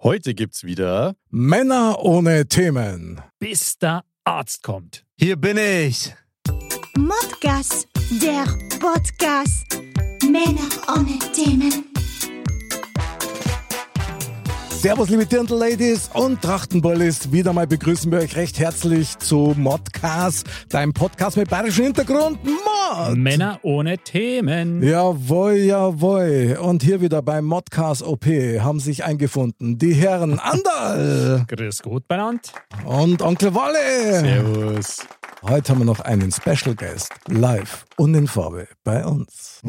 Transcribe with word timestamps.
Heute 0.00 0.34
gibt's 0.34 0.62
wieder 0.62 1.16
Männer 1.30 1.98
ohne 2.00 2.46
Themen. 2.46 3.20
bis 3.40 3.78
der 3.78 4.04
Arzt 4.24 4.62
kommt. 4.62 5.04
Hier 5.18 5.34
bin 5.36 5.56
ich. 5.56 6.14
Modcast, 6.96 7.88
der 8.22 8.44
Podcast. 8.78 9.66
Männer 10.22 10.68
ohne 10.96 11.18
Themen. 11.32 11.87
Servus, 14.80 15.08
liebe 15.08 15.26
Dirndl-Ladies 15.26 16.10
und 16.14 16.40
Trachtenbullis. 16.40 17.32
Wieder 17.32 17.52
mal 17.52 17.66
begrüßen 17.66 18.12
wir 18.12 18.20
euch 18.20 18.36
recht 18.36 18.60
herzlich 18.60 19.18
zu 19.18 19.54
Modcast, 19.56 20.46
deinem 20.68 20.92
Podcast 20.92 21.36
mit 21.36 21.50
bayerischem 21.50 21.86
Hintergrund. 21.86 22.38
Mod! 22.44 23.16
Männer 23.16 23.58
ohne 23.62 23.98
Themen. 23.98 24.80
Jawohl, 24.82 25.54
jawohl. 25.54 26.58
Und 26.62 26.84
hier 26.84 27.00
wieder 27.00 27.22
beim 27.22 27.44
Modcast 27.46 28.04
OP 28.04 28.26
haben 28.26 28.78
sich 28.78 29.02
eingefunden 29.04 29.78
die 29.78 29.94
Herren 29.94 30.38
Anderl 30.42 31.44
Grüß 31.48 31.82
Gott 31.82 32.06
benannt. 32.06 32.52
und 32.84 33.20
Onkel 33.20 33.52
Wolle. 33.54 34.20
Servus. 34.20 34.98
Heute 35.42 35.72
haben 35.72 35.80
wir 35.80 35.86
noch 35.86 36.00
einen 36.00 36.30
Special 36.30 36.74
Guest, 36.76 37.10
live 37.26 37.84
und 37.96 38.14
in 38.14 38.28
Farbe 38.28 38.68
bei 38.84 39.04
uns. 39.04 39.60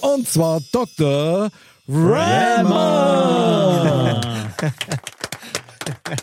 Und 0.00 0.28
zwar 0.28 0.60
Dr. 0.72 1.50
Rama. 1.90 3.78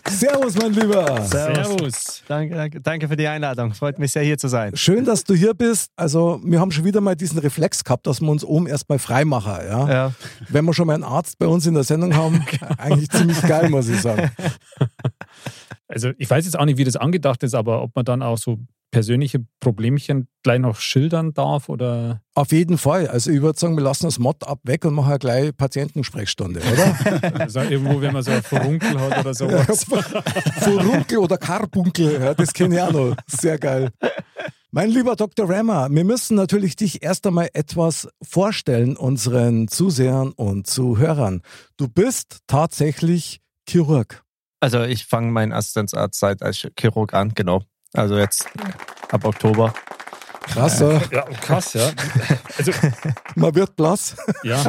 Servus, 0.09 0.55
mein 0.55 0.73
Lieber. 0.73 1.23
Servus. 1.23 2.23
Danke, 2.27 2.53
danke, 2.55 2.81
danke 2.81 3.07
für 3.07 3.15
die 3.15 3.25
Einladung. 3.25 3.73
Freut 3.73 3.97
mich 3.97 4.11
sehr, 4.11 4.21
hier 4.21 4.37
zu 4.37 4.47
sein. 4.47 4.75
Schön, 4.75 5.05
dass 5.05 5.23
du 5.23 5.33
hier 5.33 5.55
bist. 5.55 5.91
Also, 5.95 6.39
wir 6.43 6.59
haben 6.59 6.69
schon 6.69 6.85
wieder 6.85 7.01
mal 7.01 7.15
diesen 7.15 7.39
Reflex 7.39 7.83
gehabt, 7.83 8.05
dass 8.05 8.21
wir 8.21 8.29
uns 8.29 8.43
oben 8.43 8.67
erstmal 8.67 8.99
frei 8.99 9.25
machen. 9.25 9.55
Ja? 9.67 9.89
Ja. 9.89 10.11
Wenn 10.49 10.65
wir 10.65 10.73
schon 10.75 10.85
mal 10.85 10.93
einen 10.93 11.03
Arzt 11.03 11.39
bei 11.39 11.47
uns 11.47 11.65
in 11.65 11.73
der 11.73 11.83
Sendung 11.83 12.15
haben, 12.15 12.45
eigentlich 12.77 13.09
ziemlich 13.09 13.41
geil, 13.41 13.69
muss 13.69 13.87
ich 13.89 13.99
sagen. 14.01 14.31
Also 15.87 16.09
ich 16.17 16.27
weiß 16.27 16.45
jetzt 16.45 16.57
auch 16.57 16.65
nicht, 16.65 16.79
wie 16.79 16.83
das 16.83 16.95
angedacht 16.95 17.43
ist, 17.43 17.53
aber 17.53 17.83
ob 17.83 17.95
man 17.95 18.03
dann 18.03 18.23
auch 18.23 18.39
so 18.39 18.57
persönliche 18.95 19.45
Problemchen 19.59 20.29
gleich 20.41 20.59
noch 20.59 20.79
schildern 20.79 21.33
darf 21.33 21.67
oder 21.67 22.21
Auf 22.33 22.53
jeden 22.53 22.77
Fall. 22.77 23.09
Also, 23.09 23.29
ich 23.29 23.41
würde 23.41 23.59
sagen, 23.59 23.75
wir 23.75 23.83
lassen 23.83 24.05
das 24.05 24.19
Mod 24.19 24.47
ab 24.47 24.61
weg 24.63 24.85
und 24.85 24.93
machen 24.93 25.19
gleich 25.19 25.51
Patientensprechstunde, 25.57 26.61
oder? 26.61 27.39
also 27.41 27.59
irgendwo, 27.59 27.99
wenn 27.99 28.13
man 28.13 28.23
so 28.23 28.31
ein 28.31 28.41
Furunkel 28.41 28.97
hat 28.97 29.19
oder 29.19 29.33
sowas. 29.33 29.83
Furunkel 30.61 31.17
oder 31.17 31.37
Karbunkel, 31.37 32.21
ja, 32.21 32.33
das 32.33 32.53
kenne 32.53 32.75
ich 32.75 32.81
auch 32.81 32.93
noch. 32.93 33.17
Sehr 33.27 33.59
geil. 33.59 33.91
Mein 34.71 34.91
lieber 34.91 35.17
Dr. 35.17 35.49
Rammer, 35.49 35.89
wir 35.91 36.05
müssen 36.05 36.35
natürlich 36.35 36.77
dich 36.77 37.03
erst 37.03 37.27
einmal 37.27 37.49
etwas 37.51 38.07
vorstellen, 38.21 38.95
unseren 38.95 39.67
Zusehern 39.67 40.31
und 40.31 40.67
Zuhörern. 40.67 41.41
Du 41.75 41.89
bist 41.89 42.37
tatsächlich 42.47 43.41
Chirurg. 43.67 44.23
Also 44.61 44.83
ich 44.83 45.05
fange 45.05 45.33
meinen 45.33 45.51
Assistenzarztzeit 45.51 46.41
als 46.41 46.65
Chirurg 46.79 47.13
an, 47.13 47.33
genau. 47.35 47.61
Also 47.95 48.17
jetzt 48.17 48.47
ab 49.11 49.25
Oktober. 49.25 49.73
Krass, 50.47 50.79
ja. 50.79 51.01
Ja, 51.11 51.21
krass, 51.23 51.73
ja. 51.73 51.89
Also, 52.57 52.71
man 53.35 53.55
wird 53.55 53.75
blass. 53.75 54.15
ja. 54.43 54.63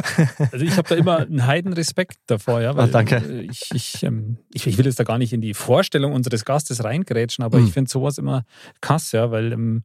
also 0.51 0.65
ich 0.65 0.75
habe 0.75 0.89
da 0.89 0.95
immer 0.95 1.17
einen 1.19 1.45
Heidenrespekt 1.45 2.17
davor, 2.25 2.61
ja. 2.61 2.75
Weil, 2.75 2.85
Ah, 2.85 2.87
danke. 2.87 3.17
äh, 3.17 3.41
Ich, 3.51 3.69
ich, 3.73 4.01
ähm, 4.03 4.37
ich, 4.53 4.65
ich 4.65 4.77
will 4.79 4.85
jetzt 4.85 4.99
da 4.99 5.03
gar 5.03 5.19
nicht 5.19 5.33
in 5.33 5.41
die 5.41 5.53
Vorstellung 5.53 6.13
unseres 6.13 6.45
Gastes 6.45 6.83
reingrätschen, 6.83 7.43
aber 7.43 7.59
Mhm. 7.59 7.67
ich 7.67 7.73
finde 7.73 7.91
sowas 7.91 8.17
immer 8.17 8.43
krass, 8.81 9.11
ja, 9.11 9.29
weil 9.29 9.53
ähm, 9.53 9.83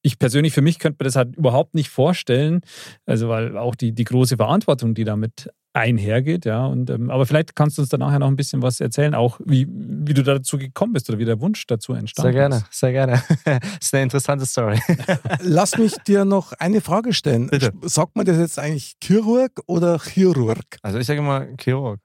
ich 0.00 0.18
persönlich, 0.18 0.54
für 0.54 0.62
mich 0.62 0.78
könnte 0.78 1.02
mir 1.02 1.08
das 1.08 1.16
halt 1.16 1.36
überhaupt 1.36 1.74
nicht 1.74 1.90
vorstellen. 1.90 2.62
Also, 3.04 3.28
weil 3.28 3.58
auch 3.58 3.74
die, 3.74 3.92
die 3.92 4.04
große 4.04 4.36
Verantwortung, 4.36 4.94
die 4.94 5.04
damit 5.04 5.50
einhergeht, 5.76 6.46
ja. 6.46 6.66
Und, 6.66 6.90
ähm, 6.90 7.10
aber 7.10 7.26
vielleicht 7.26 7.54
kannst 7.54 7.76
du 7.76 7.82
uns 7.82 7.90
da 7.90 7.98
nachher 7.98 8.18
noch 8.18 8.28
ein 8.28 8.36
bisschen 8.36 8.62
was 8.62 8.80
erzählen, 8.80 9.14
auch 9.14 9.38
wie, 9.44 9.66
wie 9.68 10.14
du 10.14 10.22
dazu 10.22 10.58
gekommen 10.58 10.94
bist 10.94 11.08
oder 11.10 11.18
wie 11.18 11.24
der 11.24 11.40
Wunsch 11.40 11.66
dazu 11.66 11.92
entstanden 11.92 12.32
Sehr 12.32 12.40
gerne, 12.40 12.56
ist. 12.56 12.72
sehr 12.72 12.92
gerne. 12.92 13.22
ist 13.80 13.94
eine 13.94 14.02
interessante 14.02 14.46
Story. 14.46 14.80
Lass 15.40 15.76
mich 15.76 15.94
dir 16.06 16.24
noch 16.24 16.52
eine 16.54 16.80
Frage 16.80 17.12
stellen. 17.12 17.48
Bitte. 17.48 17.72
Sagt 17.82 18.16
man 18.16 18.24
das 18.24 18.38
jetzt 18.38 18.58
eigentlich 18.58 18.96
Chirurg 19.02 19.60
oder 19.66 19.98
Chirurg? 19.98 20.64
Also 20.82 20.98
ich 20.98 21.06
sage 21.06 21.20
immer 21.20 21.46
Chirurg. 21.60 22.00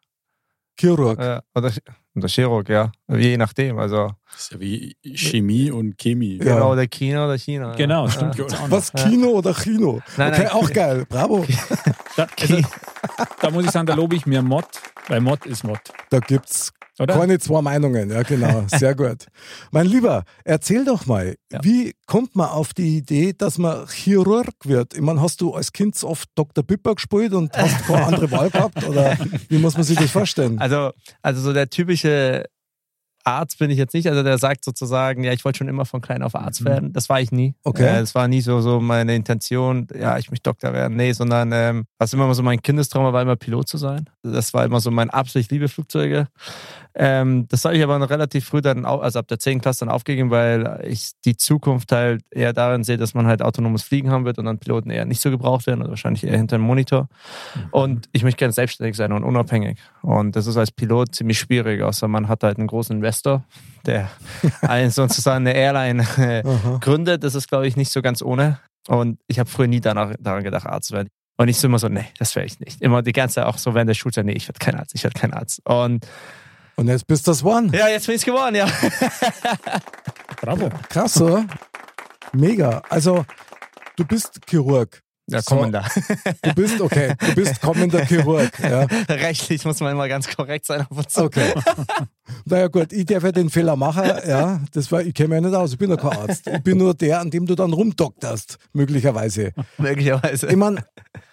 Chirurg. 0.78 1.20
Ja, 1.20 1.42
oder, 1.56 1.72
oder 2.16 2.28
Chirurg, 2.28 2.70
ja. 2.70 2.92
Je 3.08 3.38
nachdem. 3.38 3.78
Also 3.78 4.12
Das 4.32 4.42
ist 4.42 4.52
ja 4.52 4.60
wie 4.60 4.96
Chemie 5.16 5.72
und 5.72 5.98
Chemie. 5.98 6.38
Ja. 6.38 6.56
genau, 6.56 6.72
oder 6.74 6.88
China 6.88 7.26
oder 7.26 7.38
China. 7.38 7.76
Genau, 7.76 8.06
ja. 8.06 8.12
stimmt. 8.12 8.38
Ja. 8.38 8.46
Was, 8.70 8.92
Kino 8.92 9.30
oder 9.30 9.54
Chino? 9.54 10.02
Nein, 10.18 10.34
okay, 10.34 10.44
nein. 10.44 10.52
auch 10.52 10.74
geil. 10.74 11.06
Bravo. 11.08 11.46
Da, 12.18 12.28
also, 12.42 12.58
da 13.42 13.50
muss 13.50 13.66
ich 13.66 13.72
sagen, 13.72 13.86
da 13.88 13.94
lobe 13.94 14.16
ich 14.16 14.26
mir 14.26 14.42
Mod, 14.42 14.66
weil 15.08 15.22
Mod 15.22 15.46
ist 15.46 15.64
Mod. 15.64 15.80
Da 16.10 16.20
gibt's 16.20 16.72
Oder? 17.00 17.18
keine 17.18 17.40
zwei 17.40 17.62
Meinungen. 17.62 18.10
Ja, 18.12 18.24
genau. 18.24 18.64
Sehr 18.68 18.96
gut. 18.96 19.26
Mein 19.72 19.88
Lieber, 19.88 20.24
erzähl 20.44 20.86
doch 20.86 21.06
mal, 21.06 21.36
Ja. 21.52 21.60
wie 21.64 21.96
kommt 22.06 22.36
man 22.36 22.50
auf 22.50 22.74
die 22.74 22.98
Idee, 22.98 23.34
dass 23.34 23.58
man 23.58 23.88
Chirurg 23.88 24.54
wird? 24.64 24.94
Ich 24.94 25.02
meine, 25.02 25.22
hast 25.22 25.42
du 25.42 25.54
als 25.54 25.72
Kind 25.74 25.96
so 25.96 26.10
oft 26.10 26.30
Dr. 26.36 26.64
Pipper 26.64 26.96
gespielt 26.96 27.34
und 27.34 27.56
hast 27.58 27.86
keine 27.86 28.06
andere 28.06 28.30
Wahl 28.32 28.50
gehabt? 28.50 28.84
Oder 28.88 29.18
wie 29.50 29.58
muss 29.58 29.76
man 29.76 29.84
sich 29.84 29.98
das 29.98 30.12
vorstellen? 30.12 30.60
Also, 30.60 30.92
also 31.22 31.42
so 31.42 31.54
der 31.54 31.70
typische 31.70 32.46
Arzt 33.26 33.60
bin 33.60 33.70
ich 33.70 33.78
jetzt 33.78 33.94
nicht. 33.94 34.08
Also 34.08 34.24
der 34.24 34.38
sagt 34.38 34.64
sozusagen, 34.64 35.24
ja, 35.24 35.34
ich 35.34 35.46
wollte 35.46 35.60
schon 35.60 35.68
immer 35.68 35.86
von 35.86 36.02
klein 36.02 36.24
auf 36.24 36.36
Arzt 36.36 36.66
werden. 36.66 36.94
Das 36.94 37.10
war 37.10 37.22
ich 37.22 37.32
nie. 37.32 37.56
Okay. 37.64 37.86
Äh, 37.86 38.00
das 38.00 38.16
war 38.16 38.28
nie 38.28 38.42
so, 38.42 38.62
so 38.62 38.80
meine 38.80 39.16
Intention, 39.16 39.88
ja, 39.98 40.18
ich 40.18 40.32
möchte 40.32 40.50
Doktor 40.50 40.74
werden. 40.74 40.98
Nee, 40.98 41.14
sondern 41.14 41.52
ähm, 41.54 41.86
was 41.98 42.14
immer 42.14 42.34
so 42.34 42.44
mein 42.44 42.62
Kindestrauma 42.62 43.14
war, 43.14 43.22
immer 43.22 43.36
Pilot 43.36 43.68
zu 43.68 43.78
sein. 43.78 44.10
Das 44.24 44.54
war 44.54 44.66
immer 44.66 44.80
so 44.80 44.92
mein 44.92 45.10
Absicht, 45.10 45.46
ich 45.46 45.52
liebe 45.52 45.68
Flugzeuge. 45.68 46.28
Ähm, 46.94 47.48
das 47.48 47.64
habe 47.66 47.76
ich 47.78 47.84
aber 47.84 47.98
noch 48.00 48.10
relativ 48.10 48.46
früh 48.46 48.62
dann, 48.62 48.86
au- 48.86 49.00
also 49.00 49.20
ab 49.20 49.28
der 49.28 49.40
10. 49.40 49.62
Klasse 49.62 49.86
dann 49.86 49.94
aufgegeben, 49.94 50.30
weil 50.30 50.84
ich 50.88 51.12
die 51.26 51.38
Zukunft 51.38 51.92
halt 51.92 52.22
eher 52.32 52.54
darin 52.54 52.84
sehe, 52.84 52.98
dass 52.98 53.14
man 53.14 53.28
halt 53.28 53.42
autonomes 53.42 53.84
Fliegen 53.84 54.10
haben 54.12 54.26
wird 54.26 54.38
und 54.40 54.46
dann 54.46 54.58
Piloten 54.60 54.90
eher 54.90 55.06
nicht 55.06 55.22
so 55.22 55.30
gebraucht 55.32 55.68
werden 55.68 55.82
oder 55.82 55.90
wahrscheinlich 55.92 56.24
eher 56.26 56.36
hinter 56.38 56.58
dem 56.58 56.64
Monitor. 56.64 57.08
Und 57.72 58.10
ich 58.12 58.24
möchte 58.24 58.38
gerne 58.40 58.52
selbstständig 58.54 58.96
sein 58.98 59.12
und 59.14 59.24
unabhängig. 59.24 59.80
Und 60.02 60.36
das 60.36 60.48
ist 60.48 60.58
als 60.58 60.72
Pilot 60.72 61.16
ziemlich 61.16 61.40
schwierig, 61.40 61.82
außer 61.82 62.08
man 62.08 62.28
hat 62.28 62.44
halt 62.44 62.58
einen 62.58 62.68
großen 62.68 62.98
Investor, 62.98 63.44
der 63.86 64.10
einen 64.62 64.92
sozusagen 64.92 65.48
eine 65.48 65.56
Airline 65.56 66.06
äh, 66.18 66.44
gründet. 66.80 67.24
Das 67.24 67.36
ist, 67.36 67.48
glaube 67.48 67.68
ich, 67.68 67.78
nicht 67.78 67.92
so 67.92 68.02
ganz 68.02 68.22
ohne. 68.22 68.60
Und 68.88 69.20
ich 69.28 69.40
habe 69.40 69.50
früher 69.50 69.68
nie 69.68 69.80
danach, 69.80 70.14
daran 70.20 70.44
gedacht, 70.44 70.66
Arzt 70.66 70.90
zu 70.90 70.94
werden. 70.96 71.08
Und 71.38 71.48
ich 71.48 71.58
so 71.58 71.68
immer 71.68 71.80
so, 71.80 71.88
nee, 71.88 72.06
das 72.20 72.36
wäre 72.36 72.46
ich 72.46 72.60
nicht. 72.60 72.82
Immer 72.82 73.02
die 73.02 73.14
ganze 73.14 73.36
Zeit 73.36 73.46
auch 73.46 73.58
so 73.58 73.74
während 73.74 73.90
der 73.90 73.94
Schulzeit, 73.96 74.26
nee, 74.26 74.34
ich 74.34 74.48
werde 74.48 74.60
kein 74.60 74.76
Arzt, 74.76 74.94
ich 74.94 75.04
werde 75.04 75.20
kein 75.20 75.34
Arzt. 75.34 75.62
Und 75.66 76.06
Und 76.82 76.88
jetzt 76.88 77.06
bist 77.06 77.28
du 77.28 77.32
das 77.32 77.44
One. 77.44 77.70
ja, 77.78 77.88
jetzt 77.90 78.08
bin 78.08 78.16
ich 78.16 78.26
geworden, 78.26 78.56
ja. 78.56 78.68
Bravo. 80.42 80.68
Krass, 80.90 81.22
oder? 81.22 81.46
Mega. 82.34 82.82
Also, 82.90 83.24
du 83.98 84.04
bist 84.06 84.40
Chirurg. 84.50 85.00
Ja, 85.28 85.42
So. 85.44 85.56
kommen 85.56 85.72
da. 85.72 85.86
Du 86.42 86.54
bist, 86.56 86.82
okay, 86.82 87.14
du 87.20 87.36
bist 87.36 87.62
kommender 87.62 88.04
Chirurg. 88.04 88.50
Ja. 88.60 88.88
Rechtlich 89.08 89.64
muss 89.64 89.80
man 89.80 89.92
immer 89.92 90.08
ganz 90.08 90.28
korrekt 90.36 90.66
sein 90.66 90.88
auf 90.90 91.08
zu. 91.08 91.24
Okay. 91.26 91.54
Naja 92.46 92.68
gut, 92.68 92.92
ich 92.92 93.06
darf 93.06 93.24
ja 93.24 93.32
den 93.32 93.52
Fehler 93.52 93.76
machen, 93.76 94.04
ja. 94.28 94.60
Das 94.74 94.92
war, 94.92 95.02
ich 95.04 95.14
kenne 95.14 95.30
mich 95.36 95.44
ja 95.44 95.50
nicht 95.50 95.56
aus, 95.56 95.74
ich 95.74 95.78
bin 95.78 95.92
ja 95.92 95.98
kein 95.98 96.18
Arzt. 96.18 96.48
Ich 96.48 96.64
bin 96.64 96.80
nur 96.80 96.96
der, 96.96 97.20
an 97.22 97.30
dem 97.30 97.46
du 97.46 97.54
dann 97.54 97.72
rumdokterst, 97.74 98.58
möglicherweise. 98.74 99.52
Möglicherweise. 99.78 100.48
Ich 100.48 100.56
meine, 100.56 100.84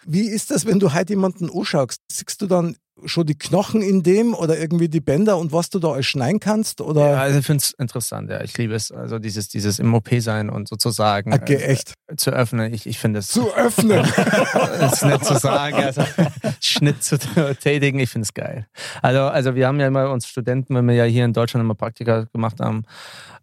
wie 0.04 0.28
ist 0.28 0.50
das, 0.50 0.66
wenn 0.66 0.78
du 0.78 0.92
heute 0.92 1.14
jemanden 1.14 1.48
anschaust? 1.50 2.02
Siehst 2.12 2.42
du 2.42 2.46
dann 2.46 2.76
schon 3.04 3.26
die 3.26 3.36
Knochen 3.36 3.82
in 3.82 4.02
dem 4.02 4.34
oder 4.34 4.58
irgendwie 4.58 4.88
die 4.88 5.00
Bänder 5.00 5.38
und 5.38 5.52
was 5.52 5.70
du 5.70 5.78
da 5.78 6.02
schneiden 6.02 6.40
kannst? 6.40 6.80
Oder? 6.80 7.10
Ja, 7.12 7.20
also 7.20 7.38
ich 7.38 7.46
finde 7.46 7.62
es 7.62 7.70
interessant, 7.72 8.30
ja. 8.30 8.42
Ich 8.42 8.56
liebe 8.58 8.74
es. 8.74 8.90
Also 8.92 9.18
dieses, 9.18 9.48
dieses 9.48 9.78
im 9.78 9.92
OP 9.94 10.08
sein 10.18 10.50
und 10.50 10.68
sozusagen 10.68 11.32
Okay, 11.32 11.56
echt. 11.56 11.94
äh, 12.08 12.16
zu 12.16 12.30
öffnen. 12.30 12.72
Ich, 12.72 12.86
ich 12.86 12.98
finde 12.98 13.20
es 13.20 13.28
Zu 13.28 13.54
öffnen. 13.54 14.04
ist 14.92 15.04
nett 15.04 15.24
zu 15.24 15.38
sagen, 15.38 15.76
also 15.76 16.02
Schnitt 16.60 17.02
zu 17.02 17.18
tätigen, 17.60 17.98
ich 17.98 18.10
finde 18.10 18.24
es 18.24 18.34
geil. 18.34 18.66
Also, 19.02 19.22
also 19.22 19.54
wir 19.54 19.66
haben 19.66 19.80
ja 19.80 19.86
immer 19.86 20.10
uns 20.10 20.26
Studenten, 20.26 20.74
wenn 20.74 20.86
wir 20.86 20.94
ja 20.94 21.04
hier 21.04 21.24
in 21.24 21.32
Deutschland 21.32 21.64
immer 21.64 21.74
Praktika 21.74 22.26
gemacht 22.32 22.60
haben, 22.60 22.84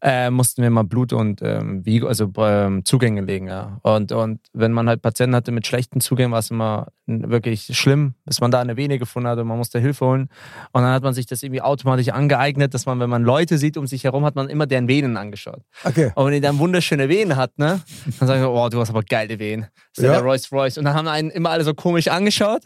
äh, 0.06 0.30
mussten 0.30 0.62
wir 0.62 0.70
mal 0.70 0.84
Blut 0.84 1.14
und 1.14 1.42
ähm, 1.42 1.84
Vigo, 1.84 2.08
also 2.08 2.32
ähm, 2.38 2.86
Zugänge 2.86 3.22
legen. 3.22 3.48
Ja. 3.48 3.80
Und, 3.82 4.12
und 4.12 4.40
wenn 4.54 4.72
man 4.72 4.88
halt 4.88 5.02
Patienten 5.02 5.36
hatte 5.36 5.52
mit 5.52 5.66
schlechten 5.66 6.00
Zugängen, 6.00 6.32
war 6.32 6.40
es 6.40 6.52
immer 6.52 6.90
wirklich 7.08 7.76
schlimm, 7.76 8.14
bis 8.24 8.40
man 8.40 8.52
da 8.52 8.62
eine 8.62 8.78
Vene 8.78 9.00
gefunden 9.00 9.28
hat 9.28 9.40
und 9.40 9.48
man 9.48 9.58
musste 9.58 9.80
Hilfe 9.80 10.06
holen. 10.06 10.30
Und 10.74 10.84
dann 10.84 10.92
hat 10.92 11.02
man 11.02 11.16
sich 11.16 11.26
das 11.26 11.42
irgendwie 11.42 11.64
automatisch 11.64 12.10
angeeignet, 12.10 12.76
dass 12.76 12.86
man, 12.86 13.00
wenn 13.00 13.10
man 13.10 13.24
Leute 13.24 13.58
sieht 13.58 13.78
um 13.78 13.88
sich 13.88 14.04
herum, 14.04 14.26
hat 14.26 14.36
man 14.36 14.48
immer 14.48 14.68
deren 14.68 14.88
Venen 14.88 15.18
angeschaut. 15.18 15.64
Okay. 15.84 16.12
Und 16.14 16.28
wenn 16.28 16.34
die 16.34 16.42
dann 16.42 16.60
wunderschöne 16.60 17.10
Venen 17.10 17.36
hat, 17.36 17.58
ne, 17.58 17.82
dann 18.20 18.28
sagen 18.28 18.42
wir, 18.42 18.52
oh, 18.52 18.70
du 18.70 18.80
hast 18.80 18.92
aber 18.92 19.02
geile 19.02 19.40
Venen. 19.40 19.66
Das 19.96 20.04
ist 20.04 20.04
ja 20.04 20.12
der 20.12 20.22
Rolls 20.22 20.52
Royce. 20.52 20.78
Und 20.78 20.86
dann 20.86 20.94
haben 20.94 21.08
einen 21.08 21.32
immer 21.32 21.50
alle 21.50 21.64
so 21.64 21.74
komisch 21.74 22.10
angeschaut 22.10 22.62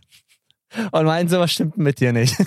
und 0.92 1.06
meinen 1.06 1.30
so, 1.30 1.40
was 1.40 1.52
stimmt 1.52 1.78
mit 1.78 2.00
dir 2.00 2.14
nicht? 2.14 2.36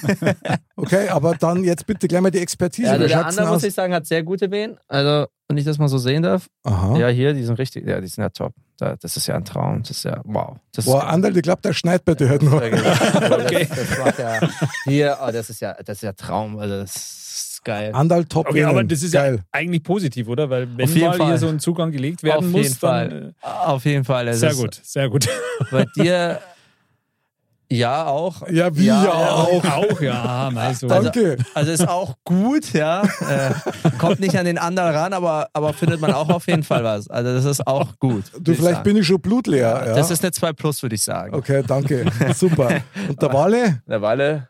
Okay, 0.75 1.09
aber 1.11 1.37
dann 1.37 1.63
jetzt 1.63 1.87
bitte 1.87 2.09
gleich 2.09 2.21
mal 2.21 2.31
die 2.31 2.41
Expertise. 2.41 2.89
Ja, 2.89 2.95
also 2.95 3.07
der 3.07 3.27
andere, 3.27 3.47
muss 3.47 3.63
ich 3.63 3.73
sagen, 3.73 3.95
hat 3.95 4.05
sehr 4.05 4.25
gute 4.25 4.51
Venen. 4.51 4.79
Also, 4.89 5.27
wenn 5.47 5.57
ich 5.57 5.65
das 5.65 5.79
mal 5.79 5.87
so 5.87 5.99
sehen 5.99 6.25
darf. 6.25 6.49
Aha. 6.65 6.97
Ja, 6.99 7.09
hier, 7.09 7.35
die 7.35 7.45
sind 7.45 7.57
richtig, 7.59 7.87
ja, 7.87 8.01
die 8.01 8.09
sind 8.09 8.23
ja 8.23 8.31
top. 8.31 8.53
Da, 8.79 8.97
das 8.97 9.17
ist 9.17 9.29
ja 9.29 9.37
ein 9.37 9.45
Traum. 9.45 9.83
Das 9.83 9.91
ist 9.91 10.05
ja, 10.05 10.21
wow. 10.25 10.57
Das 10.73 10.87
Boah, 10.87 11.07
Anderl, 11.07 11.37
ich 11.37 11.43
glaube, 11.43 11.61
der 11.63 11.73
schneit 11.73 12.05
bei 12.05 12.15
dir 12.17 12.31
heute 12.31 12.47
noch. 12.47 12.55
okay. 12.61 13.69
das, 13.69 13.89
das 13.89 13.99
macht 13.99 14.19
ja, 14.19 14.41
hier, 14.85 15.19
oh, 15.23 15.31
das 15.31 15.51
ist 15.51 15.61
ja, 15.61 15.75
das 15.75 15.99
ist 15.99 16.03
ja 16.03 16.13
Traum. 16.15 16.59
Also, 16.59 16.81
das 16.81 16.97
ist 16.97 17.65
geil. 17.65 17.91
Andal 17.95 18.25
top 18.25 18.49
Okay, 18.49 18.65
aber 18.65 18.83
das 18.83 19.03
ist 19.03 19.13
Geil. 19.13 19.37
ja 19.37 19.43
eigentlich 19.53 19.83
positiv, 19.83 20.29
oder? 20.29 20.51
Weil 20.51 20.77
wenn 20.77 20.85
Auf 20.85 20.95
jeden 20.95 21.07
mal 21.07 21.17
Fall. 21.17 21.27
hier 21.29 21.39
so 21.39 21.49
ein 21.49 21.61
Zugang 21.61 21.93
gelegt 21.93 22.23
werden 22.23 22.47
Auf 22.47 22.51
muss, 22.51 22.63
jeden 22.63 22.75
Fall. 22.75 23.09
dann 23.09 23.35
Auf 23.53 23.85
jeden 23.85 24.05
Fall. 24.05 24.29
äh, 24.29 24.35
sehr 24.35 24.51
ist 24.51 24.59
gut, 24.59 24.81
sehr 24.83 25.09
gut. 25.09 25.29
Bei 25.71 25.85
dir, 25.97 26.41
ja, 27.77 28.07
auch. 28.07 28.49
Ja, 28.49 28.77
wie 28.77 28.87
ja, 28.87 29.11
auch. 29.11 29.65
Auch, 29.65 30.01
ja, 30.01 30.51
mal 30.53 30.75
so. 30.75 30.89
Danke. 30.89 31.37
Also 31.55 31.73
ist 31.73 31.89
auch 31.89 32.17
gut, 32.25 32.73
ja. 32.73 33.03
Äh, 33.03 33.53
kommt 33.99 34.21
nicht 34.21 34.39
an 34.39 34.45
den 34.45 34.59
anderen 34.59 34.95
ran, 34.95 35.13
aber, 35.13 35.49
aber 35.53 35.73
findet 35.73 36.01
man 36.01 36.13
auch 36.13 36.29
auf 36.29 36.47
jeden 36.47 36.63
Fall 36.63 36.85
was. 36.85 37.09
Also 37.09 37.35
das 37.35 37.45
ist 37.45 37.67
auch 37.67 37.99
gut. 37.99 38.25
Du, 38.41 38.55
vielleicht 38.55 38.83
bin 38.83 38.97
ich 38.97 39.07
schon 39.07 39.21
blutleer. 39.21 39.87
Ja? 39.87 39.95
Das 39.95 40.11
ist 40.11 40.23
eine 40.23 40.33
2 40.33 40.53
Plus, 40.53 40.83
würde 40.83 40.95
ich 40.95 41.03
sagen. 41.03 41.35
okay, 41.35 41.63
danke. 41.67 42.05
Super. 42.35 42.81
Und 43.09 43.21
der 43.21 43.33
Wale? 43.33 43.83
Der 43.87 44.03
Walle, 44.03 44.49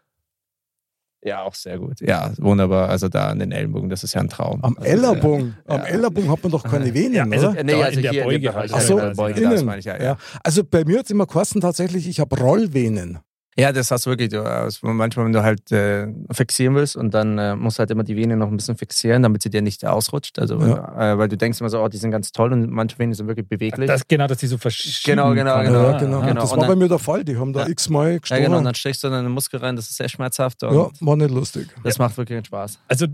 ja, 1.25 1.43
auch 1.43 1.55
sehr 1.55 1.79
gut. 1.79 2.01
Ja, 2.01 2.33
wunderbar. 2.39 2.89
Also 2.89 3.09
da 3.09 3.29
an 3.29 3.39
den 3.39 3.53
Ellenbogen, 3.53 3.89
das 3.89 4.03
ist 4.05 4.15
ja 4.15 4.21
ein 4.21 4.29
Traum. 4.29 4.63
Am 4.63 4.77
also, 4.77 4.89
Ellerbogen. 4.89 5.57
Am 5.67 5.79
ja. 5.81 5.85
Ellerbogen 5.87 6.31
hat 6.31 6.43
man 6.43 6.53
doch 6.53 6.65
keine 6.65 6.93
Venen, 6.93 7.15
Ja, 7.15 7.25
also- 7.25 7.51
oder? 7.51 7.59
Äh, 7.61 7.65
nee, 7.65 7.75
also 7.83 7.97
in 7.97 8.03
der 8.03 8.13
hier 8.13 8.25
Beuge 8.25 8.35
in 8.37 8.43
dem 8.43 8.55
halt. 8.55 8.69
Bereich, 8.71 8.83
Ach 8.83 8.87
so, 8.87 8.99
in 8.99 9.05
der 9.07 9.15
Beuge, 9.15 9.41
innen. 9.41 9.51
das 9.53 9.65
meine 9.65 9.79
ich 9.79 9.85
ja. 9.85 9.97
Ja, 9.97 10.03
Ja. 10.03 10.17
Also 10.43 10.63
bei 10.65 10.85
mir 10.85 10.99
hat 10.99 11.05
es 11.05 11.11
immer 11.11 11.27
kosten 11.27 11.61
tatsächlich, 11.61 12.09
ich 12.09 12.19
habe 12.21 12.37
Rollvenen. 12.39 13.19
Ja 13.57 13.73
das 13.73 13.91
hast 13.91 14.07
du 14.07 14.11
wirklich. 14.11 14.31
Du, 14.31 14.43
also 14.43 14.87
manchmal, 14.87 15.27
wenn 15.27 15.33
du 15.33 15.43
halt 15.43 15.71
äh, 15.73 16.07
fixieren 16.31 16.75
willst 16.75 16.97
und 16.97 17.13
dann 17.13 17.39
äh, 17.39 17.55
musst 17.57 17.79
du 17.79 17.81
halt 17.81 17.91
immer 17.91 18.05
die 18.05 18.17
Vene 18.17 18.37
noch 18.37 18.49
ein 18.49 18.57
bisschen 18.57 18.77
fixieren, 18.77 19.23
damit 19.23 19.43
sie 19.43 19.51
dir 19.51 19.63
nicht 19.63 19.85
ausrutscht. 19.85 20.39
Also, 20.39 20.57
äh, 20.59 21.19
weil 21.19 21.29
du 21.29 21.37
denkst 21.37 21.61
immer 21.61 21.71
so, 21.71 21.83
oh, 21.83 21.89
die 21.89 21.97
sind 21.99 22.11
ganz 22.11 22.33
toll 22.33 22.53
und 22.53 22.71
manche 22.71 22.99
Venen 22.99 23.15
sind 23.15 23.27
wirklich 23.29 23.49
beweglich. 23.49 23.87
Das, 23.89 24.07
genau, 24.09 24.27
dass 24.27 24.39
die 24.39 24.47
so 24.47 24.59
verschieben. 24.59 25.17
Genau, 25.17 25.35
genau, 25.35 25.63
genau. 25.63 25.83
ja, 25.93 25.99
genau. 25.99 26.21
genau. 26.21 26.41
Das 26.41 26.51
war 26.51 26.59
dann- 26.59 26.69
bei 26.69 26.77
mir 26.77 26.89
der 26.89 26.99
Fall. 26.99 27.25
Die 27.25 27.37
haben 27.37 27.53
da 27.53 27.61
Ja. 27.63 27.69
x-mal 27.69 28.13
ja, 28.13 28.19
gestochen. 28.19 28.43
genau. 28.43 28.59
Und 28.59 28.65
dann 28.65 28.75
steckst 28.75 29.03
du 29.05 29.09
dann 29.09 29.21
in 29.21 29.25
den 29.27 29.33
Muskel 29.33 29.61
rein, 29.61 29.77
das 29.77 29.89
ist 29.91 29.97
sehr 29.97 30.09
schmerzhaft 30.09 30.63
und 30.63 30.75
ja, 30.75 30.89
war 31.01 31.17
nicht 31.17 31.31
lustig. 31.31 31.69
das 31.83 31.99
macht 31.99 32.17
wirklich 32.17 32.47
Spaß. 32.47 32.79
Also 32.89 33.07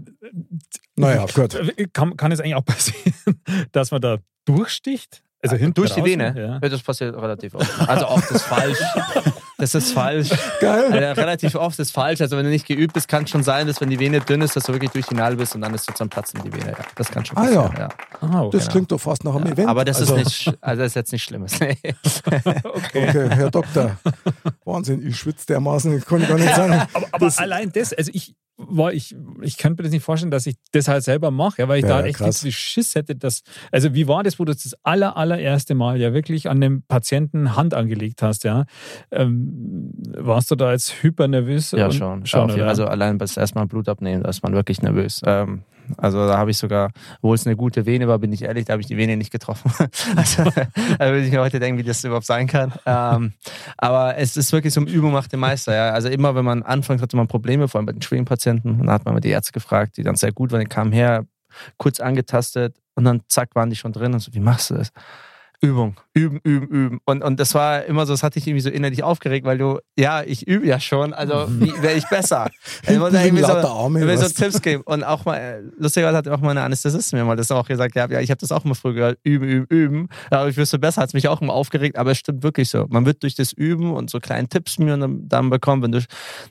Naja, 0.97 1.27
gut. 1.35 1.59
kann, 1.93 2.17
kann 2.17 2.33
es 2.33 2.41
eigentlich 2.41 2.55
auch 2.55 2.65
passieren, 2.65 3.15
dass 3.73 3.91
man 3.91 4.01
da 4.01 4.19
durchsticht? 4.45 5.23
Also 5.41 5.55
hinten 5.57 5.75
Durch 5.75 5.93
die 5.95 6.01
raus, 6.01 6.09
Vene? 6.09 6.35
Ja. 6.37 6.59
Ja, 6.61 6.69
das 6.69 6.83
passiert 6.83 7.15
relativ 7.17 7.55
oft. 7.55 7.89
Also 7.89 8.09
oft 8.09 8.31
ist 8.31 8.43
falsch. 8.43 8.79
Das 9.61 9.75
ist 9.75 9.93
falsch. 9.93 10.31
Geil. 10.61 10.85
Also 10.93 11.21
relativ 11.21 11.55
oft 11.57 11.79
ist 11.81 11.91
falsch. 11.91 12.21
Also 12.21 12.37
wenn 12.37 12.45
du 12.45 12.51
nicht 12.51 12.67
geübt 12.67 12.95
bist, 12.95 13.09
kann 13.09 13.25
es 13.25 13.31
schon 13.31 13.43
sein, 13.43 13.67
dass 13.67 13.81
wenn 13.81 13.91
die 13.91 13.99
Vene 13.99 14.21
dünn 14.21 14.41
ist, 14.41 14.55
dass 14.55 14.65
du 14.65 14.73
wirklich 14.73 14.93
durch 14.93 15.07
die 15.07 15.15
Nadel 15.17 15.37
bist 15.37 15.55
und 15.57 15.63
dann 15.63 15.75
ist 15.75 15.85
sozusagen 15.85 16.09
platzen 16.11 16.41
die 16.45 16.53
Vene. 16.53 16.71
Ja, 16.71 16.85
das 16.95 17.11
kann 17.11 17.25
schon 17.25 17.37
Ah, 17.37 17.51
ja. 17.51 17.63
passieren. 17.63 17.89
ja. 18.23 18.29
Ah, 18.29 18.43
okay. 18.45 18.57
Das 18.57 18.69
klingt 18.69 18.93
doch 18.93 19.01
fast 19.01 19.25
nach 19.25 19.35
einem 19.35 19.53
Event. 19.53 19.69
Aber 19.69 19.85
das 19.85 19.99
also, 19.99 20.15
ist 20.17 20.25
nicht, 20.47 20.57
also 20.61 20.83
das 20.83 20.93
ist 20.93 20.95
jetzt 20.95 21.13
nicht 21.13 21.25
Schlimmes. 21.25 21.59
Nee. 21.61 21.77
Okay, 22.65 23.29
Herr 23.31 23.51
Doktor. 23.51 23.99
Wahnsinn, 24.65 25.05
ich 25.07 25.17
schwitze 25.19 25.47
dermaßen, 25.47 25.97
ich 25.99 26.05
kann 26.07 26.27
gar 26.27 26.39
nicht 26.39 26.55
sagen. 26.55 26.73
aber 26.93 27.07
aber 27.11 27.27
Das- 27.27 27.39
allein 27.39 27.73
das, 27.73 27.93
also 27.93 28.11
ich, 28.15 28.35
war, 28.61 28.93
ich, 28.93 29.15
ich 29.41 29.57
könnte 29.57 29.81
mir 29.81 29.85
das 29.85 29.93
nicht 29.93 30.03
vorstellen, 30.03 30.33
dass 30.33 30.45
ich 30.47 30.57
das 30.73 30.89
halt 30.89 31.05
selber 31.05 31.31
mache, 31.31 31.63
ja, 31.63 31.69
weil 31.69 31.79
ich 31.79 31.85
Ja, 31.85 32.01
da 32.01 32.05
echt 32.07 32.19
krass. 32.19 32.43
viel 32.43 32.51
Schiss 32.51 32.97
hätte. 32.97 33.15
Dass, 33.15 33.43
also 33.71 33.95
wie 33.95 34.09
war 34.09 34.25
das, 34.25 34.39
wo 34.41 34.45
du 34.45 34.53
das 34.53 34.75
aller, 34.83 35.17
allererste 35.17 35.75
Mal 35.77 36.01
ja 36.01 36.13
wirklich 36.13 36.51
an 36.51 36.61
dem 36.61 36.83
Patienten 36.83 37.55
Hand 37.57 37.73
angelegt 37.75 38.21
hast, 38.21 38.43
ja? 38.45 38.65
Ähm, 39.13 39.93
warst 40.17 40.51
du 40.51 40.57
da 40.57 40.73
jetzt 40.73 41.03
hypernervös? 41.03 41.71
Ja, 41.71 41.87
Und- 41.87 41.95
schon. 41.95 42.27
schon 42.27 42.51
also 42.63 42.87
allein 42.87 43.17
bis 43.19 43.37
erstmal 43.37 43.67
Blut 43.67 43.89
abnehmen, 43.89 44.23
da 44.25 44.29
ist 44.29 44.43
man 44.43 44.53
wirklich 44.55 44.83
nervös. 44.83 45.21
Ähm, 45.25 45.63
also 45.97 46.27
da 46.27 46.39
habe 46.39 46.51
ich 46.51 46.59
sogar, 46.59 46.91
obwohl 47.21 47.35
es 47.35 47.47
eine 47.47 47.57
gute 47.57 47.87
Vene 47.87 48.09
war, 48.09 48.19
bin 48.19 48.33
ich 48.33 48.43
ehrlich, 48.43 48.67
da 48.67 48.73
habe 48.73 48.83
ich 48.83 48.87
die 48.87 48.97
Vene 48.97 49.17
nicht 49.17 49.31
getroffen. 49.31 49.71
also 50.17 50.45
da 50.45 51.07
würde 51.07 51.25
ich 51.25 51.33
mir 51.33 51.41
heute 51.41 51.61
denken, 51.61 51.79
wie 51.79 51.85
das 51.85 52.05
überhaupt 52.05 52.27
sein 52.27 52.47
kann. 52.47 52.73
Ähm, 52.87 53.33
aber 53.77 54.17
es 54.17 54.37
ist 54.37 54.53
wirklich 54.53 54.75
so 54.75 54.81
eine 54.81 54.91
Übung 54.91 55.13
macht 55.13 55.33
den 55.33 55.41
Meister. 55.41 55.75
Ja. 55.75 55.91
Also 55.91 56.09
immer, 56.09 56.35
wenn 56.35 56.45
man 56.45 56.63
anfängt, 56.63 57.03
hatte 57.03 57.17
man 57.17 57.29
Probleme, 57.29 57.69
vor 57.69 57.79
allem 57.79 57.87
bei 57.87 57.93
den 57.93 58.03
schweren 58.03 58.25
Patienten. 58.25 58.73
Und 58.73 58.79
dann 58.81 58.91
hat 58.91 59.05
man 59.05 59.15
mal 59.15 59.21
die 59.21 59.31
Ärzte 59.31 59.53
gefragt, 59.53 59.97
die 59.97 60.03
dann 60.03 60.17
sehr 60.17 60.33
gut 60.33 60.53
waren, 60.53 60.61
die 60.61 60.67
kamen 60.67 60.93
her, 60.93 61.25
kurz 61.77 62.01
angetastet 62.01 62.77
und 62.95 63.05
dann 63.05 63.23
zack, 63.29 63.55
waren 63.55 63.71
die 63.71 63.77
schon 63.77 63.93
drin 63.93 64.13
und 64.13 64.21
so, 64.21 64.35
wie 64.35 64.41
machst 64.41 64.71
du 64.71 64.75
das? 64.75 64.93
Übung, 65.61 65.97
üben, 66.15 66.39
üben, 66.45 66.69
üben. 66.69 67.01
Und, 67.05 67.25
und 67.25 67.41
das 67.41 67.53
war 67.55 67.85
immer 67.85 68.07
so, 68.07 68.13
das 68.13 68.23
hat 68.23 68.37
dich 68.37 68.47
irgendwie 68.47 68.61
so 68.61 68.71
innerlich 68.71 69.03
aufgeregt, 69.03 69.45
weil 69.45 69.59
du, 69.59 69.81
ja, 69.97 70.23
ich 70.23 70.47
übe 70.47 70.67
ja 70.67 70.79
schon, 70.79 71.13
also 71.13 71.47
wie 71.49 71.73
wäre 71.83 71.95
ich 71.95 72.07
besser? 72.09 72.49
Ich 72.83 73.01
wollte 73.01 73.17
liegen 73.17 73.37
irgendwie 73.37 73.45
so, 73.45 73.69
Arme, 73.69 74.13
ich 74.13 74.21
so? 74.21 74.29
Tipps 74.29 74.63
geben. 74.63 74.85
Und 74.85 75.03
auch 75.03 75.25
mal, 75.25 75.65
lustigerweise 75.77 76.17
hat 76.17 76.29
auch 76.29 76.41
meine 76.41 76.63
Anästhesistin 76.63 77.19
mir 77.19 77.25
mal 77.25 77.35
das 77.35 77.51
auch 77.51 77.67
gesagt, 77.67 77.97
ja, 77.97 78.09
ich 78.21 78.31
habe 78.31 78.39
das 78.39 78.53
auch 78.53 78.65
immer 78.65 78.77
früher 78.77 78.95
gehört, 78.95 79.19
üben, 79.25 79.49
üben, 79.49 79.67
üben. 79.69 80.09
Aber 80.31 80.49
ich 80.49 80.57
wüsste 80.57 80.79
besser, 80.79 81.03
hat 81.03 81.09
es 81.09 81.15
mich 81.15 81.27
auch 81.27 81.41
immer 81.41 81.55
aufgeregt, 81.55 81.99
aber 81.99 82.13
es 82.13 82.19
stimmt 82.19 82.45
wirklich 82.45 82.71
so. 82.71 82.87
Man 82.89 83.05
wird 83.05 83.25
durch 83.25 83.35
das 83.35 83.53
Üben 83.53 83.93
und 83.93 84.11
so 84.11 84.21
kleine 84.21 84.49
Tipps 84.49 84.79
mir 84.79 84.97
dann, 84.97 85.51
bekommen, 85.51 85.83
wenn 85.83 85.93
du, 85.93 85.99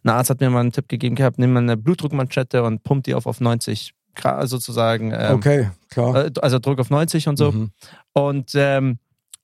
ein 0.04 0.09
Arzt 0.09 0.30
hat 0.30 0.42
mir 0.42 0.50
mal 0.50 0.59
einen 0.59 0.74
Tipp 0.74 0.89
gegeben 0.89 1.15
gehabt, 1.15 1.39
nimm 1.39 1.54
mal 1.54 1.59
eine 1.59 1.77
Blutdruckmanschette 1.77 2.63
und 2.63 2.83
pump 2.83 3.06
die 3.06 3.15
auf, 3.15 3.25
auf 3.25 3.39
90 3.39 3.94
Grad 3.94 3.97
sozusagen. 4.46 5.12
Ähm, 5.16 5.36
Okay, 5.36 5.69
klar. 5.90 6.25
äh, 6.25 6.31
Also 6.42 6.60
Druck 6.60 6.80
auf 6.80 6.90
90 6.90 7.28
und 7.28 7.38
so. 7.38 7.52
Mhm. 7.52 7.72
Und, 8.14 8.52
ähm, 8.56 9.00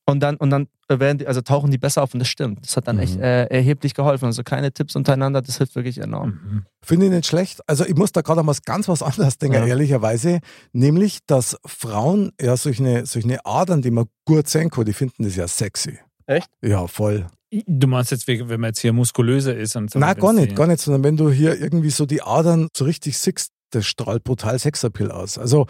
und 0.06 0.20
dann, 0.22 0.36
und 0.36 0.50
dann 0.50 0.68
werden 0.90 1.18
die, 1.20 1.28
also 1.28 1.42
tauchen 1.42 1.72
die 1.72 1.78
besser 1.78 2.04
auf 2.04 2.14
und 2.14 2.20
das 2.20 2.28
stimmt. 2.28 2.60
Das 2.66 2.76
hat 2.76 2.88
dann 2.88 2.98
Mhm. 2.98 3.02
echt 3.04 3.18
äh, 3.20 3.46
erheblich 3.46 3.94
geholfen. 3.94 4.26
Also 4.26 4.44
kleine 4.44 4.72
Tipps 4.74 4.96
untereinander, 4.96 5.42
das 5.42 5.58
hilft 5.58 5.76
wirklich 5.76 5.98
enorm. 6.00 6.30
Mhm. 6.30 6.66
Finde 6.84 7.06
ich 7.06 7.12
nicht 7.14 7.26
schlecht. 7.26 7.62
Also 7.68 7.86
ich 7.86 7.96
muss 7.96 8.12
da 8.12 8.22
gerade 8.22 8.46
was 8.46 8.64
ganz 8.64 8.88
was 8.90 9.02
anderes 9.02 9.38
denken, 9.38 9.56
Ja. 9.60 9.66
ehrlicherweise. 9.66 10.40
Nämlich, 10.74 11.20
dass 11.26 11.58
Frauen 11.66 12.32
ja 12.40 12.58
solche, 12.58 13.06
solche 13.06 13.46
Adern, 13.46 13.82
die 13.82 13.92
man 13.92 14.06
gut 14.26 14.48
sehen 14.50 14.70
kann, 14.70 14.86
die 14.86 14.94
finden 14.94 15.24
das 15.24 15.36
ja 15.36 15.48
sexy. 15.48 15.98
Echt? 16.26 16.50
Ja, 16.62 16.86
voll. 16.88 17.28
Du 17.68 17.88
meinst 17.88 18.12
jetzt, 18.12 18.28
wenn 18.28 18.48
man 18.60 18.70
jetzt 18.70 18.80
hier 18.80 18.94
muskulöser 18.94 19.56
ist 19.56 19.76
und 19.76 19.92
so. 19.92 20.00
Nein, 20.00 20.16
gar 20.18 20.34
nicht, 20.34 20.56
gar 20.56 20.66
nicht, 20.68 20.80
sondern 20.82 21.04
wenn 21.04 21.16
du 21.18 21.30
hier 21.32 21.60
irgendwie 21.60 21.92
so 21.92 22.06
die 22.06 22.22
Adern 22.24 22.68
so 22.76 22.84
richtig 22.86 23.18
siehst, 23.18 23.52
das 23.74 23.86
strahlt 23.86 24.24
brutal 24.24 24.58
Sexappeal 24.60 25.12
aus. 25.12 25.38
Also 25.38 25.66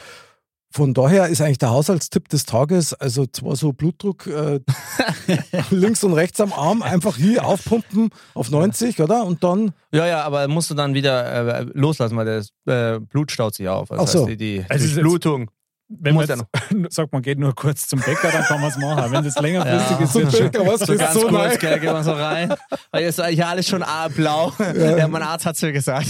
von 0.75 0.95
daher 0.95 1.27
ist 1.27 1.39
eigentlich 1.39 1.59
der 1.59 1.69
Haushaltstipp 1.69 2.29
des 2.29 2.45
Tages, 2.45 2.93
also 2.95 3.27
zwar 3.27 3.55
so 3.55 3.73
Blutdruck 3.73 4.25
äh, 4.25 4.59
links 5.69 6.03
und 6.03 6.13
rechts 6.13 6.41
am 6.41 6.51
Arm, 6.51 6.81
einfach 6.81 7.15
hier 7.17 7.45
aufpumpen 7.45 8.09
auf 8.33 8.49
90, 8.49 8.99
oder? 8.99 9.23
Und 9.25 9.43
dann, 9.43 9.73
Ja, 9.91 10.07
ja, 10.07 10.23
aber 10.23 10.47
musst 10.47 10.71
du 10.71 10.73
dann 10.73 10.95
wieder 10.95 11.59
äh, 11.59 11.65
loslassen, 11.73 12.17
weil 12.17 12.25
das 12.25 12.49
äh, 12.65 12.99
Blut 12.99 13.31
staut 13.31 13.53
sich 13.53 13.67
auf. 13.69 13.91
Also 13.91 14.03
Ach 14.03 14.07
so. 14.07 14.19
heißt, 14.21 14.29
die, 14.31 14.37
die 14.37 14.65
Also 14.67 14.85
es 14.85 14.91
ist 14.91 14.97
jetzt- 14.97 15.03
Durchblutung. 15.03 15.51
Wenn 15.89 16.15
man 16.15 16.25
jetzt, 16.27 16.43
sagt, 16.95 17.11
man 17.13 17.21
geht 17.21 17.37
nur 17.39 17.53
kurz 17.53 17.87
zum 17.87 17.99
Bäcker, 17.99 18.31
dann 18.31 18.43
kann 18.43 18.61
man 18.61 18.69
es 18.71 18.77
machen. 18.77 19.11
Wenn 19.11 19.23
das 19.23 19.35
längerfristig 19.39 19.97
Ja. 19.99 20.03
ist, 20.03 20.15
wird 20.15 20.55
schon. 20.55 20.67
was 20.67 20.79
So 20.81 20.95
ganz 20.95 21.13
so 21.13 21.27
kurz, 21.27 21.59
gell, 21.59 21.79
gehen 21.79 21.93
wir 21.93 22.03
so 22.03 22.13
rein. 22.13 22.53
Weil 22.91 23.03
jetzt 23.03 23.19
ist 23.19 23.25
eigentlich 23.25 23.45
alles 23.45 23.67
schon 23.67 23.83
blau. 24.15 24.53
Ja. 24.59 25.07
mein 25.07 25.21
Arzt 25.23 25.45
hat 25.45 25.55
es 25.55 25.61
mir 25.61 25.71
gesagt. 25.73 26.07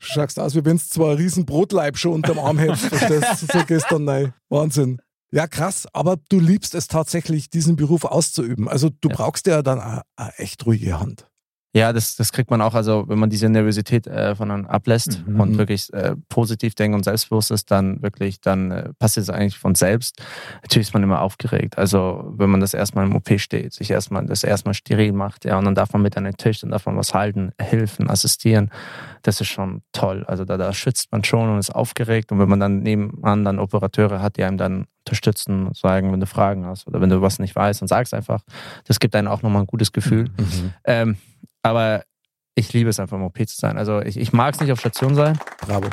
Schaust 0.00 0.38
aus, 0.40 0.54
wie 0.54 0.64
wenn 0.64 0.76
du 0.78 0.82
zwar 0.82 1.16
riesen 1.18 1.44
Brotleib 1.46 1.96
schon 1.98 2.12
unterm 2.12 2.38
Arm 2.38 2.58
hättest. 2.58 2.90
Du? 3.08 3.20
So 3.58 3.64
gestern, 3.66 4.04
nein. 4.04 4.32
Wahnsinn. 4.48 4.98
Ja, 5.30 5.46
krass, 5.46 5.86
aber 5.92 6.16
du 6.28 6.38
liebst 6.40 6.74
es 6.74 6.88
tatsächlich, 6.88 7.48
diesen 7.48 7.76
Beruf 7.76 8.04
auszuüben. 8.04 8.68
Also 8.68 8.90
du 8.90 9.08
Ja. 9.08 9.14
brauchst 9.16 9.46
ja 9.46 9.62
dann 9.62 9.80
eine, 9.80 10.02
eine 10.16 10.38
echt 10.38 10.66
ruhige 10.66 11.00
Hand. 11.00 11.26
Ja, 11.74 11.94
das, 11.94 12.16
das 12.16 12.32
kriegt 12.32 12.50
man 12.50 12.60
auch, 12.60 12.74
also 12.74 13.04
wenn 13.08 13.18
man 13.18 13.30
diese 13.30 13.48
Nervosität 13.48 14.06
äh, 14.06 14.34
von 14.34 14.50
dann 14.50 14.66
ablässt 14.66 15.22
Mhm. 15.26 15.40
und 15.40 15.56
wirklich 15.58 15.90
äh, 15.94 16.16
positiv 16.28 16.74
denkt 16.74 16.94
und 16.94 17.02
selbstbewusst 17.04 17.50
ist, 17.50 17.70
dann 17.70 18.02
wirklich, 18.02 18.42
dann 18.42 18.70
äh, 18.70 18.92
passiert 18.98 19.24
es 19.24 19.30
eigentlich 19.30 19.58
von 19.58 19.74
selbst. 19.74 20.20
Natürlich 20.60 20.88
ist 20.88 20.94
man 20.94 21.02
immer 21.02 21.22
aufgeregt. 21.22 21.78
Also 21.78 22.30
wenn 22.36 22.50
man 22.50 22.60
das 22.60 22.74
erstmal 22.74 23.06
im 23.06 23.14
OP 23.16 23.38
steht, 23.40 23.72
sich 23.72 23.90
erstmal 23.90 24.26
das 24.26 24.44
erstmal 24.44 24.74
steril 24.74 25.12
macht, 25.12 25.46
ja, 25.46 25.56
und 25.56 25.64
dann 25.64 25.74
darf 25.74 25.94
man 25.94 26.02
mit 26.02 26.14
an 26.18 26.24
den 26.24 26.36
Tisch, 26.36 26.60
dann 26.60 26.70
darf 26.70 26.84
man 26.84 26.96
was 26.98 27.14
halten, 27.14 27.52
helfen, 27.58 28.10
assistieren. 28.10 28.70
Das 29.22 29.40
ist 29.40 29.48
schon 29.48 29.80
toll. 29.92 30.24
Also 30.26 30.44
da, 30.44 30.58
da 30.58 30.74
schützt 30.74 31.10
man 31.10 31.24
schon 31.24 31.48
und 31.48 31.58
ist 31.58 31.74
aufgeregt. 31.74 32.32
Und 32.32 32.38
wenn 32.38 32.48
man 32.50 32.60
dann 32.60 32.80
nebenan 32.80 33.44
dann 33.44 33.58
Operateure 33.58 34.20
hat, 34.20 34.36
die 34.36 34.44
einem 34.44 34.58
dann 34.58 34.86
unterstützen 35.06 35.68
und 35.68 35.76
sagen, 35.76 36.12
wenn 36.12 36.20
du 36.20 36.26
Fragen 36.26 36.66
hast 36.66 36.86
oder 36.86 37.00
wenn 37.00 37.08
du 37.08 37.22
was 37.22 37.38
nicht 37.38 37.56
weißt, 37.56 37.80
dann 37.80 37.88
sag's 37.88 38.12
einfach. 38.12 38.42
Das 38.86 39.00
gibt 39.00 39.16
einem 39.16 39.28
auch 39.28 39.42
nochmal 39.42 39.62
ein 39.62 39.66
gutes 39.66 39.92
Gefühl. 39.92 40.28
Ähm, 40.84 41.16
aber 41.62 42.04
ich 42.54 42.72
liebe 42.72 42.90
es 42.90 43.00
einfach 43.00 43.16
im 43.16 43.24
OP 43.24 43.38
zu 43.48 43.56
sein. 43.56 43.78
Also 43.78 44.00
ich, 44.00 44.16
ich 44.16 44.32
mag 44.32 44.54
es 44.54 44.60
nicht 44.60 44.72
auf 44.72 44.80
Station 44.80 45.14
sein. 45.14 45.38
Bravo. 45.60 45.88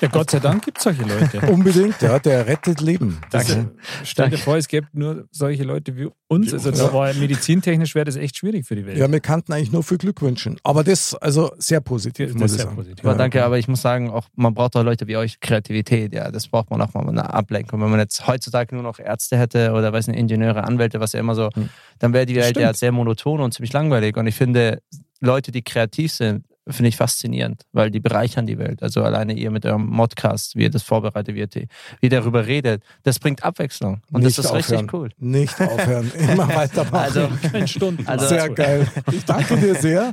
Ja, 0.00 0.08
Gott 0.08 0.30
sei 0.30 0.40
Dank 0.40 0.64
gibt 0.64 0.78
es 0.78 0.84
solche 0.84 1.02
Leute. 1.02 1.40
Unbedingt, 1.52 2.00
ja, 2.02 2.18
der 2.18 2.46
rettet 2.46 2.80
Leben. 2.80 3.18
Danke. 3.30 3.70
Stell 4.02 4.30
dir 4.30 4.38
vor, 4.38 4.56
es 4.56 4.66
gäbe 4.66 4.88
nur 4.92 5.26
solche 5.30 5.62
Leute 5.62 5.96
wie 5.96 6.08
uns. 6.28 6.52
Also 6.52 6.70
da 6.72 6.92
war 6.92 7.12
medizintechnisch 7.14 7.94
wäre 7.94 8.04
das 8.06 8.16
echt 8.16 8.36
schwierig 8.38 8.66
für 8.66 8.74
die 8.74 8.84
Welt. 8.86 8.96
Ja, 8.96 9.10
wir 9.10 9.20
kannten 9.20 9.52
eigentlich 9.52 9.70
nur 9.70 9.82
viel 9.84 9.98
Glück 9.98 10.20
wünschen. 10.22 10.58
Aber 10.64 10.82
das, 10.82 11.14
also 11.14 11.52
sehr 11.58 11.80
positiv, 11.80 12.32
Das 12.32 12.34
muss 12.34 12.44
ist 12.46 12.50
ich 12.52 12.56
sehr 12.58 12.64
sagen. 12.66 12.76
positiv. 12.76 13.04
Aber 13.04 13.14
danke, 13.14 13.44
aber 13.44 13.58
ich 13.58 13.68
muss 13.68 13.82
sagen, 13.82 14.10
auch 14.10 14.26
man 14.34 14.54
braucht 14.54 14.74
auch 14.76 14.82
Leute 14.82 15.06
wie 15.06 15.16
euch 15.16 15.38
Kreativität, 15.40 16.12
ja, 16.14 16.30
das 16.30 16.48
braucht 16.48 16.70
man 16.70 16.80
auch 16.82 16.92
mal 16.94 17.06
eine 17.08 17.32
Ablenkung. 17.32 17.80
Wenn 17.82 17.90
man 17.90 18.00
jetzt 18.00 18.26
heutzutage 18.26 18.74
nur 18.74 18.82
noch 18.82 18.98
Ärzte 18.98 19.36
hätte 19.38 19.72
oder 19.72 19.92
weiß 19.92 20.08
nicht, 20.08 20.18
Ingenieure, 20.18 20.64
Anwälte, 20.64 20.98
was 20.98 21.12
ja 21.12 21.20
immer 21.20 21.34
so, 21.34 21.50
Hm. 21.54 21.68
dann 22.00 22.12
wäre 22.12 22.26
die 22.26 22.34
Welt 22.34 22.50
stimmt. 22.50 22.62
ja 22.62 22.74
sehr 22.74 22.90
monoton 22.92 23.40
und 23.40 23.52
ziemlich 23.54 23.72
langweilig. 23.72 24.16
Und 24.16 24.26
ich 24.26 24.34
finde, 24.34 24.80
Leute, 25.20 25.52
die 25.52 25.62
kreativ 25.62 26.12
sind, 26.12 26.44
finde 26.68 26.88
ich 26.90 26.96
faszinierend, 26.96 27.62
weil 27.72 27.90
die 27.90 27.98
bereichern 28.00 28.46
die 28.46 28.56
Welt. 28.58 28.82
Also 28.82 29.02
alleine 29.02 29.32
ihr 29.32 29.50
mit 29.50 29.66
eurem 29.66 29.86
Modcast, 29.86 30.54
wie 30.56 30.62
ihr 30.62 30.70
das 30.70 30.82
vorbereitet, 30.82 31.34
wie 31.34 31.40
ihr, 31.40 31.48
wie 31.52 31.68
ihr 32.06 32.10
darüber 32.10 32.46
redet, 32.46 32.82
das 33.02 33.18
bringt 33.18 33.42
Abwechslung. 33.42 34.00
Und 34.12 34.22
Nicht 34.22 34.38
das 34.38 34.44
ist 34.44 34.50
aufhören. 34.52 34.80
richtig 34.80 34.92
cool. 34.94 35.08
Nicht 35.18 35.60
aufhören, 35.60 36.10
immer 36.18 36.48
weitermachen. 36.48 36.94
Also, 36.96 37.28
Kein 37.50 37.66
Stunden. 37.68 38.06
Also- 38.06 38.28
sehr 38.28 38.48
geil. 38.50 38.86
Ich 39.10 39.24
danke 39.24 39.56
dir 39.56 39.74
sehr. 39.74 40.12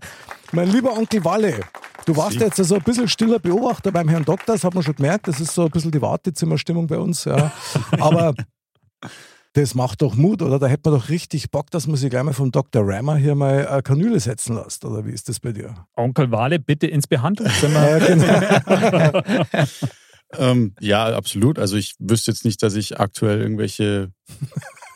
Mein 0.51 0.71
lieber 0.71 0.97
Onkel 0.97 1.23
Walle, 1.23 1.59
du 2.05 2.15
warst 2.17 2.39
jetzt 2.39 2.55
so 2.57 2.75
ein 2.75 2.81
bisschen 2.81 3.07
stiller 3.07 3.37
Beobachter 3.37 3.91
beim 3.91 4.09
Herrn 4.09 4.25
Doktor, 4.25 4.53
das 4.55 4.63
hat 4.63 4.73
man 4.73 4.81
schon 4.83 4.95
gemerkt. 4.95 5.27
Das 5.27 5.39
ist 5.39 5.53
so 5.53 5.65
ein 5.65 5.69
bisschen 5.71 5.91
die 5.91 6.01
Wartezimmerstimmung 6.01 6.87
bei 6.87 6.97
uns. 6.97 7.25
Ja. 7.25 7.51
Aber 7.99 8.33
das 9.53 9.73
macht 9.75 10.01
doch 10.01 10.15
Mut, 10.15 10.41
oder? 10.41 10.59
Da 10.59 10.67
hätte 10.67 10.89
man 10.89 10.99
doch 10.99 11.09
richtig 11.09 11.49
Bock, 11.51 11.71
dass 11.71 11.87
man 11.87 11.95
sich 11.95 12.09
gleich 12.09 12.23
mal 12.23 12.33
vom 12.33 12.51
Dr. 12.51 12.83
Rammer 12.85 13.15
hier 13.17 13.35
mal 13.35 13.67
eine 13.67 13.81
Kanüle 13.81 14.19
setzen 14.19 14.55
lässt. 14.55 14.85
Oder 14.85 15.05
wie 15.05 15.11
ist 15.11 15.27
das 15.27 15.39
bei 15.39 15.51
dir? 15.51 15.73
Onkel 15.95 16.31
Wale, 16.31 16.59
bitte 16.59 16.87
ins 16.87 17.07
Behandlungszimmer. 17.07 17.79
Ja, 17.99 17.99
genau. 17.99 19.21
Ähm, 20.37 20.75
ja, 20.79 21.07
absolut. 21.15 21.57
Also 21.57 21.75
ich 21.75 21.95
wüsste 21.97 22.29
jetzt 22.29 22.45
nicht, 22.45 22.61
dass 22.61 22.75
ich 22.75 22.99
aktuell 22.99 23.41
irgendwelche 23.41 24.11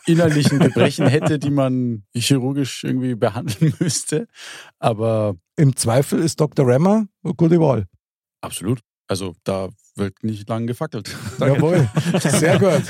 innerlichen 0.06 0.60
Gebrechen 0.60 1.08
hätte, 1.08 1.40
die 1.40 1.50
man 1.50 2.04
chirurgisch 2.14 2.84
irgendwie 2.84 3.16
behandeln 3.16 3.74
müsste. 3.80 4.28
Aber 4.78 5.34
Im 5.56 5.74
Zweifel 5.74 6.20
ist 6.20 6.38
Dr. 6.40 6.64
Rammer 6.68 7.06
eine 7.24 7.34
gute 7.34 7.58
Wahl. 7.58 7.86
absolut. 8.42 8.78
Also 9.06 9.34
da 9.44 9.68
wird 9.96 10.22
nicht 10.22 10.48
lang 10.48 10.66
gefackelt. 10.66 11.14
Jawohl, 11.38 11.90
sehr 12.20 12.58
gut. 12.58 12.82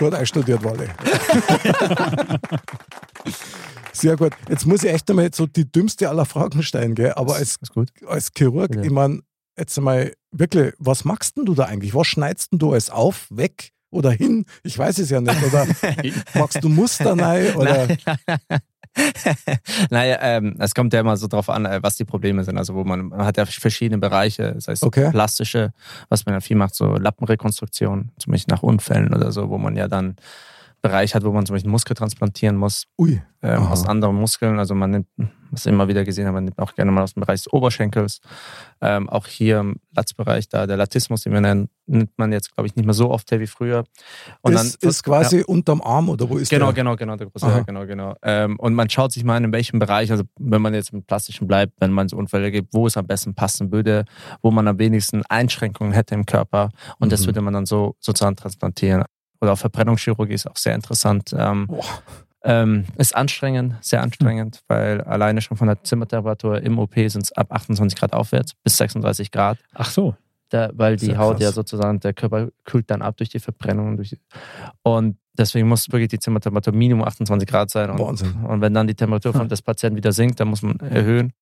Gut 0.00 0.14
einstudiert, 0.14 0.64
Walle. 0.64 0.88
Sehr 3.92 4.16
gut. 4.16 4.32
Jetzt 4.48 4.66
muss 4.66 4.82
ich 4.82 4.90
echt 4.90 5.08
einmal 5.10 5.30
so 5.32 5.46
die 5.46 5.70
dümmste 5.70 6.08
aller 6.08 6.24
Fragen 6.24 6.62
stellen, 6.62 6.94
gell? 6.94 7.12
aber 7.12 7.36
als, 7.36 7.58
als 8.06 8.30
Chirurg, 8.36 8.70
Bitte. 8.70 8.86
ich 8.86 8.90
meine, 8.90 9.20
jetzt 9.58 9.76
einmal 9.76 10.12
wirklich, 10.32 10.72
was 10.78 11.04
machst 11.04 11.36
denn 11.36 11.44
du 11.44 11.54
da 11.54 11.66
eigentlich? 11.66 11.94
Was 11.94 12.06
schneidest 12.06 12.52
denn 12.52 12.58
du 12.58 12.72
alles 12.72 12.88
auf, 12.88 13.26
weg 13.30 13.72
oder 13.90 14.10
hin? 14.10 14.46
Ich 14.62 14.78
weiß 14.78 14.98
es 14.98 15.10
ja 15.10 15.20
nicht. 15.20 15.42
Oder 15.42 15.66
machst 16.34 16.64
du 16.64 16.68
Muster 16.70 17.18
rein? 17.18 17.54
Oder? 17.54 17.88
naja, 19.90 20.18
ähm, 20.20 20.56
es 20.58 20.74
kommt 20.74 20.92
ja 20.92 21.00
immer 21.00 21.16
so 21.16 21.28
drauf 21.28 21.48
an, 21.48 21.64
äh, 21.64 21.82
was 21.82 21.96
die 21.96 22.04
Probleme 22.04 22.44
sind. 22.44 22.58
Also 22.58 22.74
wo 22.74 22.84
man, 22.84 23.08
man 23.08 23.24
hat 23.24 23.36
ja 23.36 23.46
verschiedene 23.46 23.98
Bereiche, 23.98 24.52
das 24.54 24.68
heißt 24.68 24.82
Okay. 24.82 25.10
plastische, 25.10 25.72
was 26.08 26.26
man 26.26 26.34
ja 26.34 26.40
viel 26.40 26.56
macht, 26.56 26.74
so 26.74 26.96
Lappenrekonstruktion, 26.96 28.10
zum 28.18 28.32
Beispiel 28.32 28.52
nach 28.54 28.62
Unfällen 28.62 29.14
oder 29.14 29.32
so, 29.32 29.48
wo 29.50 29.58
man 29.58 29.76
ja 29.76 29.88
dann 29.88 30.16
Bereich 30.82 31.14
hat, 31.14 31.24
wo 31.24 31.32
man 31.32 31.44
zum 31.46 31.54
Beispiel 31.54 31.70
Muskel 31.70 31.94
transplantieren 31.94 32.56
muss 32.56 32.84
Ui. 32.98 33.20
ähm, 33.42 33.62
aus 33.66 33.86
anderen 33.86 34.16
Muskeln. 34.16 34.58
Also 34.58 34.74
man 34.74 34.90
nimmt, 34.90 35.06
was 35.50 35.66
immer 35.66 35.88
wieder 35.88 36.04
gesehen 36.04 36.24
habe, 36.26 36.34
man 36.36 36.44
nimmt 36.44 36.58
auch 36.58 36.74
gerne 36.74 36.90
mal 36.90 37.02
aus 37.02 37.12
dem 37.14 37.20
Bereich 37.20 37.42
des 37.42 37.52
Oberschenkels. 37.52 38.20
Ähm, 38.80 39.08
auch 39.10 39.26
hier 39.26 39.60
im 39.60 39.76
Latzbereich, 39.94 40.48
da 40.48 40.66
der 40.66 40.76
Latismus, 40.78 41.22
den 41.22 41.32
wir 41.34 41.40
nennen, 41.42 41.68
nimmt 41.86 42.10
man 42.16 42.32
jetzt, 42.32 42.54
glaube 42.54 42.66
ich, 42.66 42.76
nicht 42.76 42.84
mehr 42.86 42.94
so 42.94 43.10
oft 43.10 43.30
her 43.30 43.40
wie 43.40 43.46
früher. 43.46 43.84
Und 44.40 44.54
das 44.54 44.74
ist 44.76 45.02
quasi 45.02 45.42
unterm 45.42 45.82
Arm 45.82 46.08
oder 46.08 46.30
wo 46.30 46.38
ist 46.38 46.48
Genau, 46.50 46.66
der? 46.66 46.74
genau, 46.74 46.96
genau, 46.96 47.16
der 47.16 47.26
große, 47.26 47.46
ja, 47.46 47.60
genau, 47.60 47.84
genau. 47.84 48.14
Ähm, 48.22 48.58
und 48.58 48.74
man 48.74 48.88
schaut 48.88 49.12
sich 49.12 49.24
mal 49.24 49.36
an, 49.36 49.44
in 49.44 49.52
welchem 49.52 49.78
Bereich, 49.80 50.10
also 50.10 50.24
wenn 50.38 50.62
man 50.62 50.72
jetzt 50.72 50.92
im 50.92 51.02
Plastischen 51.02 51.46
bleibt, 51.46 51.74
wenn 51.80 51.90
man 51.92 52.08
so 52.08 52.16
Unfälle 52.16 52.50
gibt, 52.50 52.72
wo 52.72 52.86
es 52.86 52.96
am 52.96 53.06
besten 53.06 53.34
passen 53.34 53.70
würde, 53.72 54.04
wo 54.40 54.50
man 54.50 54.66
am 54.68 54.78
wenigsten 54.78 55.22
Einschränkungen 55.28 55.92
hätte 55.92 56.14
im 56.14 56.24
Körper. 56.24 56.70
Und 57.00 57.12
das 57.12 57.22
Mhm. 57.22 57.26
würde 57.26 57.40
man 57.42 57.52
dann 57.54 57.66
so 57.66 57.96
sozusagen 57.98 58.36
transplantieren. 58.36 59.04
Oder 59.40 59.52
auch 59.52 59.58
Verbrennungschirurgie 59.58 60.34
ist 60.34 60.46
auch 60.46 60.56
sehr 60.56 60.74
interessant. 60.74 61.34
Ähm, 61.36 61.68
ähm, 62.42 62.84
ist 62.96 63.14
anstrengend, 63.14 63.74
sehr 63.82 64.02
anstrengend, 64.02 64.62
weil 64.68 65.02
alleine 65.02 65.40
schon 65.42 65.56
von 65.56 65.68
der 65.68 65.82
Zimmertemperatur 65.82 66.62
im 66.62 66.78
OP 66.78 66.94
sind 66.94 67.22
es 67.22 67.32
ab 67.32 67.52
28 67.52 67.98
Grad 67.98 68.12
aufwärts 68.12 68.54
bis 68.62 68.76
36 68.78 69.30
Grad. 69.30 69.58
Ach 69.74 69.90
so. 69.90 70.14
Da, 70.48 70.70
weil 70.72 70.96
die 70.96 71.16
Haut 71.16 71.36
krass. 71.36 71.42
ja 71.42 71.52
sozusagen, 71.52 72.00
der 72.00 72.12
Körper 72.12 72.48
kühlt 72.64 72.90
dann 72.90 73.02
ab 73.02 73.16
durch 73.18 73.28
die 73.28 73.38
Verbrennung. 73.38 73.90
und 73.90 73.96
Durch 73.98 74.10
die, 74.10 74.18
und 74.82 75.16
deswegen 75.38 75.68
muss 75.68 75.90
wirklich 75.92 76.08
die 76.08 76.18
Zimmertemperatur 76.18 76.72
Minimum 76.72 77.04
28 77.06 77.48
Grad 77.48 77.70
sein. 77.70 77.88
Und, 77.90 78.00
Wahnsinn. 78.00 78.34
und 78.44 78.60
wenn 78.60 78.74
dann 78.74 78.88
die 78.88 78.94
Temperatur 78.94 79.32
von 79.32 79.48
des 79.48 79.62
Patienten 79.62 79.96
wieder 79.96 80.12
sinkt, 80.12 80.40
dann 80.40 80.48
muss 80.48 80.62
man 80.62 80.80
erhöhen. 80.80 81.32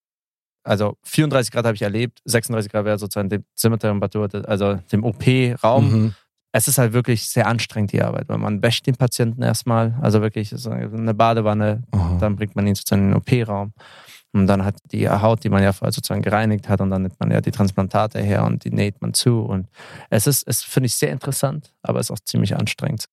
Also 0.62 0.98
34 1.04 1.50
Grad 1.50 1.64
habe 1.64 1.74
ich 1.74 1.82
erlebt, 1.82 2.20
36 2.26 2.70
Grad 2.70 2.84
wäre 2.84 2.98
sozusagen 2.98 3.30
die 3.30 3.38
Zimmertemperatur, 3.54 4.28
also 4.46 4.74
dem 4.92 5.04
OP-Raum. 5.04 5.90
Mhm. 5.90 6.14
Es 6.52 6.66
ist 6.66 6.78
halt 6.78 6.92
wirklich 6.92 7.28
sehr 7.28 7.46
anstrengend, 7.46 7.92
die 7.92 8.02
Arbeit, 8.02 8.28
weil 8.28 8.38
man 8.38 8.62
wäscht 8.62 8.86
den 8.86 8.96
Patienten 8.96 9.42
erstmal, 9.42 9.98
also 10.00 10.22
wirklich 10.22 10.54
eine 10.66 11.14
Badewanne, 11.14 11.82
Aha. 11.90 12.16
dann 12.20 12.36
bringt 12.36 12.56
man 12.56 12.66
ihn 12.66 12.74
sozusagen 12.74 13.02
in 13.02 13.10
den 13.10 13.16
OP-Raum. 13.16 13.72
Und 14.32 14.46
dann 14.46 14.64
hat 14.64 14.76
die 14.92 15.08
Haut, 15.08 15.42
die 15.44 15.48
man 15.48 15.62
ja 15.62 15.72
vorher 15.72 15.92
sozusagen 15.92 16.22
gereinigt 16.22 16.68
hat, 16.68 16.80
und 16.80 16.90
dann 16.90 17.02
nimmt 17.02 17.18
man 17.18 17.30
ja 17.30 17.40
die 17.40 17.50
Transplantate 17.50 18.20
her 18.20 18.44
und 18.44 18.64
die 18.64 18.70
näht 18.70 19.00
man 19.00 19.14
zu. 19.14 19.40
Und 19.40 19.68
es 20.10 20.26
ist, 20.26 20.46
es 20.46 20.62
finde 20.62 20.86
ich 20.86 20.94
sehr 20.94 21.12
interessant, 21.12 21.74
aber 21.82 22.00
es 22.00 22.06
ist 22.06 22.10
auch 22.10 22.20
ziemlich 22.24 22.54
anstrengend. 22.56 23.06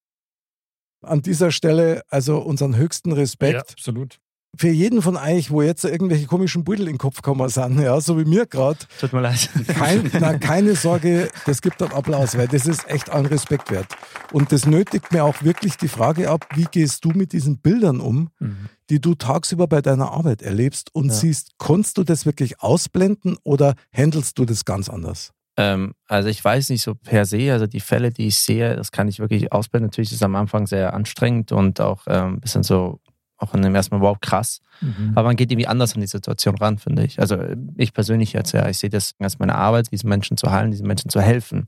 An 1.02 1.22
dieser 1.22 1.52
Stelle 1.52 2.04
also 2.10 2.40
unseren 2.40 2.76
höchsten 2.76 3.12
Ja, 3.12 3.16
Respekt. 3.18 3.72
absolut. 3.72 4.20
Für 4.58 4.70
jeden 4.70 5.02
von 5.02 5.18
euch, 5.18 5.52
wo 5.52 5.62
jetzt 5.62 5.84
irgendwelche 5.86 6.26
komischen 6.28 6.64
Beutel 6.64 6.82
in 6.88 6.94
den 6.94 6.98
Kopf 6.98 7.22
kommen 7.22 7.48
sind, 7.50 7.80
ja, 7.80 8.00
so 8.02 8.18
wie 8.20 8.26
mir 8.26 8.46
gerade, 8.46 8.80
Tut 9.00 9.14
mir 9.14 9.22
leid. 9.22 9.50
kein, 9.68 10.10
na, 10.20 10.38
keine 10.38 10.76
Sorge, 10.76 11.30
das 11.46 11.62
gibt 11.62 11.82
einen 11.82 11.92
Applaus, 11.92 12.38
weil 12.38 12.48
das 12.48 12.66
ist 12.68 12.88
echt 12.90 13.10
allen 13.10 13.26
Respekt 13.26 13.72
wert. 13.72 13.88
Und 14.32 14.52
das 14.52 14.66
nötigt 14.66 15.12
mir 15.12 15.24
auch 15.24 15.42
wirklich 15.44 15.78
die 15.78 15.88
Frage 15.88 16.30
ab, 16.30 16.48
wie 16.56 16.66
gehst 16.70 17.06
du 17.06 17.10
mit 17.10 17.34
diesen 17.34 17.58
Bildern 17.60 18.00
um, 18.00 18.30
Mhm. 18.40 18.70
die 18.90 19.00
du 19.02 19.16
tagsüber 19.16 19.68
bei 19.68 19.82
deiner 19.82 20.12
Arbeit 20.12 20.42
erlebst 20.42 20.90
und 20.94 21.08
Ja. 21.10 21.14
siehst, 21.14 21.52
kannst 21.58 21.98
du 21.98 22.04
das 22.04 22.26
wirklich 22.26 22.62
ausblenden 22.62 23.38
oder 23.44 23.76
handelst 23.94 24.38
du 24.38 24.46
das 24.46 24.66
ganz 24.66 24.90
anders? 24.90 25.32
Ähm, 25.58 25.94
also 26.08 26.28
ich 26.28 26.44
weiß 26.44 26.70
nicht 26.70 26.82
so 26.82 26.96
per 26.96 27.26
se, 27.26 27.52
also 27.54 27.66
die 27.66 27.80
Fälle, 27.80 28.12
die 28.12 28.28
ich 28.28 28.38
sehe, 28.38 28.76
das 28.76 28.92
kann 28.92 29.08
ich 29.08 29.20
wirklich 29.20 29.54
ausblenden. 29.54 29.88
Natürlich 29.88 30.10
ist 30.12 30.18
es 30.18 30.24
am 30.24 30.36
Anfang 30.36 30.68
sehr 30.68 30.94
anstrengend 30.94 31.52
und 31.54 31.80
auch 31.80 32.02
ähm, 32.08 32.34
ein 32.36 32.40
bisschen 32.42 32.64
so, 32.64 33.00
auch 33.38 33.54
in 33.54 33.62
dem 33.62 33.76
ersten 33.76 33.96
Mal, 33.96 34.02
wow, 34.02 34.18
krass. 34.20 34.62
Mhm. 34.82 35.12
Aber 35.16 35.30
man 35.30 35.36
geht 35.36 35.52
irgendwie 35.52 35.68
anders 35.68 35.94
an 35.94 36.02
die 36.02 36.08
Situation 36.08 36.58
ran, 36.58 36.78
finde 36.78 37.04
ich. 37.04 37.20
Also 37.20 37.38
ich 37.76 37.94
persönlich 37.94 38.34
jetzt, 38.34 38.54
ja, 38.54 38.68
ich 38.70 38.78
sehe 38.78 38.90
das 38.90 39.14
als 39.20 39.40
meine 39.40 39.56
Arbeit, 39.56 39.92
diesen 39.92 40.10
Menschen 40.10 40.38
zu 40.38 40.52
heilen, 40.52 40.72
diesen 40.72 40.88
Menschen 40.88 41.10
zu 41.10 41.22
helfen. 41.22 41.68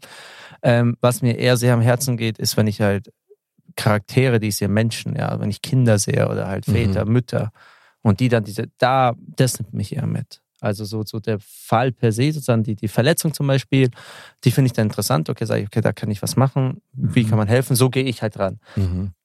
Ähm, 0.63 0.97
was 1.01 1.21
mir 1.21 1.37
eher 1.37 1.57
sehr 1.57 1.73
am 1.73 1.81
Herzen 1.81 2.17
geht, 2.17 2.37
ist, 2.37 2.57
wenn 2.57 2.67
ich 2.67 2.81
halt 2.81 3.11
Charaktere, 3.75 4.39
die 4.39 4.47
ich 4.47 4.55
sehe, 4.55 4.69
Menschen, 4.69 5.15
ja, 5.15 5.39
wenn 5.39 5.49
ich 5.49 5.61
Kinder 5.61 5.99
sehe 5.99 6.29
oder 6.29 6.47
halt 6.47 6.67
Mhm. 6.67 6.71
Väter, 6.71 7.05
Mütter 7.05 7.51
und 8.01 8.19
die 8.19 8.29
dann 8.29 8.43
diese, 8.43 8.67
da, 8.77 9.13
das 9.19 9.59
nimmt 9.59 9.73
mich 9.73 9.95
eher 9.95 10.07
mit. 10.07 10.41
Also 10.59 10.85
so, 10.85 11.03
so 11.03 11.19
der 11.19 11.37
Fall 11.39 11.91
per 11.91 12.11
se, 12.11 12.31
sozusagen 12.31 12.63
die, 12.63 12.75
die 12.75 12.87
Verletzung 12.87 13.33
zum 13.33 13.45
Beispiel, 13.47 13.89
die 14.43 14.51
finde 14.51 14.67
ich 14.67 14.73
dann 14.73 14.87
interessant. 14.87 15.29
Okay, 15.29 15.45
sage 15.45 15.61
ich, 15.61 15.67
okay, 15.67 15.81
da 15.81 15.93
kann 15.93 16.09
ich 16.09 16.21
was 16.21 16.35
machen. 16.35 16.81
Wie 16.93 17.23
Mhm. 17.23 17.29
kann 17.29 17.37
man 17.37 17.47
helfen? 17.47 17.75
So 17.75 17.89
gehe 17.89 18.03
ich 18.03 18.21
halt 18.23 18.39
ran. 18.39 18.59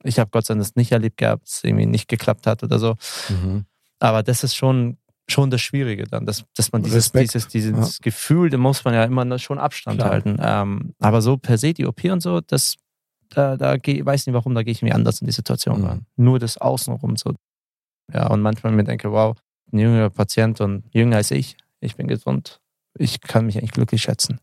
Ich 0.05 0.19
habe 0.19 0.31
Gott 0.31 0.45
sei 0.47 0.55
Dank 0.55 0.63
das 0.65 0.75
nicht 0.77 0.93
erlebt 0.93 1.17
gehabt, 1.17 1.45
dass 1.45 1.55
es 1.59 1.65
irgendwie 1.65 1.87
nicht 1.87 2.09
geklappt 2.09 2.47
hat 2.47 2.63
oder 2.63 2.79
so. 2.79 2.97
Aber 3.99 4.23
das 4.23 4.45
ist 4.45 4.55
schon, 4.57 4.99
schon 5.29 5.51
das 5.51 5.61
Schwierige 5.61 6.05
dann, 6.05 6.27
dass, 6.27 6.45
dass 6.57 6.73
man 6.73 6.83
dieses, 6.83 7.15
Respekt. 7.15 7.35
dieses, 7.35 7.49
dieses 7.49 8.01
Gefühl, 8.01 8.51
da 8.51 8.59
muss 8.59 8.85
man 8.85 8.95
ja 8.95 9.05
immer 9.05 9.39
schon 9.39 9.59
Abstand 9.59 9.99
Klar. 10.01 10.11
halten. 10.11 10.37
Ähm, 10.41 10.95
aber 10.99 11.23
so 11.23 11.37
per 11.37 11.57
se 11.59 11.73
die 11.73 11.87
OP 11.87 12.05
und 12.11 12.21
so, 12.21 12.41
das, 12.41 12.77
da, 13.31 13.57
da 13.57 13.77
geh, 13.77 14.05
weiß 14.05 14.27
nicht 14.27 14.35
warum, 14.35 14.55
da 14.55 14.63
gehe 14.63 14.73
ich 14.73 14.83
mir 14.83 14.95
anders 14.95 15.21
in 15.21 15.27
die 15.27 15.33
Situation 15.33 15.81
Mhm. 15.81 15.87
ran. 15.87 16.07
Nur 16.17 16.39
das 16.39 16.59
Außenrum 16.59 17.17
so. 17.17 17.33
Ja, 18.13 18.27
und 18.27 18.43
manchmal 18.43 18.73
mir 18.73 18.85
denke, 18.85 19.11
wow, 19.13 19.37
ein 19.73 19.79
jüngerer 19.79 20.11
Patient 20.11 20.61
und 20.61 20.85
jünger 20.93 21.17
als 21.17 21.31
ich, 21.31 21.57
ich 21.81 21.97
bin 21.97 22.07
gesund. 22.09 22.61
Ich 22.99 23.21
kann 23.21 23.47
mich 23.47 23.57
eigentlich 23.59 23.73
glücklich 23.73 24.03
schätzen. 24.03 24.39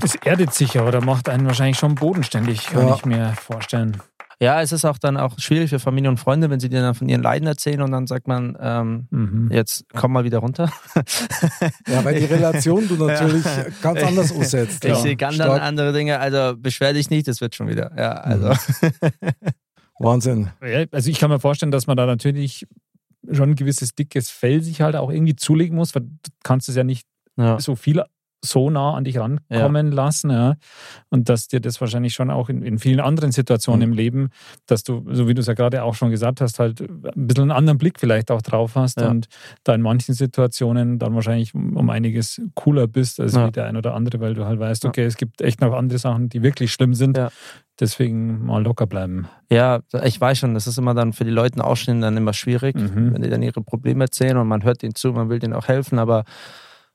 Das 0.00 0.14
erdet 0.14 0.54
sich 0.54 0.74
ja 0.74 0.84
oder 0.86 1.00
macht 1.04 1.28
einen 1.28 1.46
wahrscheinlich 1.46 1.78
schon 1.78 1.96
bodenständig, 1.96 2.66
kann 2.66 2.86
Ja. 2.88 2.94
ich 2.94 3.04
mir 3.04 3.32
vorstellen. 3.34 3.96
Ja, 4.42 4.62
es 4.62 4.72
ist 4.72 4.86
auch 4.86 4.96
dann 4.96 5.18
auch 5.18 5.38
schwierig 5.38 5.68
für 5.68 5.78
Familie 5.80 6.08
und 6.08 6.16
Freunde, 6.18 6.48
wenn 6.48 6.60
sie 6.60 6.70
dir 6.70 6.80
dann 6.80 6.94
von 6.94 7.08
ihren 7.10 7.22
Leiden 7.22 7.46
erzählen 7.46 7.82
und 7.82 7.90
dann 7.90 8.06
sagt 8.06 8.26
man, 8.26 8.56
ähm, 8.58 9.06
Mhm. 9.10 9.50
jetzt 9.52 9.84
komm 9.94 10.12
mal 10.12 10.24
wieder 10.24 10.38
runter. 10.38 10.72
Ja, 11.86 12.02
weil 12.04 12.18
die 12.18 12.24
Relation 12.24 12.88
du 12.88 12.94
natürlich 13.06 13.44
ganz 13.82 14.02
anders 14.02 14.30
umsetzt. 14.32 14.82
Ich 14.84 14.90
ja. 14.90 14.96
sehe 14.96 15.16
ganz 15.16 15.34
Stark. 15.34 15.60
andere 15.60 15.92
Dinge, 15.92 16.20
also 16.20 16.54
beschwer 16.56 16.94
dich 16.94 17.10
nicht, 17.10 17.28
das 17.28 17.42
wird 17.42 17.54
schon 17.54 17.68
wieder. 17.68 17.92
Ja, 17.98 18.12
also. 18.12 18.54
Wahnsinn. 19.98 20.48
Ja, 20.62 20.84
also 20.90 21.10
ich 21.10 21.18
kann 21.18 21.28
mir 21.30 21.40
vorstellen, 21.40 21.72
dass 21.72 21.86
man 21.86 21.96
da 21.98 22.06
natürlich 22.06 22.66
schon 23.32 23.50
ein 23.50 23.54
gewisses 23.54 23.94
dickes 23.94 24.30
Fell 24.30 24.62
sich 24.62 24.80
halt 24.80 24.96
auch 24.96 25.10
irgendwie 25.10 25.36
zulegen 25.36 25.76
muss, 25.76 25.94
weil 25.94 26.02
du 26.02 26.30
kannst 26.42 26.68
es 26.68 26.76
ja 26.76 26.84
nicht 26.84 27.06
Ja. 27.36 27.58
so 27.60 27.76
viel 27.76 28.02
so 28.42 28.70
nah 28.70 28.94
an 28.94 29.04
dich 29.04 29.18
rankommen 29.18 29.92
lassen. 29.92 30.30
Ja. 30.30 30.54
Und 31.10 31.28
dass 31.28 31.48
dir 31.48 31.60
das 31.60 31.80
wahrscheinlich 31.80 32.14
schon 32.14 32.30
auch 32.30 32.48
in, 32.48 32.62
in 32.62 32.78
vielen 32.78 33.00
anderen 33.00 33.32
Situationen 33.32 33.80
Mhm. 33.80 33.92
im 33.92 33.96
Leben, 33.96 34.28
dass 34.66 34.82
du, 34.82 35.04
so 35.10 35.28
wie 35.28 35.34
du 35.34 35.40
es 35.40 35.46
ja 35.46 35.54
gerade 35.54 35.82
auch 35.82 35.94
schon 35.94 36.10
gesagt 36.10 36.40
hast, 36.40 36.58
halt 36.58 36.80
ein 36.80 37.26
bisschen 37.26 37.42
einen 37.42 37.50
anderen 37.50 37.78
Blick 37.78 38.00
vielleicht 38.00 38.30
auch 38.30 38.42
drauf 38.42 38.76
hast 38.76 39.00
Ja. 39.00 39.08
und 39.10 39.26
da 39.64 39.74
in 39.74 39.82
manchen 39.82 40.14
Situationen 40.14 40.98
dann 40.98 41.14
wahrscheinlich 41.14 41.54
um 41.54 41.90
einiges 41.90 42.40
cooler 42.54 42.86
bist 42.86 43.20
als 43.20 43.34
Ja. 43.34 43.46
wie 43.48 43.52
der 43.52 43.66
ein 43.66 43.76
oder 43.76 43.94
andere, 43.94 44.20
weil 44.20 44.34
du 44.34 44.44
halt 44.46 44.58
weißt, 44.58 44.84
Ja. 44.84 44.90
okay, 44.90 45.04
es 45.04 45.16
gibt 45.16 45.40
echt 45.42 45.60
noch 45.60 45.74
andere 45.74 45.98
Sachen, 45.98 46.28
die 46.28 46.42
wirklich 46.42 46.72
schlimm 46.72 46.94
sind. 46.94 47.16
Ja. 47.16 47.28
Deswegen 47.78 48.44
mal 48.46 48.62
locker 48.62 48.86
bleiben. 48.86 49.26
Ja, 49.50 49.80
ich 50.04 50.20
weiß 50.20 50.38
schon, 50.38 50.54
das 50.54 50.66
ist 50.66 50.76
immer 50.78 50.92
dann 50.94 51.12
für 51.12 51.24
die 51.24 51.30
Leute 51.30 51.62
Ausstehen 51.64 52.00
dann 52.02 52.16
immer 52.16 52.32
schwierig, 52.34 52.74
Mhm. 52.76 53.14
wenn 53.14 53.22
die 53.22 53.30
dann 53.30 53.42
ihre 53.42 53.62
Probleme 53.62 54.04
erzählen 54.04 54.36
und 54.36 54.48
man 54.48 54.64
hört 54.64 54.82
ihnen 54.82 54.94
zu, 54.94 55.12
man 55.12 55.28
will 55.30 55.38
denen 55.38 55.54
auch 55.54 55.66
helfen, 55.68 55.98
aber 55.98 56.24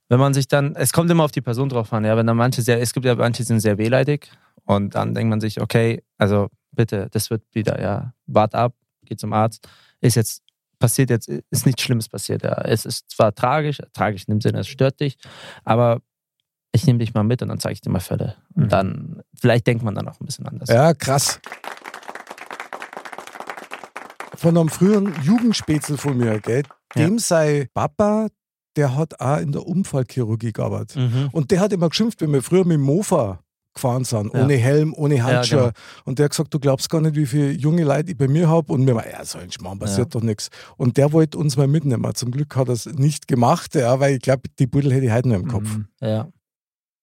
wenn 0.10 0.20
man 0.20 0.34
sich 0.34 0.48
dann, 0.48 0.76
es 0.76 0.94
kommt 0.94 1.10
immer 1.10 1.24
auf 1.24 1.32
die 1.32 1.42
Person 1.42 1.70
drauf 1.70 1.92
an, 1.94 2.06
ja, 2.06 2.16
wenn 2.18 2.28
dann 2.28 2.38
manche 2.38 2.62
sehr, 2.62 2.82
es 2.82 2.94
gibt 2.94 3.06
ja 3.06 3.16
manche, 3.16 3.44
die 3.44 3.48
sind 3.48 3.60
sehr 3.60 3.78
wehleidig 3.78 4.32
und 4.66 4.96
dann 4.96 5.14
denkt 5.14 5.30
man 5.30 5.42
sich, 5.42 5.62
okay, 5.62 6.04
also 6.18 6.50
bitte, 6.72 7.08
das 7.12 7.30
wird 7.30 7.44
wieder, 7.54 7.82
ja, 7.82 8.14
wart 8.28 8.54
ab, 8.56 8.74
geh 9.06 9.16
zum 9.16 9.34
Arzt, 9.34 9.68
ist 10.02 10.16
jetzt 10.16 10.44
passiert 10.78 11.10
jetzt, 11.10 11.30
ist 11.30 11.66
nichts 11.66 11.82
Schlimmes 11.82 12.10
passiert, 12.10 12.44
ja, 12.44 12.54
es 12.66 12.86
ist 12.86 13.10
zwar 13.10 13.34
tragisch, 13.34 13.82
tragisch 13.94 14.26
in 14.28 14.36
dem 14.36 14.42
Sinne, 14.42 14.60
es 14.60 14.68
stört 14.68 15.00
dich, 15.00 15.18
aber 15.64 16.02
ich 16.76 16.86
nehme 16.86 17.00
dich 17.00 17.14
mal 17.14 17.24
mit 17.24 17.42
und 17.42 17.48
dann 17.48 17.60
zeige 17.60 17.74
ich 17.74 17.82
dir 17.82 17.90
mal 17.90 18.00
Fälle. 18.02 18.36
Mhm. 18.54 18.64
Und 18.64 18.72
dann, 18.72 19.22
vielleicht 19.40 19.66
denkt 19.66 19.84
man 19.84 19.96
dann 19.96 20.10
auch 20.10 20.20
ein 20.20 20.26
bisschen 20.26 20.46
anders. 20.46 20.68
Ja, 20.68 20.94
krass. 20.94 21.40
Von 24.36 24.58
einem 24.58 24.68
früheren 24.68 25.14
Jugendspätzl 25.24 25.96
von 25.96 26.18
mir, 26.18 26.40
gell? 26.42 26.64
Dem 26.96 27.14
Ja. 27.14 27.20
sei 27.20 27.70
Papa, 27.74 28.28
der 28.76 28.96
hat 28.96 29.20
auch 29.20 29.40
in 29.40 29.52
der 29.52 29.66
Unfallchirurgie 29.66 30.52
gearbeitet. 30.54 30.98
Mhm. 30.98 31.30
Und 31.32 31.52
der 31.52 31.60
hat 31.60 31.72
immer 31.74 31.90
geschimpft, 31.90 32.22
wenn 32.22 32.32
wir 32.34 32.42
früher 32.42 32.66
mit 32.66 32.74
dem 32.76 32.82
Mofa 32.82 33.40
gefahren 33.74 34.06
sind, 34.06 34.34
Ja. 34.34 34.44
ohne 34.44 34.56
Helm, 34.56 34.94
ohne 34.96 35.22
Handschuhe. 35.24 35.60
genau. 35.60 35.72
Und 36.06 36.18
der 36.20 36.26
hat 36.26 36.32
gesagt, 36.32 36.54
du 36.54 36.60
glaubst 36.60 36.90
gar 36.90 37.02
nicht, 37.02 37.16
wie 37.16 37.26
viele 37.26 37.52
junge 37.52 37.84
Leute 37.84 38.12
ich 38.12 38.18
bei 38.18 38.28
mir 38.30 38.48
habe. 38.48 38.72
Und 38.72 38.88
wir 38.88 38.96
waren, 38.96 39.10
ja, 39.12 39.26
so 39.26 39.38
ein 39.38 39.52
Schmarrn, 39.52 39.80
passiert 39.80 40.16
doch 40.16 40.22
nichts. 40.22 40.50
Und 40.78 40.96
der 40.96 41.12
wollte 41.12 41.38
uns 41.38 41.58
mal 41.58 41.68
mitnehmen. 41.68 42.10
Zum 42.16 42.32
Glück 42.32 42.56
hat 42.56 42.70
er 42.70 42.74
es 42.74 42.86
nicht 42.86 43.28
gemacht, 43.28 43.76
ja, 43.76 44.00
weil 44.00 44.14
ich 44.16 44.22
glaube, 44.22 44.44
die 44.60 44.68
Buddel 44.68 44.94
hätte 44.94 45.06
ich 45.08 45.12
heute 45.12 45.28
noch 45.28 45.36
im 45.36 45.48
Kopf. 45.48 45.76
Mhm. 45.76 45.88
Ja. 46.02 46.28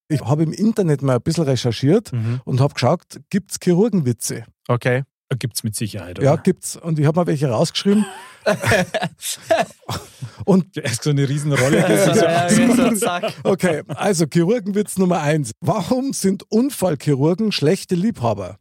Ich 0.08 0.20
habe 0.22 0.42
im 0.42 0.52
Internet 0.52 1.02
mal 1.02 1.16
ein 1.16 1.22
bisschen 1.22 1.44
recherchiert 1.44 2.12
Mhm. 2.12 2.40
und 2.44 2.60
habe 2.60 2.74
geschaut, 2.74 3.02
gibt 3.30 3.50
es 3.52 3.58
Chirurgenwitze? 3.62 4.44
Okay. 4.68 5.02
Gibt 5.38 5.56
es 5.56 5.64
mit 5.64 5.74
Sicherheit. 5.74 6.22
Ja, 6.22 6.34
Oder? 6.34 6.42
gibt's. 6.42 6.76
Und 6.76 6.98
ich 6.98 7.06
habe 7.06 7.20
mal 7.20 7.26
welche 7.26 7.48
rausgeschrieben. 7.48 8.04
und 10.44 10.76
Ja. 10.76 10.82
So 11.00 11.10
eine 11.10 11.28
Riesenrolle. 11.28 11.72
Ja, 11.82 12.48
ja, 12.48 13.20
okay, 13.44 13.82
also 13.88 14.26
Chirurgenwitz 14.26 14.98
Nummer 14.98 15.20
eins. 15.20 15.52
Warum 15.60 16.12
sind 16.12 16.44
Unfallchirurgen 16.50 17.52
schlechte 17.52 17.94
Liebhaber? 17.94 18.58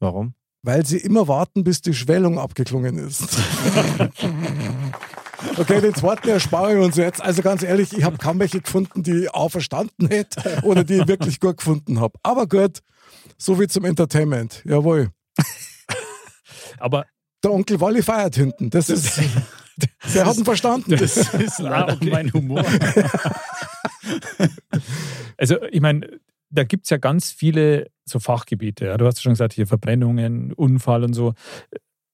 Warum? 0.00 0.34
Weil 0.62 0.86
sie 0.86 0.98
immer 0.98 1.28
warten, 1.28 1.64
bis 1.64 1.80
die 1.80 1.94
Schwellung 1.94 2.38
abgeklungen 2.38 2.98
ist. 2.98 3.38
Okay, 5.58 5.80
den 5.80 5.94
zweiten 5.94 6.28
erspare 6.28 6.76
ich 6.76 6.84
uns 6.84 6.96
jetzt. 6.96 7.22
Also 7.22 7.42
ganz 7.42 7.62
ehrlich, 7.62 7.96
ich 7.96 8.04
habe 8.04 8.18
kaum 8.18 8.38
welche 8.38 8.60
gefunden, 8.60 9.02
die 9.02 9.24
ich 9.24 9.34
auch 9.34 9.50
verstanden 9.50 10.08
hätte 10.08 10.62
oder 10.62 10.82
die 10.82 10.94
ich 10.94 11.08
wirklich 11.08 11.40
gut 11.40 11.58
gefunden 11.58 12.00
habe. 12.00 12.18
Aber 12.22 12.46
gut, 12.46 12.80
so 13.38 13.56
viel 13.56 13.68
zum 13.68 13.84
Entertainment. 13.84 14.62
Jawohl. 14.64 15.10
Aber 16.78 17.06
Der 17.42 17.52
Onkel 17.52 17.80
Wally 17.80 18.02
feiert 18.02 18.36
hinten. 18.36 18.70
Das 18.70 18.90
ist, 18.90 19.20
der 20.14 20.26
hat 20.26 20.36
ihn 20.36 20.44
verstanden. 20.44 20.96
das 20.96 21.16
ist 21.16 21.58
leider 21.58 21.94
auch 21.94 22.00
mein 22.00 22.32
Humor. 22.32 22.64
also, 25.36 25.62
ich 25.70 25.80
meine, 25.80 26.20
da 26.50 26.64
gibt 26.64 26.84
es 26.84 26.90
ja 26.90 26.96
ganz 26.96 27.32
viele 27.32 27.90
so 28.04 28.18
Fachgebiete. 28.18 28.86
Ja. 28.86 28.96
Du 28.96 29.06
hast 29.06 29.18
ja 29.18 29.22
schon 29.22 29.32
gesagt, 29.32 29.52
hier 29.52 29.66
Verbrennungen, 29.66 30.52
Unfall 30.52 31.04
und 31.04 31.12
so. 31.12 31.34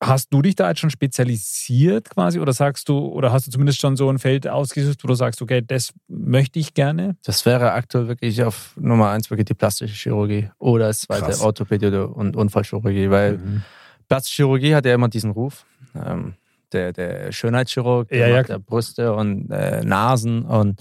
Hast 0.03 0.29
du 0.35 0.43
dich 0.43 0.57
da 0.57 0.69
jetzt 0.69 0.81
schon 0.81 0.91
spezialisiert 0.91 2.11
quasi 2.11 2.41
oder 2.41 2.53
sagst 2.53 2.89
du, 2.89 2.99
oder 2.99 3.33
hast 3.33 3.47
du 3.47 3.51
zumindest 3.51 3.81
schon 3.81 3.97
so 3.97 4.09
ein 4.11 4.19
Feld 4.19 4.49
ausgesucht, 4.49 5.05
wo 5.05 5.09
du 5.09 5.15
sagst, 5.15 5.41
okay, 5.43 5.63
das 5.65 5.93
möchte 6.09 6.59
ich 6.59 6.75
gerne? 6.75 7.17
Das 7.25 7.47
wäre 7.47 7.73
aktuell 7.73 8.09
wirklich 8.09 8.43
auf 8.43 8.75
Nummer 8.81 9.11
eins 9.11 9.31
wirklich 9.31 9.47
die 9.47 9.55
plastische 9.55 9.95
Chirurgie 9.95 10.51
oder 10.59 10.89
das 10.89 11.01
zweite 11.01 11.27
Krass. 11.27 11.41
Orthopädie 11.41 11.87
und 11.87 12.37
Unfallchirurgie, 12.37 13.11
weil 13.11 13.39
Mhm. 13.39 13.63
plastische 14.09 14.43
Chirurgie 14.43 14.75
hat 14.75 14.85
ja 14.87 14.95
immer 14.95 15.09
diesen 15.09 15.31
Ruf. 15.31 15.65
Ähm, 15.95 16.35
der, 16.73 16.93
der 16.93 17.33
Schönheitschirurg, 17.33 18.09
der 18.09 18.29
Ja, 18.29 18.37
ja. 18.39 18.45
ja 18.49 18.59
Brüste 18.59 19.13
und 19.15 19.51
äh, 19.51 19.85
Nasen 19.85 20.43
und, 20.43 20.81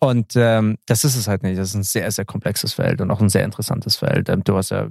und 0.00 0.32
ähm, 0.36 0.76
das 0.86 1.04
ist 1.04 1.16
es 1.16 1.26
halt 1.28 1.42
nicht. 1.42 1.58
Das 1.58 1.68
ist 1.70 1.74
ein 1.74 1.82
sehr, 1.82 2.10
sehr 2.12 2.24
komplexes 2.24 2.72
Feld 2.72 3.00
und 3.00 3.10
auch 3.10 3.20
ein 3.20 3.28
sehr 3.28 3.44
interessantes 3.44 3.96
Feld. 3.96 4.28
Ähm, 4.28 4.44
du 4.44 4.56
hast 4.56 4.70
ja 4.70 4.88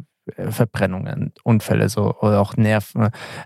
Verbrennungen, 0.50 1.34
Unfälle 1.44 1.90
so 1.90 2.16
oder 2.20 2.40
auch 2.40 2.56
Nerv, 2.56 2.94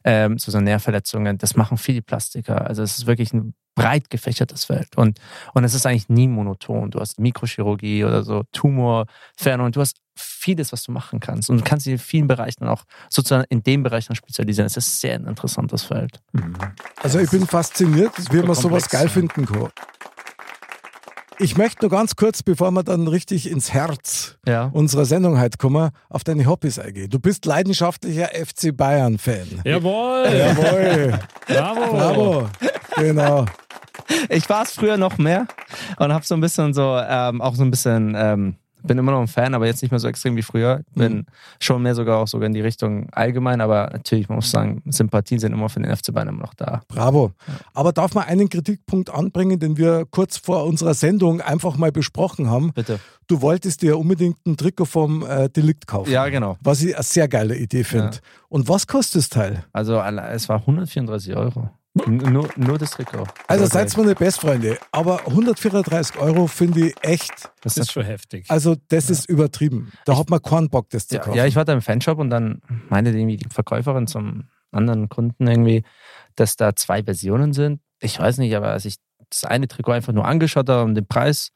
ähm, 0.04 0.38
so, 0.38 0.52
so 0.52 0.60
Nervverletzungen. 0.60 1.38
Das 1.38 1.56
machen 1.56 1.78
viele 1.78 2.02
Plastiker. 2.02 2.68
Also 2.68 2.84
es 2.84 2.98
ist 2.98 3.08
wirklich 3.08 3.34
ein 3.34 3.54
breit 3.76 4.10
gefächertes 4.10 4.66
Feld 4.66 4.98
und, 4.98 5.20
und 5.54 5.64
es 5.64 5.76
ist 5.76 5.86
eigentlich 5.86 6.10
nie 6.10 6.28
monoton. 6.28 6.90
Du 6.90 7.00
hast 7.00 7.20
Mikrochirurgie 7.20 8.04
oder 8.04 8.24
so 8.24 8.44
Tumorfernung. 8.52 9.72
Du 9.72 9.82
hast 9.82 9.98
vieles, 10.16 10.72
was 10.72 10.84
du 10.84 10.92
machen 10.92 11.20
kannst 11.20 11.50
und 11.50 11.58
du 11.58 11.64
kannst 11.64 11.86
dich 11.86 11.94
in 11.94 12.00
vielen 12.00 12.28
Bereichen 12.28 12.62
dann 12.62 12.70
auch 12.70 12.84
sozusagen 13.10 13.46
in 13.50 13.62
dem 13.62 13.84
Bereich 13.84 14.08
dann 14.08 14.16
spezialisieren. 14.16 14.66
Es 14.66 14.78
ist 14.78 15.00
sehr 15.00 15.16
ein 15.16 15.28
interessantes 15.28 15.84
Feld. 15.84 16.20
Mhm. 16.32 16.56
Also 17.04 17.20
ich 17.20 17.30
bin 17.30 17.46
fasziniert, 17.46 18.14
wie 18.32 18.42
man 18.42 18.56
sowas 18.56 18.90
geil 18.90 19.10
finden 19.10 19.46
kann. 19.46 19.70
Ich 21.40 21.56
möchte 21.56 21.82
nur 21.86 21.92
ganz 21.92 22.16
kurz, 22.16 22.42
bevor 22.42 22.72
wir 22.72 22.84
dann 22.84 23.08
richtig 23.08 23.50
ins 23.52 23.72
Herz 23.72 24.38
Ja. 24.48 24.70
unserer 24.74 25.06
Sendung 25.06 25.40
heute 25.40 25.58
kommen, 25.58 25.92
auf 26.10 26.24
deine 26.24 26.46
Hobbys 26.48 26.80
eingehen. 26.80 27.10
Du 27.12 27.20
bist 27.20 27.46
leidenschaftlicher 27.46 28.30
FC 28.34 28.76
Bayern-Fan. 28.76 29.62
Jawohl! 29.64 30.26
Jawohl, 30.34 31.20
Bravo! 31.48 31.92
bravo. 31.92 32.50
Genau. 32.96 33.46
Ich 34.30 34.50
war 34.50 34.64
es 34.64 34.72
früher 34.72 34.98
noch 34.98 35.18
mehr 35.20 35.46
und 35.98 36.12
habe 36.12 36.26
so 36.26 36.34
ein 36.34 36.42
bisschen 36.42 36.74
so, 36.74 36.98
ähm, 36.98 37.42
auch 37.42 37.54
so 37.56 37.64
ein 37.64 37.70
bisschen, 37.72 38.16
ähm, 38.18 38.56
bin 38.88 38.98
immer 38.98 39.12
noch 39.12 39.22
ein 39.22 39.28
Fan, 39.28 39.54
aber 39.54 39.66
jetzt 39.66 39.82
nicht 39.82 39.92
mehr 39.92 40.00
so 40.00 40.08
extrem 40.08 40.36
wie 40.36 40.42
früher. 40.42 40.82
Bin 40.96 41.26
schon 41.60 41.82
mehr 41.82 41.96
sogar 41.96 42.20
auch 42.20 42.28
sogar 42.28 42.48
in 42.48 42.54
die 42.54 42.62
Richtung 42.62 43.10
allgemein, 43.12 43.62
aber 43.62 43.90
natürlich, 43.92 44.30
man 44.30 44.38
muss 44.38 44.50
sagen, 44.50 44.82
Sympathien 44.88 45.40
sind 45.40 45.54
immer 45.54 45.70
für 45.70 45.80
den 45.80 45.96
FC 45.96 46.14
Bayern 46.14 46.30
immer 46.30 46.42
noch 46.42 46.54
da. 46.54 46.82
Bravo. 46.88 47.32
Aber 47.74 47.92
darf 47.92 48.14
man 48.16 48.26
einen 48.26 48.50
Kritikpunkt 48.50 49.10
anbringen, 49.10 49.60
den 49.60 49.78
wir 49.78 50.06
kurz 50.10 50.38
vor 50.38 50.66
unserer 50.66 50.94
Sendung 50.94 51.42
einfach 51.42 51.78
mal 51.78 51.92
besprochen 51.92 52.50
haben? 52.50 52.72
Bitte. 52.74 53.00
Du 53.28 53.42
wolltest 53.42 53.82
dir 53.82 53.98
unbedingt 53.98 54.38
ein 54.46 54.56
Trikot 54.56 54.86
vom 54.86 55.26
äh, 55.26 55.50
Delikt 55.50 55.86
kaufen. 55.86 56.10
Ja, 56.10 56.30
genau. 56.30 56.58
Was 56.62 56.82
ich 56.82 56.96
eine 56.96 57.04
sehr 57.04 57.28
geile 57.28 57.58
Idee 57.58 57.84
finde. 57.84 58.16
Ja. 58.16 58.22
Und 58.50 58.70
was 58.70 58.88
kostet 58.88 59.24
das 59.24 59.30
Teil? 59.30 59.66
Also 59.74 60.00
es 60.00 60.48
war 60.48 60.60
134 60.60 61.36
Euro. 61.36 61.70
Nur, 62.06 62.50
nur 62.56 62.78
das 62.78 62.92
Trikot. 62.92 63.24
Also 63.48 63.66
Okay. 63.66 63.88
seid 63.90 64.06
nicht 64.06 64.20
Bestfreunde, 64.20 64.78
aber 64.92 65.26
134 65.28 66.18
Euro 66.20 66.48
finde 66.48 66.88
ich 66.88 66.96
echt, 67.02 67.50
Das 67.62 67.78
ist 67.78 67.92
schon 67.92 68.04
heftig. 68.04 68.46
also 68.50 68.76
das 68.90 69.10
ist 69.10 69.30
übertrieben. 69.30 69.92
Da 70.06 70.18
hat 70.18 70.30
man 70.30 70.42
keinen 70.42 70.70
Bock, 70.70 70.90
das 70.90 71.08
zu 71.08 71.16
Ja, 71.16 71.22
kaufen. 71.22 71.38
ja, 71.38 71.46
ich 71.46 71.56
war 71.56 71.66
da 71.66 71.74
im 71.74 71.82
Fanshop 71.82 72.20
und 72.20 72.30
dann 72.30 72.62
meinte 72.90 73.12
irgendwie 73.12 73.38
die 73.38 73.50
Verkäuferin 73.50 74.08
zum 74.08 74.46
anderen 74.72 75.10
Kunden 75.10 75.48
irgendwie, 75.48 75.84
dass 76.36 76.56
da 76.56 76.76
zwei 76.76 77.04
Versionen 77.04 77.54
sind. 77.54 77.82
Ich 78.00 78.20
weiß 78.20 78.38
nicht, 78.38 78.56
aber 78.56 78.70
als 78.70 78.86
ich 78.86 78.98
das 79.30 79.44
eine 79.46 79.68
Trikot 79.68 79.92
einfach 79.94 80.14
nur 80.14 80.26
angeschaut 80.26 80.70
habe 80.70 80.84
und 80.84 80.96
den 80.96 81.08
Preis, 81.08 81.52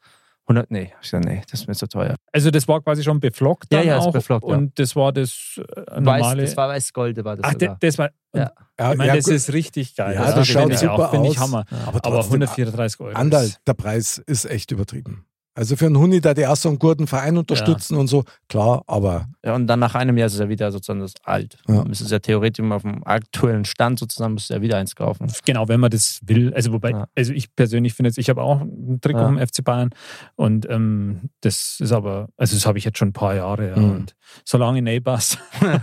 100, 0.48 0.70
nee, 0.72 0.92
ich 1.00 1.08
sag, 1.08 1.24
nee, 1.24 1.40
das 1.48 1.60
ist 1.60 1.68
mir 1.68 1.74
zu 1.74 1.86
teuer. 1.86 2.16
Also 2.32 2.50
das 2.50 2.66
war 2.66 2.80
quasi 2.82 3.04
schon 3.04 3.20
beflockt 3.20 3.72
Ja, 3.72 3.78
dann 3.78 3.86
ja, 3.86 3.98
ist 3.98 4.02
auch 4.06 4.12
beflockt, 4.12 4.48
ja. 4.48 4.56
und 4.56 4.76
das 4.78 4.96
war 4.96 5.12
das 5.12 5.54
äh, 5.58 5.62
Weiß, 5.86 6.00
normale. 6.00 6.42
das 6.42 6.56
war 6.56 6.68
weiß-golde, 6.68 7.24
war 7.24 7.36
das 7.36 7.46
Ach, 7.46 7.52
sogar. 7.52 7.76
das 7.80 7.98
war. 7.98 8.10
Ja. 8.34 8.50
Ja, 8.78 8.92
Ich 8.92 8.98
meine, 8.98 9.08
ja, 9.08 9.16
das 9.16 9.24
gut. 9.26 9.34
ist 9.34 9.52
richtig 9.52 9.94
geil. 9.96 10.14
Ja, 10.14 10.32
das 10.32 10.46
finde 10.46 10.46
schaut 10.46 10.78
super 10.78 11.06
auch, 11.08 11.10
finde 11.10 11.28
ich 11.28 11.38
aus. 11.38 11.42
Hammer. 11.42 11.64
aber 11.70 11.88
Aber 11.88 12.00
trotzdem, 12.00 12.42
134 12.42 13.00
Euro. 13.00 13.14
Andal, 13.16 13.50
der 13.66 13.74
Preis 13.74 14.18
ist 14.18 14.44
echt 14.44 14.70
übertrieben. 14.70 15.26
Also 15.54 15.76
für 15.76 15.84
einen 15.86 15.98
Huni, 15.98 16.20
der 16.22 16.32
die 16.32 16.46
auch 16.46 16.56
so 16.56 16.70
einen 16.70 16.78
guten 16.78 17.06
Verein 17.06 17.36
unterstützen 17.36 17.96
und 17.98 18.06
so, 18.06 18.24
klar, 18.48 18.82
aber 18.86 19.26
Ja, 19.44 19.54
und 19.54 19.66
dann 19.66 19.80
nach 19.80 19.94
einem 19.94 20.16
Jahr 20.16 20.26
ist 20.28 20.32
es 20.34 20.40
ja 20.40 20.48
wieder 20.48 20.72
sozusagen 20.72 21.00
das 21.00 21.12
alt. 21.24 21.58
Ja. 21.68 21.74
Ja. 21.74 21.84
Müsste 21.84 22.04
es 22.04 22.10
ja 22.10 22.20
theoretisch 22.20 22.60
immer 22.64 22.76
auf 22.76 22.82
dem 22.82 23.04
aktuellen 23.04 23.66
Stand 23.66 23.98
sozusagen, 23.98 24.32
müsste 24.34 24.54
ja 24.54 24.62
wieder 24.62 24.78
eins 24.78 24.94
kaufen. 24.96 25.30
Genau, 25.44 25.68
wenn 25.68 25.78
man 25.80 25.90
das 25.90 26.20
will. 26.24 26.54
Also 26.54 26.72
wobei, 26.72 26.90
Ja. 26.92 27.06
also 27.14 27.34
ich 27.34 27.54
persönlich 27.54 27.92
finde 27.92 28.08
jetzt, 28.08 28.16
ich 28.18 28.30
habe 28.30 28.42
auch 28.42 28.62
ein 28.62 28.98
Trikot 29.02 29.18
Ja. 29.20 29.26
vom 29.26 29.38
FC 29.38 29.62
Bayern 29.62 29.90
und 30.36 30.66
ähm, 30.70 31.28
das 31.42 31.76
ist 31.80 31.92
aber, 31.92 32.28
also 32.38 32.56
das 32.56 32.64
habe 32.64 32.78
ich 32.78 32.84
jetzt 32.84 32.96
schon 32.98 33.08
ein 33.08 33.12
paar 33.12 33.34
Jahre. 33.34 33.68
Ja, 33.70 33.76
Mhm. 33.76 33.90
Und 33.90 34.14
solange 34.46 34.78
ich 34.78 34.84
nicht 34.84 35.04
passe, 35.04 35.36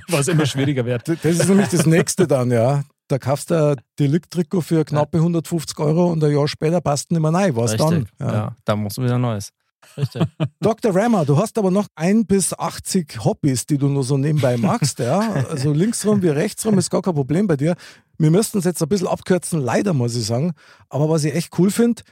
was 0.09 0.27
immer 0.29 0.47
schwieriger 0.47 0.83
wird. 0.85 1.07
das 1.07 1.23
ist 1.23 1.47
nämlich 1.47 1.67
das 1.69 1.85
nächste 1.85 2.25
dann, 2.25 2.49
ja. 2.49 2.83
Da 3.07 3.17
kaufst 3.17 3.49
du 3.49 3.71
ein 3.71 3.81
Delikt-Trikot 3.99 4.61
für 4.61 4.85
knappe 4.85 5.17
150 5.19 5.79
Euro 5.79 6.11
und 6.11 6.23
ein 6.23 6.31
Jahr 6.31 6.47
später 6.47 6.79
passt 6.79 7.11
nicht 7.11 7.19
mehr 7.19 7.33
rein. 7.33 7.55
Was 7.55 7.75
dann? 7.75 7.87
Richtig. 7.93 8.13
Ja. 8.19 8.55
da 8.65 8.75
muss 8.75 8.97
wieder 8.99 9.17
Neues. 9.17 9.49
Richtig. 9.97 10.23
Dr. 10.59 10.95
Rammer, 10.95 11.25
du 11.25 11.37
hast 11.37 11.57
aber 11.57 11.71
noch 11.71 11.87
ein 11.95 12.25
bis 12.25 12.57
80 12.57 13.23
Hobbys, 13.23 13.65
die 13.65 13.77
du 13.77 13.87
nur 13.87 14.03
so 14.03 14.17
nebenbei 14.17 14.57
magst. 14.57 14.99
Ja? 14.99 15.45
Also 15.49 15.71
linksrum 15.71 16.21
wie 16.21 16.29
rechtsrum 16.29 16.77
ist 16.77 16.89
gar 16.89 17.01
kein 17.01 17.13
Problem 17.15 17.47
bei 17.47 17.57
dir. 17.57 17.75
Wir 18.17 18.31
müssten 18.31 18.59
es 18.59 18.65
jetzt 18.65 18.81
ein 18.81 18.89
bisschen 18.89 19.07
abkürzen, 19.07 19.61
leider 19.61 19.93
muss 19.93 20.15
ich 20.15 20.25
sagen. 20.25 20.53
Aber 20.89 21.09
was 21.09 21.23
ich 21.23 21.33
echt 21.33 21.57
cool 21.57 21.71
finde, 21.71 22.03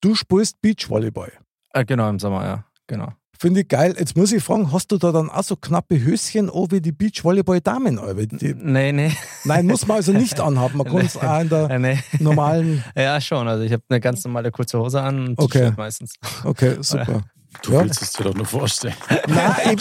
du 0.00 0.14
spielst 0.14 0.60
Beachvolleyball. 0.62 1.32
Äh, 1.72 1.84
genau, 1.84 2.08
im 2.08 2.18
Sommer, 2.18 2.44
ja. 2.44 2.64
Genau. 2.86 3.12
Finde 3.40 3.60
ich 3.62 3.68
geil. 3.68 3.94
Jetzt 3.98 4.18
muss 4.18 4.32
ich 4.32 4.42
fragen, 4.44 4.70
hast 4.70 4.92
du 4.92 4.98
da 4.98 5.12
dann 5.12 5.30
auch 5.30 5.42
so 5.42 5.56
knappe 5.56 5.98
Höschen 5.98 6.50
auch 6.50 6.66
wie 6.72 6.82
die 6.82 6.92
Beachvolleyball-Damen? 6.92 7.98
Die- 8.38 8.52
Nee, 8.54 8.92
nee. 8.92 9.12
Nein, 9.44 9.64
muss 9.66 9.86
man 9.86 9.96
also 9.96 10.12
nicht 10.12 10.38
anhaben. 10.48 10.76
Man 10.76 10.86
kann 10.86 10.98
es 11.06 11.16
auch 11.16 11.40
in 11.40 11.48
der 11.48 11.78
nee. 11.78 11.98
normalen. 12.18 12.84
Ja, 12.94 13.18
schon. 13.18 13.48
Also 13.48 13.64
ich 13.64 13.72
habe 13.72 13.82
eine 13.88 13.98
ganz 13.98 14.22
normale 14.24 14.50
kurze 14.50 14.78
Hose 14.78 15.00
an 15.00 15.28
und 15.28 15.38
Okay. 15.38 15.72
Meistens. 15.74 16.12
Okay, 16.44 16.76
super. 16.80 17.22
Du 17.62 17.72
Ja. 17.72 17.80
willst 17.82 18.02
es 18.02 18.12
dir 18.12 18.24
doch 18.24 18.34
nur 18.34 18.44
vorstellen. 18.44 18.94
Nein! 19.26 19.78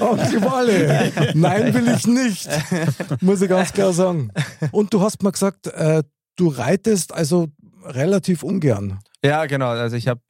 Onkel 0.00 0.42
Walle! 0.42 1.12
Nein, 1.34 1.74
will 1.74 1.88
ich 1.94 2.06
nicht. 2.06 2.48
Muss 3.20 3.42
ich 3.42 3.48
ganz 3.50 3.72
klar 3.74 3.92
sagen. 3.92 4.30
Und 4.72 4.92
du 4.94 5.00
hast 5.02 5.22
mal 5.22 5.30
gesagt, 5.32 5.66
äh, 5.66 6.02
du 6.36 6.48
reitest 6.48 7.12
also 7.14 7.48
relativ 7.84 8.42
ungern. 8.42 8.98
Ja, 9.24 9.46
genau. 9.46 9.70
Also 9.70 9.96
ich 9.96 10.06
habe 10.06 10.20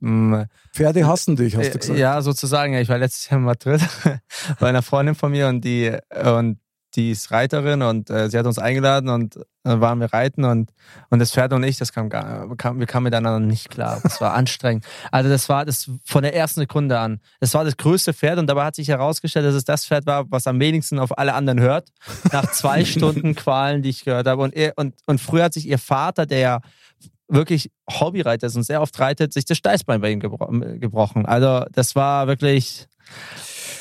Pferde 0.72 1.06
hassen 1.06 1.36
dich, 1.36 1.56
hast 1.56 1.74
du 1.74 1.78
gesagt. 1.78 1.98
ja 1.98 2.22
sozusagen. 2.22 2.74
Ich 2.74 2.88
war 2.88 2.98
letztes 2.98 3.28
Jahr 3.28 3.38
in 3.38 3.44
Madrid 3.44 3.80
bei 4.60 4.68
einer 4.68 4.82
Freundin 4.82 5.14
von 5.14 5.30
mir 5.30 5.48
und 5.48 5.62
die 5.62 5.94
und 6.24 6.58
die 6.94 7.10
ist 7.10 7.30
Reiterin 7.30 7.82
und 7.82 8.08
äh, 8.08 8.30
sie 8.30 8.38
hat 8.38 8.46
uns 8.46 8.58
eingeladen 8.58 9.10
und 9.10 9.38
dann 9.62 9.80
waren 9.82 10.00
wir 10.00 10.12
reiten 10.12 10.44
und 10.44 10.72
und 11.10 11.18
das 11.18 11.32
Pferd 11.32 11.52
und 11.52 11.62
ich, 11.62 11.76
das 11.76 11.92
kam, 11.92 12.08
gar, 12.08 12.56
kam 12.56 12.78
wir 12.78 12.86
kamen 12.86 13.04
miteinander 13.04 13.40
nicht 13.40 13.68
klar. 13.68 14.00
Das 14.02 14.20
war 14.22 14.32
anstrengend. 14.32 14.86
Also 15.12 15.28
das 15.28 15.48
war 15.50 15.66
das 15.66 15.90
von 16.04 16.22
der 16.22 16.34
ersten 16.34 16.60
Sekunde 16.60 16.98
an. 16.98 17.20
Es 17.40 17.52
war 17.52 17.64
das 17.64 17.76
größte 17.76 18.14
Pferd 18.14 18.38
und 18.38 18.46
dabei 18.46 18.64
hat 18.64 18.74
sich 18.74 18.88
herausgestellt, 18.88 19.44
dass 19.44 19.54
es 19.54 19.64
das 19.64 19.84
Pferd 19.84 20.06
war, 20.06 20.30
was 20.30 20.46
am 20.46 20.58
wenigsten 20.60 20.98
auf 20.98 21.16
alle 21.18 21.34
anderen 21.34 21.60
hört. 21.60 21.90
Nach 22.32 22.50
zwei 22.50 22.84
Stunden 22.86 23.34
Qualen, 23.34 23.82
die 23.82 23.90
ich 23.90 24.04
gehört 24.04 24.26
habe 24.26 24.42
und 24.42 24.54
er, 24.54 24.72
und 24.76 24.94
und 25.06 25.20
früher 25.20 25.44
hat 25.44 25.52
sich 25.52 25.68
ihr 25.68 25.78
Vater, 25.78 26.24
der 26.24 26.38
ja 26.38 26.60
wirklich 27.28 27.70
Hobbyreiter 27.88 28.46
ist 28.46 28.56
und 28.56 28.62
sehr 28.64 28.80
oft 28.80 28.98
reitet, 28.98 29.32
sich 29.32 29.44
das 29.44 29.58
Steißbein 29.58 30.00
bei 30.00 30.10
ihm 30.10 30.20
gebro 30.20 30.46
gebrochen. 30.78 31.26
Also 31.26 31.64
das 31.72 31.94
war 31.94 32.26
wirklich, 32.26 32.86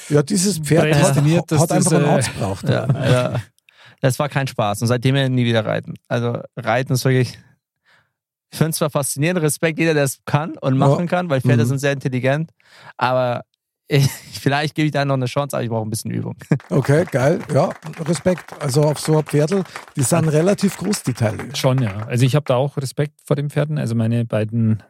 Ja, 0.09 0.21
dieses 0.23 0.59
Pferd 0.59 0.93
hat, 0.95 1.15
hat 1.17 1.71
einfach 1.71 1.91
das, 1.91 1.93
einen 1.93 2.05
äh, 2.05 2.09
Arzt 2.09 2.33
braucht. 2.37 2.69
ja, 2.69 2.87
ja, 3.09 3.41
das 4.01 4.19
war 4.19 4.29
kein 4.29 4.47
Spaß. 4.47 4.81
Und 4.81 4.87
seitdem 4.87 5.15
wir 5.15 5.27
nie 5.29 5.45
wieder 5.45 5.65
reiten. 5.65 5.95
Also 6.07 6.39
reiten 6.55 6.93
ist 6.93 7.05
wirklich, 7.05 7.39
ich 8.51 8.57
finde 8.57 8.71
es 8.71 8.77
zwar 8.77 8.89
faszinierend, 8.89 9.41
Respekt 9.41 9.79
jeder, 9.79 9.93
der 9.93 10.03
es 10.03 10.19
kann 10.25 10.57
und 10.57 10.77
machen 10.77 11.01
Ja. 11.01 11.05
kann, 11.07 11.29
weil 11.29 11.41
Pferde 11.41 11.63
Mhm. 11.63 11.67
sind 11.69 11.79
sehr 11.79 11.91
intelligent, 11.93 12.51
aber 12.97 13.43
vielleicht 14.33 14.75
gebe 14.75 14.85
ich 14.87 14.91
da 14.91 15.05
noch 15.05 15.13
eine 15.15 15.25
Chance, 15.25 15.55
aber 15.55 15.63
ich 15.63 15.69
brauche 15.69 15.85
ein 15.85 15.89
bisschen 15.89 16.11
Übung. 16.11 16.35
Okay, 16.69 17.05
geil. 17.09 17.39
Ja, 17.53 17.69
Respekt. 18.01 18.53
Also 18.61 18.83
auf 18.83 18.99
so 18.99 19.17
ein 19.17 19.23
Pferdl, 19.23 19.63
die 19.95 20.01
sind 20.03 20.27
relativ 20.27 20.77
groß, 20.77 21.03
die 21.03 21.13
Teile. 21.13 21.55
Schon, 21.55 21.81
ja. 21.81 22.05
Also 22.07 22.25
ich 22.25 22.35
habe 22.35 22.45
da 22.45 22.55
auch 22.55 22.77
Respekt 22.77 23.19
vor 23.23 23.35
den 23.35 23.49
Pferden. 23.49 23.77
Also 23.77 23.95
meine 23.95 24.25
beiden 24.25 24.83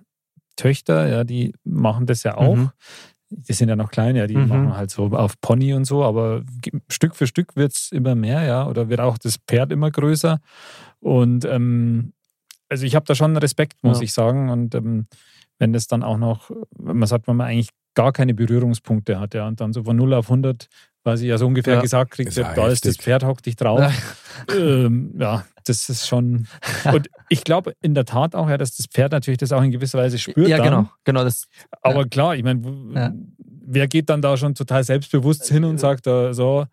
Töchter, 0.56 1.08
ja, 1.08 1.24
die 1.24 1.54
machen 1.64 2.06
das 2.08 2.24
ja 2.24 2.36
auch. 2.38 2.56
Mhm. 2.56 2.72
Die 3.30 3.54
sind 3.54 3.68
ja 3.70 3.76
noch 3.76 3.92
klein, 3.92 4.16
ja, 4.16 4.26
die 4.26 4.38
Mhm. 4.38 4.48
machen 4.48 4.76
halt 4.78 4.90
so 4.90 5.08
auf 5.08 5.40
Pony 5.42 5.74
und 5.74 5.84
so, 5.86 6.04
aber 6.04 6.44
Stück 6.90 7.16
für 7.16 7.28
Stück 7.28 7.56
wird 7.58 7.74
es 7.74 7.92
immer 7.92 8.16
mehr, 8.16 8.44
ja, 8.44 8.66
oder 8.68 8.88
wird 8.90 9.02
auch 9.02 9.18
das 9.18 9.38
Pferd 9.48 9.72
immer 9.74 9.92
größer. 9.92 10.40
Und 11.02 11.44
ähm, 11.46 12.14
also 12.70 12.86
ich 12.86 12.96
habe 12.96 13.06
da 13.06 13.16
schon 13.16 13.36
Respekt, 13.38 13.84
muss 13.84 13.98
Ja. 14.00 14.04
ich 14.04 14.14
sagen. 14.14 14.50
Und 14.50 14.74
ähm, 14.76 15.08
wenn 15.60 15.74
das 15.74 15.88
dann 15.88 16.04
auch 16.04 16.18
noch, 16.18 16.52
man 16.80 17.06
sagt, 17.08 17.28
wenn 17.28 17.36
man 17.36 17.48
eigentlich 17.48 17.70
gar 17.98 18.14
keine 18.14 18.36
Berührungspunkte 18.36 19.20
hat, 19.20 19.34
ja, 19.34 19.48
und 19.48 19.60
dann 19.60 19.74
so 19.74 19.84
von 19.84 19.96
0 19.96 20.14
auf 20.14 20.28
100 20.30 20.68
quasi 21.04 21.26
ja 21.28 21.38
so 21.40 21.48
ungefähr 21.48 21.76
Ja. 21.76 21.82
gesagt 21.82 22.12
kriegt, 22.12 22.32
ja 22.36 22.54
da 22.54 22.68
ist 22.68 22.86
das. 22.86 22.98
Pferd, 22.98 23.24
hock 23.24 23.42
dich 23.42 23.56
drauf. 23.56 23.82
ähm, 24.56 25.16
ja, 25.18 25.46
das 25.66 25.90
ist 25.90 26.08
schon. 26.08 26.48
Und 26.94 27.10
ich 27.28 27.44
glaube 27.44 27.74
in 27.82 27.96
der 27.96 28.06
Tat 28.06 28.36
auch, 28.36 28.50
ja, 28.50 28.58
dass 28.58 28.76
das 28.76 28.86
Pferd 28.86 29.14
natürlich 29.14 29.40
das 29.40 29.52
auch 29.52 29.64
in 29.64 29.72
gewisser 29.72 29.98
Weise 29.98 30.20
spürt. 30.20 30.48
ja, 30.48 30.58
dann. 30.58 30.66
genau, 30.66 30.90
genau 31.06 31.24
das. 31.24 31.48
Aber 31.82 32.06
klar, 32.06 32.36
ich 32.36 32.44
meine, 32.44 33.14
wer 33.66 33.88
geht 33.88 34.10
dann 34.12 34.22
da 34.22 34.38
schon 34.38 34.54
total 34.54 34.84
selbstbewusst 34.84 35.48
hin 35.48 35.64
und 35.64 35.80
sagt 35.80 36.06
da 36.06 36.34
so, 36.36 36.66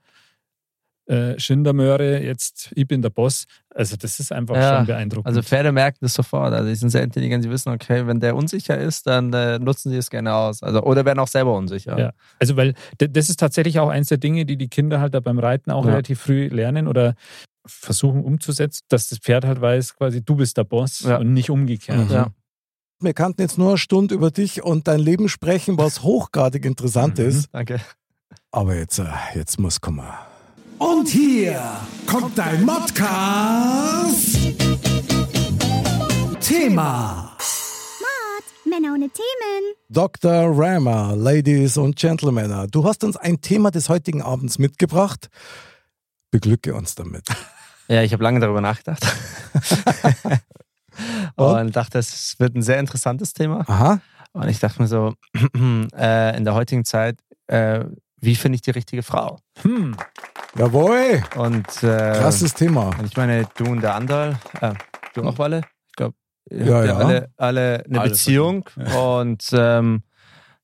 äh, 1.06 1.38
Schindermöhre, 1.38 2.22
jetzt 2.22 2.70
ich 2.74 2.86
bin 2.86 3.02
der 3.02 3.10
Boss. 3.10 3.44
Also 3.74 3.96
das 3.96 4.20
ist 4.20 4.32
einfach 4.32 4.56
Ja, 4.56 4.76
schon 4.78 4.86
beeindruckend. 4.86 5.26
Also 5.26 5.42
Pferde 5.42 5.70
merken 5.72 5.98
das 6.00 6.14
sofort. 6.14 6.52
Also 6.54 6.68
die 6.68 6.74
sind 6.76 6.90
sehr 6.90 7.02
intelligent, 7.02 7.42
sie 7.44 7.50
wissen, 7.50 7.70
okay, 7.72 8.06
wenn 8.06 8.20
der 8.20 8.36
unsicher 8.36 8.78
ist, 8.78 9.06
dann 9.06 9.32
äh, 9.32 9.58
nutzen 9.58 9.90
sie 9.90 9.98
es 9.98 10.08
gerne 10.10 10.32
aus. 10.34 10.62
Also, 10.62 10.82
oder 10.82 11.04
werden 11.04 11.18
auch 11.18 11.28
selber 11.28 11.54
unsicher. 11.54 11.98
Ja. 11.98 12.12
Also, 12.40 12.56
weil 12.56 12.74
das 12.98 13.28
ist 13.28 13.38
tatsächlich 13.40 13.78
auch 13.80 13.88
eins 13.88 14.08
der 14.08 14.18
Dinge, 14.18 14.46
die 14.46 14.56
die 14.56 14.68
Kinder 14.68 15.00
halt 15.00 15.12
da 15.14 15.20
beim 15.20 15.38
Reiten 15.38 15.70
auch 15.70 15.84
Ja. 15.84 15.90
relativ 15.90 16.20
früh 16.20 16.48
lernen 16.48 16.88
oder 16.88 17.14
versuchen 17.66 18.24
umzusetzen, 18.24 18.82
dass 18.88 19.08
das 19.08 19.18
Pferd 19.18 19.44
halt 19.44 19.60
weiß, 19.60 19.96
quasi 19.96 20.22
du 20.24 20.36
bist 20.36 20.56
der 20.56 20.64
Boss 20.64 21.00
Ja. 21.00 21.16
und 21.18 21.32
nicht 21.32 21.50
umgekehrt. 21.50 22.10
Ja. 22.10 22.28
Wir 23.00 23.12
kannten 23.12 23.42
jetzt 23.42 23.58
nur 23.58 23.70
eine 23.70 23.78
Stunde 23.78 24.14
über 24.14 24.30
dich 24.30 24.62
und 24.62 24.86
dein 24.88 25.00
Leben 25.00 25.28
sprechen, 25.28 25.76
was 25.76 26.02
hochgradig 26.02 26.64
interessant 26.64 27.18
Mhm. 27.18 27.24
ist. 27.26 27.48
Danke. 27.52 27.80
Aber 28.50 28.74
jetzt, 28.74 28.98
äh, 28.98 29.04
jetzt 29.34 29.58
muss 29.58 29.80
kommen. 29.80 30.06
Und 30.78 31.08
hier 31.08 31.60
kommt 32.06 32.36
dein 32.36 32.64
Modcast. 32.64 34.38
Thema. 36.40 37.36
Männer 38.64 38.94
ohne 38.94 39.08
Themen. 39.08 39.74
Dr. 39.88 40.50
Rama, 40.56 41.12
Ladies 41.14 41.76
und 41.76 41.96
Gentlemen, 41.96 42.68
du 42.70 42.84
hast 42.84 43.04
uns 43.04 43.16
ein 43.16 43.40
Thema 43.40 43.70
des 43.70 43.88
heutigen 43.88 44.20
Abends 44.22 44.58
mitgebracht. 44.58 45.28
Beglücke 46.30 46.74
uns 46.74 46.94
damit. 46.94 47.26
Ja, 47.86 48.02
ich 48.02 48.12
habe 48.12 48.24
lange 48.24 48.40
darüber 48.40 48.60
nachgedacht. 48.60 49.04
Und? 51.36 51.46
und 51.46 51.76
dachte, 51.76 51.98
es 51.98 52.36
wird 52.38 52.54
ein 52.54 52.62
sehr 52.62 52.78
interessantes 52.78 53.32
Thema. 53.32 53.64
Aha. 53.68 54.00
Und 54.32 54.48
ich 54.48 54.60
dachte 54.60 54.80
mir 54.80 54.86
so, 54.86 55.14
äh, 55.96 56.36
in 56.36 56.44
der 56.44 56.54
heutigen 56.54 56.84
Zeit, 56.84 57.18
äh, 57.48 57.84
wie 58.24 58.34
finde 58.34 58.56
ich 58.56 58.62
die 58.62 58.70
richtige 58.70 59.02
Frau? 59.02 59.38
Hm. 59.62 59.96
Jawohl. 60.56 61.22
Und 61.36 61.66
äh, 61.82 62.12
Krasses 62.18 62.54
Thema. 62.54 62.90
und 62.98 63.06
ich 63.06 63.16
meine, 63.16 63.46
du 63.56 63.64
und 63.64 63.80
der 63.82 63.94
Andal, 63.94 64.38
äh, 64.60 64.72
du 65.14 65.24
auch, 65.24 65.38
Walle? 65.38 65.62
Ich 65.88 65.92
glaube, 65.94 66.14
ihr 66.50 66.64
Ja, 66.66 66.74
habt 66.76 66.86
ja. 66.86 66.96
alle, 66.96 67.30
alle 67.36 67.84
eine 67.88 68.00
Alle 68.00 68.10
Beziehung. 68.10 68.68
Und 68.96 69.44
ähm, 69.52 70.02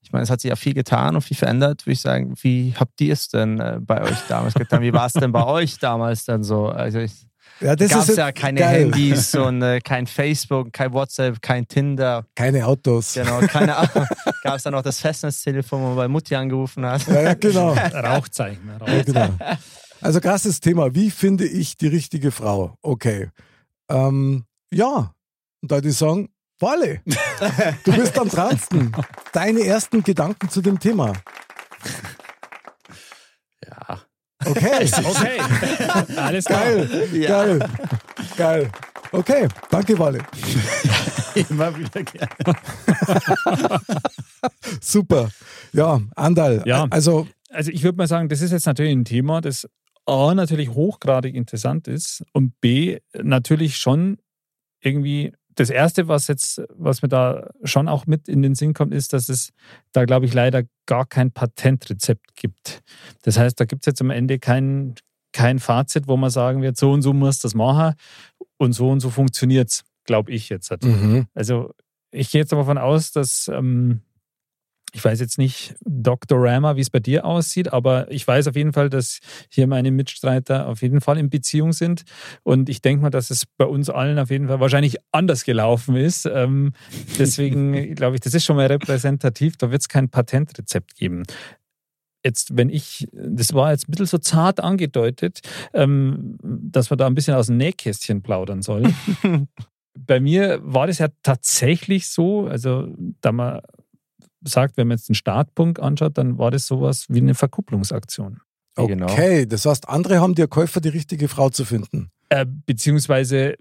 ich 0.03 0.13
meine, 0.13 0.23
es 0.23 0.31
hat 0.31 0.41
sich 0.41 0.49
ja 0.49 0.57
viel 0.57 0.75
getan 0.75 1.15
und 1.15 1.23
viel 1.23 1.37
verändert, 1.37 1.87
würde 1.87 1.93
ich 1.93 2.01
sagen. 2.01 2.35
Wie 2.43 2.75
habt 2.79 3.01
ihr 3.01 3.13
es 3.13 3.29
denn 3.29 3.61
äh, 3.61 3.79
bei 3.81 4.01
euch 4.03 4.19
damals 4.29 4.55
getan? 4.55 4.81
Wie 4.83 4.93
war 4.93 5.07
es 5.07 5.13
denn 5.13 5.33
bei 5.33 5.45
euch 5.47 5.79
damals 5.79 6.25
dann 6.25 6.43
so? 6.43 6.67
Also 6.69 6.99
ich, 7.01 7.27
Ja, 7.61 7.77
das 7.77 7.91
gab 7.91 8.03
ist 8.03 8.09
es 8.11 8.17
ja 8.17 8.33
keine 8.33 8.61
geil. 8.61 8.85
Handys 8.85 9.35
und 9.37 9.61
äh, 9.63 9.81
kein 9.81 10.07
Facebook, 10.07 10.73
kein 10.73 10.93
WhatsApp, 10.93 11.43
kein 11.43 11.69
Tinder. 11.69 12.25
Keine 12.35 12.67
Autos. 12.67 13.15
Genau, 13.15 13.41
keine 13.41 13.77
Ahnung. 13.77 14.07
Gab 14.43 14.57
es 14.57 14.63
dann 14.63 14.73
noch 14.73 14.83
das 14.83 15.01
Festnetztelefon, 15.01 15.81
wo 15.83 15.87
man 15.89 15.97
bei 15.97 16.09
Mutti 16.09 16.35
angerufen 16.35 16.87
hat? 16.87 17.07
Ja, 17.07 17.21
ja, 17.23 17.35
genau. 17.35 17.73
Rauchzeichen. 17.95 18.67
Ja, 18.67 18.77
Rauchzeichen. 18.79 19.05
genau. 19.39 19.57
Also 20.01 20.21
krasses 20.21 20.61
Thema. 20.61 20.95
Wie 20.95 21.11
finde 21.11 21.47
ich 21.47 21.77
die 21.77 21.89
richtige 21.89 22.31
Frau? 22.31 22.77
Okay. 22.81 23.29
Ähm, 23.91 24.45
ja, 24.73 25.13
und 25.61 25.71
da 25.71 25.77
würde 25.77 25.89
ich 25.91 25.97
sagen, 25.97 26.31
Walle, 26.59 27.01
du 27.85 27.93
bist 27.93 28.19
am 28.19 28.29
dransten. 28.29 28.93
Deine 29.33 29.61
ersten 29.65 30.03
Gedanken 30.03 30.49
zu 30.51 30.61
dem 30.61 30.79
Thema. 30.79 31.13
Ja. 33.67 34.01
Okay, 34.47 34.89
Okay, 35.05 35.39
alles 36.17 36.45
klar. 36.47 36.61
geil, 36.65 36.89
geil, 37.27 37.69
geil. 38.37 38.71
Okay, 39.13 39.49
danke, 39.71 39.99
Walle. 39.99 40.21
Immer 41.35 41.77
wieder 41.77 42.03
gerne. 42.03 42.31
Super. 44.81 45.31
Ja, 45.73 46.01
Andal. 46.17 46.63
Ja. 46.65 46.87
Also, 46.91 47.27
Also 47.51 47.71
ich 47.71 47.83
würde 47.83 47.99
mal 47.99 48.07
sagen, 48.07 48.29
das 48.29 48.41
ist 48.41 48.53
jetzt 48.53 48.67
natürlich 48.67 48.93
ein 48.93 49.05
Thema, 49.05 49.41
das 49.41 49.69
A 50.07 50.35
natürlich 50.35 50.71
hochgradig 50.71 51.35
interessant 51.35 51.87
ist 51.89 52.25
und 52.33 52.59
B 52.61 52.99
natürlich 53.15 53.77
schon 53.77 54.19
irgendwie 54.81 55.33
das 55.61 55.69
erste, 55.71 56.09
was 56.09 56.27
jetzt, 56.27 56.63
was 56.71 57.03
mir 57.03 57.09
da 57.09 57.51
schon 57.65 57.87
auch 57.87 58.07
mit 58.07 58.29
in 58.29 58.41
den 58.41 58.55
Sinn 58.55 58.73
kommt, 58.73 58.95
ist, 58.95 59.13
dass 59.13 59.29
es 59.29 59.53
da, 59.93 60.07
glaube 60.07 60.25
ich, 60.25 60.33
leider 60.33 60.63
gar 60.87 61.05
kein 61.05 61.33
Patentrezept 61.33 62.35
gibt. 62.35 62.83
Das 63.23 63.39
heißt, 63.39 63.61
da 63.61 63.67
gibt 63.67 63.83
es 63.83 63.87
jetzt 63.87 64.01
am 64.01 64.09
Ende 64.09 64.39
kein, 64.39 64.95
kein 65.33 65.59
Fazit, 65.59 66.09
wo 66.09 66.17
man 66.17 66.31
sagen 66.31 66.63
wird, 66.63 66.79
so 66.79 66.93
und 66.93 67.03
so 67.03 67.13
muss 67.13 67.41
das 67.41 67.55
machen 67.55 67.95
und 68.57 68.73
so 68.73 68.89
und 68.89 69.01
so 69.01 69.11
funktioniert 69.11 69.69
es, 69.69 69.85
glaube 70.05 70.33
ich 70.33 70.49
jetzt. 70.49 70.71
mhm. 70.83 71.27
Also 71.35 71.75
ich 72.11 72.31
gehe 72.31 72.41
jetzt 72.41 72.55
aber 72.55 72.63
davon 72.63 72.79
aus, 72.79 73.13
dass 73.13 73.49
ähm, 73.49 74.01
ich 74.93 75.05
weiß 75.05 75.21
jetzt 75.21 75.39
nicht, 75.39 75.75
Dr. 75.85 76.39
Rama, 76.41 76.77
wie 76.77 76.81
es 76.81 76.91
bei 76.91 77.01
dir 77.01 77.25
aussieht, 77.25 77.73
aber 77.73 78.11
ich 78.11 78.27
weiß 78.27 78.49
auf 78.49 78.57
jeden 78.57 78.73
Fall, 78.73 78.91
dass 78.91 79.21
hier 79.49 79.67
meine 79.67 79.91
Mitstreiter 79.91 80.67
auf 80.67 80.83
jeden 80.83 81.01
Fall 81.01 81.19
in 81.19 81.31
Beziehung 81.31 81.73
sind. 81.73 82.03
Und 82.43 82.69
ich 82.69 82.83
denke 82.83 83.03
mal, 83.03 83.11
dass 83.11 83.31
es 83.31 83.47
bei 83.47 83.65
uns 83.65 83.89
allen 83.91 84.19
auf 84.19 84.31
jeden 84.31 84.49
Fall 84.49 84.61
wahrscheinlich 84.61 84.97
anders 85.13 85.45
gelaufen 85.45 85.97
ist. 85.97 86.27
Ähm, 86.27 86.73
deswegen 87.19 87.95
glaube 87.95 88.17
ich, 88.17 88.21
das 88.21 88.35
ist 88.35 88.45
schon 88.45 88.57
mal 88.57 88.67
repräsentativ. 88.67 89.57
Da 89.57 89.71
wird 89.71 89.83
es 89.83 89.89
kein 89.89 90.09
Patentrezept 90.09 90.97
geben. 90.97 91.23
Jetzt, 92.25 92.57
wenn 92.57 92.69
ich, 92.69 93.07
das 93.13 93.55
war 93.55 93.71
jetzt 93.71 93.89
ein 93.89 93.93
bisschen 93.93 94.07
so 94.07 94.19
zart 94.19 94.61
angedeutet, 94.61 95.41
ähm, 95.73 96.37
dass 96.43 96.91
wir 96.91 96.97
da 96.97 97.07
ein 97.07 97.15
bisschen 97.15 97.35
aus 97.35 97.47
dem 97.47 97.57
Nähkästchen 97.57 98.23
plaudern 98.23 98.61
sollen. 98.61 98.95
bei 99.95 100.21
mir 100.21 100.61
war 100.63 100.87
das 100.87 100.99
ja 100.99 101.09
tatsächlich 101.23 102.09
so, 102.09 102.47
also 102.47 102.89
da 103.21 103.33
man 103.33 103.61
sagt, 104.43 104.77
wenn 104.77 104.89
man 104.89 104.97
jetzt 104.97 105.09
den 105.09 105.15
Startpunkt 105.15 105.81
anschaut, 105.81 106.19
dann 106.19 106.39
war 106.39 106.51
das 106.51 106.67
sowas 106.67 107.07
wie 107.09 107.19
eine 107.19 107.35
Verkupplungsaktion. 107.35 108.41
Genau. 108.77 109.11
Okay, 109.11 109.47
das 109.47 109.67
heißt, 109.67 109.89
andere 109.89 110.21
haben 110.21 110.35
dir 110.35 110.49
geholfen, 110.49 110.83
die 110.83 110.89
richtige 110.89 111.29
Frau 111.29 111.51
zu 111.51 111.65
finden. 111.65 112.11
Äh, 112.29 112.47
beziehungsweise 112.47 113.57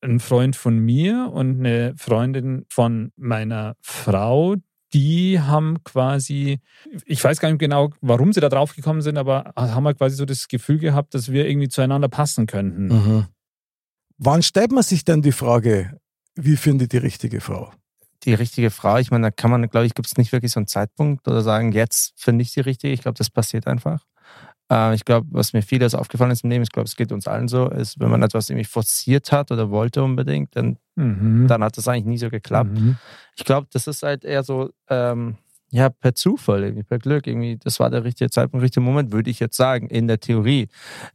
ein 0.00 0.20
Freund 0.20 0.56
von 0.56 0.78
mir 0.78 1.30
und 1.32 1.58
eine 1.58 1.94
Freundin 1.96 2.64
von 2.68 3.12
meiner 3.16 3.74
Frau, 3.80 4.56
die 4.92 5.40
haben 5.40 5.82
quasi, 5.84 6.60
ich 7.04 7.22
weiß 7.22 7.40
gar 7.40 7.48
nicht 7.48 7.58
genau, 7.58 7.90
warum 8.00 8.32
sie 8.32 8.40
da 8.40 8.48
drauf 8.48 8.74
gekommen 8.74 9.00
sind, 9.00 9.16
aber 9.16 9.52
haben 9.56 9.86
halt 9.86 9.98
quasi 9.98 10.16
so 10.16 10.24
das 10.24 10.48
Gefühl 10.48 10.78
gehabt, 10.78 11.14
dass 11.14 11.32
wir 11.32 11.48
irgendwie 11.48 11.68
zueinander 11.68 12.08
passen 12.08 12.46
könnten. 12.46 12.88
Mhm. 12.88 13.26
Wann 14.18 14.42
stellt 14.42 14.72
man 14.72 14.82
sich 14.82 15.04
denn 15.04 15.22
die 15.22 15.32
Frage, 15.32 15.98
wie 16.34 16.56
finde 16.56 16.84
ich 16.84 16.90
die 16.90 16.98
richtige 16.98 17.40
Frau? 17.40 17.72
Die 18.24 18.34
richtige 18.34 18.70
Frau, 18.70 18.98
ich 18.98 19.10
meine, 19.10 19.26
da 19.26 19.30
kann 19.30 19.50
man, 19.50 19.68
glaube 19.68 19.86
ich, 19.86 19.94
gibt 19.94 20.06
es 20.06 20.16
nicht 20.16 20.32
wirklich 20.32 20.52
so 20.52 20.60
einen 20.60 20.66
Zeitpunkt 20.68 21.26
oder 21.26 21.42
sagen, 21.42 21.72
jetzt 21.72 22.12
finde 22.16 22.42
ich 22.42 22.52
die 22.52 22.60
richtige. 22.60 22.92
Ich 22.92 23.00
glaube, 23.02 23.18
das 23.18 23.30
passiert 23.30 23.66
einfach. 23.66 24.04
Äh, 24.70 24.94
ich 24.94 25.04
glaube, 25.04 25.26
was 25.32 25.52
mir 25.52 25.62
vieles 25.62 25.94
aufgefallen 25.94 26.30
ist 26.30 26.44
im 26.44 26.50
Leben, 26.50 26.62
ich 26.62 26.70
glaube, 26.70 26.86
es 26.86 26.96
geht 26.96 27.10
uns 27.12 27.26
allen 27.26 27.48
so, 27.48 27.68
ist, 27.68 27.98
wenn 27.98 28.10
man 28.10 28.22
etwas 28.22 28.48
irgendwie 28.48 28.64
forciert 28.64 29.32
hat 29.32 29.50
oder 29.50 29.70
wollte 29.70 30.02
unbedingt, 30.02 30.54
dann, 30.56 30.78
Mhm. 30.94 31.46
dann 31.48 31.64
hat 31.64 31.76
das 31.78 31.88
eigentlich 31.88 32.04
nie 32.04 32.18
so 32.18 32.28
geklappt. 32.30 32.78
Mhm. 32.78 32.96
Ich 33.36 33.44
glaube, 33.44 33.66
das 33.72 33.86
ist 33.86 34.02
halt 34.02 34.24
eher 34.24 34.42
so, 34.44 34.70
ähm, 34.88 35.36
ja, 35.72 35.88
per 35.88 36.14
Zufall, 36.14 36.64
irgendwie, 36.64 36.82
per 36.82 36.98
Glück, 36.98 37.26
irgendwie, 37.26 37.56
das 37.56 37.80
war 37.80 37.88
der 37.88 38.04
richtige 38.04 38.28
Zeitpunkt, 38.28 38.62
richtige 38.62 38.82
Moment, 38.82 39.10
würde 39.10 39.30
ich 39.30 39.40
jetzt 39.40 39.56
sagen, 39.56 39.88
in 39.88 40.06
der 40.06 40.20
Theorie. 40.20 40.68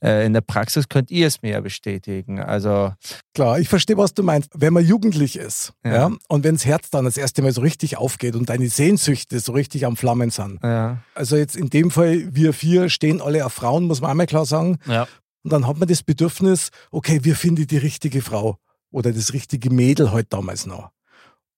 Äh, 0.04 0.26
in 0.26 0.34
der 0.34 0.42
Praxis 0.42 0.90
könnt 0.90 1.12
ihr 1.12 1.28
es 1.28 1.44
mir 1.44 1.52
ja 1.52 1.62
bestätigen. 1.62 2.40
Also, 2.40 2.92
Klar, 3.36 3.60
ich 3.60 3.70
verstehe, 3.70 3.98
was 3.98 4.16
du 4.16 4.24
meinst. 4.24 4.50
Wenn 4.56 4.74
man 4.74 4.84
jugendlich 4.84 5.38
ist 5.38 5.74
ja. 5.86 5.94
Ja. 5.94 6.12
und 6.28 6.44
wenn 6.44 6.56
das 6.56 6.66
Herz 6.66 6.90
dann 6.90 7.06
das 7.06 7.18
erste 7.18 7.44
Mal 7.44 7.52
so 7.52 7.62
richtig 7.62 7.98
aufgeht 7.98 8.36
und 8.36 8.50
deine 8.50 8.68
Sehnsüchte 8.68 9.40
so 9.40 9.52
richtig 9.52 9.86
am 9.86 9.96
Flammen 9.96 10.32
sind. 10.32 10.60
ja. 10.64 10.98
Also 11.14 11.36
jetzt 11.36 11.56
in 11.56 11.70
dem 11.70 11.92
Fall, 11.92 12.36
wir 12.36 12.52
vier 12.52 12.90
stehen 12.90 13.22
alle 13.22 13.46
auf 13.46 13.54
Frauen, 13.54 13.84
muss 13.84 14.02
man 14.02 14.10
einmal 14.10 14.26
klar 14.26 14.46
sagen. 14.46 14.80
Ja. 14.88 15.08
Und 15.44 15.54
dann 15.54 15.68
hat 15.68 15.78
man 15.78 15.88
das 15.88 16.02
Bedürfnis, 16.02 16.72
okay, 16.90 17.20
wir 17.22 17.36
finden 17.36 17.68
die 17.68 17.78
richtige 17.78 18.24
Frau 18.24 18.58
oder 18.90 19.14
das 19.14 19.34
richtige 19.34 19.70
Mädel 19.70 20.12
halt 20.12 20.34
damals 20.34 20.66
noch. 20.66 20.90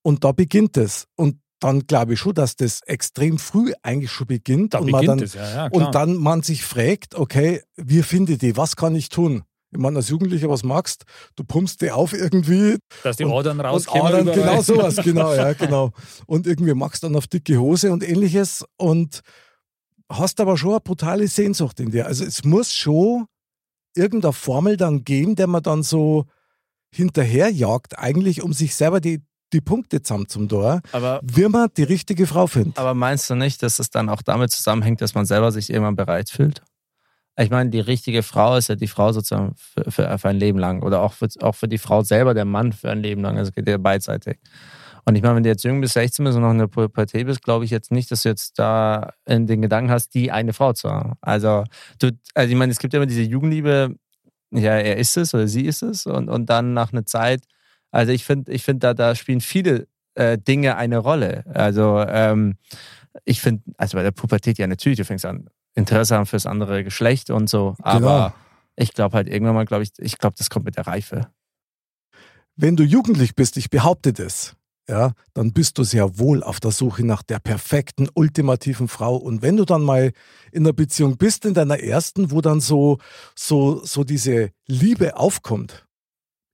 Und 0.01 0.25
da 0.25 0.33
beginnt 0.33 0.75
es. 0.75 1.07
Und 1.15 1.37
dann 1.59 1.87
glaube 1.87 2.13
ich 2.13 2.19
schon, 2.19 2.33
dass 2.33 2.55
das 2.55 2.81
extrem 2.81 3.37
früh 3.37 3.73
eigentlich 3.83 4.11
schon 4.11 4.27
beginnt. 4.27 4.73
Da 4.73 4.79
und 4.79 4.91
man 4.91 5.01
beginnt 5.01 5.21
dann, 5.21 5.25
es, 5.25 5.33
ja, 5.33 5.55
ja. 5.55 5.67
Und 5.71 5.93
dann 5.93 6.15
man 6.15 6.41
sich 6.41 6.63
fragt, 6.63 7.15
okay, 7.15 7.61
wie 7.75 8.03
finde 8.03 8.33
ich 8.33 8.39
die? 8.39 8.57
Was 8.57 8.75
kann 8.75 8.95
ich 8.95 9.09
tun? 9.09 9.43
Ich 9.71 9.77
meine, 9.77 9.97
als 9.97 10.09
Jugendlicher, 10.09 10.49
was 10.49 10.63
magst 10.63 11.03
du? 11.35 11.43
pumpst 11.43 11.81
die 11.81 11.91
auf 11.91 12.13
irgendwie. 12.13 12.77
Dass 13.03 13.17
die 13.17 13.25
Adern 13.25 13.61
rauskommen. 13.61 14.07
Adern, 14.07 14.25
genau 14.25 14.61
sowas, 14.61 14.95
genau, 15.03 15.33
ja, 15.33 15.53
genau. 15.53 15.91
Und 16.25 16.47
irgendwie 16.47 16.73
machst 16.73 17.03
dann 17.03 17.15
auf 17.15 17.27
dicke 17.27 17.57
Hose 17.57 17.91
und 17.91 18.07
ähnliches 18.07 18.65
und 18.77 19.21
hast 20.11 20.39
aber 20.39 20.57
schon 20.57 20.71
eine 20.71 20.79
brutale 20.79 21.27
Sehnsucht 21.27 21.79
in 21.79 21.91
dir. 21.91 22.07
Also 22.07 22.25
es 22.25 22.43
muss 22.43 22.73
schon 22.73 23.25
irgendeine 23.95 24.33
Formel 24.33 24.75
dann 24.75 25.03
geben, 25.03 25.35
der 25.35 25.47
man 25.47 25.61
dann 25.61 25.83
so 25.83 26.25
hinterherjagt, 26.91 27.99
eigentlich, 27.99 28.41
um 28.41 28.53
sich 28.53 28.75
selber 28.75 28.99
die, 28.99 29.21
die 29.53 29.61
Punkte 29.61 30.01
zusammen 30.01 30.27
zum 30.27 30.47
Tor, 30.47 30.81
Aber, 30.91 31.19
wie 31.23 31.47
man 31.47 31.69
die 31.75 31.83
richtige 31.83 32.27
Frau 32.27 32.47
findet. 32.47 32.77
aber 32.77 32.93
meinst 32.93 33.29
du 33.29 33.35
nicht, 33.35 33.63
dass 33.63 33.79
es 33.79 33.89
dann 33.89 34.09
auch 34.09 34.21
damit 34.21 34.51
zusammenhängt, 34.51 35.01
dass 35.01 35.15
man 35.15 35.25
selber 35.25 35.51
sich 35.51 35.69
irgendwann 35.69 35.95
bereit 35.95 36.29
fühlt? 36.29 36.61
Ich 37.37 37.49
meine, 37.49 37.69
die 37.69 37.79
richtige 37.79 38.21
Frau 38.21 38.57
ist 38.57 38.67
ja 38.67 38.75
die 38.75 38.87
Frau 38.87 39.13
sozusagen 39.13 39.55
für, 39.55 39.89
für, 39.89 40.17
für 40.17 40.29
ein 40.29 40.37
Leben 40.37 40.59
lang 40.59 40.83
oder 40.83 41.01
auch 41.01 41.13
für, 41.13 41.29
auch 41.41 41.55
für 41.55 41.69
die 41.69 41.77
Frau 41.77 42.03
selber, 42.03 42.33
der 42.33 42.43
Mann 42.45 42.73
für 42.73 42.91
ein 42.91 43.01
Leben 43.01 43.21
lang. 43.21 43.37
Also 43.37 43.51
geht 43.51 43.67
ja 43.67 43.77
beidseitig. 43.77 44.39
Und 45.05 45.15
ich 45.15 45.21
meine, 45.21 45.37
wenn 45.37 45.43
du 45.43 45.49
jetzt 45.49 45.63
jung 45.63 45.79
bis 45.79 45.93
16 45.93 46.25
bist 46.25 46.35
und 46.35 46.43
noch 46.43 46.51
in 46.51 46.57
der 46.57 46.67
Pubertät 46.67 47.25
bist, 47.25 47.41
glaube 47.41 47.63
ich 47.63 47.71
jetzt 47.71 47.91
nicht, 47.91 48.11
dass 48.11 48.23
du 48.23 48.29
jetzt 48.29 48.59
da 48.59 49.13
in 49.25 49.47
den 49.47 49.61
Gedanken 49.61 49.89
hast, 49.89 50.13
die 50.13 50.31
eine 50.31 50.51
Frau 50.51 50.73
zu 50.73 50.89
haben. 50.89 51.13
Also, 51.21 51.63
du, 51.99 52.11
also 52.33 52.51
ich 52.51 52.57
meine, 52.57 52.71
es 52.71 52.79
gibt 52.79 52.93
ja 52.93 52.99
immer 52.99 53.07
diese 53.07 53.21
Jugendliebe, 53.21 53.95
ja, 54.51 54.75
er 54.75 54.97
ist 54.97 55.15
es 55.15 55.33
oder 55.33 55.47
sie 55.47 55.65
ist 55.65 55.81
es 55.81 56.05
und, 56.05 56.29
und 56.29 56.49
dann 56.49 56.73
nach 56.73 56.91
einer 56.91 57.05
Zeit, 57.05 57.43
also 57.91 58.11
ich 58.11 58.25
finde, 58.25 58.51
ich 58.51 58.63
finde, 58.63 58.79
da, 58.79 58.93
da 58.93 59.15
spielen 59.15 59.41
viele 59.41 59.87
äh, 60.15 60.37
Dinge 60.37 60.75
eine 60.75 60.97
Rolle. 60.97 61.43
Also 61.53 61.99
ähm, 61.99 62.55
ich 63.25 63.41
finde, 63.41 63.63
also 63.77 63.97
bei 63.97 64.03
der 64.03 64.11
Pubertät 64.11 64.57
ja 64.57 64.67
natürlich, 64.67 64.97
du 64.97 65.05
fängst 65.05 65.25
an, 65.25 65.49
Interesse 65.75 66.15
haben 66.15 66.25
fürs 66.25 66.45
andere 66.45 66.83
Geschlecht 66.83 67.29
und 67.29 67.49
so, 67.49 67.75
aber 67.79 67.99
Genau. 67.99 68.33
ich 68.75 68.93
glaube 68.93 69.15
halt 69.15 69.27
irgendwann 69.27 69.55
mal, 69.55 69.65
glaube 69.65 69.83
ich, 69.83 69.91
ich 69.97 70.17
glaube, 70.17 70.35
das 70.37 70.49
kommt 70.49 70.65
mit 70.65 70.77
der 70.77 70.87
Reife. 70.87 71.27
Wenn 72.55 72.75
du 72.75 72.83
jugendlich 72.83 73.35
bist, 73.35 73.55
ich 73.57 73.69
behaupte 73.69 74.11
das, 74.11 74.55
ja, 74.89 75.13
dann 75.33 75.53
bist 75.53 75.77
du 75.77 75.83
sehr 75.83 76.17
wohl 76.17 76.43
auf 76.43 76.59
der 76.59 76.71
Suche 76.71 77.05
nach 77.05 77.21
der 77.21 77.39
perfekten, 77.39 78.09
ultimativen 78.15 78.87
Frau. 78.87 79.15
Und 79.15 79.41
wenn 79.43 79.55
du 79.55 79.63
dann 79.63 79.83
mal 79.83 80.11
in 80.51 80.65
einer 80.65 80.73
Beziehung 80.73 81.17
bist, 81.17 81.45
in 81.45 81.53
deiner 81.53 81.79
ersten, 81.79 82.31
wo 82.31 82.41
dann 82.41 82.59
so, 82.59 82.97
so, 83.35 83.85
so 83.85 84.03
diese 84.03 84.49
Liebe 84.65 85.15
aufkommt. 85.15 85.85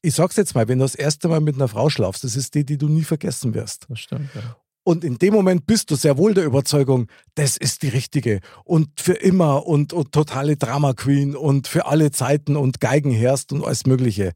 Ich 0.06 0.16
sag's 0.16 0.36
jetzt 0.36 0.56
mal, 0.56 0.68
wenn 0.68 0.80
du 0.80 0.86
das 0.86 0.96
erste 0.96 1.28
Mal 1.28 1.40
mit 1.42 1.56
einer 1.56 1.68
Frau 1.68 1.90
schlafst, 1.90 2.24
das 2.24 2.36
ist 2.36 2.54
die, 2.56 2.66
die 2.66 2.78
du 2.78 2.88
nie 2.88 3.04
vergessen 3.04 3.54
wirst. 3.54 3.86
Das 3.90 4.00
stimmt. 4.00 4.30
Ja. 4.36 4.56
Und 4.84 5.04
in 5.04 5.18
dem 5.18 5.34
Moment 5.34 5.66
bist 5.66 5.90
du 5.90 5.96
sehr 5.96 6.16
wohl 6.18 6.36
der 6.36 6.46
Überzeugung, 6.46 7.08
das 7.34 7.58
ist 7.58 7.82
die 7.82 7.88
richtige. 7.90 8.40
Und 8.66 8.90
für 9.02 9.14
immer 9.14 9.66
und, 9.66 9.94
und 9.94 10.12
totale 10.12 10.58
Drama 10.58 10.94
Queen 10.94 11.36
und 11.36 11.68
für 11.68 11.88
alle 11.88 12.12
Zeiten 12.12 12.56
und 12.56 12.80
Geigenherst 12.80 13.52
und 13.52 13.66
alles 13.66 13.88
Mögliche. 13.88 14.34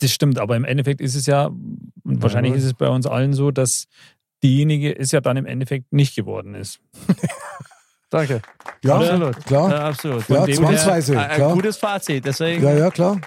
Das 0.00 0.12
stimmt, 0.12 0.38
aber 0.38 0.54
im 0.56 0.64
Endeffekt 0.66 1.00
ist 1.00 1.14
es 1.14 1.24
ja, 1.24 1.46
und 1.46 2.22
wahrscheinlich 2.22 2.52
Ja. 2.52 2.58
ist 2.58 2.64
es 2.64 2.74
bei 2.74 2.88
uns 2.90 3.06
allen 3.06 3.32
so, 3.32 3.50
dass 3.50 3.86
diejenige 4.42 4.94
es 4.98 5.12
ja 5.12 5.22
dann 5.22 5.38
im 5.38 5.46
Endeffekt 5.46 5.90
nicht 5.94 6.14
geworden 6.14 6.54
ist. 6.54 6.78
Danke. 8.10 8.42
Ja, 8.84 8.96
absolut. 8.98 9.46
klar. 9.46 9.70
Ja, 9.70 9.88
absolut. 9.88 10.28
Ja, 10.28 10.46
zwangsweise, 10.46 11.14
her, 11.14 11.30
Ein, 11.30 11.36
klar. 11.36 11.48
ein 11.48 11.54
gutes 11.56 11.76
Fazit. 11.78 12.24
Deswegen, 12.26 12.62
Ja, 12.62 12.74
ja, 12.76 12.90
klar. 12.90 13.18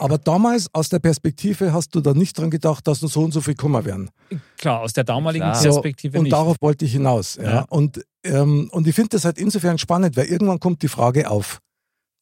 Aber 0.00 0.18
damals 0.18 0.66
aus 0.72 0.88
der 0.88 0.98
Perspektive 0.98 1.72
hast 1.72 1.94
du 1.94 2.00
da 2.00 2.14
nicht 2.14 2.38
dran 2.38 2.50
gedacht, 2.50 2.86
dass 2.86 3.00
du 3.00 3.06
so 3.06 3.22
und 3.22 3.32
so 3.32 3.40
viel 3.40 3.54
Kummer 3.54 3.84
werden. 3.84 4.10
Klar, 4.56 4.80
aus 4.80 4.94
der 4.94 5.04
damaligen 5.04 5.44
Klar. 5.44 5.62
Perspektive 5.62 6.18
und 6.18 6.24
nicht. 6.24 6.32
darauf 6.32 6.56
wollte 6.60 6.86
ich 6.86 6.92
hinaus. 6.92 7.36
Ja. 7.36 7.42
Ja. 7.42 7.66
Und, 7.68 8.04
ähm, 8.24 8.70
und 8.72 8.86
ich 8.86 8.94
finde 8.94 9.10
das 9.10 9.26
halt 9.26 9.38
insofern 9.38 9.76
spannend, 9.76 10.16
weil 10.16 10.26
irgendwann 10.26 10.58
kommt 10.58 10.82
die 10.82 10.88
Frage 10.88 11.30
auf, 11.30 11.60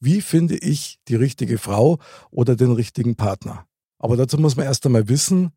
wie 0.01 0.21
finde 0.21 0.57
ich 0.57 0.99
die 1.07 1.15
richtige 1.15 1.59
Frau 1.59 1.99
oder 2.31 2.57
den 2.57 2.73
richtigen 2.73 3.15
Partner? 3.15 3.65
Aber 3.99 4.17
dazu 4.17 4.39
muss 4.39 4.57
man 4.57 4.67
erst 4.67 4.85
einmal 4.85 5.09
wissen, 5.09 5.53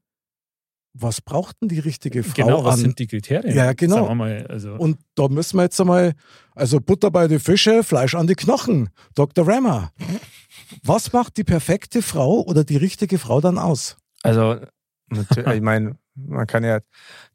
was 0.93 1.21
braucht 1.21 1.55
denn 1.62 1.69
die 1.69 1.79
richtige 1.79 2.23
Frau 2.23 2.45
genau, 2.45 2.63
was 2.65 2.75
an? 2.75 2.79
sind 2.81 2.99
die 2.99 3.07
Kriterien? 3.07 3.55
Ja, 3.55 3.73
genau. 3.73 3.95
Sagen 3.95 4.07
wir 4.07 4.15
mal, 4.15 4.47
also, 4.47 4.73
Und 4.73 4.99
da 5.15 5.27
müssen 5.27 5.57
wir 5.57 5.63
jetzt 5.63 5.79
einmal, 5.79 6.13
also 6.53 6.81
Butter 6.81 7.12
bei 7.12 7.27
die 7.27 7.39
Fische, 7.39 7.84
Fleisch 7.84 8.13
an 8.13 8.27
die 8.27 8.36
Knochen. 8.36 8.89
Dr. 9.15 9.47
Rammer, 9.47 9.91
was 10.84 11.13
macht 11.13 11.38
die 11.38 11.43
perfekte 11.43 12.02
Frau 12.02 12.41
oder 12.41 12.63
die 12.63 12.78
richtige 12.78 13.17
Frau 13.19 13.41
dann 13.41 13.58
aus? 13.58 13.97
Also, 14.24 14.58
natürlich, 15.10 15.47
ich 15.56 15.62
meine, 15.62 15.97
man 16.15 16.47
kann 16.47 16.63
ja 16.63 16.80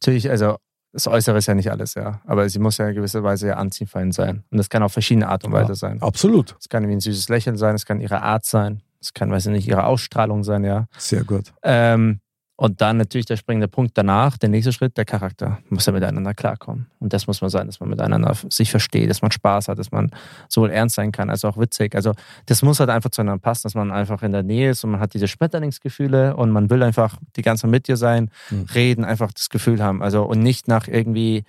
natürlich, 0.01 0.31
also 0.31 0.57
das 0.93 1.07
Äußere 1.07 1.37
ist 1.39 1.47
ja 1.47 1.55
nicht 1.55 1.71
alles, 1.71 1.95
ja. 1.95 2.23
Aber 2.27 2.49
sie 2.49 2.59
muss 2.59 2.79
ja 2.79 2.89
in 2.89 2.95
gewisser 2.95 3.23
Weise 3.23 3.49
ja 3.49 3.55
anziehend 3.57 4.15
sein. 4.15 4.45
Und 4.51 4.57
das 4.59 4.71
kann 4.71 4.83
auf 4.83 4.93
verschiedene 4.93 5.29
Art 5.29 5.45
und 5.45 5.53
Weise 5.53 5.73
Ja. 5.73 5.75
sein. 5.75 6.01
Absolut. 6.01 6.57
Es 6.59 6.69
kann 6.71 6.89
wie 6.89 6.93
ein 6.93 7.01
süßes 7.01 7.29
Lächeln 7.29 7.57
sein, 7.59 7.75
es 7.75 7.85
kann 7.85 8.01
ihre 8.01 8.23
Art 8.23 8.45
sein, 8.47 8.83
es 9.01 9.13
kann, 9.13 9.31
weiß 9.31 9.47
ich 9.47 9.53
nicht, 9.53 9.69
ihre 9.69 9.85
Ausstrahlung 9.85 10.43
sein, 10.43 10.65
ja. 10.65 10.87
Sehr 10.97 11.25
gut. 11.25 11.53
Ähm, 11.63 12.21
und 12.59 12.81
dann 12.81 12.97
natürlich 12.97 13.27
der 13.27 13.37
springende 13.37 13.69
Punkt 13.69 13.99
danach, 13.99 14.39
der 14.39 14.49
nächste 14.49 14.73
Schritt, 14.73 14.97
der 14.97 15.05
Charakter. 15.05 15.49
Man 15.65 15.75
muss 15.75 15.85
ja 15.87 15.93
miteinander 15.93 16.33
klarkommen. 16.33 16.87
Und 17.01 17.13
das 17.13 17.27
muss 17.27 17.43
man 17.43 17.51
sein, 17.51 17.67
dass 17.67 17.81
man 17.81 17.91
miteinander 17.91 18.35
sich 18.49 18.71
versteht, 18.71 19.11
dass 19.11 19.21
man 19.21 19.31
Spaß 19.31 19.69
hat, 19.69 19.79
dass 19.79 19.93
man 19.93 20.11
sowohl 20.49 20.71
ernst 20.71 20.95
sein 20.95 21.13
kann 21.13 21.29
als 21.29 21.45
auch 21.45 21.59
witzig. 21.59 21.95
Also 21.95 22.15
das 22.47 22.63
muss 22.63 22.81
halt 22.81 22.89
einfach 22.89 23.11
zueinander 23.11 23.41
passen, 23.41 23.65
dass 23.65 23.75
man 23.75 23.93
einfach 23.93 24.23
in 24.23 24.33
der 24.33 24.43
Nähe 24.43 24.71
ist 24.71 24.83
und 24.85 24.91
man 24.93 25.01
hat 25.01 25.13
diese 25.13 25.29
Schmetterlingsgefühle 25.29 26.35
und 26.35 26.51
man 26.51 26.71
will 26.71 26.83
einfach 26.83 27.19
die 27.37 27.43
ganze 27.43 27.63
Zeit 27.63 27.71
mit 27.71 27.89
dir 27.89 27.97
sein, 27.99 28.31
Mhm. 28.51 28.67
reden, 28.75 29.05
einfach 29.05 29.33
das 29.33 29.51
Gefühl 29.51 29.83
haben. 29.83 30.03
Also 30.03 30.25
und 30.25 30.41
nicht 30.41 30.67
nach 30.67 30.89
irgendwie 30.89 31.45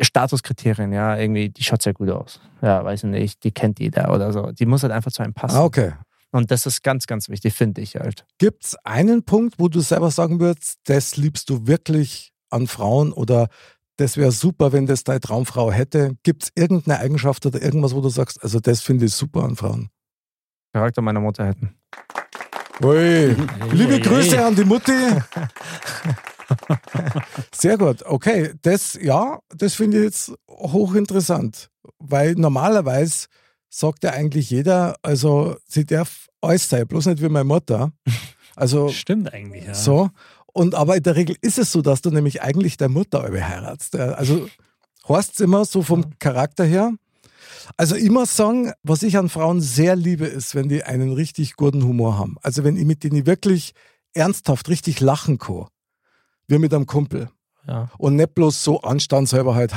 Statuskriterien, 0.00 0.92
ja, 0.92 1.16
irgendwie, 1.16 1.48
die 1.48 1.64
schaut 1.64 1.82
sehr 1.82 1.94
gut 1.94 2.10
aus. 2.10 2.40
Ja, 2.62 2.84
weiß 2.84 3.04
ich 3.04 3.10
nicht, 3.10 3.44
die 3.44 3.50
kennt 3.50 3.80
jeder 3.80 4.12
oder 4.14 4.32
so. 4.32 4.52
Die 4.52 4.66
muss 4.66 4.82
halt 4.82 4.92
einfach 4.92 5.10
zu 5.10 5.22
einem 5.22 5.34
passen. 5.34 5.56
Ah, 5.56 5.64
okay. 5.64 5.92
Und 6.30 6.50
das 6.50 6.66
ist 6.66 6.82
ganz, 6.82 7.06
ganz 7.06 7.28
wichtig, 7.28 7.54
finde 7.54 7.80
ich 7.80 7.96
halt. 7.96 8.26
Gibt 8.38 8.64
es 8.64 8.76
einen 8.84 9.24
Punkt, 9.24 9.54
wo 9.58 9.68
du 9.68 9.80
selber 9.80 10.10
sagen 10.10 10.40
würdest, 10.40 10.78
das 10.84 11.16
liebst 11.16 11.48
du 11.48 11.66
wirklich 11.66 12.32
an 12.50 12.66
Frauen 12.66 13.12
oder 13.12 13.48
das 13.96 14.16
wäre 14.16 14.30
super, 14.30 14.72
wenn 14.72 14.86
das 14.86 15.04
deine 15.04 15.20
Traumfrau 15.20 15.72
hätte? 15.72 16.16
Gibt 16.22 16.44
es 16.44 16.50
irgendeine 16.54 17.00
Eigenschaft 17.00 17.44
oder 17.46 17.60
irgendwas, 17.60 17.94
wo 17.94 18.00
du 18.00 18.10
sagst, 18.10 18.42
also 18.42 18.60
das 18.60 18.80
finde 18.80 19.06
ich 19.06 19.14
super 19.14 19.42
an 19.42 19.56
Frauen? 19.56 19.88
Charakter 20.72 21.02
meiner 21.02 21.20
Mutter 21.20 21.46
hätten. 21.46 21.74
Ui. 22.82 23.34
Liebe 23.72 23.98
Grüße 23.98 24.44
an 24.44 24.54
die 24.54 24.64
Mutti. 24.64 24.92
Sehr 27.54 27.76
gut. 27.76 28.02
Okay, 28.04 28.52
das, 28.62 28.98
ja, 29.00 29.40
das 29.48 29.74
finde 29.74 29.98
ich 29.98 30.04
jetzt 30.04 30.32
hochinteressant, 30.48 31.70
weil 31.98 32.34
normalerweise 32.34 33.26
sagt 33.68 34.04
ja 34.04 34.10
eigentlich 34.10 34.50
jeder, 34.50 34.96
also 35.02 35.56
sie 35.66 35.84
darf 35.84 36.28
alles 36.40 36.68
sein, 36.68 36.86
bloß 36.86 37.06
nicht 37.06 37.22
wie 37.22 37.28
meine 37.28 37.44
Mutter. 37.44 37.92
Also 38.56 38.88
stimmt 38.92 39.32
eigentlich, 39.32 39.66
ja. 39.66 39.74
so. 39.74 40.10
Und 40.46 40.74
aber 40.74 40.96
in 40.96 41.02
der 41.02 41.16
Regel 41.16 41.36
ist 41.40 41.58
es 41.58 41.70
so, 41.70 41.82
dass 41.82 42.02
du 42.02 42.10
nämlich 42.10 42.42
eigentlich 42.42 42.76
der 42.76 42.88
Mutter 42.88 43.22
heiratst. 43.22 43.94
Also 43.96 44.48
Horst 45.06 45.40
immer 45.40 45.64
so 45.64 45.82
vom 45.82 46.18
Charakter 46.18 46.64
her. 46.64 46.92
Also 47.76 47.94
immer 47.94 48.26
sagen, 48.26 48.72
was 48.82 49.02
ich 49.02 49.16
an 49.16 49.28
Frauen 49.28 49.60
sehr 49.60 49.96
liebe, 49.96 50.26
ist, 50.26 50.54
wenn 50.54 50.68
die 50.68 50.84
einen 50.84 51.12
richtig 51.12 51.54
guten 51.54 51.84
Humor 51.84 52.18
haben. 52.18 52.36
Also 52.42 52.64
wenn 52.64 52.76
ich 52.76 52.84
mit 52.84 53.04
denen 53.04 53.26
wirklich 53.26 53.74
ernsthaft 54.14 54.68
richtig 54.68 55.00
lachen 55.00 55.38
kann. 55.38 55.66
Wie 56.46 56.58
mit 56.58 56.72
einem 56.72 56.86
Kumpel. 56.86 57.30
Ja. 57.68 57.90
Und 57.98 58.16
nicht 58.16 58.34
bloß 58.34 58.64
so 58.64 58.80
anstandshalber 58.80 59.54
halt, 59.54 59.74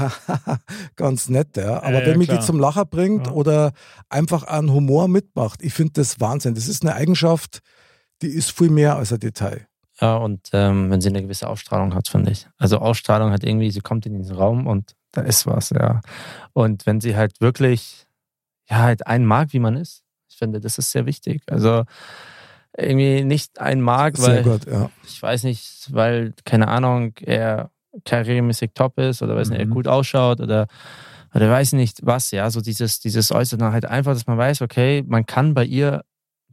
ganz 0.95 1.27
nett, 1.27 1.57
ja. 1.57 1.83
Aber 1.83 1.99
Ja, 1.99 2.05
wenn 2.05 2.17
mich 2.17 2.29
die 2.29 2.39
zum 2.39 2.57
Lacher 2.57 2.85
bringt 2.85 3.29
oder 3.29 3.73
einfach 4.09 4.43
einen 4.43 4.71
Humor 4.71 5.09
mitmacht, 5.09 5.61
ich 5.61 5.73
finde 5.73 5.93
das 5.95 6.21
Wahnsinn. 6.21 6.55
Das 6.55 6.69
ist 6.69 6.83
eine 6.83 6.95
Eigenschaft, 6.95 7.59
die 8.21 8.29
ist 8.29 8.51
viel 8.51 8.69
mehr 8.69 8.95
als 8.95 9.11
ein 9.11 9.19
Detail. 9.19 9.67
Ja, 9.99 10.15
und 10.15 10.49
ähm, 10.53 10.89
wenn 10.89 11.01
sie 11.01 11.09
eine 11.09 11.21
gewisse 11.21 11.49
Ausstrahlung 11.49 11.93
hat, 11.93 12.07
finde 12.07 12.31
ich. 12.31 12.47
Also 12.57 12.77
Ausstrahlung 12.77 13.31
hat 13.31 13.43
irgendwie, 13.43 13.69
sie 13.71 13.81
kommt 13.81 14.05
in 14.05 14.17
diesen 14.17 14.35
Raum 14.35 14.67
und 14.67 14.95
da 15.11 15.21
ist 15.21 15.45
was, 15.45 15.71
ja. 15.71 15.99
Und 16.53 16.85
wenn 16.85 17.01
sie 17.01 17.17
halt 17.17 17.41
wirklich, 17.41 18.07
ja, 18.69 18.79
halt 18.79 19.05
einen 19.05 19.25
mag, 19.25 19.51
wie 19.51 19.59
man 19.59 19.75
ist, 19.75 20.03
ich 20.29 20.37
finde, 20.37 20.61
das 20.61 20.77
ist 20.77 20.91
sehr 20.91 21.05
wichtig. 21.05 21.43
Also 21.47 21.83
irgendwie 22.77 23.25
nicht 23.25 23.59
einen 23.59 23.81
mag, 23.81 24.15
Sehr 24.17 24.37
weil, 24.37 24.43
gut, 24.43 24.65
ja. 24.65 24.89
ich 25.03 25.21
weiß 25.21 25.43
nicht, 25.43 25.93
weil, 25.93 26.33
keine 26.45 26.69
Ahnung, 26.69 27.13
er 27.21 27.69
karrieremäßig 28.05 28.71
top 28.73 28.97
ist 28.99 29.21
oder 29.21 29.35
weiß 29.35 29.49
nicht, 29.49 29.59
er 29.59 29.65
Mhm. 29.65 29.71
gut 29.71 29.87
ausschaut 29.87 30.39
oder 30.41 30.67
oder 31.33 31.49
weiß 31.49 31.73
nicht 31.73 32.05
was, 32.05 32.31
ja, 32.31 32.49
so 32.49 32.59
dieses, 32.59 32.99
dieses 32.99 33.31
Äußere 33.31 33.71
halt 33.71 33.85
einfach, 33.85 34.13
dass 34.13 34.27
man 34.27 34.37
weiß, 34.37 34.61
okay, 34.61 35.01
man 35.07 35.25
kann 35.25 35.53
bei 35.53 35.63
ihr 35.63 36.03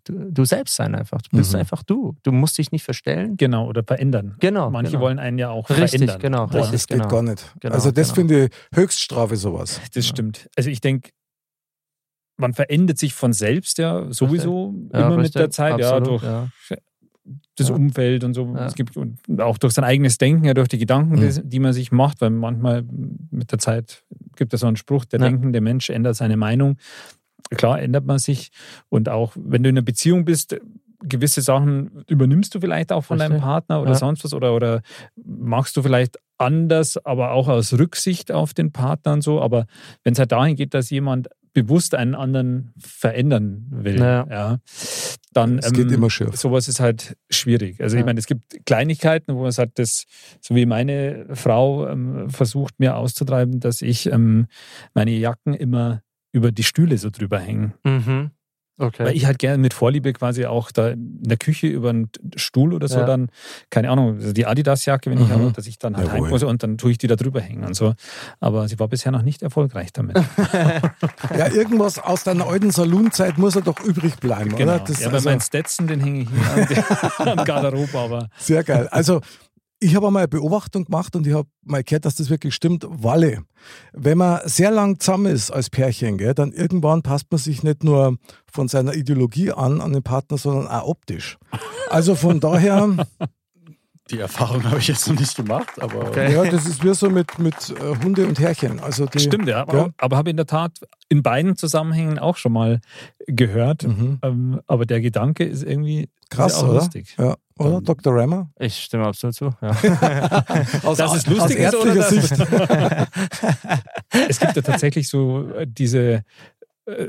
du, 0.05 0.31
du 0.31 0.44
selbst 0.44 0.77
sein 0.77 0.94
einfach. 0.94 1.20
Du 1.20 1.37
bist 1.37 1.53
Mhm. 1.53 1.59
einfach 1.61 1.83
du. 1.83 2.14
Du 2.22 2.31
musst 2.33 2.57
dich 2.59 2.70
nicht 2.70 2.85
verstellen. 2.85 3.37
Genau, 3.37 3.66
oder 3.66 3.83
verändern. 3.83 4.37
Genau. 4.38 4.70
Manche 4.70 4.92
genau. 4.92 5.03
wollen 5.03 5.18
einen 5.18 5.37
ja 5.37 5.51
auch 5.51 5.68
Richtig, 5.68 5.90
verändern. 5.90 6.18
genau, 6.20 6.46
Boah, 6.46 6.55
richtig, 6.59 6.72
das 6.72 6.87
geht 6.87 6.98
genau. 6.98 7.09
gar 7.09 7.22
nicht. 7.22 7.44
Genau, 7.61 7.74
also 7.74 7.90
das 7.90 8.09
genau. 8.09 8.14
finde 8.14 8.44
ich 8.46 8.51
Höchststrafe 8.72 9.37
sowas. 9.37 9.81
Das 9.94 10.07
stimmt. 10.07 10.48
Also 10.57 10.70
ich 10.70 10.81
denke, 10.81 11.11
man 12.38 12.55
verändert 12.55 12.98
sich 12.98 13.14
von 13.14 13.33
selbst 13.33 13.79
ja 13.79 14.07
sowieso 14.12 14.74
Ja, 14.92 15.01
immer 15.01 15.16
mit 15.16 15.18
richtig, 15.27 15.40
der 15.40 15.51
Zeit, 15.51 15.79
ja, 15.81 15.96
absolut, 15.96 16.22
durch 16.22 16.22
ja. 16.22 16.48
Das 17.57 17.69
Ja. 17.69 17.75
Umfeld 17.75 18.25
und 18.25 18.35
so. 18.35 18.47
Ja. 18.55 18.67
Es 18.67 18.75
gibt 18.75 18.97
und 18.97 19.19
auch 19.41 19.59
durch 19.59 19.73
sein 19.75 19.85
eigenes 19.85 20.19
Denken, 20.19 20.45
ja, 20.45 20.55
durch 20.55 20.69
die 20.69 20.79
Gedanken, 20.79 21.17
Mhm. 21.17 21.21
die, 21.21 21.49
die 21.49 21.59
man 21.61 21.73
sich 21.73 21.93
macht, 21.93 22.21
weil 22.21 22.31
manchmal 22.31 22.85
mit 23.31 23.51
der 23.53 23.59
Zeit 23.59 24.05
gibt 24.37 24.55
es 24.55 24.61
so 24.61 24.67
einen 24.67 24.77
Spruch, 24.77 25.05
der 25.05 25.21
Ja. 25.21 25.27
denkende 25.29 25.61
Mensch 25.61 25.91
ändert 25.91 26.17
seine 26.17 26.37
Meinung. 26.37 26.77
Klar 27.51 27.81
ändert 27.81 28.05
man 28.05 28.19
sich 28.19 28.51
und 28.88 29.09
auch 29.09 29.33
wenn 29.37 29.62
du 29.62 29.71
in 29.71 29.77
einer 29.77 29.85
Beziehung 29.85 30.25
bist, 30.25 30.57
gewisse 31.01 31.43
Sachen 31.43 32.03
übernimmst 32.09 32.55
du 32.55 32.61
vielleicht 32.61 32.91
auch 32.93 33.05
von 33.05 33.19
deinem 33.19 33.33
Richtig. 33.33 33.45
Partner 33.45 33.81
oder 33.83 33.93
Ja. 33.93 33.97
sonst 33.97 34.25
was 34.25 34.35
oder, 34.35 34.55
oder 34.55 34.83
machst 35.17 35.77
du 35.77 35.83
vielleicht 35.83 36.19
anders, 36.38 36.97
aber 37.05 37.31
auch 37.33 37.49
aus 37.49 37.73
Rücksicht 37.79 38.33
auf 38.33 38.53
den 38.53 38.73
Partner 38.73 39.12
und 39.12 39.23
so. 39.23 39.41
Aber 39.41 39.67
wenn 40.05 40.12
es 40.14 40.19
halt 40.19 40.33
dahin 40.33 40.57
geht, 40.57 40.75
dass 40.75 40.91
jemand 40.91 41.29
bewusst 41.62 41.94
einen 41.94 42.14
anderen 42.14 42.73
verändern 42.79 43.66
will, 43.71 43.99
Ja. 43.99 44.27
ja, 44.31 44.59
dann 45.33 45.59
Es 45.59 45.73
geht 45.73 45.88
ähm, 45.88 45.94
immer 45.94 46.11
schief. 46.11 46.35
sowas 46.37 46.68
ist 46.68 46.81
halt 46.81 47.16
schwierig. 47.31 47.81
Also 47.81 47.97
Ja. 47.97 48.01
ich 48.01 48.07
meine, 48.07 48.18
es 48.18 48.27
gibt 48.27 48.64
Kleinigkeiten, 48.66 49.35
wo 49.35 49.42
man 49.42 49.53
sagt, 49.53 49.79
das, 49.79 50.05
so 50.40 50.55
wie 50.55 50.66
meine 50.66 51.27
Frau 51.35 51.88
ähm, 51.88 52.31
versucht 52.31 52.79
mir 52.79 52.97
auszutreiben, 52.97 53.61
dass 53.61 53.83
ich 53.83 54.07
ähm, 54.11 54.47
meine 54.94 55.11
Jacken 55.12 55.55
immer 55.55 56.03
über 56.33 56.53
die 56.53 56.62
Stühle 56.64 56.99
so 56.99 57.11
drüber 57.11 57.38
hängen. 57.40 57.75
Mhm. 57.85 58.31
Okay. 58.81 59.05
Weil 59.07 59.17
ich 59.17 59.27
halt 59.27 59.41
gerne 59.41 59.59
mit 59.59 59.75
Vorliebe 59.75 60.12
quasi 60.12 60.47
auch 60.47 60.71
da 60.71 60.91
in 60.91 61.19
der 61.25 61.37
Küche 61.37 61.67
über 61.67 61.91
einen 61.91 62.09
Stuhl 62.37 62.73
oder 62.73 62.87
so 62.87 62.99
Ja. 63.01 63.07
dann, 63.07 63.29
keine 63.71 63.91
Ahnung, 63.91 64.17
also 64.19 64.33
die 64.33 64.47
Adidas-Jacke, 64.47 65.11
wenn 65.11 65.19
ich 65.21 65.27
Mhm. 65.29 65.33
habe, 65.33 65.53
dass 65.53 65.67
ich 65.67 65.79
dann 65.79 65.97
halt 65.97 66.07
Jawohl. 66.09 66.38
heim 66.41 66.49
und 66.49 66.62
dann 66.62 66.79
tue 66.79 66.93
ich 66.93 66.99
die 66.99 67.09
da 67.09 67.17
drüber 67.17 67.41
hängen 67.41 67.64
und 67.64 67.75
so. 67.75 67.95
Aber 68.38 68.69
sie 68.69 68.79
war 68.79 68.87
bisher 68.87 69.11
noch 69.11 69.23
nicht 69.23 69.43
erfolgreich 69.43 69.93
damit. 69.93 70.17
Ja, 71.37 71.49
irgendwas 71.49 71.99
aus 71.99 72.25
deiner 72.25 72.47
alten 72.47 72.71
Saloonzeit 72.71 73.38
muss 73.38 73.55
ja 73.55 73.61
doch 73.61 73.81
übrig 73.81 74.17
bleiben, 74.17 74.55
genau. 74.57 74.75
oder? 74.77 74.85
Das 74.85 75.01
ja, 75.01 75.07
aber 75.09 75.17
also 75.17 75.29
mein 75.29 75.41
Stetson, 75.41 75.87
den 75.87 76.01
hänge 76.01 76.23
ich 76.23 76.29
hier 76.31 76.85
an, 77.27 77.38
an 77.38 77.45
Garderobe, 77.45 77.99
aber 77.99 78.29
sehr 78.38 78.64
geil. 78.64 78.88
Also 78.91 79.21
ich 79.81 79.95
habe 79.95 80.09
einmal 80.09 80.23
eine 80.23 80.29
Beobachtung 80.29 80.85
gemacht 80.85 81.14
und 81.14 81.27
ich 81.27 81.35
habe 81.35 81.49
mal 81.62 81.85
gehört, 81.85 82.05
dass 82.05 82.17
das 82.17 82.31
wirklich 82.31 82.55
stimmt. 82.55 82.85
Walle, 82.88 83.45
wenn 83.93 84.19
man 84.19 84.41
sehr 84.45 84.71
lang 84.71 84.99
zusammen 84.99 85.27
ist 85.27 85.51
als 85.51 85.71
Pärchen, 85.71 86.19
gell, 86.19 86.35
dann 86.35 86.53
irgendwann 86.53 87.03
passt 87.03 87.27
man 87.31 87.38
sich 87.38 87.62
nicht 87.62 87.85
nur 87.85 88.17
von 88.51 88.69
seiner 88.69 88.95
Ideologie 88.95 89.53
an, 89.53 89.81
an 89.81 89.93
den 89.93 90.03
Partner, 90.03 90.38
sondern 90.38 90.67
auch 90.67 90.87
optisch. 90.88 91.38
Also 91.91 92.14
von 92.14 92.41
daher, 92.41 92.88
Die 94.11 94.18
Erfahrung 94.21 94.64
habe 94.64 94.79
ich 94.79 94.88
jetzt 94.88 95.07
noch 95.09 95.18
nicht 95.18 95.37
gemacht, 95.37 95.81
aber 95.81 96.07
Okay. 96.09 96.33
ja, 96.33 96.44
das 96.51 96.66
ist 96.66 96.83
wie 96.83 96.94
so 96.94 97.11
mit, 97.11 97.38
mit 97.38 97.55
äh, 97.71 97.97
Hunde 98.03 98.27
und 98.27 98.38
Herrchen. 98.40 98.81
Also 98.81 99.07
die, 99.07 99.21
Stimmt, 99.21 99.49
ja. 99.49 99.62
Aber, 99.62 99.77
Ja. 99.79 99.88
aber 99.99 100.16
habe 100.16 100.31
in 100.31 100.37
der 100.37 100.47
Tat 100.47 100.73
in 101.09 101.23
beiden 101.23 101.57
Zusammenhängen 101.57 102.18
auch 102.18 102.37
schon 102.37 102.53
mal 102.53 102.81
gehört. 103.27 103.83
Mhm. 103.85 104.18
Ähm, 104.23 104.61
aber 104.66 104.87
der 104.87 105.01
Gedanke 105.01 105.44
ist 105.44 105.62
irgendwie 105.62 106.09
Krass, 106.31 106.55
ist 106.55 106.62
ja 106.62 106.68
oder? 106.68 106.75
lustig. 106.81 107.14
Ja, 107.18 107.37
oder? 107.59 107.77
Ähm, 107.79 107.85
Dr. 107.85 108.14
Rammer? 108.14 108.51
Ich 108.59 108.77
stimme 108.85 109.07
absolut 109.07 109.35
zu. 109.35 109.51
Ja. 109.61 109.71
Aus, 110.85 110.97
Das 110.99 111.14
ist 111.16 111.27
lustig 111.27 111.66
aus 111.66 111.75
ist, 111.75 111.81
oder 111.81 111.94
ärztlicher 111.97 112.27
das- 112.29 112.29
Sicht. 112.29 113.09
Es 114.29 114.40
gibt 114.40 114.57
ja 114.57 114.62
tatsächlich 114.62 115.09
so 115.09 115.49
äh, 115.51 115.66
diese, 115.68 116.25
äh, 116.87 117.09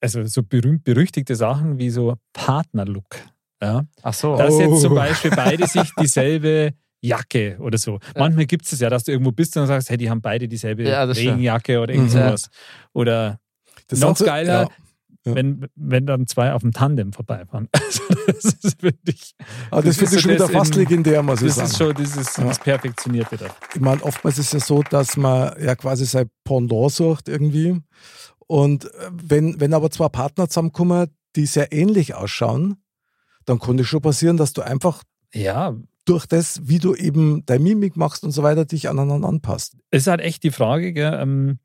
also 0.00 0.24
so 0.24 0.42
berühmt 0.42 0.84
berüchtigte 0.84 1.34
Sachen 1.36 1.78
wie 1.78 1.90
so 1.90 2.14
Partnerlook. 2.32 3.16
Ja? 3.62 3.84
Ach 4.02 4.14
so. 4.14 4.36
Dass 4.36 4.58
jetzt 4.58 4.80
zum 4.82 4.92
Oh. 4.92 4.96
Beispiel 4.96 5.30
beide 5.30 5.66
sich 5.66 5.90
dieselbe 6.00 6.74
Jacke 7.00 7.56
oder 7.60 7.78
so. 7.78 7.98
Manchmal 8.16 8.46
gibt 8.46 8.70
es 8.70 8.78
ja, 8.80 8.90
dass 8.90 9.04
du 9.04 9.12
irgendwo 9.12 9.32
bist 9.32 9.56
und 9.56 9.66
sagst, 9.66 9.90
hey, 9.90 9.96
die 9.96 10.10
haben 10.10 10.20
beide 10.22 10.48
dieselbe 10.48 10.82
Ja, 10.84 11.06
das 11.06 11.16
stimmt. 11.16 11.32
Regenjacke 11.32 11.80
oder 11.80 11.92
irgend 11.94 12.08
Mhm. 12.12 12.18
sowas. 12.18 12.48
Oder 12.92 13.38
Das 13.88 14.00
noch 14.00 14.18
geiler, 14.18 14.62
ja. 14.62 14.68
Ja. 15.24 15.34
Wenn, 15.34 15.66
wenn 15.74 16.06
dann 16.06 16.26
zwei 16.28 16.52
auf 16.52 16.62
dem 16.62 16.70
Tandem 16.72 17.12
vorbeifahren. 17.12 17.68
Also 18.26 18.42
das 18.42 18.44
ist 18.64 18.82
wirklich, 18.82 19.34
Aber 19.70 19.82
das, 19.82 19.96
Das 19.96 19.98
finde 19.98 20.16
ich 20.16 20.20
schon 20.22 20.30
wieder 20.32 20.44
das 20.46 20.50
fast 20.50 20.74
in- 20.74 20.80
legendär, 20.80 21.22
muss 21.22 21.42
ich 21.42 21.46
das 21.48 21.56
sagen. 21.56 21.68
ist 21.70 21.78
schon 21.78 21.94
dieses, 21.94 22.36
Ja. 22.36 22.44
das 22.44 22.58
Perfektionierte 22.58 23.36
da. 23.36 23.46
Ich 23.74 23.80
meine, 23.80 24.02
oftmals 24.02 24.38
ist 24.38 24.46
es 24.46 24.52
ja 24.52 24.66
so, 24.66 24.82
dass 24.82 25.16
man 25.16 25.52
ja 25.62 25.76
quasi 25.76 26.04
sein 26.06 26.28
Pendant 26.44 26.90
sucht 26.92 27.28
irgendwie. 27.28 27.80
Und 28.48 28.86
äh, 28.86 28.88
wenn, 29.12 29.60
wenn 29.60 29.74
aber 29.74 29.90
zwei 29.92 30.08
Partner 30.08 30.48
zusammenkommen, 30.48 31.08
die 31.36 31.46
sehr 31.46 31.72
ähnlich 31.72 32.14
ausschauen, 32.14 32.82
dann 33.46 33.58
kann 33.58 33.78
es 33.78 33.86
schon 33.86 34.02
passieren, 34.02 34.36
dass 34.36 34.52
du 34.52 34.62
einfach 34.62 35.02
Ja, 35.34 35.74
durch 36.04 36.26
das, 36.26 36.60
wie 36.68 36.78
du 36.78 36.94
eben 36.94 37.44
deine 37.46 37.64
Mimik 37.64 37.96
machst 37.96 38.22
und 38.22 38.30
so 38.30 38.42
weiter, 38.42 38.64
dich 38.64 38.88
aneinander 38.88 39.26
anpasst. 39.28 39.76
es 39.90 40.02
ist 40.02 40.06
halt 40.06 40.20
echt 40.20 40.42
die 40.44 40.50
Frage, 40.52 40.92
gell, 40.92 41.18
ähm, 41.20 41.58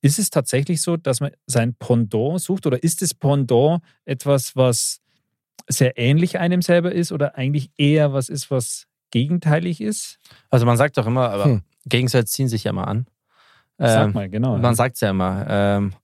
ist 0.00 0.18
es 0.18 0.30
tatsächlich 0.30 0.82
so, 0.82 0.96
dass 0.96 1.20
man 1.20 1.30
sein 1.46 1.74
Pendant 1.74 2.40
sucht 2.40 2.66
oder 2.66 2.82
ist 2.82 3.02
das 3.02 3.14
Pendant 3.14 3.82
etwas, 4.04 4.56
was 4.56 5.00
sehr 5.68 5.96
ähnlich 5.96 6.38
einem 6.38 6.60
selber 6.60 6.92
ist 6.92 7.12
oder 7.12 7.36
eigentlich 7.36 7.70
eher 7.76 8.12
was 8.12 8.28
ist, 8.28 8.50
was 8.50 8.86
gegenteilig 9.10 9.80
ist? 9.80 10.18
Also 10.50 10.66
man 10.66 10.76
sagt 10.76 10.98
doch 10.98 11.06
immer, 11.06 11.30
aber 11.30 11.44
Hm. 11.44 11.62
Gegensätze 11.86 12.32
ziehen 12.32 12.48
sich 12.48 12.64
ja 12.64 12.70
immer 12.70 12.88
an. 12.88 13.06
Sag 13.78 14.08
Ähm, 14.08 14.12
mal, 14.14 14.28
genau. 14.28 14.58
Man 14.58 14.74
sagt 14.74 14.96
es 14.96 15.00
ja 15.00 15.10
immer. 15.10 15.46
Ähm, 15.48 15.94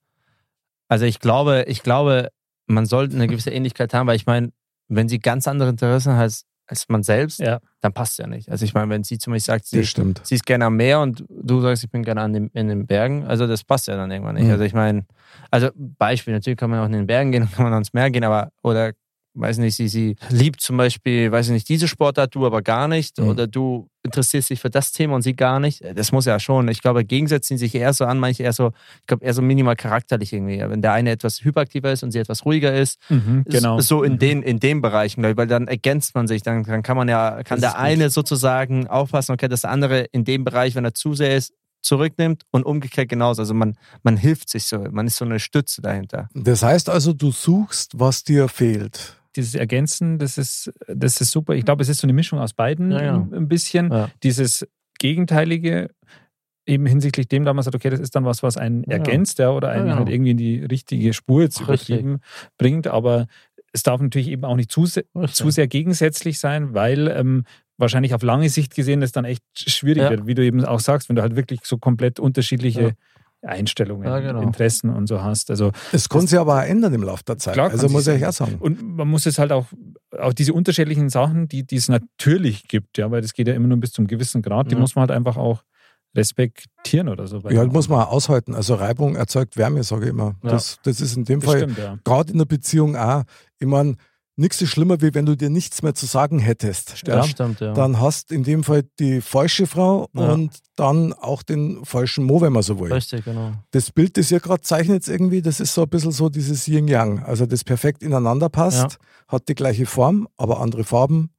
also 0.89 1.05
ich 1.05 1.19
glaube, 1.21 1.65
ich 1.69 1.83
glaube, 1.83 2.31
man 2.67 2.87
sollte 2.87 3.17
eine 3.17 3.27
gewisse 3.29 3.51
Ähnlichkeit 3.51 3.93
haben, 3.95 4.07
weil 4.07 4.17
ich 4.17 4.27
meine, 4.27 4.53
wenn 4.97 5.09
sie 5.09 5.19
ganz 5.19 5.47
andere 5.49 5.71
Interessen 5.71 6.13
hat 6.15 6.21
als, 6.23 6.45
als 6.67 6.89
man 6.89 7.03
selbst, 7.03 7.41
Ja. 7.41 7.59
dann 7.81 7.93
passt 7.93 8.13
es 8.13 8.19
ja 8.19 8.27
nicht. 8.27 8.51
Also 8.51 8.65
ich 8.65 8.75
meine, 8.75 8.89
wenn 8.91 9.03
sie 9.03 9.19
zum 9.19 9.33
Beispiel 9.33 9.55
sagt, 9.55 9.67
sie, 9.67 9.83
sie 10.23 10.35
ist 10.35 10.47
gerne 10.47 10.67
am 10.67 10.77
Meer 10.77 11.01
und 11.01 11.25
du 11.29 11.61
sagst, 11.61 11.83
ich 11.85 11.91
bin 11.91 12.03
gerne 12.03 12.21
an 12.21 12.33
dem, 12.33 12.51
in 12.53 12.69
den 12.69 12.87
Bergen, 12.87 13.25
also 13.25 13.47
das 13.47 13.65
passt 13.65 13.89
ja 13.89 13.97
dann 13.97 14.11
irgendwann 14.11 14.35
nicht. 14.37 14.45
Mhm. 14.45 14.53
Also 14.53 14.65
ich 14.65 14.75
meine, 14.75 15.05
also 15.51 15.71
Beispiel, 15.75 16.35
natürlich 16.35 16.57
kann 16.59 16.71
man 16.71 16.81
auch 16.81 16.87
in 16.87 16.93
den 16.93 17.07
Bergen 17.07 17.33
gehen, 17.33 17.49
kann 17.55 17.65
man 17.65 17.73
ans 17.73 17.93
Meer 17.93 18.11
gehen, 18.11 18.25
aber 18.25 18.51
oder 18.63 18.93
weiß 19.35 19.59
nicht, 19.59 19.77
sie, 19.77 19.89
sie 19.89 20.17
liebt 20.31 20.61
zum 20.61 20.77
Beispiel, 20.77 21.31
weiß 21.31 21.47
ich 21.47 21.53
nicht, 21.53 21.69
diese 21.69 21.87
Sportart, 21.89 22.35
du 22.35 22.45
aber 22.47 22.63
gar 22.63 22.89
nicht, 22.89 23.19
Mhm. 23.19 23.29
oder 23.29 23.47
du 23.47 23.89
interessierst 24.03 24.51
dich 24.51 24.61
für 24.61 24.71
das 24.71 24.93
Thema 24.93 25.15
und 25.15 25.23
sie 25.23 25.37
gar 25.37 25.61
nicht. 25.61 25.83
Das 25.95 26.11
muss 26.11 26.25
ja 26.25 26.41
schon. 26.41 26.69
Ich 26.69 26.81
glaube, 26.81 27.05
Gegensätze 27.05 27.49
ziehen 27.49 27.59
sich 27.59 27.75
eher 27.75 27.93
so 27.93 28.07
an, 28.07 28.19
manche 28.19 28.43
eher 28.43 28.53
so, 28.53 28.73
ich 29.01 29.07
glaube, 29.07 29.25
eher 29.25 29.35
so 29.35 29.43
minimal 29.43 29.77
charakterlich 29.77 30.33
irgendwie. 30.33 30.59
Wenn 30.59 30.81
der 30.83 30.93
eine 30.95 31.11
etwas 31.11 31.45
hyperaktiver 31.45 31.93
ist 31.93 32.03
und 32.03 32.11
sie 32.13 32.19
etwas 32.19 32.45
ruhiger 32.45 32.75
ist, 32.75 32.99
Mhm, 33.11 33.45
genau. 33.47 33.79
so 33.81 34.03
in 34.03 34.15
Mhm. 34.15 34.19
den, 34.19 34.43
in 34.43 34.59
den 34.59 34.81
Bereichen, 34.81 35.23
weil 35.23 35.47
dann 35.47 35.69
ergänzt 35.69 36.15
man 36.15 36.27
sich, 36.27 36.43
dann, 36.43 36.63
dann 36.65 36.83
kann 36.83 36.97
man 36.97 37.09
ja, 37.09 37.43
kann 37.45 37.61
Das 37.61 37.61
der 37.61 37.69
ist 37.71 37.75
gut. 37.77 37.85
eine 37.85 38.11
sozusagen 38.11 38.87
aufpassen, 38.89 39.33
okay, 39.33 39.49
dass 39.49 39.61
der 39.63 39.71
andere 39.71 40.01
in 40.13 40.25
dem 40.25 40.45
Bereich, 40.45 40.75
wenn 40.75 40.85
er 40.85 40.95
zu 40.95 41.15
sehr 41.15 41.37
ist, 41.37 41.53
zurücknimmt 41.83 42.43
und 42.51 42.65
umgekehrt 42.65 43.09
genauso. 43.09 43.43
Also 43.43 43.55
man, 43.55 43.77
man 44.03 44.17
hilft 44.17 44.49
sich 44.51 44.65
so, 44.65 44.79
man 44.91 45.07
ist 45.07 45.17
so 45.17 45.25
eine 45.25 45.41
Stütze 45.41 45.81
dahinter. 45.83 46.29
Das 46.35 46.63
heißt 46.63 46.89
also, 46.91 47.13
du 47.13 47.31
suchst, 47.33 47.99
was 47.99 48.23
dir 48.25 48.49
fehlt. 48.49 49.17
Dieses 49.37 49.55
Ergänzen, 49.55 50.19
das 50.19 50.39
ist, 50.39 50.73
das 50.89 51.21
ist 51.21 51.31
super. 51.31 51.55
Ich 51.55 51.65
glaube, 51.65 51.83
es 51.83 51.89
ist 51.89 52.01
so 52.01 52.07
eine 52.07 52.13
Mischung 52.13 52.39
aus 52.39 52.53
beiden 52.53 52.91
Ja, 52.91 53.03
ja. 53.03 53.17
ein- 53.33 53.49
bisschen. 53.49 53.91
Ja. 53.93 54.11
Dieses 54.23 54.67
Gegenteilige, 54.99 55.91
eben 56.67 56.87
hinsichtlich 56.87 57.27
dem, 57.29 57.45
da 57.45 57.53
man 57.55 57.63
sagt, 57.65 57.75
okay, 57.75 57.91
das 57.91 58.01
ist 58.01 58.15
dann 58.15 58.25
was, 58.25 58.43
was 58.43 58.57
einen 58.57 58.85
ergänzt, 58.85 59.39
ja, 59.39 59.51
oder 59.51 59.71
einen 59.71 59.95
halt 59.95 60.09
irgendwie 60.09 60.31
in 60.33 60.37
die 60.37 60.65
richtige 60.65 61.13
Spur 61.15 61.43
jetzt 61.43 61.61
Richtig. 61.69 61.89
übertrieben 61.97 62.21
bringt. 62.59 62.87
Aber 62.87 63.27
es 63.73 63.83
darf 63.83 64.01
natürlich 64.01 64.29
eben 64.29 64.45
auch 64.45 64.57
nicht 64.57 64.71
zu, 64.71 64.87
se- 64.87 65.05
Richtig. 65.15 65.35
zu 65.35 65.51
sehr 65.51 65.67
gegensätzlich 65.69 66.39
sein, 66.39 66.75
weil 66.75 67.09
ähm, 67.09 67.45
wahrscheinlich 67.79 68.15
auf 68.15 68.23
lange 68.23 68.49
Sicht 68.51 68.75
gesehen 68.75 69.01
das 69.01 69.11
dann 69.13 69.25
echt 69.25 69.43
schwierig 69.55 70.11
wird, 70.11 70.27
wie 70.27 70.35
du 70.35 70.45
eben 70.45 70.65
auch 70.65 70.81
sagst, 70.81 71.09
wenn 71.09 71.17
du 71.17 71.23
halt 71.23 71.35
wirklich 71.35 71.61
so 71.65 71.79
komplett 71.79 72.21
unterschiedliche. 72.21 72.93
Einstellungen, 73.43 74.07
Ja, 74.07 74.21
genau. 74.21 74.43
Interessen 74.43 74.91
und 74.91 75.07
so 75.07 75.23
hast. 75.23 75.51
Also 75.51 75.73
Es 75.93 76.09
kann 76.09 76.27
sich 76.27 76.39
aber 76.39 76.59
auch 76.59 76.63
ändern 76.65 76.93
im 76.95 77.03
Laufe 77.03 77.25
der 77.25 77.39
Zeit. 77.39 77.55
Klar 77.55 77.71
also 77.71 77.89
muss 77.89 78.07
ich 78.07 78.27
auch 78.27 78.33
sagen. 78.33 78.57
Und 78.61 78.97
man 78.97 79.09
muss 79.09 79.25
es 79.27 79.39
halt 79.39 79.51
auch, 79.53 79.67
auch 80.19 80.33
diese 80.35 80.53
unterschiedlichen 80.53 81.09
Sachen, 81.09 81.49
die, 81.49 81.67
die 81.67 81.77
es 81.77 81.89
natürlich 81.89 82.69
gibt, 82.69 82.99
ja, 82.99 83.11
weil 83.11 83.23
das 83.23 83.33
geht 83.33 83.49
ja 83.49 83.55
immer 83.55 83.69
nur 83.69 83.79
bis 83.79 83.93
zum 83.93 84.07
gewissen 84.07 84.43
Grad, 84.43 84.71
die 84.71 84.75
Ja. 84.75 84.81
muss 84.81 84.95
man 84.95 85.03
halt 85.03 85.11
einfach 85.13 85.37
auch 85.37 85.63
respektieren 86.17 87.09
oder 87.09 87.27
so. 87.27 87.39
Ja, 87.49 87.65
das 87.65 87.73
muss 87.73 87.89
man 87.89 88.01
auch 88.01 88.11
aushalten. 88.11 88.55
Also 88.55 88.75
Reibung 88.75 89.17
erzeugt 89.17 89.57
Wärme, 89.57 89.83
sage 89.85 90.05
ich 90.05 90.11
immer. 90.11 90.35
Ja. 90.43 90.51
Das, 90.51 90.79
das 90.83 91.01
ist 91.01 91.17
in 91.17 91.25
dem 91.25 91.41
Das 91.41 91.51
Fall 91.51 91.71
ja. 91.79 91.99
gerade 92.05 92.33
in 92.33 92.39
der 92.39 92.45
Beziehung 92.47 92.97
auch. 92.97 93.23
Ich 93.59 93.67
meine, 93.67 93.95
nichts 94.41 94.61
ist 94.63 94.71
schlimmer, 94.71 95.01
wie 95.03 95.15
wenn 95.15 95.27
du 95.27 95.37
dir 95.37 95.51
nichts 95.51 95.83
mehr 95.83 95.95
zu 95.95 96.07
sagen 96.07 96.39
hättest. 96.39 97.03
Ja? 97.07 97.17
Das 97.17 97.29
stimmt, 97.29 97.61
ja. 97.61 97.75
Dann 97.75 98.01
hast 98.01 98.33
in 98.33 98.43
dem 98.43 98.65
Fall 98.65 98.85
die 98.99 99.21
falsche 99.21 99.67
Frau 99.67 100.09
Ja. 100.15 100.33
und 100.33 100.51
dann 100.77 101.13
auch 101.13 101.43
den 101.43 101.85
falschen 101.85 102.25
Mo, 102.25 102.41
wenn 102.41 102.53
man 102.53 102.63
so 102.63 102.81
will. 102.81 102.93
Richtig, 102.93 103.25
genau. 103.25 103.53
Das 103.71 103.93
Bild, 103.93 104.17
das 104.17 104.31
ihr 104.31 104.41
gerade 104.41 104.63
zeichnet, 104.63 105.07
irgendwie, 105.07 105.43
das 105.43 105.61
ist 105.61 105.75
so 105.75 105.83
ein 105.83 105.89
bisschen 105.89 106.13
so 106.13 106.31
dieses 106.31 106.67
Yin-Yang. 106.67 107.23
Also 107.23 107.45
das 107.45 107.65
perfekt 107.65 108.03
ineinander 108.03 108.49
passt, 108.49 108.97
hat 109.29 109.49
die 109.49 109.55
gleiche 109.55 109.85
Form, 109.87 110.27
aber 110.39 110.61
andere 110.61 110.85
Farben. 110.85 111.31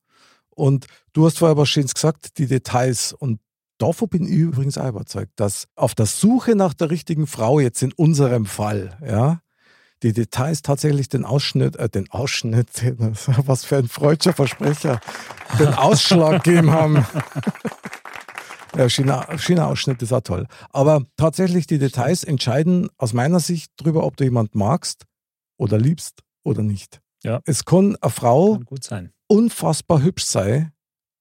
Und 0.56 0.86
du 1.14 1.26
hast 1.26 1.40
vorher 1.40 1.58
was 1.58 1.70
Schönes 1.70 1.96
gesagt, 1.96 2.38
die 2.38 2.46
Details. 2.46 3.14
Und 3.14 3.40
davon 3.80 4.10
bin 4.10 4.24
ich 4.26 4.32
übrigens 4.32 4.78
auch 4.78 4.88
überzeugt, 4.88 5.32
dass 5.38 5.68
auf 5.76 5.96
der 5.96 6.06
Suche 6.06 6.56
nach 6.56 6.76
der 6.76 6.92
richtigen 6.92 7.26
Frau 7.26 7.60
jetzt 7.60 7.82
in 7.82 7.94
unserem 7.94 8.46
Fall, 8.46 8.98
ja, 9.04 9.40
die 10.04 10.14
Details 10.14 10.62
tatsächlich 10.62 11.10
den 11.10 11.26
Ausschnitt, 11.26 11.76
äh, 11.76 11.90
den 11.90 12.10
Ausschnitt, 12.12 12.70
was 13.46 13.66
für 13.66 13.78
ein 13.78 13.88
freudscher 13.88 14.34
Versprecher, 14.34 15.00
den 15.60 15.74
Ausschlag 15.74 16.44
gegeben 16.44 16.72
haben. 16.72 17.06
Ja, 18.78 18.90
schöner, 18.90 19.28
schöner 19.38 19.68
Ausschnitt 19.68 20.02
ist 20.02 20.14
auch 20.14 20.22
toll. 20.22 20.48
Aber 20.70 21.04
tatsächlich 21.18 21.68
die 21.68 21.78
Details 21.78 22.24
entscheiden 22.24 22.90
aus 22.98 23.12
meiner 23.12 23.42
Sicht 23.42 23.70
darüber, 23.76 24.06
ob 24.06 24.16
du 24.16 24.24
jemand 24.24 24.56
magst 24.56 25.04
oder 25.58 25.78
liebst 25.78 26.22
oder 26.46 26.64
nicht. 26.64 27.02
Ja. 27.24 27.42
Es 27.44 27.66
kann 27.66 27.98
eine 28.00 28.10
Frau 28.12 28.60
Kann 28.88 29.12
unfassbar 29.28 30.02
hübsch 30.02 30.24
sein, 30.24 30.72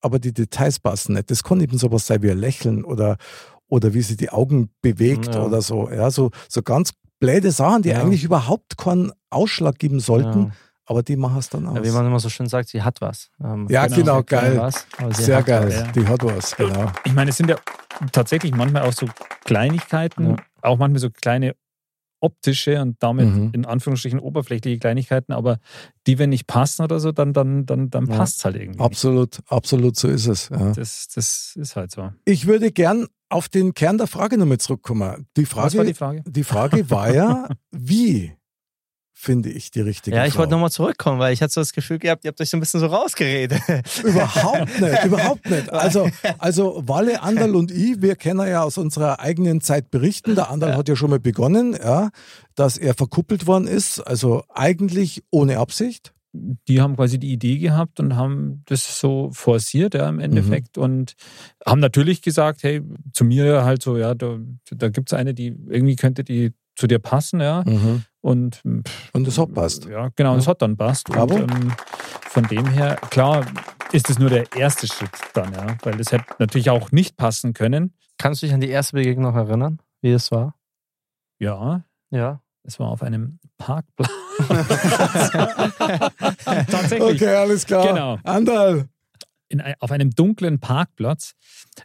aber 0.00 0.20
die 0.20 0.32
Details 0.32 0.78
passen 0.78 1.14
nicht. 1.14 1.30
Das 1.30 1.42
kann 1.42 1.60
eben 1.60 1.76
sowas 1.76 2.06
sein 2.06 2.22
wie 2.22 2.30
ein 2.30 2.38
Lächeln 2.38 2.84
oder, 2.84 3.16
oder 3.66 3.94
wie 3.94 4.02
sie 4.02 4.16
die 4.16 4.30
Augen 4.30 4.70
bewegt 4.80 5.34
Ja. 5.34 5.42
oder 5.44 5.60
so. 5.60 5.90
Ja, 5.90 6.10
so, 6.12 6.30
so 6.48 6.62
ganz 6.62 6.92
blöde 7.20 7.52
Sachen, 7.52 7.82
die 7.82 7.90
Ja. 7.90 8.00
eigentlich 8.02 8.24
überhaupt 8.24 8.76
keinen 8.76 9.12
Ausschlag 9.30 9.78
geben 9.78 10.00
sollten, 10.00 10.46
Ja. 10.46 10.50
aber 10.86 11.02
die 11.04 11.16
machen 11.16 11.38
es 11.38 11.48
dann 11.50 11.66
aus. 11.66 11.76
Ja, 11.76 11.84
wie 11.84 11.90
man 11.90 12.06
immer 12.06 12.18
so 12.18 12.28
schön 12.28 12.46
sagt, 12.48 12.68
sie 12.70 12.82
hat 12.82 13.00
was. 13.00 13.30
Ähm, 13.42 13.66
Ja, 13.70 13.86
genau, 13.86 13.96
genau, 13.96 14.22
geil. 14.24 14.58
Was, 14.58 14.86
Sehr 15.16 15.42
geil. 15.42 15.66
Was. 15.68 15.74
ja. 15.74 15.92
Die 15.92 16.06
hat 16.08 16.24
was, 16.24 16.56
genau. 16.56 16.90
Ich 17.04 17.12
meine, 17.14 17.30
es 17.30 17.36
sind 17.36 17.48
ja 17.50 17.56
tatsächlich 18.12 18.52
manchmal 18.54 18.82
auch 18.82 18.92
so 18.92 19.06
Kleinigkeiten, 19.44 20.30
Ja. 20.30 20.36
auch 20.62 20.78
manchmal 20.78 21.00
so 21.00 21.10
kleine 21.10 21.54
optische 22.22 22.80
und 22.82 23.02
damit 23.02 23.28
Mhm. 23.28 23.50
in 23.54 23.64
Anführungsstrichen 23.64 24.18
oberflächliche 24.20 24.78
Kleinigkeiten, 24.78 25.32
aber 25.32 25.58
die, 26.06 26.18
wenn 26.18 26.28
nicht 26.30 26.46
passen 26.46 26.82
oder 26.82 27.00
so, 27.00 27.12
dann, 27.12 27.32
dann, 27.32 27.64
dann, 27.64 27.88
dann 27.88 28.06
Ja. 28.06 28.16
passt 28.16 28.38
es 28.38 28.44
halt 28.44 28.56
irgendwie. 28.56 28.80
Absolut, 28.80 29.38
absolut, 29.48 29.96
so 29.96 30.08
ist 30.08 30.26
es. 30.26 30.50
Ja. 30.50 30.72
Das, 30.72 31.08
das 31.14 31.54
ist 31.56 31.76
halt 31.76 31.90
so. 31.92 32.12
Ich 32.26 32.46
würde 32.46 32.72
gern 32.72 33.06
auf 33.30 33.48
den 33.48 33.74
Kern 33.74 33.96
der 33.98 34.06
Frage 34.06 34.36
nochmal 34.38 34.58
zurückkommen. 34.58 35.26
Die 35.36 35.46
Frage, 35.46 35.66
Was 35.66 35.76
war 35.76 35.84
die 35.84 35.94
Frage? 35.94 36.22
die 36.26 36.44
Frage 36.44 36.90
war 36.90 37.12
ja, 37.14 37.48
wie 37.70 38.32
finde 39.12 39.50
ich 39.50 39.70
die 39.70 39.82
richtige 39.82 40.16
Ja, 40.16 40.24
ich 40.24 40.32
Frau? 40.32 40.40
wollte 40.40 40.52
nochmal 40.52 40.70
zurückkommen, 40.70 41.18
weil 41.18 41.34
ich 41.34 41.42
hatte 41.42 41.52
so 41.52 41.60
das 41.60 41.72
Gefühl 41.74 41.98
gehabt, 41.98 42.24
ihr 42.24 42.28
habt 42.28 42.40
euch 42.40 42.48
so 42.48 42.56
ein 42.56 42.60
bisschen 42.60 42.80
so 42.80 42.86
rausgeredet. 42.86 43.60
Überhaupt 44.02 44.80
nicht, 44.80 45.04
überhaupt 45.04 45.50
nicht. 45.50 45.70
Also, 45.70 46.08
also 46.38 46.82
Walle, 46.88 47.22
Anderl 47.22 47.54
und 47.54 47.70
ich, 47.70 48.00
wir 48.00 48.16
können 48.16 48.48
ja 48.48 48.62
aus 48.62 48.78
unserer 48.78 49.20
eigenen 49.20 49.60
Zeit 49.60 49.90
berichten. 49.90 50.34
Der 50.36 50.48
Anderl 50.50 50.74
hat 50.74 50.88
ja 50.88 50.96
schon 50.96 51.10
mal 51.10 51.20
begonnen, 51.20 51.74
ja, 51.74 52.08
dass 52.54 52.78
er 52.78 52.94
verkuppelt 52.94 53.46
worden 53.46 53.66
ist, 53.66 54.00
also 54.00 54.42
eigentlich 54.54 55.22
ohne 55.30 55.58
Absicht. 55.58 56.14
Die 56.32 56.80
haben 56.80 56.96
quasi 56.96 57.18
die 57.18 57.32
Idee 57.32 57.58
gehabt 57.58 57.98
und 58.00 58.14
haben 58.16 58.62
das 58.66 59.00
so 59.00 59.30
forciert, 59.32 59.94
ja, 59.94 60.08
im 60.08 60.16
Mhm. 60.16 60.20
Endeffekt. 60.20 60.78
Und 60.78 61.14
haben 61.66 61.80
natürlich 61.80 62.22
gesagt, 62.22 62.62
hey, 62.62 62.82
zu 63.12 63.24
mir 63.24 63.64
halt 63.64 63.82
so, 63.82 63.96
ja, 63.96 64.14
da, 64.14 64.38
da 64.70 64.88
gibt 64.90 65.10
es 65.12 65.18
eine, 65.18 65.34
die 65.34 65.48
irgendwie 65.68 65.96
könnte 65.96 66.22
die 66.24 66.52
zu 66.76 66.86
dir 66.86 66.98
passen, 67.00 67.40
ja. 67.40 67.62
Und 68.22 68.62
pff, 68.86 69.10
Und 69.14 69.26
das 69.26 69.38
hat 69.38 69.52
passt. 69.54 69.86
Ja, 69.86 70.08
genau, 70.14 70.34
das 70.36 70.46
hat 70.46 70.62
dann 70.62 70.76
passt. 70.76 71.06
Bravo. 71.08 71.34
Und 71.34 71.50
ähm, 71.52 71.72
von 72.22 72.44
dem 72.46 72.66
her, 72.68 72.96
klar, 73.10 73.44
ist 73.92 74.08
es 74.08 74.18
nur 74.18 74.30
der 74.30 74.44
erste 74.56 74.86
Schritt 74.86 75.10
dann, 75.34 75.52
ja. 75.52 75.76
Weil 75.82 75.96
das 75.96 76.12
hätte 76.12 76.24
natürlich 76.38 76.70
auch 76.70 76.92
nicht 76.92 77.16
passen 77.16 77.52
können. 77.54 77.92
Kannst 78.18 78.40
du 78.42 78.46
dich 78.46 78.54
an 78.54 78.60
die 78.60 78.68
erste 78.68 78.94
Begegnung 78.96 79.32
noch 79.32 79.36
erinnern, 79.36 79.78
wie 80.00 80.10
es 80.12 80.30
war? 80.30 80.54
Ja, 81.38 81.84
Ja. 82.10 82.40
Es 82.62 82.78
war 82.78 82.88
auf 82.88 83.02
einem 83.02 83.38
Parkplatz. 83.58 84.10
Tatsächlich. 86.44 87.02
Okay, 87.22 87.34
alles 87.34 87.66
klar. 87.66 87.86
Genau. 87.86 88.18
Anderl. 88.24 88.88
in, 89.48 89.60
auf 89.80 89.90
einem 89.90 90.10
dunklen 90.10 90.60
Parkplatz. 90.60 91.32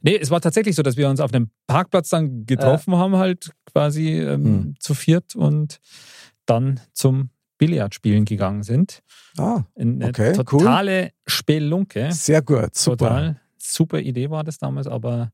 Nee, 0.01 0.17
es 0.17 0.29
war 0.31 0.41
tatsächlich 0.41 0.75
so, 0.75 0.83
dass 0.83 0.97
wir 0.97 1.09
uns 1.09 1.19
auf 1.19 1.33
einem 1.33 1.49
Parkplatz 1.67 2.09
dann 2.09 2.45
getroffen 2.45 2.95
haben, 2.95 3.15
halt 3.15 3.51
quasi 3.71 4.19
ähm, 4.19 4.43
Hm. 4.45 4.75
zu 4.79 4.93
viert 4.93 5.35
und 5.35 5.79
dann 6.45 6.79
zum 6.93 7.29
Billardspielen 7.57 8.25
gegangen 8.25 8.63
sind. 8.63 9.01
Ah, 9.37 9.63
In 9.75 10.01
eine 10.01 10.09
Okay, 10.09 10.33
cool. 10.37 10.59
totale 10.59 11.11
Spelunke. 11.25 12.11
sehr 12.11 12.41
gut, 12.41 12.75
super. 12.75 12.97
Total 13.07 13.41
super 13.57 13.99
Idee 13.99 14.29
war 14.29 14.43
das 14.43 14.57
damals, 14.59 14.85
aber 14.87 15.31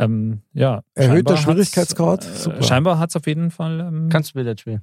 ähm, 0.00 0.42
ja. 0.52 0.82
Erhöhter 0.94 1.12
scheinbar 1.14 1.34
hat's, 1.36 1.42
Schwierigkeitsgrad, 1.42 2.24
Äh. 2.58 2.62
Scheinbar 2.62 2.98
hat 2.98 3.10
es 3.10 3.16
auf 3.16 3.26
jeden 3.26 3.50
Fall. 3.50 3.80
Ähm, 3.80 4.08
Kannst 4.10 4.30
du 4.30 4.34
Billard 4.38 4.58
spielen? 4.60 4.82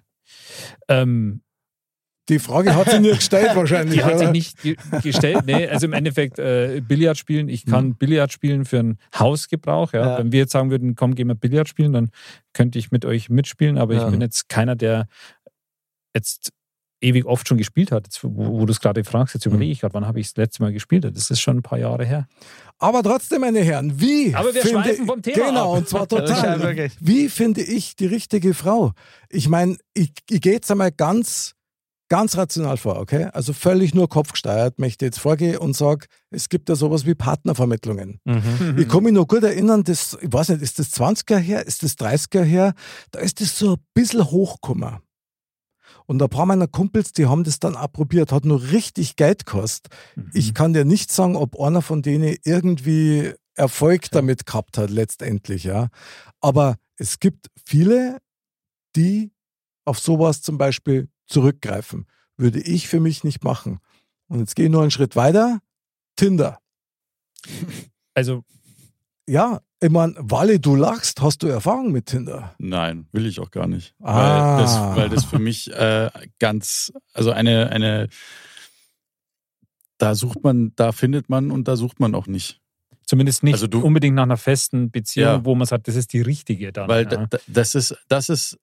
ähm, 0.88 1.42
Die 2.30 2.40
Frage 2.40 2.76
hat 2.76 2.90
sie 2.90 3.00
nie 3.00 3.12
gestellt 3.16 3.52
wahrscheinlich. 3.56 3.96
Die 3.96 4.04
hat 4.04 4.18
sich 4.20 4.28
oder? 4.28 4.32
nicht 4.34 4.62
ge 4.62 4.76
gestellt. 5.02 5.46
Nee, 5.46 5.68
also 5.68 5.86
im 5.88 5.94
Endeffekt 5.94 6.40
äh, 6.40 6.82
Billard 6.86 7.18
spielen. 7.18 7.48
Ich 7.48 7.66
kann 7.66 7.96
Billard 7.96 8.32
spielen 8.34 8.66
für 8.66 8.80
einen 8.80 8.98
Hausgebrauch. 9.18 9.94
Ja. 9.94 10.06
Ja. 10.06 10.18
Wenn 10.20 10.32
wir 10.34 10.40
jetzt 10.40 10.52
sagen 10.52 10.70
würden, 10.70 10.96
komm, 10.96 11.16
gehen 11.16 11.28
wir 11.30 11.36
Billard 11.36 11.70
spielen, 11.70 11.94
dann 11.94 12.10
könnte 12.54 12.78
ich 12.80 12.92
mit 12.92 13.06
euch 13.06 13.30
mitspielen. 13.30 13.78
Aber 13.78 13.94
Ja. 13.94 14.06
ich 14.06 14.12
bin 14.12 14.20
jetzt 14.22 14.50
keiner, 14.50 14.76
der 14.76 15.08
jetzt 16.14 16.52
ewig 17.00 17.26
oft 17.26 17.48
schon 17.48 17.58
gespielt 17.60 17.92
hat. 17.92 18.08
Jetzt, 18.08 18.24
wo, 18.24 18.30
wo 18.60 18.66
du 18.66 18.72
es 18.72 18.80
gerade 18.82 19.04
fragst, 19.04 19.34
jetzt 19.36 19.46
überlege 19.46 19.72
ich 19.72 19.82
gerade, 19.82 19.94
wann 19.94 20.08
habe 20.08 20.20
ich 20.20 20.28
das 20.28 20.36
letzte 20.38 20.64
Mal 20.64 20.74
gespielt? 20.74 21.06
Das 21.06 21.30
ist 21.32 21.40
schon 21.40 21.58
ein 21.58 21.62
paar 21.64 21.78
Jahre 21.80 22.04
her. 22.06 22.28
Aber 22.80 23.02
trotzdem, 23.02 23.42
meine 23.42 23.60
Herren, 23.62 24.00
wie? 24.00 24.36
Aber 24.36 24.54
wir 24.54 24.62
finde, 24.62 24.84
schweifen 24.84 25.06
vom 25.08 25.22
Thema 25.22 25.48
Genau, 25.48 25.72
ab. 25.74 25.78
und 25.80 25.90
zwar 25.90 26.02
Ja, 26.12 26.18
total. 26.20 26.60
wirklich. 26.62 26.94
Wie 27.00 27.28
finde 27.30 27.62
ich 27.62 27.96
die 27.96 28.06
richtige 28.06 28.54
Frau? 28.54 28.92
Ich 29.30 29.50
meine, 29.50 29.78
ich, 29.94 30.12
ich 30.30 30.42
gehe 30.42 30.54
jetzt 30.54 30.70
einmal 30.70 30.92
ganz, 30.92 31.54
ganz 32.10 32.38
rational 32.38 32.78
vor, 32.78 32.98
okay? 33.00 33.30
Also 33.34 33.52
völlig 33.54 33.96
nur 33.96 34.08
kopfgesteuert, 34.08 34.78
möchte 34.80 35.06
jetzt 35.06 35.20
vorgehen 35.20 35.58
und 35.58 35.76
sage, 35.76 36.06
es 36.30 36.50
gibt 36.50 36.70
ja 36.70 36.76
sowas 36.76 37.06
wie 37.08 37.16
Partnervermittlungen. 37.16 38.20
Mhm. 38.26 38.76
Ich 38.78 38.88
kann 38.88 39.04
mich 39.04 39.14
noch 39.14 39.28
gut 39.28 39.44
erinnern, 39.44 39.84
das, 39.84 40.16
ich 40.22 40.32
weiß 40.32 40.50
nicht, 40.50 40.62
ist 40.62 40.78
das 40.80 40.94
20er 40.94 41.38
her, 41.38 41.66
ist 41.66 41.82
das 41.84 41.98
30er 41.98 42.44
her? 42.44 42.74
Da 43.12 43.20
ist 43.20 43.42
das 43.42 43.58
so 43.58 43.74
ein 43.74 43.78
bisschen 43.96 44.24
hochgekommen. 44.24 44.98
Und 46.08 46.24
ein 46.24 46.30
paar 46.30 46.46
meiner 46.46 46.68
Kumpels, 46.68 47.12
die 47.12 47.28
haben 47.28 47.44
das 47.44 47.60
dann 47.60 47.76
auch 47.76 47.92
probiert, 47.92 48.32
hat 48.32 48.46
nur 48.46 48.72
richtig 48.72 49.18
Geld 49.18 49.46
gekostet. 49.46 49.94
Ich 50.34 50.54
kann 50.54 50.74
dir 50.74 50.86
nicht 50.86 51.12
sagen, 51.12 51.36
ob 51.36 51.60
einer 51.60 51.82
von 51.82 52.02
denen 52.02 52.38
irgendwie 52.44 53.34
Erfolg 53.56 54.10
damit 54.12 54.46
gehabt 54.46 54.78
hat, 54.78 54.90
letztendlich, 54.90 55.66
ja. 55.66 55.90
Aber 56.40 56.78
es 56.96 57.20
gibt 57.20 57.48
viele, 57.66 58.20
die 58.96 59.32
auf 59.86 60.00
sowas 60.00 60.42
zum 60.42 60.58
Beispiel 60.58 61.10
zurückgreifen. 61.28 62.08
Würde 62.38 62.62
ich 62.62 62.88
für 62.88 63.00
mich 63.00 63.24
nicht 63.24 63.44
machen. 63.44 63.80
Und 64.28 64.40
jetzt 64.40 64.56
gehe 64.56 64.66
ich 64.66 64.72
noch 64.72 64.82
einen 64.82 64.92
Schritt 64.92 65.16
weiter. 65.16 65.60
Tinder. 66.16 66.60
Also, 68.14 68.44
Ja, 69.28 69.62
ich 69.82 69.90
meine, 69.92 70.16
Walle, 70.18 70.60
du 70.60 70.76
lachst, 70.76 71.22
hast 71.22 71.44
du 71.44 71.48
Erfahrung 71.48 71.92
mit 71.92 72.08
Tinder? 72.08 72.56
Nein, 72.58 73.08
will 73.12 73.26
ich 73.28 73.40
auch 73.40 73.52
gar 73.52 73.68
nicht. 73.68 73.94
Ah. 74.02 74.56
Weil, 74.58 74.64
das, 74.64 74.98
weil 74.98 75.10
das 75.10 75.26
für 75.26 75.40
mich 75.40 75.72
äh, 75.72 76.10
ganz, 76.40 76.92
also 77.14 77.32
eine, 77.32 77.70
eine, 77.70 78.08
da 79.98 80.16
sucht 80.16 80.44
man, 80.44 80.74
da 80.76 80.92
findet 80.92 81.30
man 81.30 81.52
und 81.52 81.68
da 81.68 81.76
sucht 81.76 82.00
man 82.00 82.14
auch 82.16 82.28
nicht. 82.28 82.60
zumindest 83.06 83.44
nicht 83.44 83.54
Also 83.54 83.68
du- 83.68 83.82
unbedingt 83.84 84.16
nach 84.16 84.24
einer 84.24 84.38
festen 84.38 84.92
Beziehung, 84.92 85.28
Ja. 85.28 85.46
wo 85.46 85.56
man 85.56 85.66
sagt, 85.68 85.88
das 85.88 85.96
ist 85.96 86.12
die 86.14 86.22
richtige 86.22 86.72
dann. 86.72 86.88
Weil 86.90 87.04
ja. 87.04 87.10
da, 87.10 87.26
da- 87.28 87.38
das 87.48 87.74
ist, 87.76 87.96
das 88.08 88.30
ist, 88.30 88.58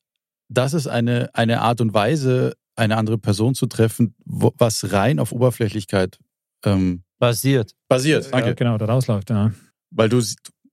das 0.48 0.74
ist 0.74 0.86
eine, 0.86 1.30
eine 1.34 1.60
Art 1.62 1.80
und 1.80 1.94
Weise, 1.94 2.54
eine 2.76 2.96
andere 2.96 3.18
Person 3.18 3.54
zu 3.54 3.66
treffen, 3.66 4.14
wo, 4.24 4.52
was 4.58 4.92
rein 4.92 5.18
auf 5.18 5.32
Oberflächlichkeit 5.32 6.18
ähm, 6.64 7.02
Basiert. 7.18 7.72
basiert. 7.88 8.32
Danke. 8.32 8.48
ja, 8.48 8.54
genau, 8.54 8.76
daraus 8.78 9.06
läuft. 9.06 9.30
Ja. 9.30 9.52
Weil 9.90 10.08
du, 10.08 10.20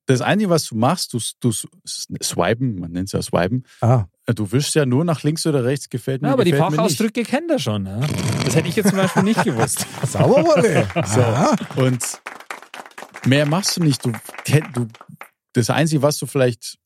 das 0.07 0.21
Einzige, 0.21 0.49
was 0.49 0.65
du 0.65 0.75
machst, 0.75 1.13
du, 1.13 1.19
du 1.39 1.51
swipen, 1.51 2.79
man 2.79 2.91
nennt 2.91 3.07
es 3.07 3.11
ja 3.13 3.21
swipen, 3.21 3.65
Ah, 3.81 4.05
du 4.25 4.51
wischst 4.51 4.75
ja 4.75 4.85
nur 4.85 5.05
nach 5.05 5.23
links 5.23 5.45
oder 5.45 5.63
rechts, 5.63 5.89
gefällt 5.89 6.21
mir, 6.21 6.29
Ja, 6.29 6.33
aber 6.33 6.43
die 6.43 6.51
gefällt 6.51 6.71
nicht. 6.71 6.77
Fachausdrücke 6.77 7.23
kennt 7.23 7.49
er 7.51 7.59
schon. 7.59 7.85
Ja. 7.85 7.99
Das 8.45 8.55
hätte 8.55 8.67
ich 8.67 8.75
jetzt 8.75 8.89
zum 8.89 8.97
Beispiel 8.97 9.23
nicht 9.23 9.43
gewusst. 9.43 9.85
sauber, 10.07 10.43
Walle. 10.45 10.87
So. 11.75 11.81
Und 11.81 12.21
mehr 13.25 13.45
machst 13.45 13.77
du 13.77 13.83
nicht. 13.83 14.03
Du, 14.05 14.11
du, 14.73 14.87
das 15.53 15.69
Einzige, 15.69 16.01
was 16.01 16.17
du 16.17 16.25
vielleicht, 16.25 16.77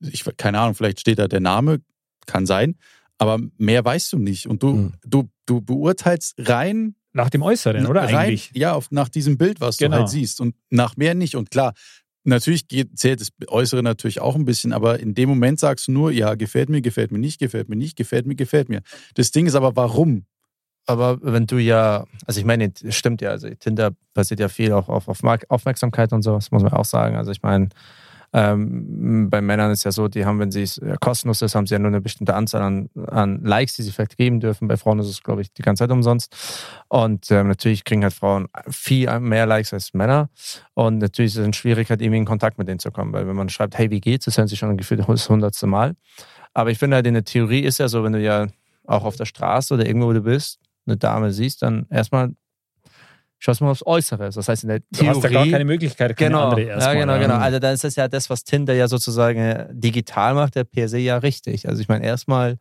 ich, 0.00 0.24
keine 0.36 0.58
Ahnung, 0.60 0.74
vielleicht 0.74 1.00
steht 1.00 1.18
da 1.18 1.28
der 1.28 1.40
Name, 1.40 1.80
kann 2.26 2.46
sein, 2.46 2.76
aber 3.18 3.38
mehr 3.58 3.84
weißt 3.84 4.12
du 4.12 4.18
nicht. 4.18 4.46
Und 4.46 4.62
du, 4.62 4.72
Mhm. 4.74 4.92
du, 5.04 5.28
du 5.46 5.60
beurteilst 5.60 6.34
rein 6.38 6.94
Nach 7.12 7.30
dem 7.30 7.42
Äußeren, 7.42 7.86
oder 7.86 8.02
rein, 8.04 8.14
eigentlich? 8.16 8.50
Ja, 8.54 8.72
auf, 8.72 8.90
nach 8.90 9.08
diesem 9.08 9.38
Bild, 9.38 9.60
was 9.60 9.76
Genau. 9.76 9.96
du 9.96 10.00
halt 10.02 10.10
siehst. 10.10 10.40
Und 10.40 10.54
nach 10.70 10.96
mehr 10.96 11.14
nicht. 11.14 11.36
Und 11.36 11.50
klar, 11.50 11.74
natürlich 12.24 12.68
geht, 12.68 12.98
zählt 12.98 13.20
das 13.20 13.30
Äußere 13.48 13.82
natürlich 13.82 14.20
auch 14.20 14.36
ein 14.36 14.44
bisschen, 14.44 14.72
aber 14.72 15.00
in 15.00 15.14
dem 15.14 15.28
Moment 15.28 15.60
sagst 15.60 15.88
du 15.88 15.92
nur, 15.92 16.12
ja, 16.12 16.34
gefällt 16.34 16.68
mir, 16.68 16.82
gefällt 16.82 17.12
mir 17.12 17.18
nicht, 17.18 17.38
gefällt 17.38 17.68
mir 17.68 17.76
nicht, 17.76 17.96
gefällt 17.96 18.26
mir, 18.26 18.34
gefällt 18.34 18.68
mir. 18.68 18.82
Das 19.14 19.30
Ding 19.30 19.46
ist 19.46 19.54
aber, 19.54 19.76
warum? 19.76 20.26
Aber 20.86 21.18
wenn 21.22 21.46
du 21.46 21.58
ja, 21.58 22.04
also 22.26 22.40
ich 22.40 22.46
meine, 22.46 22.72
stimmt 22.88 23.22
ja, 23.22 23.30
also 23.30 23.48
Tinder 23.50 23.92
basiert 24.14 24.40
ja 24.40 24.48
viel 24.48 24.72
auch 24.72 24.88
auf, 24.88 25.08
auf 25.08 25.20
Aufmerksamkeit 25.48 26.12
und 26.12 26.22
so, 26.22 26.34
das 26.34 26.50
muss 26.50 26.62
man 26.62 26.72
auch 26.72 26.84
sagen. 26.84 27.16
Also 27.16 27.30
ich 27.30 27.42
meine, 27.42 27.68
ähm, 28.34 29.28
bei 29.28 29.42
Männern 29.42 29.70
ist 29.70 29.84
ja 29.84 29.92
so, 29.92 30.08
die 30.08 30.24
haben, 30.24 30.38
wenn 30.38 30.50
sie 30.50 30.62
es 30.62 30.76
ja, 30.76 30.96
kostenlos 30.96 31.42
ist, 31.42 31.54
haben 31.54 31.66
sie 31.66 31.74
ja 31.74 31.78
nur 31.78 31.88
eine 31.88 32.00
bestimmte 32.00 32.34
Anzahl 32.34 32.62
an, 32.62 32.88
an 33.08 33.42
Likes, 33.44 33.76
die 33.76 33.82
sie 33.82 33.92
vielleicht 33.92 34.16
geben 34.16 34.40
dürfen. 34.40 34.68
Bei 34.68 34.76
Frauen 34.76 34.98
ist 35.00 35.08
es, 35.08 35.22
glaube 35.22 35.42
ich, 35.42 35.52
die 35.52 35.62
ganze 35.62 35.84
Zeit 35.84 35.90
umsonst. 35.90 36.34
Und 36.88 37.30
ähm, 37.30 37.48
natürlich 37.48 37.84
kriegen 37.84 38.02
halt 38.02 38.14
Frauen 38.14 38.48
viel 38.68 39.20
mehr 39.20 39.44
Likes 39.46 39.74
als 39.74 39.92
Männer. 39.92 40.30
Und 40.74 40.98
natürlich 40.98 41.32
ist 41.32 41.38
es 41.38 41.44
dann 41.44 41.52
schwierig, 41.52 41.90
halt 41.90 42.00
irgendwie 42.00 42.18
in 42.18 42.24
Kontakt 42.24 42.56
mit 42.56 42.68
denen 42.68 42.78
zu 42.78 42.90
kommen, 42.90 43.12
weil 43.12 43.26
wenn 43.26 43.36
man 43.36 43.50
schreibt, 43.50 43.76
hey, 43.76 43.90
wie 43.90 44.00
geht's, 44.00 44.24
das 44.24 44.38
hören 44.38 44.48
sie 44.48 44.56
schon 44.56 44.76
gefühlt 44.76 45.06
das 45.06 45.28
hundertste 45.28 45.66
Mal. 45.66 45.94
Aber 46.54 46.70
ich 46.70 46.78
finde 46.78 46.96
halt, 46.96 47.06
in 47.06 47.14
der 47.14 47.24
Theorie 47.24 47.60
ist 47.60 47.78
ja 47.78 47.88
so, 47.88 48.02
wenn 48.02 48.12
du 48.12 48.20
ja 48.20 48.46
auch 48.86 49.04
auf 49.04 49.16
der 49.16 49.26
Straße 49.26 49.74
oder 49.74 49.86
irgendwo, 49.86 50.08
wo 50.08 50.12
du 50.12 50.22
bist, 50.22 50.58
eine 50.86 50.96
Dame 50.96 51.32
siehst, 51.32 51.62
dann 51.62 51.86
erstmal 51.90 52.34
schaust 53.42 53.60
du 53.60 53.64
mal 53.64 53.72
aufs 53.72 53.84
Äußere. 53.84 54.30
Das 54.30 54.48
heißt, 54.48 54.62
in 54.62 54.68
der 54.68 54.78
Du 54.78 54.84
Theorie. 54.92 55.08
hast 55.16 55.24
da 55.24 55.28
gar 55.28 55.46
keine 55.48 55.64
Möglichkeit, 55.64 56.16
keine 56.16 56.30
genau, 56.30 56.44
andere 56.50 56.60
ja, 56.62 56.68
erstmal. 56.74 56.96
genau, 56.96 57.18
genau. 57.18 57.34
Also 57.34 57.58
dann 57.58 57.74
ist 57.74 57.82
das 57.82 57.96
ja 57.96 58.06
das, 58.06 58.30
was 58.30 58.44
Tinder 58.44 58.72
ja 58.72 58.86
sozusagen 58.86 59.38
äh, 59.40 59.66
digital 59.72 60.34
macht, 60.34 60.54
der 60.54 60.62
per 60.64 60.88
se 60.88 60.98
ja 60.98 61.16
richtig. 61.18 61.68
Also 61.68 61.82
ich 61.82 61.88
meine, 61.88 62.04
erstmal, 62.06 62.58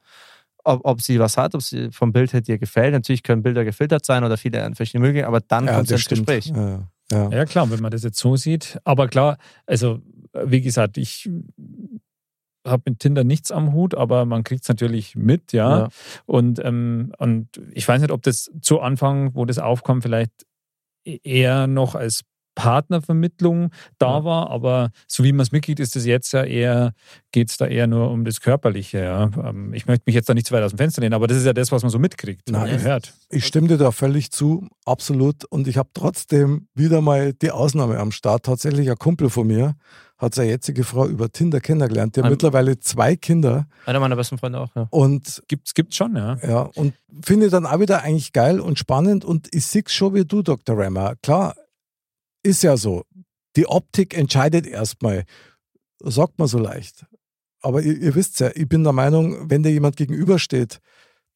ob, 0.64 0.82
ob 0.84 1.02
sie 1.02 1.20
was 1.20 1.38
hat, 1.38 1.54
ob 1.54 1.62
sie 1.62 1.92
vom 1.92 2.12
Bild 2.12 2.34
her 2.34 2.42
dir 2.42 2.58
gefällt. 2.58 2.94
Natürlich 2.94 3.22
können 3.22 3.44
Bilder 3.44 3.64
gefiltert 3.64 4.06
sein 4.06 4.24
oder 4.24 4.38
viele 4.38 4.74
verschiedene 4.74 5.06
Möglichkeiten, 5.06 5.28
aber 5.34 5.42
dann 5.48 5.68
Ja, 5.68 5.74
kommt 5.76 5.84
es 5.86 5.90
das 5.92 6.00
ins 6.00 6.06
stimmt. 6.06 6.28
Gespräch. 6.28 6.46
Ja, 6.48 6.88
ja. 7.12 7.30
Ja, 7.30 7.46
klar, 7.46 7.70
wenn 7.70 7.80
man 7.80 7.92
das 7.92 8.02
jetzt 8.04 8.18
so 8.18 8.36
sieht. 8.36 8.80
Aber 8.84 9.08
klar, 9.08 9.38
also 9.68 10.00
wie 10.34 10.62
gesagt, 10.62 10.98
ich 10.98 11.30
habe 12.66 12.84
mit 12.90 13.00
Tinder 13.00 13.24
nichts 13.24 13.52
am 13.52 13.74
Hut, 13.74 13.96
aber 13.96 14.26
man 14.26 14.44
kriegt 14.44 14.64
es 14.64 14.70
natürlich 14.70 15.16
mit, 15.16 15.52
ja. 15.52 15.80
Ja. 15.80 15.90
Und, 16.26 16.60
ähm, 16.64 17.12
und 17.18 17.50
ich 17.74 17.88
weiß 17.88 18.02
nicht, 18.02 18.12
ob 18.12 18.22
das 18.24 18.52
zu 18.62 18.80
Anfang, 18.82 19.36
wo 19.36 19.46
das 19.46 19.60
aufkam, 19.60 20.02
vielleicht 20.02 20.32
eher 21.06 21.68
noch 21.68 21.96
als 21.96 22.22
Partnervermittlung 22.56 23.70
da 23.98 24.18
Ja. 24.20 24.24
war, 24.24 24.50
aber 24.50 24.92
so 25.08 25.24
wie 25.24 25.32
man 25.32 25.42
es 25.44 25.52
mitkriegt, 25.52 25.80
ist 25.80 25.96
es 25.96 26.06
jetzt 26.06 26.32
ja 26.34 26.44
eher, 26.44 26.94
geht 27.32 27.50
es 27.50 27.58
da 27.58 27.66
eher 27.68 27.88
nur 27.88 28.12
um 28.12 28.26
das 28.26 28.42
Körperliche. 28.42 29.00
Ja. 29.00 29.30
Ähm, 29.50 29.74
Ich 29.74 29.86
möchte 29.88 30.04
mich 30.06 30.16
jetzt 30.16 30.30
da 30.30 30.34
nicht 30.34 30.48
zu 30.48 30.54
weit 30.54 30.64
aus 30.64 30.72
dem 30.72 30.78
Fenster 30.78 31.02
lehnen, 31.02 31.14
aber 31.14 31.28
das 31.28 31.38
ist 31.38 31.46
ja 31.46 31.54
das, 31.54 31.72
was 31.72 31.82
man 31.84 31.90
so 31.92 32.00
mitkriegt 32.00 32.50
Nein. 32.50 32.82
hört. 32.82 33.14
Ich 33.30 33.46
stimme 33.46 33.68
dir 33.68 33.78
da 33.78 33.92
völlig 33.92 34.32
zu, 34.32 34.68
absolut. 34.86 35.46
Und 35.46 35.68
ich 35.68 35.78
habe 35.78 35.90
trotzdem 35.94 36.68
wieder 36.76 37.02
mal 37.02 37.34
die 37.34 37.52
Ausnahme 37.52 37.98
am 38.00 38.12
Start. 38.12 38.44
Tatsächlich 38.46 38.90
ein 38.90 38.98
Kumpel 38.98 39.30
von 39.30 39.48
mir 39.48 39.76
hat 40.18 40.36
seine 40.36 40.50
jetzige 40.52 40.84
Frau 40.84 41.08
über 41.08 41.32
Tinder 41.32 41.60
kennengelernt. 41.60 42.16
Die 42.16 42.20
hat 42.20 42.26
Ein- 42.26 42.32
mittlerweile 42.34 42.80
zwei 42.80 43.16
Kinder 43.16 43.66
Einer 43.88 44.00
meiner 44.00 44.16
besten 44.16 44.38
Freunde 44.38 44.60
auch, 44.60 44.70
ja. 44.76 44.88
und 44.92 45.42
Gibt's, 45.48 45.74
gibt's 45.74 45.96
schon, 45.96 46.16
ja. 46.16 46.38
ja, 46.48 46.62
und 46.76 46.94
finde 47.24 47.50
dann 47.50 47.66
auch 47.66 47.80
wieder 47.80 48.04
eigentlich 48.04 48.32
geil 48.32 48.60
und 48.60 48.78
spannend. 48.78 49.26
Und 49.26 49.48
ich 49.52 49.66
sehe 49.66 49.82
schon 49.88 50.14
wie 50.14 50.24
du, 50.26 50.44
Dr. 50.44 50.78
Rammer. 50.78 51.16
Klar, 51.24 51.56
ist 52.44 52.64
ja 52.64 52.78
so. 52.78 53.04
Die 53.56 53.68
Optik 53.68 54.18
entscheidet 54.18 54.66
erstmal. 54.66 55.26
Sagt 56.04 56.40
man 56.40 56.48
so 56.48 56.58
leicht. 56.58 57.06
Aber 57.62 57.82
ihr, 57.82 57.98
ihr 57.98 58.16
wisst 58.16 58.40
ja, 58.40 58.50
ich 58.56 58.68
bin 58.68 58.84
der 58.84 58.94
Meinung, 58.94 59.50
wenn 59.50 59.62
dir 59.64 59.72
jemand 59.72 59.96
gegenübersteht, 59.98 60.80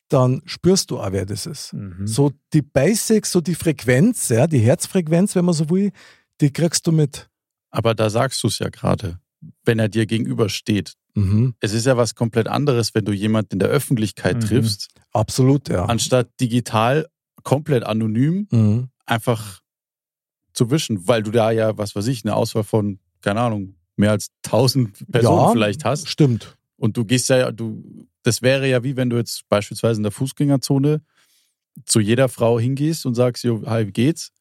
dann 0.10 0.42
spürst 0.46 0.90
du 0.92 1.00
auch, 1.00 1.12
wer 1.12 1.26
das 1.26 1.46
ist. 1.46 1.74
Mhm. 1.74 2.08
So 2.08 2.32
die 2.54 2.62
Basics, 2.62 3.32
so 3.32 3.42
die 3.42 3.56
Frequenz, 3.56 4.30
ja, 4.30 4.48
die 4.48 4.60
Herzfrequenz, 4.60 5.36
wenn 5.36 5.46
man 5.46 5.54
so 5.54 5.70
will, 5.70 5.92
die 6.42 6.52
kriegst 6.52 6.86
du 6.88 6.92
mit. 6.92 7.30
Aber 7.70 7.94
da 7.94 8.10
sagst 8.10 8.42
du 8.44 8.48
es 8.48 8.60
ja 8.60 8.70
gerade, 8.70 9.20
wenn 9.66 9.78
er 9.80 9.90
dir 9.90 10.06
gegenübersteht. 10.06 10.94
Mhm. 11.16 11.56
Es 11.60 11.74
ist 11.74 11.86
ja 11.86 11.96
was 11.98 12.16
komplett 12.16 12.48
anderes, 12.48 12.94
wenn 12.96 13.06
du 13.06 13.12
jemanden 13.12 13.54
in 13.54 13.60
der 13.60 13.70
Öffentlichkeit 13.70 14.38
Mhm. 14.38 14.42
triffst, 14.42 14.90
Absolut, 15.12 15.70
ja. 15.70 15.86
anstatt 15.86 16.30
digital 16.42 17.08
komplett 17.44 17.84
anonym 17.84 18.48
Mhm. 18.52 18.90
einfach 19.06 19.62
zu 20.56 20.72
wischen, 20.72 21.08
weil 21.08 21.22
du 21.24 21.32
da 21.32 21.52
ja, 21.52 21.78
was 21.78 21.96
weiß 21.96 22.08
ich, 22.08 22.24
eine 22.26 22.36
Auswahl 22.36 22.64
von, 22.64 23.00
keine 23.22 23.42
Ahnung, 23.42 23.76
mehr 23.96 24.12
als 24.12 24.30
1000 24.46 25.12
Personen 25.12 25.38
Ja. 25.46 25.52
vielleicht 25.52 25.86
hast. 25.86 26.10
Stimmt. 26.10 26.58
Und 26.78 26.98
du 26.98 27.06
gehst 27.06 27.30
ja, 27.30 27.52
du, 27.52 28.08
das 28.24 28.42
wäre 28.42 28.68
ja 28.68 28.84
wie 28.84 28.96
wenn 28.98 29.10
du 29.10 29.18
jetzt 29.18 29.48
beispielsweise 29.50 30.00
in 30.00 30.04
der 30.04 30.12
Fußgängerzone 30.12 31.02
zu 31.86 32.00
jeder 32.00 32.30
Frau 32.30 32.60
hingehst 32.60 33.06
und 33.06 33.16
sagst, 33.16 33.44
jo, 33.44 33.62
hi, 33.66 33.88
wie 33.88 33.92
geht's? 33.92 34.32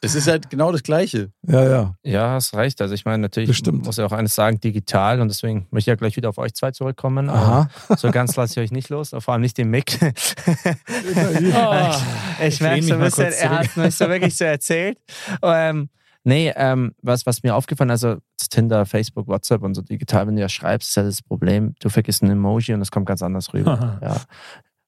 Das 0.00 0.14
ist 0.14 0.26
halt 0.28 0.50
genau 0.50 0.72
das 0.72 0.82
Gleiche. 0.82 1.30
Ja, 1.46 1.64
ja. 1.68 1.94
Ja, 2.02 2.30
hast 2.30 2.54
recht. 2.54 2.80
Also 2.80 2.94
ich 2.94 3.04
meine, 3.04 3.18
natürlich 3.18 3.48
Das 3.50 3.56
stimmt. 3.56 3.84
muss 3.84 3.96
ja 3.96 4.06
auch 4.06 4.12
eines 4.12 4.34
sagen, 4.34 4.60
digital 4.60 5.20
und 5.20 5.28
deswegen 5.28 5.66
möchte 5.70 5.78
ich 5.78 5.86
ja 5.86 5.94
gleich 5.96 6.16
wieder 6.16 6.28
auf 6.28 6.38
euch 6.38 6.54
zwei 6.54 6.70
zurückkommen. 6.70 7.28
Aha. 7.30 7.68
Aber 7.88 7.96
So 7.96 8.10
ganz 8.10 8.36
lasse 8.36 8.60
ich 8.60 8.64
euch 8.66 8.72
nicht 8.72 8.88
los, 8.88 9.10
vor 9.18 9.32
allem 9.34 9.42
nicht 9.42 9.58
den 9.58 9.70
Mick. 9.70 9.98
Ah, 11.54 12.00
ich 12.40 12.54
ich 12.54 12.60
merke 12.60 12.82
so 12.82 12.86
mich 12.86 12.92
ein 12.94 13.00
bisschen, 13.00 13.32
er 13.32 13.50
hat 13.58 13.76
mir 13.76 13.90
so 13.90 14.08
wirklich 14.08 14.36
so 14.36 14.44
erzählt. 14.44 14.98
Ähm, 15.42 15.88
nee, 16.24 16.52
ähm, 16.56 16.94
was, 17.02 17.26
was 17.26 17.42
mir 17.42 17.54
aufgefallen 17.54 17.90
also 17.90 18.16
Tinder, 18.50 18.84
Facebook, 18.84 19.28
WhatsApp 19.28 19.62
und 19.62 19.74
so 19.74 19.82
digital, 19.82 20.26
wenn 20.26 20.34
du 20.34 20.42
ja 20.42 20.48
schreibst, 20.48 20.88
ist 20.90 20.96
ja 20.96 21.04
das 21.04 21.22
Problem, 21.22 21.74
du 21.80 21.88
vergisst 21.88 22.22
ein 22.22 22.30
Emoji 22.30 22.74
und 22.74 22.80
es 22.80 22.90
kommt 22.90 23.06
ganz 23.06 23.22
anders 23.22 23.54
rüber. 23.54 24.00
ja. 24.02 24.16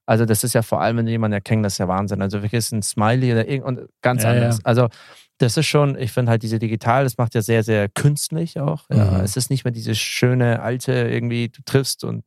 Also 0.07 0.24
das 0.24 0.44
ist 0.44 0.53
ja 0.55 0.62
vor 0.62 0.80
allem, 0.80 0.96
wenn 0.98 1.07
du 1.07 1.12
jemanden 1.12 1.34
erkennst, 1.34 1.64
das 1.64 1.72
ist 1.74 1.78
ja 1.78 1.88
Wahnsinn. 1.88 2.22
Also 2.22 2.38
du 2.38 2.42
vergisst 2.42 2.72
ein 2.72 2.82
Smiley 2.82 3.32
oder 3.32 3.48
irgend 3.48 3.66
und 3.66 3.80
ganz 4.03 4.22
Ja, 4.24 4.30
anders. 4.30 4.57
ja. 4.59 4.64
Also 4.64 4.88
das 5.38 5.57
ist 5.57 5.66
schon, 5.66 5.98
ich 5.98 6.12
finde 6.12 6.30
halt 6.30 6.42
diese 6.42 6.59
digital, 6.59 7.05
das 7.05 7.18
macht 7.18 7.34
ja 7.34 7.42
sehr, 7.42 7.62
sehr 7.64 7.88
künstlich 7.88 8.61
auch. 8.61 8.84
Ja. 8.90 9.05
Mhm. 9.12 9.20
Es 9.20 9.36
ist 9.36 9.50
nicht 9.50 9.64
mehr 9.64 9.72
diese 9.72 9.94
schöne 9.94 10.61
alte 10.61 10.92
irgendwie, 10.92 11.48
du 11.48 11.62
triffst 11.64 12.05
und 12.05 12.24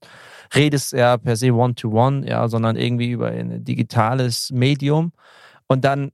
redest 0.54 0.94
ja 0.94 1.18
per 1.18 1.36
se 1.36 1.54
one-to-one, 1.54 2.28
ja, 2.28 2.48
sondern 2.48 2.76
irgendwie 2.76 3.12
über 3.12 3.28
ein 3.28 3.64
digitales 3.64 4.52
Medium. 4.52 5.12
Und 5.68 5.86
dann 5.86 6.12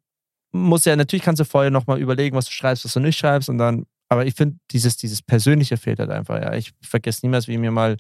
muss 0.52 0.86
ja, 0.86 0.96
natürlich 0.96 1.24
kannst 1.24 1.40
du 1.40 1.46
vorher 1.46 1.72
nochmal 1.72 2.00
überlegen, 2.00 2.36
was 2.36 2.46
du 2.46 2.52
schreibst, 2.52 2.86
was 2.86 2.94
du 2.94 3.00
nicht 3.00 3.18
schreibst 3.18 3.50
und 3.50 3.58
dann, 3.58 3.86
aber 4.10 4.26
ich 4.26 4.36
finde, 4.36 4.58
dieses, 4.72 4.98
dieses 4.98 5.22
Persönliche 5.22 5.78
fehlt 5.78 6.00
halt 6.00 6.10
einfach, 6.12 6.42
ja. 6.42 6.54
Ich 6.54 6.72
vergesse 6.82 7.26
niemals, 7.26 7.48
wie 7.48 7.58
mir 7.58 7.72
mal 7.72 7.98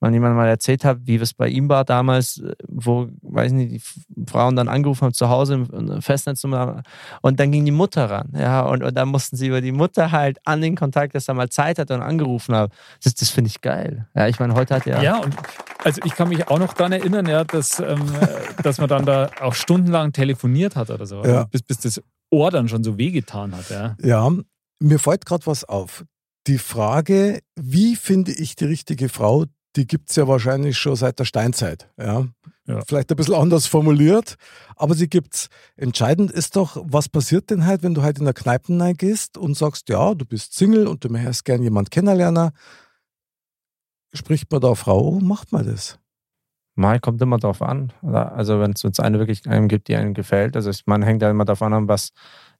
mal 0.00 0.12
jemand 0.12 0.34
mal 0.34 0.48
erzählt 0.48 0.84
hat, 0.84 0.98
wie 1.04 1.16
es 1.16 1.34
bei 1.34 1.48
ihm 1.48 1.68
war 1.68 1.84
damals, 1.84 2.38
äh, 2.38 2.54
wo, 2.66 3.08
weiß 3.22 3.52
nicht, 3.52 3.86
die 4.16 4.24
Frauen 4.30 4.56
dann 4.56 4.68
angerufen 4.68 5.02
haben 5.04 5.12
zu 5.14 5.28
Hause 5.28 5.66
im- 5.72 6.02
Festnetznummer 6.02 6.82
und 7.22 7.38
dann 7.38 7.52
ging 7.52 7.64
die 7.64 7.70
Mutter 7.70 8.10
ran, 8.10 8.32
ja, 8.36 8.62
und, 8.62 8.82
und 8.82 8.94
dann 8.96 9.08
mussten 9.08 9.36
sie 9.36 9.48
über 9.48 9.60
die 9.60 9.72
Mutter 9.72 10.10
halt 10.10 10.38
an 10.44 10.60
den 10.60 10.74
Kontakt, 10.76 11.14
dass 11.14 11.28
er 11.28 11.34
mal 11.34 11.48
Zeit 11.50 11.78
hatte 11.78 11.94
und 11.94 12.02
angerufen 12.02 12.54
hat. 12.54 12.72
Das, 13.04 13.14
das 13.14 13.30
finde 13.30 13.48
ich 13.48 13.60
geil. 13.60 14.06
Ja, 14.14 14.26
ich 14.28 14.40
meine, 14.40 14.54
heute 14.54 14.74
hat 14.74 14.86
er 14.86 15.02
Ja, 15.02 15.18
und 15.18 15.34
also 15.84 16.00
ich 16.04 16.14
kann 16.14 16.28
mich 16.30 16.48
auch 16.48 16.58
noch 16.58 16.72
daran 16.72 16.92
erinnern, 16.92 17.26
ja, 17.26 17.44
dass, 17.44 17.78
ähm, 17.80 18.02
äh, 18.20 18.62
dass 18.62 18.78
man 18.78 18.88
dann 18.88 19.04
da 19.04 19.30
auch 19.40 19.54
stundenlang 19.54 20.12
telefoniert 20.12 20.76
hat 20.76 20.90
oder 20.90 21.06
so. 21.06 21.22
Ja. 21.24 21.44
Bis, 21.44 21.62
bis 21.62 21.78
das 21.80 22.02
Ohr 22.30 22.50
dann 22.50 22.68
schon 22.68 22.84
so 22.84 22.96
wehgetan 22.96 23.54
hat. 23.54 23.68
Ja. 23.70 23.96
Ja, 24.02 24.30
mir 24.78 24.98
fällt 24.98 25.26
gerade 25.26 25.46
was 25.46 25.64
auf. 25.64 26.04
Die 26.46 26.58
Frage, 26.58 27.40
wie 27.56 27.96
finde 27.96 28.32
ich 28.32 28.56
die 28.56 28.64
richtige 28.64 29.08
Frau, 29.08 29.44
die 29.76 29.86
gibt 29.86 30.10
es 30.10 30.16
ja 30.16 30.26
wahrscheinlich 30.26 30.76
schon 30.78 30.96
seit 30.96 31.18
der 31.18 31.24
Steinzeit. 31.24 31.88
Ja? 31.96 32.26
Ja. 32.66 32.82
Vielleicht 32.86 33.10
ein 33.10 33.16
bisschen 33.16 33.34
anders 33.34 33.66
formuliert, 33.66 34.36
aber 34.76 34.94
sie 34.94 35.08
gibt's. 35.08 35.48
Entscheidend 35.76 36.30
ist 36.30 36.56
doch, 36.56 36.76
was 36.84 37.08
passiert 37.08 37.50
denn 37.50 37.66
halt, 37.66 37.82
wenn 37.82 37.94
du 37.94 38.02
halt 38.02 38.18
in 38.18 38.24
der 38.24 38.34
Kneipe 38.34 38.94
gehst 38.94 39.36
und 39.36 39.56
sagst, 39.56 39.88
ja, 39.88 40.14
du 40.14 40.24
bist 40.24 40.54
Single 40.54 40.86
und 40.86 41.04
du 41.04 41.08
möchtest 41.08 41.44
gern 41.44 41.62
jemand 41.62 41.90
kennenlernen. 41.90 42.50
Spricht 44.12 44.50
man 44.50 44.60
da 44.60 44.74
Frau, 44.74 45.18
macht 45.20 45.52
man 45.52 45.66
das? 45.66 45.98
Mal 46.76 47.00
kommt 47.00 47.20
immer 47.20 47.38
drauf 47.38 47.60
an. 47.62 47.92
Also 48.02 48.60
wenn 48.60 48.72
es 48.72 48.82
jetzt 48.82 49.00
eine 49.00 49.18
wirklich 49.18 49.46
einem 49.48 49.68
gibt, 49.68 49.88
die 49.88 49.96
einem 49.96 50.14
gefällt. 50.14 50.56
Also 50.56 50.70
ich, 50.70 50.86
man 50.86 51.02
hängt 51.02 51.22
ja 51.22 51.30
immer 51.30 51.44
davon 51.44 51.72
an, 51.72 51.88
was 51.88 52.10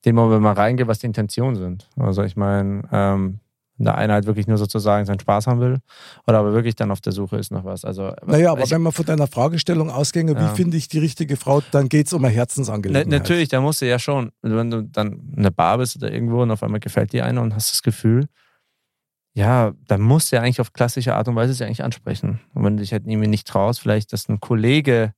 dem 0.05 0.17
wenn 0.17 0.43
man 0.43 0.57
reingeht, 0.57 0.89
was 0.89 0.99
die 0.99 1.07
Intentionen 1.07 1.57
sind. 1.57 1.89
Also 1.97 2.23
ich 2.23 2.37
meine, 2.37 2.83
ähm, 2.91 3.41
der 3.85 3.97
eine 3.97 4.13
halt 4.13 4.27
wirklich 4.27 4.47
nur 4.47 4.59
sozusagen 4.59 5.07
seinen 5.07 5.21
Spaß 5.21 5.47
haben 5.47 5.61
will 5.61 5.79
oder 6.27 6.39
aber 6.39 6.53
wirklich 6.53 6.75
dann 6.77 6.91
auf 6.91 7.01
der 7.01 7.13
Suche 7.13 7.37
ist 7.39 7.51
nach 7.51 7.65
was. 7.65 7.85
Also 7.85 8.13
Naja, 8.27 8.53
aber 8.53 8.63
ich, 8.65 8.71
wenn 8.71 8.83
man 8.83 8.93
von 8.93 9.05
deiner 9.07 9.27
Fragestellung 9.27 9.91
ausginge, 9.91 10.33
Ja. 10.33 10.41
wie 10.53 10.57
finde 10.57 10.77
ich 10.77 10.89
die 10.89 10.99
richtige 10.99 11.37
Frau, 11.37 11.63
dann 11.71 11.89
geht 11.89 12.07
es 12.07 12.13
um 12.13 12.25
eine 12.25 12.33
Na, 12.33 12.37
Herzensangelegenheit. 12.37 13.09
natürlich, 13.09 13.49
da 13.49 13.61
musst 13.61 13.81
du 13.83 13.87
ja 13.89 13.99
schon, 13.99 14.33
wenn 14.43 14.71
du 14.71 14.83
dann 14.83 15.21
in 15.37 15.43
der 15.43 15.51
Bar 15.51 15.79
bist 15.79 15.97
oder 15.97 16.13
irgendwo 16.13 16.43
und 16.43 16.51
auf 16.51 16.63
einmal 16.63 16.81
gefällt 16.81 17.13
dir 17.13 17.25
eine 17.25 17.41
und 17.41 17.55
hast 17.55 17.73
das 17.73 17.83
Gefühl, 17.83 18.27
ja, 19.33 19.73
dann 19.87 20.01
musst 20.01 20.33
du 20.33 20.37
ja 20.37 20.43
eigentlich 20.43 20.61
auf 20.61 20.73
klassische 20.73 21.15
Art 21.15 21.29
und 21.29 21.37
Weise 21.37 21.55
sie 21.55 21.65
eigentlich 21.65 21.85
ansprechen. 21.85 22.41
Und 22.53 22.65
wenn 22.65 22.77
du 22.77 22.83
dich 22.83 22.93
halt 22.93 23.07
irgendwie 23.07 23.29
nicht 23.29 23.47
traust, 23.47 23.81
vielleicht, 23.81 24.13
dass 24.13 24.29
ein 24.29 24.41
Kollege 24.41 25.13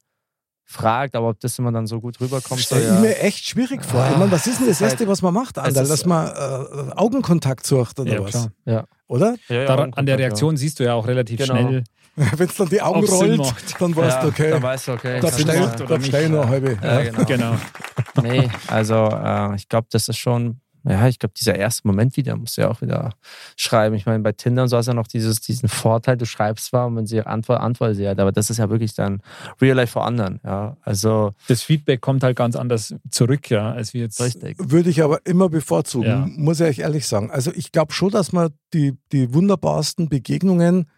fragt, 0.65 1.15
aber 1.15 1.29
ob 1.29 1.39
das 1.39 1.57
immer 1.59 1.71
dann 1.71 1.87
so 1.87 1.99
gut 2.01 2.19
rüberkommt. 2.21 2.61
So, 2.61 2.75
Stell 2.75 2.83
ja. 2.83 2.95
ich 2.95 2.99
mir 3.01 3.19
echt 3.19 3.45
schwierig 3.47 3.83
vor. 3.83 4.07
Ich 4.11 4.17
meine, 4.17 4.31
was 4.31 4.47
ist 4.47 4.59
denn 4.59 4.67
das 4.67 4.79
Halt- 4.81 4.91
Erste, 4.91 5.07
was 5.07 5.21
man 5.21 5.33
macht, 5.33 5.57
Anderl? 5.57 5.83
ist- 5.83 5.89
Dass 5.89 6.05
man 6.05 6.27
äh, 6.27 6.91
Augenkontakt 6.95 7.65
sucht 7.65 7.99
oder 7.99 8.13
Ja, 8.13 8.23
was? 8.23 8.31
klar. 8.31 8.47
ja. 8.65 8.83
Oder? 9.07 9.35
Ja, 9.49 9.55
ja, 9.57 9.65
Daran, 9.65 9.93
an 9.93 10.05
der. 10.05 10.17
Reaktion 10.17 10.57
siehst 10.57 10.79
du 10.79 10.83
ja 10.85 10.93
auch 10.93 11.05
relativ 11.05 11.37
Genau. 11.39 11.55
schnell. 11.55 11.83
Wenn 12.15 12.47
es 12.47 12.55
dann 12.55 12.69
die 12.69 12.81
Augen 12.81 13.05
rollt, 13.07 13.39
dann 13.79 13.95
weißt 13.95 14.23
du, 14.23 14.27
okay, 14.27 14.51
Dann 14.51 14.61
weißt 14.63 14.87
du, 14.87 14.91
okay. 14.93 15.19
da 15.19 15.29
sein. 15.31 15.63
oder 15.81 15.97
da 15.99 16.17
eine 16.19 16.47
halbe. 16.47 16.77
Ja, 16.81 17.01
Ja. 17.01 17.11
genau. 17.23 17.55
Genau. 18.15 18.33
Nee, 18.33 18.47
also 18.67 19.09
äh, 19.11 19.55
ich 19.55 19.67
glaube, 19.67 19.87
das 19.91 20.07
ist 20.07 20.17
schon, 20.17 20.59
ja, 20.85 21.07
ich 21.07 21.19
glaube, 21.19 21.33
dieser 21.39 21.55
erste 21.55 21.87
Moment 21.87 22.17
wieder 22.17 22.35
musst 22.35 22.57
du 22.57 22.61
ja 22.61 22.69
auch 22.69 22.81
wieder 22.81 23.11
schreiben. 23.55 23.95
Ich 23.95 24.05
meine, 24.05 24.19
bei 24.23 24.31
Tinder 24.33 24.63
und 24.63 24.67
so 24.69 24.77
hast 24.77 24.87
du 24.87 24.91
ja 24.91 24.95
noch 24.95 25.07
dieses, 25.07 25.39
diesen 25.41 25.69
Vorteil, 25.69 26.17
du 26.17 26.25
schreibst 26.25 26.65
zwar 26.65 26.87
und 26.87 26.95
wenn 26.97 27.05
sie 27.07 27.21
antwortet, 27.21 27.63
antwortet 27.63 27.97
sie 27.97 28.07
halt, 28.07 28.19
aber 28.19 28.31
das 28.31 28.49
ist 28.49 28.57
ja 28.57 28.69
wirklich 28.69 28.93
dann 28.93 29.21
Real 29.61 29.75
Life 29.77 29.93
vor 29.93 30.05
anderen, 30.05 30.39
ja. 30.43 30.77
Also 30.81 31.31
Das 31.47 31.61
Feedback 31.61 32.01
kommt 32.01 32.23
halt 32.23 32.35
ganz 32.37 32.55
anders 32.55 32.93
zurück, 33.11 33.49
ja, 33.49 33.71
als 33.71 33.93
wir 33.93 34.01
jetzt. 34.01 34.19
richtig. 34.21 34.57
Würde 34.59 34.89
ich 34.89 35.01
aber 35.03 35.25
immer 35.25 35.49
bevorzugen, 35.49 36.07
Ja. 36.07 36.27
muss 36.29 36.59
ich 36.59 36.67
euch 36.67 36.79
ehrlich 36.79 37.07
sagen. 37.07 37.31
Also 37.31 37.51
ich 37.53 37.71
glaube 37.71 37.93
schon, 37.93 38.11
dass 38.11 38.33
man 38.33 38.49
die, 38.73 38.97
die 39.11 39.33
wunderbarsten 39.33 40.09
Begegnungen 40.09 40.89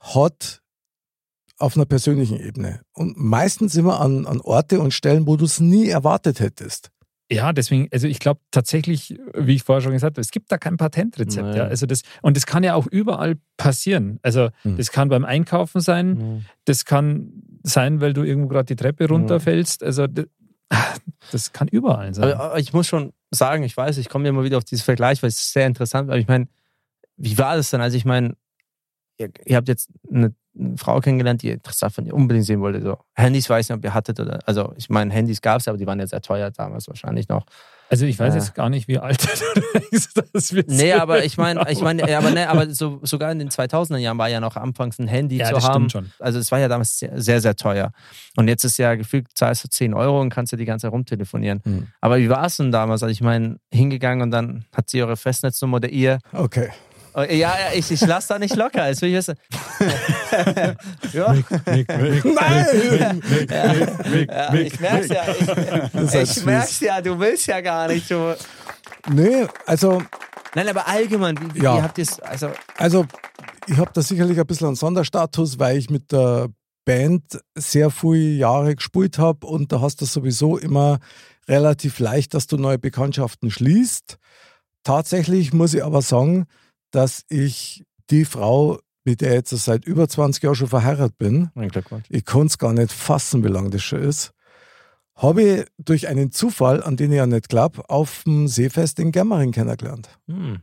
hat 0.00 0.62
auf 1.58 1.76
einer 1.76 1.84
persönlichen 1.84 2.40
Ebene. 2.40 2.80
Und 2.92 3.18
meistens 3.18 3.74
immer 3.76 4.00
an, 4.00 4.26
an 4.26 4.40
Orte 4.40 4.80
und 4.80 4.94
Stellen, 4.94 5.26
wo 5.26 5.36
du 5.36 5.44
es 5.44 5.60
nie 5.60 5.88
erwartet 5.88 6.40
hättest. 6.40 6.90
Ja, 7.32 7.52
deswegen, 7.52 7.88
also 7.92 8.08
ich 8.08 8.18
glaube 8.18 8.40
tatsächlich, 8.50 9.16
wie 9.34 9.54
ich 9.54 9.62
vorher 9.62 9.80
schon 9.82 9.92
gesagt 9.92 10.14
habe, 10.16 10.20
es 10.20 10.30
gibt 10.32 10.50
da 10.50 10.58
kein 10.58 10.76
Patentrezept. 10.76 11.46
Nein. 11.46 11.56
Ja. 11.56 11.64
Also 11.64 11.86
das, 11.86 12.02
und 12.22 12.36
das 12.36 12.44
kann 12.44 12.64
ja 12.64 12.74
auch 12.74 12.86
überall 12.88 13.36
passieren. 13.56 14.18
Also 14.22 14.48
Hm. 14.62 14.76
das 14.76 14.90
kann 14.90 15.08
beim 15.08 15.24
Einkaufen 15.24 15.80
sein, 15.80 16.08
Mhm. 16.14 16.44
das 16.64 16.84
kann 16.84 17.30
sein, 17.62 18.00
weil 18.00 18.14
du 18.14 18.24
irgendwo 18.24 18.48
gerade 18.48 18.66
die 18.66 18.76
Treppe 18.76 19.06
runterfällst. 19.08 19.82
Also 19.84 20.06
das, 20.08 20.26
das 21.30 21.52
kann 21.52 21.68
überall 21.68 22.12
sein. 22.14 22.24
Aber, 22.32 22.40
aber 22.42 22.58
ich 22.58 22.72
muss 22.72 22.86
schon 22.88 23.12
sagen, 23.30 23.62
ich 23.62 23.76
weiß, 23.76 23.98
ich 23.98 24.08
komme 24.08 24.28
immer 24.28 24.42
wieder 24.42 24.56
auf 24.58 24.64
dieses 24.64 24.84
Vergleich, 24.84 25.22
weil 25.22 25.28
es 25.28 25.36
ist 25.38 25.52
sehr 25.52 25.66
interessant, 25.66 26.10
aber 26.10 26.18
ich 26.18 26.26
meine, 26.26 26.48
wie 27.16 27.36
war 27.38 27.54
das 27.56 27.70
denn? 27.70 27.80
Also 27.80 27.96
ich 27.96 28.04
meine, 28.04 28.34
ihr, 29.20 29.30
ihr 29.44 29.56
habt 29.56 29.68
jetzt 29.68 29.90
eine, 30.10 30.34
eine 30.58 30.76
Frau 30.76 31.00
kennengelernt, 31.00 31.42
die 31.42 31.48
ihr 31.48 31.54
interessant 31.54 31.92
von 31.94 32.06
ihr 32.06 32.14
unbedingt 32.14 32.46
sehen 32.46 32.60
wollte. 32.60 32.80
So. 32.82 32.98
Handys 33.14 33.48
weiß 33.48 33.66
ich 33.66 33.70
nicht, 33.70 33.78
ob 33.78 33.84
ihr 33.84 33.94
hattet 33.94 34.18
oder. 34.18 34.40
Also 34.46 34.72
ich 34.76 34.88
meine, 34.90 35.12
Handys 35.12 35.40
gab 35.40 35.60
es, 35.60 35.68
aber 35.68 35.78
die 35.78 35.86
waren 35.86 36.00
ja 36.00 36.06
sehr 36.06 36.20
teuer 36.22 36.50
damals 36.50 36.88
wahrscheinlich 36.88 37.28
noch. 37.28 37.44
Also 37.88 38.06
ich 38.06 38.16
weiß 38.20 38.34
Äh. 38.34 38.38
jetzt 38.38 38.54
gar 38.54 38.70
nicht, 38.70 38.86
wie 38.86 38.98
alt 38.98 39.20
du 39.54 39.60
denkst, 39.80 40.10
dass 40.32 40.54
wir 40.54 40.62
Nee, 40.68 40.92
aber 40.92 41.24
ich 41.24 41.36
meine, 41.36 41.68
ich 41.70 41.80
meine, 41.80 42.04
aber, 42.16 42.30
nee, 42.30 42.44
aber 42.44 42.70
so, 42.72 43.00
sogar 43.02 43.32
in 43.32 43.40
den 43.40 43.48
2000er 43.48 43.96
Jahren 43.96 44.16
war 44.16 44.28
ja 44.28 44.38
noch 44.38 44.56
anfangs 44.56 45.00
ein 45.00 45.08
Handy 45.08 45.38
ja, 45.38 45.46
zu 45.46 45.54
das 45.54 45.64
haben. 45.64 45.88
stimmt 45.90 46.06
schon. 46.06 46.12
Also 46.20 46.38
es 46.38 46.52
war 46.52 46.60
ja 46.60 46.68
damals 46.68 47.00
sehr, 47.00 47.20
sehr, 47.20 47.40
sehr 47.40 47.56
teuer. 47.56 47.90
Und 48.36 48.46
jetzt 48.46 48.62
ist 48.64 48.78
ja 48.78 48.94
gefühlt, 48.94 49.26
zahlst 49.34 49.64
du 49.64 49.68
10 49.68 49.92
Euro 49.94 50.20
und 50.20 50.30
kannst 50.30 50.52
ja 50.52 50.58
die 50.58 50.66
ganze 50.66 50.86
Zeit 50.86 50.92
rumtelefonieren. 50.92 51.62
Hm. 51.64 51.88
Aber 52.00 52.18
wie 52.18 52.28
war 52.28 52.46
es 52.46 52.58
denn 52.58 52.70
damals? 52.70 53.02
Also 53.02 53.10
ich 53.10 53.22
meine, 53.22 53.58
hingegangen 53.72 54.22
und 54.22 54.30
dann 54.30 54.66
hat 54.72 54.88
sie 54.88 55.02
eure 55.02 55.16
Festnetznummer 55.16 55.78
oder 55.78 55.88
ihr. 55.88 56.20
Okay. 56.32 56.70
Oh, 57.14 57.22
Ja, 57.22 57.54
ich, 57.74 57.90
ich 57.90 58.00
lasse 58.02 58.28
da 58.28 58.38
nicht 58.38 58.54
locker. 58.56 58.86
Jetzt 58.88 59.02
will 59.02 59.10
ich 59.10 59.16
wissen. 59.16 59.34
ja. 61.12 61.34
Nein! 62.24 63.22
ja, 63.50 64.54
ich 64.54 64.80
merk's 64.80 65.08
ja. 65.08 65.22
Ich, 65.38 65.48
halt 65.48 66.14
ich 66.36 66.44
merk's 66.44 66.80
ja, 66.80 67.00
du 67.00 67.18
willst 67.18 67.46
ja 67.46 67.60
gar 67.60 67.88
nicht. 67.88 68.10
Du. 68.10 68.36
Nee, 69.12 69.46
also, 69.66 70.02
Nein, 70.54 70.68
aber 70.68 70.86
allgemein, 70.88 71.36
wie, 71.40 71.54
wie 71.60 71.64
Ja. 71.64 71.82
habt 71.82 71.98
ihr 71.98 72.02
es? 72.02 72.20
Also, 72.20 72.50
also 72.76 73.06
ich 73.66 73.76
habe 73.76 73.90
da 73.94 74.02
sicherlich 74.02 74.38
ein 74.38 74.46
bisschen 74.46 74.68
einen 74.68 74.76
Sonderstatus, 74.76 75.58
weil 75.58 75.76
ich 75.76 75.90
mit 75.90 76.10
der 76.12 76.48
Band 76.84 77.40
sehr 77.56 77.90
viele 77.90 78.36
Jahre 78.36 78.74
gespielt 78.74 79.18
habe 79.18 79.46
und 79.46 79.70
da 79.72 79.80
hast 79.80 80.00
du 80.00 80.06
sowieso 80.06 80.58
immer 80.58 80.98
relativ 81.48 81.98
leicht, 81.98 82.34
dass 82.34 82.46
du 82.46 82.56
neue 82.56 82.78
Bekanntschaften 82.78 83.50
schließt. 83.50 84.18
Tatsächlich 84.82 85.52
muss 85.52 85.74
ich 85.74 85.84
aber 85.84 86.02
sagen, 86.02 86.46
dass 86.90 87.24
ich 87.28 87.84
die 88.10 88.24
Frau, 88.24 88.78
mit 89.04 89.20
der 89.20 89.30
ich 89.30 89.34
jetzt 89.36 89.50
seit 89.64 89.84
über 89.84 90.08
20 90.08 90.42
Jahren 90.42 90.54
schon 90.54 90.68
verheiratet 90.68 91.16
bin, 91.18 91.50
ich 92.08 92.24
kann 92.24 92.46
es 92.46 92.58
gar 92.58 92.72
nicht 92.72 92.92
fassen, 92.92 93.44
wie 93.44 93.48
lange 93.48 93.70
das 93.70 93.82
schon 93.82 94.02
ist, 94.02 94.32
habe 95.14 95.42
ich 95.42 95.64
durch 95.78 96.08
einen 96.08 96.32
Zufall, 96.32 96.82
an 96.82 96.96
den 96.96 97.10
ich 97.12 97.18
ja 97.18 97.26
nicht 97.26 97.48
glaube, 97.48 97.88
auf 97.88 98.22
dem 98.24 98.48
Seefest 98.48 98.98
in 98.98 99.12
Germering 99.12 99.52
kennengelernt. 99.52 100.08
Hm. 100.26 100.60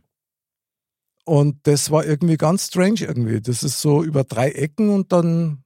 Und 1.25 1.67
das 1.67 1.91
war 1.91 2.05
irgendwie 2.05 2.37
ganz 2.37 2.67
strange 2.67 3.01
irgendwie. 3.01 3.41
Das 3.41 3.61
ist 3.63 3.81
so 3.81 4.01
über 4.03 4.23
drei 4.23 4.49
Ecken 4.51 4.89
und 4.89 5.11
dann, 5.11 5.63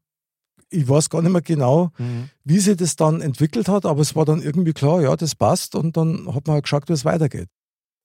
ich 0.69 0.87
weiß 0.89 1.09
gar 1.09 1.21
nicht 1.21 1.31
mehr 1.31 1.41
genau, 1.41 1.91
Mhm. 1.99 2.29
wie 2.43 2.59
sich 2.59 2.77
das 2.77 2.95
dann 2.95 3.21
entwickelt 3.21 3.67
hat, 3.67 3.85
aber 3.85 4.01
es 4.01 4.15
war 4.15 4.25
dann 4.25 4.41
irgendwie 4.41 4.73
klar, 4.73 5.01
ja, 5.01 5.15
das 5.15 5.35
passt 5.35 5.75
und 5.75 5.95
dann 5.97 6.33
hat 6.33 6.47
man 6.47 6.55
halt 6.55 6.63
geschaut, 6.63 6.89
wie 6.89 6.93
es 6.93 7.05
weitergeht. 7.05 7.47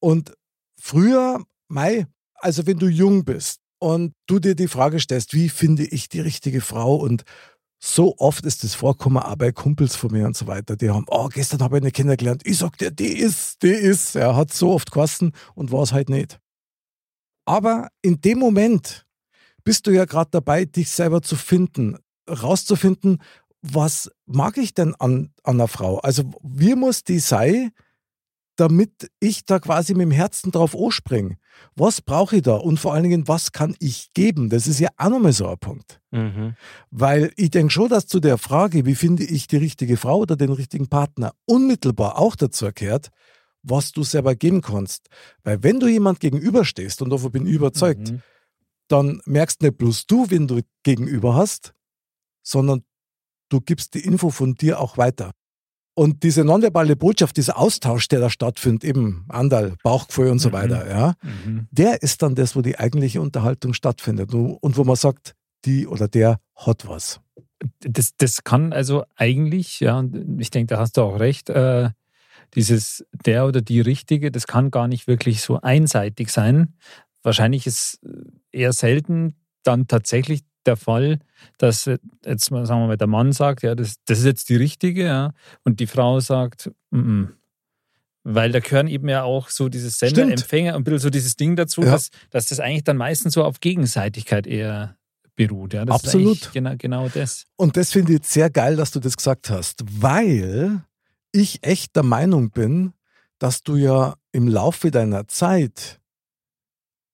Und 0.00 0.34
früher, 0.78 1.42
Mai, 1.68 2.07
also 2.39 2.66
wenn 2.66 2.78
du 2.78 2.89
jung 2.89 3.24
bist 3.24 3.61
und 3.78 4.14
du 4.26 4.39
dir 4.39 4.55
die 4.55 4.68
Frage 4.68 5.01
stellst, 5.01 5.34
wie 5.34 5.49
finde 5.49 5.84
ich 5.84 6.09
die 6.09 6.20
richtige 6.20 6.61
Frau 6.61 6.97
und 6.97 7.24
so 7.78 8.16
oft 8.18 8.45
ist 8.47 8.64
das 8.64 8.74
vorkommen, 8.74 9.18
auch 9.18 9.37
bei 9.37 9.53
Kumpels 9.53 9.97
von 9.97 10.11
mir 10.11 10.26
und 10.26 10.37
so 10.37 10.47
weiter. 10.47 10.76
Die 10.76 10.91
haben, 10.91 11.05
oh, 11.09 11.28
gestern 11.28 11.61
habe 11.61 11.76
ich 11.76 11.82
eine 11.82 11.91
kennengelernt. 11.91 12.43
Ich 12.45 12.59
sag 12.59 12.78
dir, 12.78 12.91
die 12.91 13.18
ist, 13.18 13.62
die 13.62 13.68
ist. 13.68 14.16
Er 14.16 14.34
hat 14.34 14.53
so 14.53 14.72
oft 14.72 14.91
kosten 14.91 15.32
und 15.55 15.72
war 15.72 15.82
es 15.82 15.93
halt 15.93 16.09
nicht. 16.09 16.41
Aber 17.45 17.89
in 18.03 18.20
dem 18.20 18.39
Moment 18.39 19.07
bist 19.62 19.87
du 19.87 19.91
ja 19.91 20.05
gerade 20.05 20.30
dabei, 20.30 20.64
dich 20.64 20.91
selber 20.91 21.22
zu 21.22 21.37
finden, 21.37 21.99
rauszufinden, 22.28 23.22
was 23.62 24.11
mag 24.26 24.57
ich 24.59 24.74
denn 24.74 24.95
an, 24.95 25.32
an 25.43 25.57
einer 25.57 25.68
Frau? 25.68 25.99
Also, 25.99 26.24
wie 26.43 26.74
muss 26.74 27.05
die 27.05 27.18
sein, 27.18 27.72
damit 28.57 29.11
ich 29.20 29.44
da 29.44 29.59
quasi 29.59 29.92
mit 29.94 30.02
dem 30.02 30.11
Herzen 30.11 30.50
drauf 30.50 30.76
anspringe? 30.76 31.36
Was 31.74 32.00
brauche 32.00 32.36
ich 32.36 32.42
da? 32.42 32.57
Und 32.57 32.78
vor 32.80 32.92
allen 32.94 33.04
Dingen, 33.04 33.28
was 33.28 33.52
kann 33.52 33.76
ich 33.78 34.12
geben? 34.14 34.50
Das 34.50 34.66
ist 34.66 34.80
ja 34.80 34.88
auch 34.96 35.11
nochmal 35.11 35.32
so 35.32 35.46
ein 35.48 35.59
Punkt. 35.59 36.00
Mhm. 36.11 36.54
Weil 36.90 37.32
ich 37.36 37.50
denke 37.50 37.72
schon, 37.72 37.88
dass 37.88 38.07
zu 38.07 38.20
der 38.20 38.38
Frage, 38.38 38.84
wie 38.86 38.94
finde 38.94 39.24
ich 39.24 39.46
die 39.46 39.57
richtige 39.57 39.96
Frau 39.96 40.18
oder 40.18 40.36
den 40.36 40.52
richtigen 40.52 40.88
Partner, 40.88 41.32
unmittelbar 41.46 42.18
auch 42.18 42.36
dazu 42.36 42.66
erkehrt, 42.66 43.11
was 43.62 43.92
du 43.92 44.02
selber 44.02 44.34
geben 44.34 44.61
kannst. 44.61 45.09
Weil 45.42 45.62
wenn 45.62 45.80
du 45.80 45.88
jemand 45.88 46.20
gegenüberstehst, 46.20 47.02
und 47.02 47.11
davon 47.11 47.32
bin 47.32 47.46
ich 47.46 47.54
überzeugt, 47.54 48.11
Mhm. 48.11 48.22
dann 48.88 49.20
merkst 49.24 49.62
nicht 49.62 49.78
bloß 49.78 50.07
du, 50.07 50.30
wen 50.30 50.46
du 50.46 50.61
gegenüber 50.82 51.34
hast, 51.34 51.74
sondern 52.42 52.84
du 53.48 53.61
gibst 53.61 53.94
die 53.94 54.04
Info 54.04 54.30
von 54.30 54.54
dir 54.54 54.80
auch 54.80 54.98
weiter. 54.98 55.32
Und 55.99 56.22
diese 56.24 56.44
nonverbale 56.44 56.94
Botschaft, 56.94 57.38
dieser 57.38 57.57
Austausch, 57.59 58.07
der 58.09 58.20
da 58.20 58.28
stattfindet, 58.28 58.84
eben 58.84 59.24
Andal, 59.30 59.76
Bauchgefühl 59.82 60.28
und 60.28 60.40
so 60.40 60.51
Mhm. 60.51 60.53
weiter, 60.53 60.88
ja, 60.90 61.14
Mhm. 61.22 61.68
der 61.70 62.03
ist 62.03 62.20
dann 62.20 62.34
das, 62.34 62.55
wo 62.55 62.61
die 62.61 62.78
eigentliche 62.78 63.22
Unterhaltung 63.22 63.72
stattfindet 63.72 64.34
und 64.34 64.76
wo 64.76 64.84
man 64.84 64.97
sagt, 64.97 65.34
die 65.64 65.86
oder 65.86 66.07
der 66.07 66.38
hat 66.55 66.86
was. 66.86 67.20
das, 67.80 68.14
das 68.18 68.44
kann 68.44 68.74
also 68.74 69.05
eigentlich, 69.16 69.80
ja, 69.80 69.99
und 69.99 70.38
ich 70.38 70.51
denke, 70.51 70.74
da 70.74 70.78
hast 70.80 70.99
du 70.99 71.01
auch 71.03 71.18
recht, 71.18 71.49
äh, 71.49 71.88
dieses 72.55 73.05
der 73.24 73.47
oder 73.47 73.62
die 73.62 73.80
Richtige, 73.80 74.30
das 74.30 74.47
kann 74.47 74.70
gar 74.70 74.88
nicht 74.88 75.07
wirklich 75.07 75.40
so 75.40 75.61
einseitig 75.62 76.28
sein. 76.30 76.74
Wahrscheinlich 77.22 77.66
ist 77.66 78.01
eher 78.53 78.74
selten 78.74 79.34
dann 79.64 79.88
tatsächlich 79.88 80.42
der 80.66 80.76
Fall, 80.76 81.18
dass 81.58 81.84
jetzt 82.24 82.50
mal 82.50 82.66
sagen 82.66 82.82
wir 82.82 82.86
mal 82.88 82.96
der 82.96 83.06
Mann 83.06 83.32
sagt, 83.32 83.62
ja, 83.62 83.74
das, 83.74 83.96
das 84.04 84.20
ist 84.20 84.24
jetzt 84.24 84.48
die 84.48 84.56
Richtige, 84.56 85.04
ja, 85.04 85.32
und 85.64 85.80
die 85.80 85.86
Frau 85.86 86.20
sagt, 86.20 86.70
mm 86.90 86.98
-mm. 86.98 87.28
weil 88.24 88.52
da 88.52 88.60
gehören 88.60 88.88
eben 88.88 89.08
ja 89.08 89.22
auch 89.22 89.48
so 89.48 89.68
dieses 89.68 89.98
Sender, 89.98 90.22
Stimmt. 90.22 90.40
Empfänger, 90.40 90.74
ein 90.74 90.84
bisschen 90.84 90.98
so 91.00 91.10
dieses 91.10 91.36
Ding 91.36 91.56
dazu, 91.56 91.82
Ja. 91.82 91.92
dass, 91.92 92.10
dass 92.30 92.46
das 92.46 92.60
eigentlich 92.60 92.84
dann 92.84 92.96
meistens 92.96 93.34
so 93.34 93.44
auf 93.44 93.60
Gegenseitigkeit 93.60 94.46
eher 94.46 94.96
beruht. 95.36 95.74
Ja. 95.74 95.84
Das 95.84 95.96
Absolut. 95.96 96.50
Genau, 96.52 96.74
genau 96.76 97.08
das. 97.08 97.44
Und 97.56 97.76
das 97.76 97.92
finde 97.92 98.12
ich 98.12 98.18
jetzt 98.18 98.32
sehr 98.32 98.50
geil, 98.50 98.76
dass 98.76 98.90
du 98.90 99.00
das 99.00 99.16
gesagt 99.16 99.50
hast, 99.50 99.84
weil 100.00 100.82
ich 101.32 101.62
echt 101.62 101.94
der 101.94 102.02
Meinung 102.02 102.50
bin, 102.50 102.94
dass 103.38 103.62
du 103.62 103.76
ja 103.76 104.16
im 104.32 104.48
Laufe 104.48 104.90
deiner 104.90 105.28
Zeit 105.28 106.00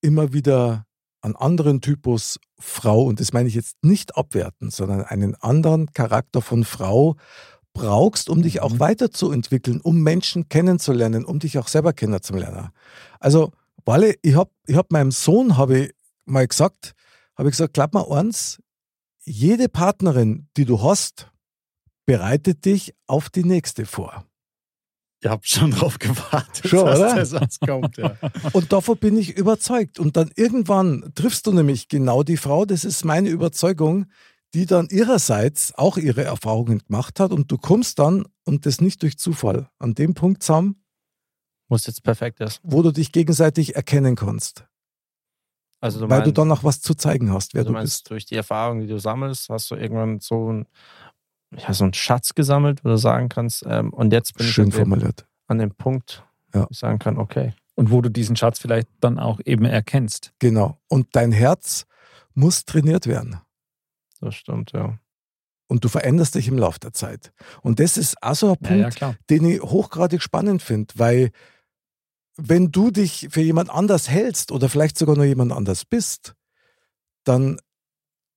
immer 0.00 0.32
wieder 0.32 0.86
einen 1.22 1.36
anderen 1.36 1.80
Typus 1.80 2.38
Frau, 2.58 3.04
und 3.04 3.20
das 3.20 3.32
meine 3.32 3.48
ich 3.48 3.54
jetzt 3.54 3.82
nicht 3.82 4.16
abwerten, 4.16 4.70
sondern 4.70 5.02
einen 5.02 5.34
anderen 5.36 5.92
Charakter 5.92 6.42
von 6.42 6.64
Frau 6.64 7.16
brauchst, 7.72 8.28
um 8.28 8.42
dich 8.42 8.60
auch 8.60 8.74
Mhm. 8.74 8.80
weiterzuentwickeln, 8.80 9.80
um 9.80 10.02
Menschen 10.02 10.48
kennenzulernen, 10.48 11.24
um 11.24 11.38
dich 11.38 11.58
auch 11.58 11.68
selber 11.68 11.92
kennenzulernen. 11.92 12.68
Also, 13.18 13.52
weil 13.84 14.16
ich 14.22 14.34
habe 14.34 14.50
ich 14.66 14.76
hab 14.76 14.92
meinem 14.92 15.10
Sohn, 15.10 15.56
habe 15.56 15.78
ich 15.78 15.94
mal 16.24 16.46
gesagt, 16.46 16.94
habe 17.36 17.48
ich 17.48 17.52
gesagt, 17.52 17.74
glaub 17.74 17.94
mal 17.94 18.04
eins, 18.10 18.60
jede 19.24 19.68
Partnerin, 19.68 20.48
die 20.56 20.64
du 20.64 20.82
hast, 20.82 21.30
bereitet 22.04 22.64
dich 22.64 22.94
auf 23.06 23.30
die 23.30 23.44
nächste 23.44 23.86
vor. 23.86 24.26
Ihr 25.24 25.30
habt 25.30 25.46
schon 25.46 25.70
drauf 25.70 25.98
gewartet, 25.98 26.68
Schon, 26.68 26.84
dass 26.86 26.98
oder? 26.98 27.14
der 27.14 27.26
Satz 27.26 27.58
kommt. 27.60 27.96
Ja. 27.96 28.16
Und 28.52 28.72
davon 28.72 28.98
bin 28.98 29.16
ich 29.16 29.36
überzeugt. 29.36 29.98
Und 29.98 30.16
dann 30.16 30.30
irgendwann 30.36 31.12
triffst 31.14 31.46
du 31.46 31.52
nämlich 31.52 31.88
genau 31.88 32.22
die 32.22 32.36
Frau, 32.36 32.64
das 32.64 32.84
ist 32.84 33.04
meine 33.04 33.28
Überzeugung, 33.28 34.06
die 34.54 34.66
dann 34.66 34.88
ihrerseits 34.90 35.74
auch 35.78 35.96
ihre 35.96 36.24
Erfahrungen 36.24 36.80
gemacht 36.80 37.20
hat 37.20 37.30
und 37.32 37.50
du 37.50 37.56
kommst 37.56 37.98
dann, 37.98 38.26
und 38.44 38.66
das 38.66 38.80
nicht 38.80 39.02
durch 39.02 39.16
Zufall, 39.16 39.68
an 39.78 39.94
dem 39.94 40.14
Punkt 40.14 40.42
zusammen, 40.42 40.82
Wo 41.68 41.76
es 41.76 41.86
jetzt 41.86 42.02
perfekt 42.02 42.40
ist. 42.40 42.60
wo 42.62 42.82
du 42.82 42.90
dich 42.90 43.12
gegenseitig 43.12 43.76
erkennen 43.76 44.16
kannst. 44.16 44.64
Also 45.80 45.98
du 46.00 46.08
weil 46.10 46.18
meinst, 46.18 46.26
du 46.28 46.32
dann 46.32 46.52
auch 46.52 46.62
was 46.64 46.80
zu 46.80 46.94
zeigen 46.94 47.32
hast, 47.32 47.54
wer 47.54 47.60
also 47.60 47.68
du 47.70 47.72
du 47.72 47.78
meinst 47.78 48.02
bist. 48.04 48.10
durch 48.10 48.26
die 48.26 48.36
Erfahrung, 48.36 48.80
die 48.80 48.86
du 48.86 48.98
sammelst, 48.98 49.48
hast 49.48 49.70
du 49.70 49.74
irgendwann 49.76 50.20
so 50.20 50.52
ein, 50.52 50.66
ja, 51.56 51.72
so 51.72 51.84
einen 51.84 51.94
Schatz 51.94 52.34
gesammelt, 52.34 52.84
wo 52.84 52.88
du 52.88 52.96
sagen 52.96 53.28
kannst, 53.28 53.64
ähm, 53.66 53.92
und 53.92 54.12
jetzt 54.12 54.34
bin 54.34 54.46
Schön 54.46 54.68
ich 54.68 54.74
an 54.74 54.80
dem, 54.80 54.88
formuliert. 54.90 55.26
an 55.48 55.58
dem 55.58 55.74
Punkt, 55.74 56.24
Ja. 56.54 56.62
wo 56.62 56.66
ich 56.70 56.78
sagen 56.78 56.98
kann, 56.98 57.18
okay. 57.18 57.54
Und 57.74 57.90
wo 57.90 58.00
du 58.02 58.10
diesen 58.10 58.36
Schatz 58.36 58.58
vielleicht 58.58 58.88
dann 59.00 59.18
auch 59.18 59.40
eben 59.44 59.64
erkennst. 59.64 60.32
Genau. 60.38 60.78
Und 60.88 61.08
dein 61.12 61.32
Herz 61.32 61.86
muss 62.34 62.64
trainiert 62.64 63.06
werden. 63.06 63.40
Das 64.20 64.34
stimmt, 64.34 64.72
ja. 64.72 64.98
Und 65.68 65.84
du 65.84 65.88
veränderst 65.88 66.34
dich 66.34 66.48
im 66.48 66.58
Laufe 66.58 66.78
der 66.80 66.92
Zeit. 66.92 67.32
Und 67.62 67.80
das 67.80 67.96
ist 67.96 68.22
auch 68.22 68.34
so 68.34 68.48
ein 68.48 68.56
Ja, 68.60 68.68
Punkt, 68.68 68.82
ja, 68.82 68.90
klar. 68.90 69.14
den 69.30 69.44
ich 69.46 69.62
hochgradig 69.62 70.20
spannend 70.22 70.62
finde, 70.62 70.92
weil 70.98 71.30
wenn 72.36 72.70
du 72.70 72.90
dich 72.90 73.28
für 73.30 73.40
jemand 73.40 73.70
anders 73.70 74.08
hältst 74.10 74.52
oder 74.52 74.68
vielleicht 74.68 74.98
sogar 74.98 75.16
noch 75.16 75.24
jemand 75.24 75.52
anders 75.52 75.84
bist, 75.86 76.34
dann 77.24 77.58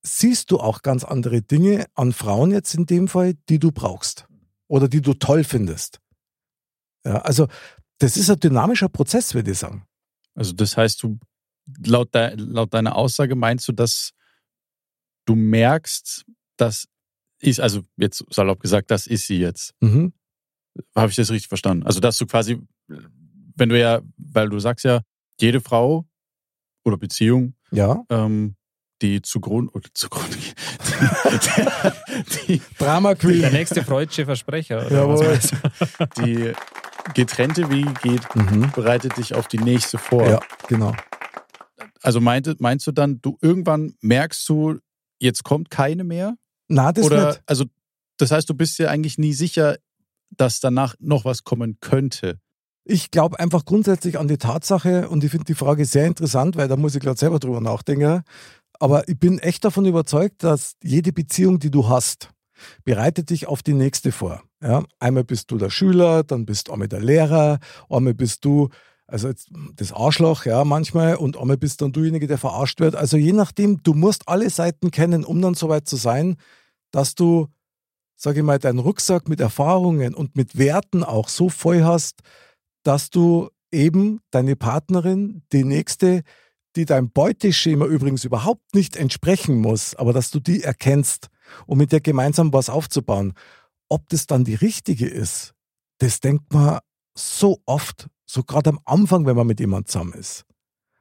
siehst 0.06 0.50
du 0.50 0.58
auch 0.58 0.82
ganz 0.82 1.04
andere 1.04 1.42
Dinge 1.42 1.86
an 1.94 2.12
Frauen 2.12 2.50
jetzt 2.50 2.74
in 2.74 2.86
dem 2.86 3.08
Fall, 3.08 3.34
die 3.48 3.58
du 3.58 3.72
brauchst 3.72 4.26
oder 4.68 4.88
die 4.88 5.00
du 5.00 5.14
toll 5.14 5.44
findest. 5.44 6.00
Ja, 7.04 7.18
also 7.18 7.48
das 7.98 8.16
ist 8.16 8.30
ein 8.30 8.40
dynamischer 8.40 8.88
Prozess, 8.88 9.34
würde 9.34 9.52
ich 9.52 9.58
sagen. 9.58 9.86
Also 10.34 10.52
das 10.52 10.76
heißt, 10.76 11.02
du 11.02 11.18
laut, 11.84 12.14
de, 12.14 12.34
laut 12.36 12.72
deiner 12.74 12.96
Aussage 12.96 13.34
meinst 13.34 13.66
du, 13.68 13.72
dass 13.72 14.12
du 15.24 15.34
merkst, 15.34 16.24
das 16.56 16.88
ist, 17.40 17.60
also 17.60 17.82
jetzt 17.96 18.24
salopp 18.30 18.60
gesagt, 18.60 18.90
das 18.90 19.06
ist 19.06 19.26
sie 19.26 19.38
jetzt. 19.38 19.74
Mhm. 19.80 20.12
Habe 20.94 21.10
ich 21.10 21.16
das 21.16 21.30
richtig 21.30 21.48
verstanden? 21.48 21.84
Also 21.84 22.00
dass 22.00 22.18
du 22.18 22.26
quasi, 22.26 22.60
wenn 23.56 23.68
du 23.68 23.78
ja, 23.78 24.02
weil 24.16 24.48
du 24.48 24.58
sagst 24.58 24.84
ja, 24.84 25.00
jede 25.40 25.60
Frau 25.60 26.06
oder 26.84 26.96
Beziehung, 26.96 27.54
Ja, 27.70 28.04
ähm, 28.10 28.55
die 29.02 29.22
zugrunde, 29.22 29.72
oder 29.72 29.88
zugrunde, 29.94 30.36
die, 30.36 30.54
die, 32.48 32.62
Drama 32.78 33.14
Der 33.14 33.18
Queen. 33.18 33.52
nächste 33.52 33.84
freudsche 33.84 34.24
Versprecher. 34.24 34.86
Oder 34.86 34.96
Jawohl. 34.96 35.38
die 36.18 36.52
getrennte 37.14 37.70
Wege 37.70 37.92
geht, 38.02 38.22
Mhm. 38.34 38.70
bereitet 38.74 39.16
dich 39.16 39.34
auf 39.34 39.48
die 39.48 39.58
nächste 39.58 39.98
vor. 39.98 40.26
Ja, 40.26 40.40
genau. 40.68 40.94
Also 42.02 42.20
meint, 42.20 42.60
meinst 42.60 42.86
du 42.86 42.92
dann, 42.92 43.20
du 43.20 43.38
irgendwann 43.40 43.94
merkst 44.00 44.48
du, 44.48 44.78
jetzt 45.18 45.44
kommt 45.44 45.70
keine 45.70 46.04
mehr? 46.04 46.34
Na, 46.68 46.92
das 46.92 47.06
Oder 47.06 47.28
nicht. 47.28 47.42
also 47.46 47.64
das 48.18 48.30
heißt, 48.30 48.48
du 48.48 48.54
bist 48.54 48.78
dir 48.78 48.90
eigentlich 48.90 49.18
nie 49.18 49.32
sicher, 49.34 49.76
dass 50.30 50.60
danach 50.60 50.94
noch 50.98 51.24
was 51.24 51.44
kommen 51.44 51.78
könnte. 51.80 52.38
Ich 52.84 53.10
glaube 53.10 53.38
einfach 53.40 53.64
grundsätzlich 53.64 54.18
an 54.18 54.28
die 54.28 54.38
Tatsache 54.38 55.08
und 55.08 55.24
ich 55.24 55.30
finde 55.30 55.46
die 55.46 55.54
Frage 55.54 55.84
sehr 55.84 56.06
interessant, 56.06 56.56
weil 56.56 56.68
da 56.68 56.76
muss 56.76 56.94
ich 56.94 57.02
gerade 57.02 57.18
selber 57.18 57.38
drüber 57.40 57.60
nachdenken. 57.60 58.22
Aber 58.80 59.08
ich 59.08 59.18
bin 59.18 59.38
echt 59.38 59.64
davon 59.64 59.86
überzeugt, 59.86 60.42
dass 60.42 60.76
jede 60.82 61.12
Beziehung, 61.12 61.58
die 61.58 61.70
du 61.70 61.88
hast, 61.88 62.30
bereitet 62.84 63.30
dich 63.30 63.46
auf 63.46 63.62
die 63.62 63.74
nächste 63.74 64.12
vor. 64.12 64.42
Ja? 64.62 64.82
Einmal 64.98 65.24
bist 65.24 65.50
du 65.50 65.58
der 65.58 65.70
Schüler, 65.70 66.24
dann 66.24 66.46
bist 66.46 66.68
du 66.68 66.72
einmal 66.72 66.88
der 66.88 67.00
Lehrer, 67.00 67.58
einmal 67.88 68.14
bist 68.14 68.44
du 68.44 68.68
also 69.08 69.28
jetzt 69.28 69.50
das 69.76 69.92
Arschloch, 69.92 70.46
ja, 70.46 70.64
manchmal, 70.64 71.16
und 71.16 71.36
einmal 71.36 71.56
bist 71.56 71.80
dann 71.80 71.92
dujenige, 71.92 72.26
der 72.26 72.38
verarscht 72.38 72.80
wird. 72.80 72.96
Also 72.96 73.16
je 73.16 73.32
nachdem, 73.32 73.82
du 73.82 73.94
musst 73.94 74.28
alle 74.28 74.50
Seiten 74.50 74.90
kennen, 74.90 75.24
um 75.24 75.40
dann 75.40 75.54
so 75.54 75.68
weit 75.68 75.88
zu 75.88 75.96
sein, 75.96 76.36
dass 76.90 77.14
du, 77.14 77.46
sage 78.16 78.40
ich 78.40 78.44
mal, 78.44 78.58
deinen 78.58 78.80
Rucksack 78.80 79.28
mit 79.28 79.40
Erfahrungen 79.40 80.14
und 80.14 80.34
mit 80.34 80.58
Werten 80.58 81.04
auch 81.04 81.28
so 81.28 81.48
voll 81.48 81.84
hast, 81.84 82.20
dass 82.82 83.10
du 83.10 83.48
eben 83.70 84.20
deine 84.30 84.56
Partnerin, 84.56 85.42
die 85.52 85.64
nächste, 85.64 86.22
die 86.76 86.84
deinem 86.84 87.10
Beuteschema 87.10 87.86
übrigens 87.86 88.24
überhaupt 88.24 88.74
nicht 88.74 88.96
entsprechen 88.96 89.60
muss, 89.60 89.94
aber 89.94 90.12
dass 90.12 90.30
du 90.30 90.40
die 90.40 90.62
erkennst, 90.62 91.28
um 91.66 91.78
mit 91.78 91.92
der 91.92 92.00
gemeinsam 92.00 92.52
was 92.52 92.68
aufzubauen. 92.70 93.32
Ob 93.88 94.08
das 94.08 94.26
dann 94.26 94.44
die 94.44 94.54
richtige 94.54 95.06
ist, 95.06 95.54
das 95.98 96.20
denkt 96.20 96.52
man 96.52 96.80
so 97.16 97.60
oft, 97.66 98.08
so 98.26 98.42
gerade 98.42 98.70
am 98.70 98.80
Anfang, 98.84 99.26
wenn 99.26 99.36
man 99.36 99.46
mit 99.46 99.60
jemand 99.60 99.88
zusammen 99.88 100.12
ist. 100.12 100.44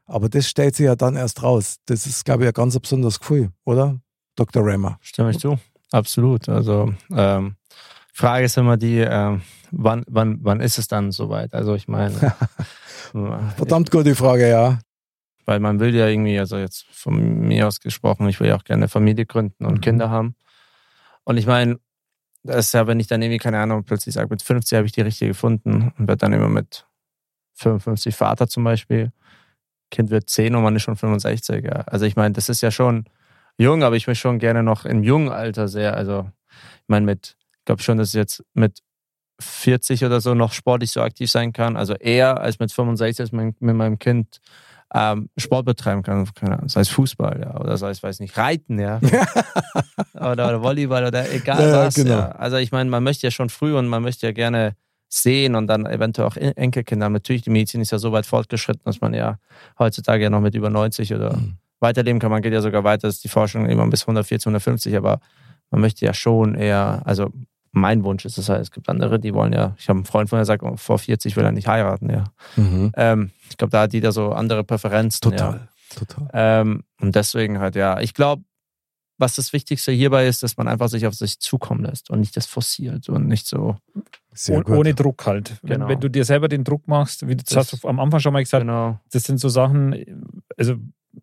Aber 0.05 0.29
das 0.29 0.47
stellt 0.47 0.75
sich 0.75 0.85
ja 0.85 0.95
dann 0.95 1.15
erst 1.15 1.41
raus. 1.41 1.77
Das 1.85 2.05
ist, 2.05 2.25
glaube 2.25 2.43
ich, 2.43 2.47
ein 2.47 2.53
ganz 2.53 2.79
besonderes 2.79 3.19
Gefühl, 3.19 3.51
oder? 3.65 3.99
Dr. 4.35 4.63
Rammer. 4.63 4.97
Stimme 5.01 5.31
ich 5.31 5.39
zu. 5.39 5.57
Absolut. 5.91 6.47
Also 6.47 6.93
ähm, 7.11 7.55
Frage 8.13 8.45
ist 8.45 8.57
immer 8.57 8.77
die, 8.77 8.99
ähm, 8.99 9.41
wann, 9.71 10.03
wann, 10.07 10.39
wann 10.41 10.59
ist 10.61 10.77
es 10.77 10.87
dann 10.87 11.11
soweit? 11.11 11.53
Also 11.53 11.73
ich 11.73 11.87
meine, 11.87 12.35
Verdammt 13.55 13.91
gute 13.91 14.15
Frage, 14.15 14.49
ja. 14.49 14.79
Weil 15.45 15.59
man 15.59 15.79
will 15.79 15.95
ja 15.95 16.07
irgendwie, 16.07 16.39
also 16.39 16.57
jetzt 16.57 16.85
von 16.91 17.39
mir 17.47 17.67
aus 17.67 17.79
gesprochen, 17.79 18.27
ich 18.27 18.39
will 18.39 18.47
ja 18.47 18.55
auch 18.55 18.63
gerne 18.63 18.87
Familie 18.87 19.25
gründen 19.25 19.65
und 19.65 19.75
Mhm. 19.75 19.81
Kinder 19.81 20.09
haben. 20.09 20.35
Und 21.23 21.37
ich 21.37 21.47
meine, 21.47 21.79
das 22.43 22.67
ist 22.67 22.73
ja, 22.73 22.85
wenn 22.87 22.99
ich 22.99 23.07
dann 23.07 23.21
irgendwie, 23.21 23.39
keine 23.39 23.59
Ahnung, 23.59 23.83
plötzlich 23.83 24.13
sage, 24.13 24.29
mit 24.29 24.41
50 24.41 24.75
habe 24.77 24.85
ich 24.85 24.91
die 24.91 25.01
richtige 25.01 25.29
gefunden 25.31 25.91
und 25.97 26.07
wird 26.07 26.21
dann 26.21 26.33
immer 26.33 26.49
mit 26.49 26.85
55 27.55 28.15
Vater 28.15 28.47
zum 28.47 28.63
Beispiel. 28.63 29.11
Kind 29.91 30.09
wird 30.09 30.29
10 30.29 30.55
und 30.55 30.63
man 30.63 30.75
ist 30.75 30.83
schon 30.83 30.95
65. 30.95 31.63
Ja. 31.65 31.81
Also 31.87 32.05
ich 32.05 32.15
meine, 32.15 32.33
das 32.33 32.49
ist 32.49 32.61
ja 32.61 32.71
schon 32.71 33.05
jung, 33.57 33.83
aber 33.83 33.95
ich 33.95 34.07
möchte 34.07 34.21
schon 34.21 34.39
gerne 34.39 34.63
noch 34.63 34.85
im 34.85 35.03
jungen 35.03 35.29
Alter 35.29 35.67
sehr, 35.67 35.95
also 35.95 36.29
ich 36.49 36.87
meine, 36.89 37.05
mit, 37.05 37.37
ich 37.59 37.65
glaube 37.65 37.81
schon, 37.81 37.97
dass 37.97 38.09
ich 38.09 38.15
jetzt 38.15 38.43
mit 38.53 38.79
40 39.39 40.05
oder 40.05 40.21
so 40.21 40.33
noch 40.33 40.53
sportlich 40.53 40.91
so 40.91 41.01
aktiv 41.01 41.29
sein 41.29 41.53
kann. 41.53 41.75
Also 41.77 41.93
eher 41.95 42.39
als 42.39 42.59
mit 42.59 42.71
65, 42.71 43.21
als 43.21 43.31
mit 43.31 43.59
meinem 43.61 43.99
Kind 43.99 44.39
ähm, 44.97 45.29
Sport 45.37 45.65
betreiben 45.65 46.03
kann, 46.03 46.25
keine 46.33 46.53
Ahnung, 46.57 46.69
sei 46.69 46.79
es 46.81 46.89
Fußball, 46.89 47.39
ja, 47.41 47.59
oder 47.59 47.75
sei 47.77 47.89
es, 47.89 48.01
weiß 48.01 48.19
nicht, 48.21 48.37
Reiten, 48.37 48.79
ja, 48.79 48.99
oder, 50.13 50.31
oder 50.31 50.61
Volleyball 50.61 51.05
oder 51.05 51.31
egal 51.31 51.69
Ja, 51.69 51.85
was. 51.85 51.95
genau. 51.95 52.11
Ja. 52.15 52.29
Also 52.31 52.57
ich 52.57 52.71
meine, 52.71 52.89
man 52.89 53.03
möchte 53.03 53.27
ja 53.27 53.31
schon 53.31 53.49
früh 53.49 53.75
und 53.75 53.87
man 53.87 54.01
möchte 54.03 54.25
ja 54.25 54.31
gerne 54.31 54.75
sehen 55.09 55.55
und 55.55 55.67
dann 55.67 55.85
eventuell 55.85 56.27
auch 56.27 56.35
En- 56.37 56.55
Enkelkinder. 56.57 57.09
Natürlich, 57.09 57.43
die 57.43 57.49
Medizin 57.49 57.81
ist 57.81 57.91
ja 57.91 57.97
so 57.99 58.11
weit 58.11 58.25
fortgeschritten, 58.25 58.81
dass 58.85 59.01
man 59.01 59.13
ja 59.13 59.37
heutzutage 59.79 60.23
ja 60.23 60.29
noch 60.29 60.41
mit 60.41 60.55
über 60.55 60.69
90 60.69 61.13
oder 61.13 61.35
Mhm. 61.37 61.57
weiterleben 61.79 62.19
kann. 62.19 62.31
Man 62.31 62.41
geht 62.41 62.53
ja 62.53 62.61
sogar 62.61 62.83
weiter, 62.83 63.07
dass 63.07 63.19
die 63.19 63.27
Forschung 63.29 63.65
immer 63.67 63.85
bis 63.87 64.03
140, 64.03 64.45
150, 64.47 64.95
aber 64.97 65.19
man 65.71 65.81
möchte 65.81 66.05
ja 66.05 66.13
schon 66.13 66.55
eher, 66.55 67.01
also 67.05 67.31
mein 67.75 68.03
Wunsch 68.03 68.25
ist 68.25 68.37
es 68.37 68.49
halt, 68.49 68.61
es 68.61 68.71
gibt 68.71 68.89
andere, 68.89 69.19
die 69.19 69.33
wollen 69.33 69.53
ja, 69.53 69.75
ich 69.77 69.89
habe 69.89 69.97
einen 69.97 70.05
Freund 70.05 70.29
von 70.29 70.37
mir, 70.37 70.41
der 70.41 70.45
sagt, 70.45 70.63
oh, 70.63 70.75
vor 70.77 70.97
40 70.97 71.35
will 71.35 71.43
er 71.43 71.51
nicht 71.51 71.67
heiraten, 71.67 72.09
ja. 72.09 72.23
Mhm. 72.55 72.91
Ähm, 72.95 73.31
ich 73.49 73.57
glaube, 73.57 73.71
da 73.71 73.81
hat 73.81 73.93
jeder 73.93 74.11
so 74.11 74.31
andere 74.31 74.63
Präferenzen. 74.63 75.31
Ja. 75.31 75.37
Total. 75.37 75.67
Total. 75.95 76.29
Ähm, 76.33 76.83
und 77.01 77.15
deswegen 77.15 77.59
halt, 77.59 77.75
ja, 77.75 77.99
ich 77.99 78.13
glaube, 78.13 78.43
was 79.17 79.35
das 79.35 79.53
Wichtigste 79.53 79.91
hierbei 79.93 80.27
ist, 80.27 80.43
dass 80.43 80.57
man 80.57 80.67
einfach 80.67 80.89
sich 80.89 81.07
auf 81.07 81.13
sich 81.13 81.39
zukommen 81.39 81.85
lässt 81.85 82.09
und 82.09 82.19
nicht 82.19 82.35
das 82.35 82.47
forciert 82.47 83.07
und 83.07 83.27
nicht 83.27 83.47
so, 83.47 83.77
Sehr 84.33 84.61
gut. 84.63 84.75
Ohne 84.75 84.93
Druck 84.93 85.25
halt. 85.25 85.57
Wenn, 85.61 85.75
Genau. 85.75 85.87
wenn 85.87 85.99
du 86.01 86.09
dir 86.09 86.25
selber 86.25 86.49
den 86.49 86.65
Druck 86.65 86.87
machst, 86.87 87.25
wie 87.27 87.35
du 87.37 87.43
Das- 87.43 87.55
hast 87.55 87.83
du 87.83 87.87
am 87.87 87.99
Anfang 88.01 88.19
schon 88.19 88.33
mal 88.33 88.43
gesagt, 88.43 88.63
genau, 88.63 88.99
das 89.11 89.23
sind 89.23 89.39
so 89.39 89.47
Sachen, 89.47 89.95
also 90.57 90.75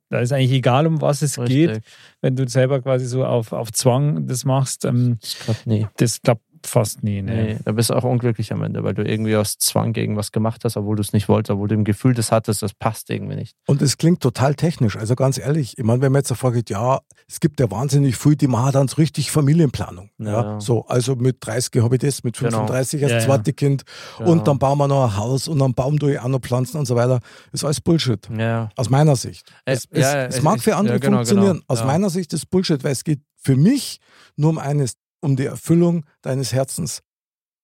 da 0.08 0.20
ist 0.20 0.32
eigentlich 0.32 0.52
egal, 0.52 0.86
um 0.86 1.00
was 1.00 1.22
es 1.22 1.36
geht, 1.36 1.70
richtig. 1.70 1.84
wenn 2.20 2.36
du 2.36 2.48
selber 2.48 2.80
quasi 2.82 3.06
so 3.06 3.24
auf, 3.24 3.52
auf 3.52 3.72
Zwang 3.72 4.26
das 4.26 4.44
machst. 4.44 4.84
Ähm, 4.84 5.18
Das 5.20 5.38
klappt 5.38 5.66
nie. 5.66 5.86
das 5.96 6.20
klappt 6.22 6.42
fast 6.66 7.02
nie. 7.02 7.22
Ne? 7.22 7.34
Nee, 7.34 7.58
da 7.64 7.72
bist 7.72 7.90
du 7.90 7.94
auch 7.94 8.04
unglücklich 8.04 8.52
am 8.52 8.62
Ende, 8.62 8.82
weil 8.84 8.94
du 8.94 9.02
irgendwie 9.04 9.36
aus 9.36 9.58
Zwang 9.58 9.92
gegen 9.92 10.16
was 10.16 10.32
gemacht 10.32 10.62
hast, 10.64 10.76
obwohl 10.76 10.96
du 10.96 11.02
es 11.02 11.12
nicht 11.12 11.28
wolltest, 11.28 11.50
obwohl 11.52 11.68
du 11.68 11.74
im 11.74 11.84
Gefühl 11.84 12.14
das 12.14 12.32
hattest, 12.32 12.62
das 12.62 12.74
passt 12.74 13.10
irgendwie 13.10 13.36
nicht. 13.36 13.56
Und 13.66 13.82
es 13.82 13.96
klingt 13.98 14.20
total 14.20 14.54
technisch. 14.54 14.96
Also 14.96 15.14
ganz 15.14 15.38
ehrlich, 15.38 15.78
ich 15.78 15.84
meine, 15.84 16.00
wenn 16.02 16.12
man 16.12 16.20
jetzt 16.20 16.30
davor 16.30 16.52
geht, 16.52 16.70
ja, 16.70 17.00
es 17.28 17.40
gibt 17.40 17.60
ja 17.60 17.70
wahnsinnig 17.70 18.16
viel, 18.16 18.36
die 18.36 18.46
machen 18.48 18.72
dann 18.72 18.88
so 18.88 18.96
richtig 18.96 19.30
Familienplanung. 19.30 20.10
Ja. 20.18 20.32
Ja. 20.54 20.60
So, 20.60 20.86
also 20.86 21.16
mit 21.16 21.36
30 21.40 21.82
habe 21.82 21.96
ich 21.96 22.00
das, 22.02 22.24
mit 22.24 22.36
Genau. 22.38 22.50
35 22.66 23.02
als 23.02 23.12
Ja, 23.12 23.18
ja. 23.18 23.24
zweite 23.24 23.52
Kind 23.52 23.82
Genau. 24.18 24.32
und 24.32 24.46
dann 24.48 24.58
bauen 24.58 24.78
wir 24.78 24.88
noch 24.88 25.04
ein 25.04 25.16
Haus 25.16 25.48
und 25.48 25.60
einen 25.62 25.74
Baum 25.74 25.98
durch 25.98 26.18
auch 26.20 26.28
noch 26.28 26.40
pflanzen 26.40 26.78
und 26.78 26.86
so 26.86 26.94
weiter. 26.96 27.20
Ist 27.52 27.64
alles 27.64 27.80
Bullshit. 27.80 28.28
Ja, 28.36 28.70
Aus 28.76 28.90
meiner 28.90 29.16
Sicht. 29.16 29.50
Äh, 29.64 29.72
Es, 29.72 29.86
es, 29.90 30.00
ja, 30.00 30.24
es 30.26 30.36
es- 30.36 30.42
mag 30.42 30.56
ich- 30.58 30.62
für 30.62 30.76
andere 30.76 30.94
ja, 30.96 30.98
genau, 31.00 31.16
funktionieren. 31.18 31.52
genau. 31.54 31.64
Aus 31.68 31.80
Ja. 31.80 31.86
meiner 31.86 32.10
Sicht 32.10 32.32
ist 32.32 32.50
Bullshit, 32.50 32.82
weil 32.84 32.92
es 32.92 33.04
geht 33.04 33.20
für 33.44 33.56
mich 33.56 33.98
nur 34.36 34.50
um 34.50 34.58
eines, 34.58 34.94
um 35.22 35.36
die 35.36 35.46
Erfüllung 35.46 36.04
deines 36.20 36.52
Herzens. 36.52 37.00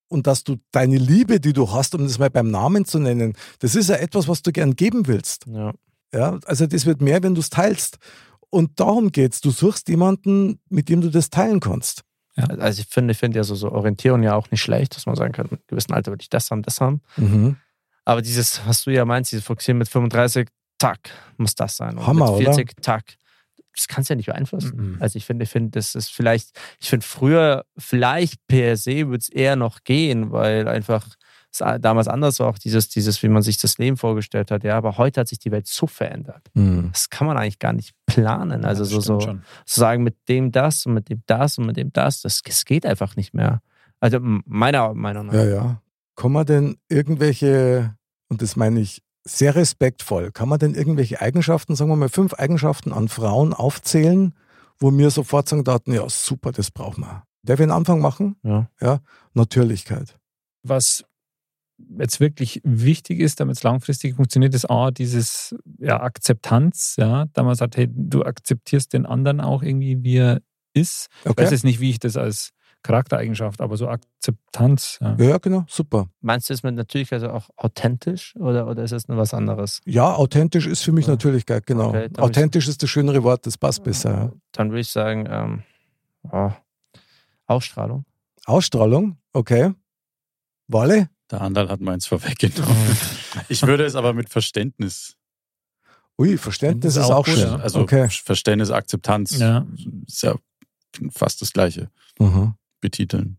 Und 0.09 0.26
dass 0.26 0.42
du 0.42 0.56
deine 0.70 0.96
Liebe, 0.96 1.38
die 1.38 1.52
du 1.52 1.70
hast, 1.70 1.94
um 1.94 2.04
das 2.04 2.18
mal 2.18 2.30
beim 2.30 2.50
Namen 2.50 2.86
zu 2.86 2.98
nennen, 2.98 3.34
das 3.59 3.74
ist 3.74 3.90
ja 3.90 3.96
etwas, 3.96 4.26
was 4.26 4.42
du 4.42 4.52
gern 4.52 4.74
geben 4.74 5.06
willst. 5.06 5.46
ja. 5.46 5.72
Ja, 6.12 6.38
also 6.46 6.66
das 6.66 6.86
wird 6.86 7.02
mehr, 7.02 7.22
wenn 7.22 7.34
du 7.34 7.40
es 7.40 7.50
teilst. 7.50 7.98
Und 8.50 8.80
darum 8.80 9.12
geht's. 9.12 9.40
Du 9.40 9.50
suchst 9.50 9.88
jemanden, 9.88 10.59
mit 10.70 10.88
dem 10.88 11.00
du 11.00 11.11
das 11.11 11.30
teilen 11.30 11.61
kannst. 11.61 12.02
Also 12.34 12.82
ich 12.82 12.88
finde, 12.88 13.12
ich 13.12 13.18
finde 13.18 13.38
ja 13.38 13.44
so, 13.44 13.54
so 13.54 13.72
Orientierung 13.72 14.22
ja 14.22 14.34
auch 14.34 14.50
nicht 14.50 14.62
schlecht, 14.62 14.96
dass 14.96 15.06
man 15.06 15.16
sagen 15.16 15.32
kann, 15.32 15.48
mit 15.50 15.66
gewissen 15.66 15.92
Alter 15.92 16.12
will 16.12 16.18
ich 16.20 16.30
das 16.30 16.50
haben, 16.50 16.62
das 16.62 16.80
haben. 16.80 17.02
Mhm. 17.16 17.56
Aber 18.04 18.22
dieses, 18.22 18.66
was 18.66 18.84
du 18.84 18.90
ja 18.90 19.04
meinst, 19.04 19.32
dieses 19.32 19.44
Fokussieren 19.44 19.78
mit 19.78 19.88
35, 19.88 20.48
tack, 20.78 21.11
muss 21.36 21.54
das 21.56 21.76
sein. 21.76 21.98
Und 21.98 22.06
Hammer, 22.06 22.30
mit 22.32 22.44
40, 22.44 22.80
tack. 22.80 23.16
Das 23.78 23.88
kannst 23.88 24.10
du 24.10 24.14
ja 24.14 24.16
nicht 24.16 24.26
beeinflussen. 24.26 24.76
Mhm. 24.76 24.96
Also 25.00 25.16
ich 25.16 25.24
finde, 25.24 25.44
ich 25.44 25.50
finde, 25.50 25.70
das 25.70 25.94
ist 25.94 26.10
vielleicht, 26.10 26.50
ich 26.80 26.90
finde 26.90 27.06
früher, 27.06 27.64
vielleicht 27.76 28.46
per 28.48 28.76
se 28.76 29.06
würde 29.06 29.18
es 29.18 29.28
eher 29.28 29.56
noch 29.56 29.84
gehen, 29.84 30.32
weil 30.32 30.66
einfach 30.68 31.06
es 31.50 31.58
damals 31.80 32.08
anders 32.08 32.40
war, 32.40 32.48
auch 32.48 32.58
dieses, 32.58 32.88
dieses, 32.88 33.22
wie 33.22 33.28
man 33.28 33.42
sich 33.42 33.56
das 33.56 33.78
Leben 33.78 33.96
vorgestellt 33.96 34.50
hat. 34.50 34.64
Ja, 34.64 34.76
aber 34.76 34.98
heute 34.98 35.20
hat 35.20 35.28
sich 35.28 35.38
die 35.38 35.50
Welt 35.50 35.66
so 35.66 35.86
verändert. 35.86 36.46
Hm. 36.54 36.90
Das 36.92 37.08
kann 37.08 37.26
man 37.26 37.38
eigentlich 37.38 37.58
gar 37.58 37.72
nicht 37.72 37.94
planen. 38.06 38.64
Also 38.64 38.82
Ja, 38.82 38.88
so, 38.88 39.00
so, 39.00 39.20
schon. 39.20 39.42
zu 39.64 39.80
sagen, 39.80 40.02
mit 40.02 40.16
dem 40.28 40.52
das 40.52 40.84
und 40.84 40.94
mit 40.94 41.08
dem 41.08 41.22
das 41.26 41.56
und 41.56 41.66
mit 41.66 41.76
dem 41.76 41.92
das, 41.92 42.20
das, 42.20 42.42
das 42.42 42.64
geht 42.64 42.84
einfach 42.84 43.16
nicht 43.16 43.32
mehr. 43.32 43.62
Also 44.00 44.18
meiner 44.20 44.94
Meinung 44.94 45.26
nach. 45.26 45.34
Ja, 45.34 45.44
ja. 45.44 45.82
Kann 46.16 46.32
man 46.32 46.44
denn 46.44 46.76
irgendwelche, 46.88 47.94
und 48.28 48.42
das 48.42 48.56
meine 48.56 48.80
ich 48.80 49.02
sehr 49.28 49.54
respektvoll, 49.54 50.32
kann 50.32 50.48
man 50.48 50.58
denn 50.58 50.74
irgendwelche 50.74 51.20
Eigenschaften, 51.20 51.74
sagen 51.76 51.90
wir 51.90 51.96
mal 51.96 52.08
fünf 52.08 52.34
Eigenschaften 52.34 52.92
an 52.92 53.08
Frauen 53.08 53.52
aufzählen, 53.52 54.34
wo 54.78 54.90
mir 54.90 55.10
sofort 55.10 55.48
sagen 55.48 55.64
daten, 55.64 55.92
ja 55.92 56.08
super, 56.08 56.52
das 56.52 56.70
brauchen 56.70 57.02
wir. 57.02 57.24
Darf 57.42 57.58
ich 57.60 57.62
einen 57.62 57.72
Anfang 57.72 58.00
machen? 58.00 58.36
Ja. 58.42 58.68
Ja, 58.80 59.00
Natürlichkeit. 59.34 60.18
was 60.62 61.04
jetzt 61.98 62.18
wirklich 62.20 62.60
wichtig 62.64 63.20
ist, 63.20 63.40
damit 63.40 63.56
es 63.56 63.62
langfristig 63.62 64.16
funktioniert, 64.16 64.54
ist 64.54 64.68
A, 64.68 64.90
dieses 64.90 65.54
ja, 65.78 66.00
Akzeptanz, 66.00 66.96
ja, 66.98 67.26
da 67.32 67.42
man 67.44 67.54
sagt, 67.54 67.76
hey, 67.76 67.88
du 67.88 68.24
akzeptierst 68.24 68.92
den 68.92 69.06
anderen 69.06 69.40
auch 69.40 69.62
irgendwie, 69.62 70.02
wie 70.02 70.16
er 70.16 70.40
ist. 70.74 71.08
Ich 71.20 71.26
weiß 71.26 71.36
Okay? 71.36 71.50
jetzt 71.50 71.64
nicht, 71.64 71.80
wie 71.80 71.90
ich 71.90 72.00
das 72.00 72.16
als 72.16 72.50
Charaktereigenschaft, 72.89 73.61
aber 73.61 73.76
so 73.76 73.86
Akzeptanz. 73.86 74.99
Ja. 75.03 75.14
Ja, 75.18 75.36
genau, 75.36 75.66
super. 75.68 76.09
Meinst 76.22 76.49
du 76.49 76.55
es 76.55 76.62
mit 76.62 76.74
Natürlichkeit 76.74 77.22
also 77.22 77.34
auch 77.34 77.51
authentisch 77.59 78.34
oder, 78.36 78.66
oder 78.66 78.82
ist 78.82 78.93
es 78.93 79.09
nur 79.09 79.18
was 79.18 79.34
anderes? 79.34 79.82
Ja, 79.84 80.14
authentisch 80.14 80.66
ist 80.66 80.82
für 80.82 80.93
mich 80.93 81.07
Ja. 81.07 81.12
Natürlichkeit, 81.12 81.66
genau. 81.66 81.91
Okay, 81.91 82.09
authentisch 82.16 82.66
ist 82.66 82.82
das 82.82 82.89
schönere 82.89 83.22
Wort, 83.22 83.45
das 83.45 83.59
passt 83.59 83.84
besser. 83.84 84.11
Ja. 84.11 84.32
Dann 84.53 84.70
würde 84.70 84.80
ich 84.80 84.89
sagen, 84.89 85.26
ähm, 85.28 85.62
oh, 86.32 86.51
Ausstrahlung. 87.47 88.07
Ausstrahlung, 88.47 89.18
okay. 89.34 89.74
Walle? 90.66 91.11
Der 91.30 91.43
Andal 91.43 91.68
hat 91.68 91.80
meins 91.80 92.07
vorweggenommen. 92.07 92.97
Ich 93.51 93.62
würde 93.62 93.84
es 93.84 93.95
aber 93.95 94.14
mit 94.14 94.30
Verständnis. 94.30 95.14
Ui, 96.18 96.39
Verständnis 96.39 96.95
Das 96.95 97.05
ist 97.05 97.11
ist 97.11 97.14
auch 97.14 97.18
auch 97.18 97.26
schön. 97.26 97.61
Also 97.61 97.80
okay. 97.80 98.09
Verständnis, 98.09 98.70
Akzeptanz. 98.70 99.39
Ja. 99.39 99.66
Ist 100.07 100.22
ja 100.22 100.34
fast 101.12 101.43
das 101.43 101.53
Gleiche. 101.53 101.91
Mhm. 102.18 102.55
Betiteln. 102.80 103.38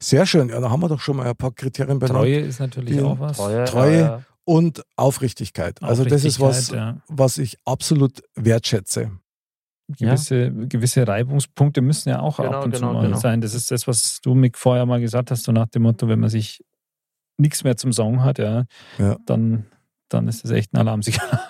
Sehr 0.00 0.26
schön. 0.26 0.48
Ja, 0.48 0.60
da 0.60 0.70
haben 0.70 0.80
wir 0.80 0.88
doch 0.88 1.00
schon 1.00 1.16
mal 1.16 1.26
ein 1.26 1.36
paar 1.36 1.52
Kriterien 1.52 1.98
benannt. 1.98 2.18
Treue 2.20 2.38
ist 2.40 2.60
natürlich 2.60 2.96
Die 2.96 3.02
auch 3.02 3.18
was. 3.18 3.36
Treue. 3.36 4.00
äh, 4.02 4.18
Und 4.44 4.84
Aufrichtigkeit. 4.96 5.82
Also 5.82 6.04
das 6.04 6.24
ist 6.24 6.38
was, 6.40 6.70
Aufrichtigkeit, 6.70 6.94
ja. 6.96 7.02
was 7.08 7.38
ich 7.38 7.56
absolut 7.64 8.22
wertschätze. 8.34 9.10
Gewisse, 9.98 10.52
gewisse 10.52 11.08
Reibungspunkte 11.08 11.80
müssen 11.80 12.10
ja 12.10 12.20
auch 12.20 12.36
Genau, 12.36 12.50
ab 12.50 12.64
und 12.66 12.72
genau, 12.74 12.88
zu 12.88 12.94
mal 12.94 13.06
genau. 13.06 13.18
sein. 13.18 13.40
Das 13.40 13.54
ist 13.54 13.70
das, 13.70 13.88
was 13.88 14.20
du, 14.20 14.34
Mick, 14.34 14.58
vorher 14.58 14.84
mal 14.84 15.00
gesagt 15.00 15.30
hast, 15.30 15.44
so 15.44 15.52
nach 15.52 15.66
dem 15.68 15.82
Motto, 15.82 16.08
wenn 16.08 16.20
man 16.20 16.28
sich 16.28 16.62
nichts 17.38 17.64
mehr 17.64 17.76
zum 17.76 17.92
Song 17.92 18.22
hat, 18.22 18.38
ja, 18.38 18.64
Ja. 18.98 19.16
Dann, 19.24 19.64
dann 20.10 20.28
ist 20.28 20.44
das 20.44 20.50
echt 20.50 20.74
ein 20.74 20.78
Alarmsignal. 20.78 21.40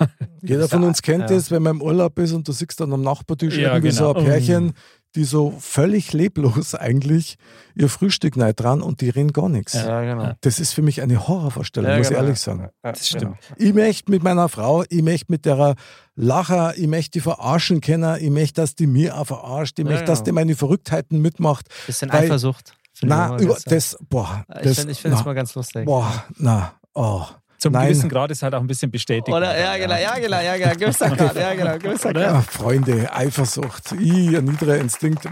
Jeder 0.43 0.69
von 0.69 0.85
uns 0.85 1.03
kennt 1.03 1.31
ja. 1.31 1.37
es, 1.37 1.51
wenn 1.51 1.63
man 1.65 1.77
im 1.77 1.83
Urlaub 1.83 2.17
ist 2.21 2.33
und 2.33 2.47
du 2.47 2.53
siehst 2.53 2.79
dann 2.81 2.93
am 2.93 3.03
Nachbartisch 3.03 3.57
Ja, 3.57 3.71
irgendwie 3.75 3.91
so 3.91 4.13
genau. 4.13 4.19
ein 4.21 4.25
Pärchen, 4.25 4.73
die 5.15 5.25
so 5.25 5.55
völlig 5.59 6.13
leblos 6.13 6.75
eigentlich 6.75 7.37
ihr 7.75 7.89
Frühstück 7.89 8.37
neid 8.37 8.61
dran 8.61 8.83
und 8.83 9.01
die 9.01 9.09
reden 9.09 9.33
gar 9.33 9.49
nichts. 9.49 9.73
Ja, 9.75 10.03
genau. 10.03 10.33
Das 10.43 10.61
ist 10.61 10.73
für 10.75 10.83
mich 10.83 11.01
eine 11.03 11.27
Horrorvorstellung, 11.27 11.91
Ja, 11.91 11.97
muss 11.97 12.07
ich 12.07 12.11
genau. 12.15 12.23
ehrlich 12.25 12.41
sagen. 12.41 12.69
Ja, 12.85 12.93
Das 12.93 13.09
stimmt. 13.09 13.37
Ich 13.57 13.73
möchte 13.75 14.11
mit 14.11 14.23
meiner 14.23 14.49
Frau, 14.49 14.85
ich 14.89 15.03
möchte 15.03 15.27
mit 15.31 15.45
der 15.47 15.75
Lacher, 16.15 16.77
ich 16.77 16.87
möchte 16.89 17.13
die 17.13 17.21
verarschen 17.21 17.81
können, 17.81 18.19
ich 18.23 18.31
möchte, 18.31 18.61
dass 18.61 18.75
die 18.75 18.87
mir 18.87 19.17
auch 19.19 19.27
verarscht, 19.27 19.79
ich 19.79 19.85
Ja, 19.85 19.91
möchte, 19.93 20.07
dass 20.07 20.19
genau. 20.21 20.25
die 20.27 20.33
meine 20.33 20.57
Verrücktheiten 20.57 21.21
mitmacht. 21.23 21.67
Bisschen 21.87 22.13
Weil- 22.13 22.25
Eifersucht. 22.25 22.75
ich 22.95 23.03
Na, 23.03 23.37
über 23.39 23.57
das, 23.65 23.97
boah, 24.09 24.45
Ich 24.57 24.63
das, 24.63 24.77
finde 24.79 24.93
ich 24.93 25.01
finde 25.01 25.17
es 25.17 25.25
mal 25.25 25.35
ganz 25.35 25.55
lustig. 25.55 25.85
boah, 25.87 26.25
na, 26.39 26.73
oh. 26.95 27.25
Zum 27.59 27.73
Nein. 27.73 27.89
gewissen 27.89 28.09
Grad 28.09 28.31
ist 28.31 28.43
halt 28.43 28.55
auch 28.55 28.61
ein 28.61 28.69
bisschen 28.69 28.91
bestätigt. 28.91 29.29
Oder, 29.37 29.59
ja, 29.59 29.77
genau, 29.77 29.97
ja, 29.97 30.15
genau, 30.19 30.41
ja, 30.41 30.57
genau, 30.57 30.75
gewisser 30.79 31.11
Grad, 31.11 31.35
ja, 31.35 31.55
genau, 31.55 31.77
gewisser 31.79 32.13
Grad. 32.13 32.23
Ja, 32.23 32.41
Freunde, 32.43 33.13
Eifersucht, 33.13 33.93
ich, 34.01 34.37
ein 34.37 34.45
niedriger 34.45 34.79
Instinkt. 34.79 35.25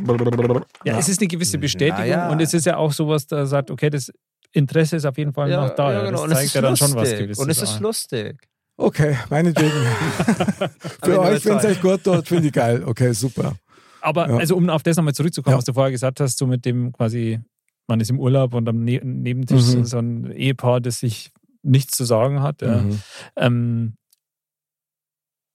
Ja, 0.85 0.99
es 0.99 1.09
ist 1.09 1.21
eine 1.21 1.29
gewisse 1.29 1.59
Bestätigung 1.59 2.05
ja. 2.07 2.29
und 2.29 2.41
es 2.41 2.53
ist 2.53 2.67
ja 2.67 2.77
auch 2.79 2.93
sowas, 2.93 3.27
da 3.29 3.47
sagt, 3.47 3.71
okay, 3.71 3.91
das 3.91 4.13
Interesse 4.53 4.97
ist 4.97 5.05
auf 5.05 5.17
jeden 5.19 5.33
Fall 5.33 5.51
noch 5.51 5.75
da. 5.77 5.93
Ja, 5.93 6.05
genau. 6.05 6.13
Das 6.13 6.21
Und 6.23 6.31
es 6.33 6.37
zeigt 6.39 6.47
ist 6.47 6.55
ja 6.55 6.61
dann 6.63 6.77
schon 6.77 6.89
was 6.95 6.95
lustig. 7.03 7.19
Gewisses. 7.21 7.43
Und 7.45 7.51
es 7.51 7.63
ist 7.63 7.81
lustig. 7.81 8.37
Okay, 8.79 9.17
meinetwegen. 9.31 9.71
Für 11.03 11.21
euch, 11.21 11.45
wenn 11.45 11.59
es 11.59 11.65
euch 11.65 11.81
gut 11.81 12.03
tut, 12.05 12.27
finde 12.27 12.49
ich 12.49 12.53
geil. 12.53 12.83
Okay, 12.85 13.13
super. 13.13 13.55
Aber 14.01 14.29
Ja. 14.29 14.37
also 14.37 14.57
um 14.57 14.69
auf 14.69 14.83
das 14.83 14.97
nochmal 14.97 15.15
zurückzukommen, 15.15 15.55
Ja. 15.55 15.59
was 15.59 15.65
du 15.65 15.73
vorher 15.73 15.93
gesagt 15.93 16.21
hast, 16.21 16.39
so 16.39 16.47
mit 16.47 16.65
dem 16.65 16.93
quasi, 16.93 17.41
man 17.87 18.01
ist 18.01 18.11
im 18.11 18.19
Urlaub 18.19 18.55
und 18.55 18.69
am 18.69 18.85
ne 18.85 19.01
Nebentisch 19.03 19.75
Mhm. 19.75 19.85
so 19.85 19.99
ein 19.99 20.31
Ehepaar, 20.33 20.81
das 20.81 21.01
sich 21.01 21.31
nichts 21.67 21.97
zu 21.97 22.05
sagen 22.05 22.43
hat. 22.43 22.63
Ja. 22.63 22.79
Mhm. 22.79 23.01
Ähm, 23.37 23.97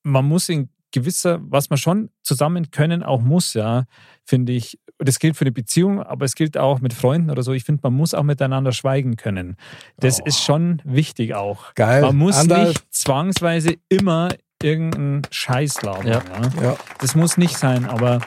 man 0.03 0.25
muss 0.25 0.49
in 0.49 0.69
gewisser, 0.91 1.39
was 1.41 1.69
man 1.69 1.77
schon 1.77 2.09
zusammen 2.21 2.69
können 2.71 3.01
auch 3.03 3.21
muss, 3.21 3.53
ja, 3.53 3.85
finde 4.25 4.51
ich. 4.53 4.77
Das 4.97 5.17
gilt 5.19 5.35
für 5.35 5.45
eine 5.45 5.51
Beziehung, 5.51 6.03
aber 6.03 6.25
es 6.25 6.35
gilt 6.35 6.57
auch 6.57 6.79
mit 6.79 6.93
Freunden 6.93 7.31
oder 7.31 7.41
so. 7.43 7.53
Ich 7.53 7.63
finde, 7.63 7.79
man 7.83 7.93
muss 7.93 8.13
auch 8.13 8.21
miteinander 8.23 8.71
schweigen 8.71 9.15
können. 9.15 9.55
Das 9.97 10.19
Oh. 10.21 10.25
ist 10.25 10.43
schon 10.43 10.81
wichtig 10.85 11.33
auch. 11.33 11.73
Geil. 11.73 12.01
Man 12.01 12.17
muss 12.17 12.37
Anderl, 12.37 12.67
nicht 12.69 12.83
zwangsweise 12.93 13.75
immer 13.89 14.29
irgendeinen 14.61 15.23
Scheiß 15.31 15.81
labern. 15.81 16.05
Ja. 16.07 16.21
Ja. 16.55 16.61
Ja, 16.63 16.77
Das 16.99 17.15
muss 17.15 17.37
nicht 17.37 17.57
sein, 17.57 17.85
aber 17.85 18.19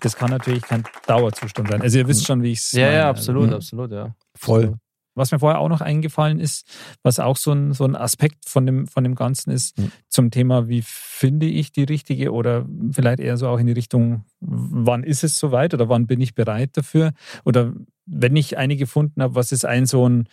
das 0.00 0.16
kann 0.16 0.30
natürlich 0.30 0.62
kein 0.62 0.82
Dauerzustand 1.06 1.68
sein. 1.70 1.82
Also 1.82 1.98
ihr 1.98 2.08
wisst 2.08 2.26
schon, 2.26 2.42
wie 2.42 2.50
ich 2.52 2.58
es 2.58 2.72
Ja, 2.72 2.80
ja, 2.80 2.88
meine. 2.90 3.04
absolut, 3.06 3.46
Mhm. 3.48 3.52
absolut, 3.54 3.92
ja. 3.92 4.14
voll. 4.36 4.74
Was 5.16 5.32
mir 5.32 5.38
vorher 5.40 5.58
auch 5.58 5.68
noch 5.68 5.80
eingefallen 5.80 6.38
ist, 6.38 6.66
was 7.02 7.18
auch 7.18 7.36
so 7.36 7.52
ein, 7.52 7.72
so 7.72 7.84
ein 7.84 7.96
Aspekt 7.96 8.48
von 8.48 8.66
dem, 8.66 8.86
von 8.86 9.02
dem 9.02 9.14
Ganzen 9.14 9.50
ist, 9.50 9.76
Mhm. 9.78 9.92
zum 10.08 10.30
Thema, 10.30 10.68
wie 10.68 10.82
finde 10.84 11.46
ich 11.46 11.72
die 11.72 11.84
richtige 11.84 12.32
oder 12.32 12.66
vielleicht 12.92 13.18
eher 13.20 13.36
so 13.36 13.48
auch 13.48 13.58
in 13.58 13.66
die 13.66 13.72
Richtung, 13.72 14.24
wann 14.40 15.02
ist 15.02 15.24
es 15.24 15.38
soweit 15.38 15.74
oder 15.74 15.88
wann 15.88 16.06
bin 16.06 16.20
ich 16.20 16.34
bereit 16.34 16.76
dafür? 16.76 17.12
Oder 17.44 17.72
wenn 18.04 18.36
ich 18.36 18.56
eine 18.56 18.76
gefunden 18.76 19.22
habe, 19.22 19.34
was 19.34 19.50
ist 19.50 19.64
ein 19.64 19.86
so 19.86 20.08
ein 20.08 20.28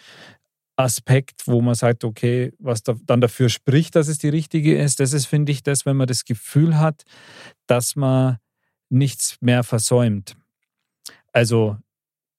Aspekt, 0.76 1.48
wo 1.48 1.62
man 1.62 1.76
sagt, 1.76 2.04
okay, 2.04 2.52
was 2.58 2.82
da, 2.84 2.96
dann 3.06 3.22
dafür 3.22 3.50
spricht, 3.50 3.96
dass 3.96 4.08
es 4.08 4.18
die 4.18 4.30
richtige 4.30 4.78
ist, 4.78 5.00
das 5.00 5.14
ist, 5.14 5.28
finde 5.28 5.52
ich, 5.52 5.64
das, 5.64 5.86
wenn 5.86 5.96
man 5.98 6.08
das 6.08 6.26
Gefühl 6.26 6.80
hat, 6.80 7.04
dass 7.68 7.96
man 7.96 8.38
nichts 8.90 9.38
mehr 9.40 9.64
versäumt. 9.64 10.36
Also 11.32 11.78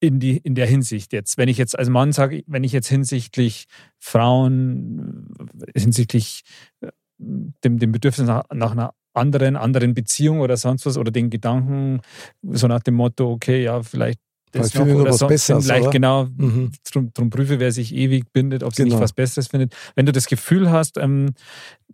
in, 0.05 0.19
die, 0.19 0.37
in 0.37 0.55
der 0.55 0.67
Hinsicht 0.67 1.13
jetzt. 1.13 1.37
Wenn 1.37 1.49
ich 1.49 1.57
jetzt 1.57 1.77
als 1.77 1.89
Mann 1.89 2.11
sage, 2.11 2.43
wenn 2.47 2.63
ich 2.63 2.71
jetzt 2.71 2.87
hinsichtlich 2.87 3.65
Frauen, 3.99 5.27
äh, 5.75 5.79
hinsichtlich 5.79 6.43
äh, 6.81 6.89
dem, 7.17 7.79
dem 7.79 7.91
Bedürfnis 7.91 8.27
nach, 8.27 8.43
nach 8.53 8.71
einer 8.71 8.93
anderen, 9.13 9.55
anderen 9.55 9.93
Beziehung 9.93 10.41
oder 10.41 10.57
sonst 10.57 10.85
was 10.85 10.97
oder 10.97 11.11
den 11.11 11.29
Gedanken, 11.29 12.01
so 12.43 12.67
nach 12.67 12.81
dem 12.81 12.95
Motto, 12.95 13.31
okay, 13.31 13.63
ja, 13.63 13.81
vielleicht 13.81 14.19
das 14.51 14.71
Vielleicht 14.71 14.87
noch 14.95 15.03
was 15.05 15.17
sonst 15.17 15.29
Besseres, 15.31 15.65
vielleicht 15.65 15.83
oder? 15.83 15.91
genau, 15.91 16.25
Mhm. 16.37 16.71
drum, 16.89 17.11
drum 17.13 17.29
prüfe, 17.29 17.59
wer 17.59 17.71
sich 17.73 17.93
ewig 17.93 18.31
bindet, 18.31 18.63
ob 18.63 18.73
sie 18.73 18.83
Genau. 18.83 18.95
nicht 18.95 19.01
was 19.03 19.11
Besseres 19.11 19.47
findet. 19.47 19.75
Wenn 19.95 20.05
du 20.05 20.13
das 20.13 20.27
Gefühl 20.27 20.69
hast, 20.71 20.97
ähm, 20.97 21.33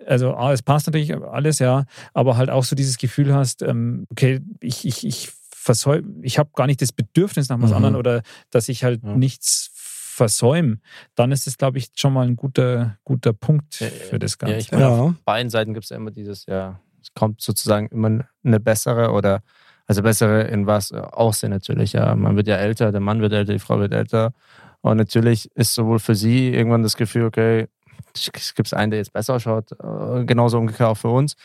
also 0.05 0.36
A, 0.36 0.51
es 0.53 0.62
passt 0.62 0.86
natürlich 0.88 1.16
alles, 1.16 1.57
ja, 1.59 1.86
aber 2.14 2.38
halt 2.38 2.49
auch 2.51 2.64
so 2.64 2.76
dieses 2.76 2.97
Gefühl 2.97 3.34
hast, 3.34 3.62
ähm, 3.64 4.05
okay, 4.12 4.41
ich, 4.59 4.86
ich, 4.86 5.05
ich 5.07 5.32
versäum, 5.62 6.24
ich 6.24 6.39
habe 6.39 6.49
gar 6.55 6.66
nicht 6.68 6.82
das 6.82 6.91
Bedürfnis 6.91 7.49
nach 7.49 7.62
was 7.62 7.70
Mhm. 7.72 7.76
anderem 7.78 7.95
oder 7.95 8.22
dass 8.49 8.68
ich 8.70 8.84
halt 8.84 9.01
Ja. 9.03 9.16
nichts 9.16 9.70
versäume, 9.74 10.80
dann 11.16 11.32
ist 11.32 11.47
es, 11.47 11.57
glaube 11.57 11.78
ich, 11.78 11.89
schon 11.95 12.14
mal 12.14 12.28
ein 12.28 12.36
guter, 12.36 12.97
guter 13.03 13.32
Punkt 13.34 13.80
Ja, 13.80 13.89
für 13.89 14.20
das 14.20 14.38
Ganze. 14.38 14.53
Ja, 14.55 14.59
ich 14.59 14.72
meine, 14.72 14.88
auf 14.89 14.97
Ja, 14.97 15.16
beiden 15.26 15.49
Seiten 15.49 15.74
gibt 15.74 15.86
es 15.86 15.89
ja 15.89 15.97
immer 15.97 16.12
dieses, 16.12 16.45
ja, 16.47 16.80
es 17.01 17.14
kommt 17.14 17.41
sozusagen 17.41 17.88
immer 17.88 18.26
eine 18.43 18.59
bessere 18.59 19.12
oder, 19.12 19.41
also 19.88 20.01
bessere 20.03 20.43
in 20.43 20.68
was? 20.68 20.91
Aussehen 20.91 21.51
natürlich, 21.51 21.93
ja. 21.93 22.14
Man 22.16 22.36
wird 22.36 22.47
ja 22.47 22.55
älter, 22.57 22.91
der 22.91 23.01
Mann 23.01 23.22
wird 23.22 23.34
älter, 23.34 23.53
die 23.53 23.59
Frau 23.59 23.80
wird 23.80 23.93
älter. 23.93 24.34
Und 24.82 24.97
natürlich 24.97 25.49
ist 25.55 25.74
sowohl 25.74 25.99
für 25.99 26.16
sie 26.16 26.49
irgendwann 26.53 26.84
das 26.84 26.97
Gefühl, 26.97 27.26
okay, 27.26 27.68
es 28.14 28.53
gibt 28.55 28.74
einen, 28.74 28.91
der 28.91 28.99
jetzt 28.99 29.14
besser 29.14 29.36
ausschaut, 29.36 29.72
äh, 29.74 30.26
genauso 30.26 30.57
umgekehrt 30.57 30.89
auch 30.89 30.97
für 30.97 31.09
uns. 31.09 31.36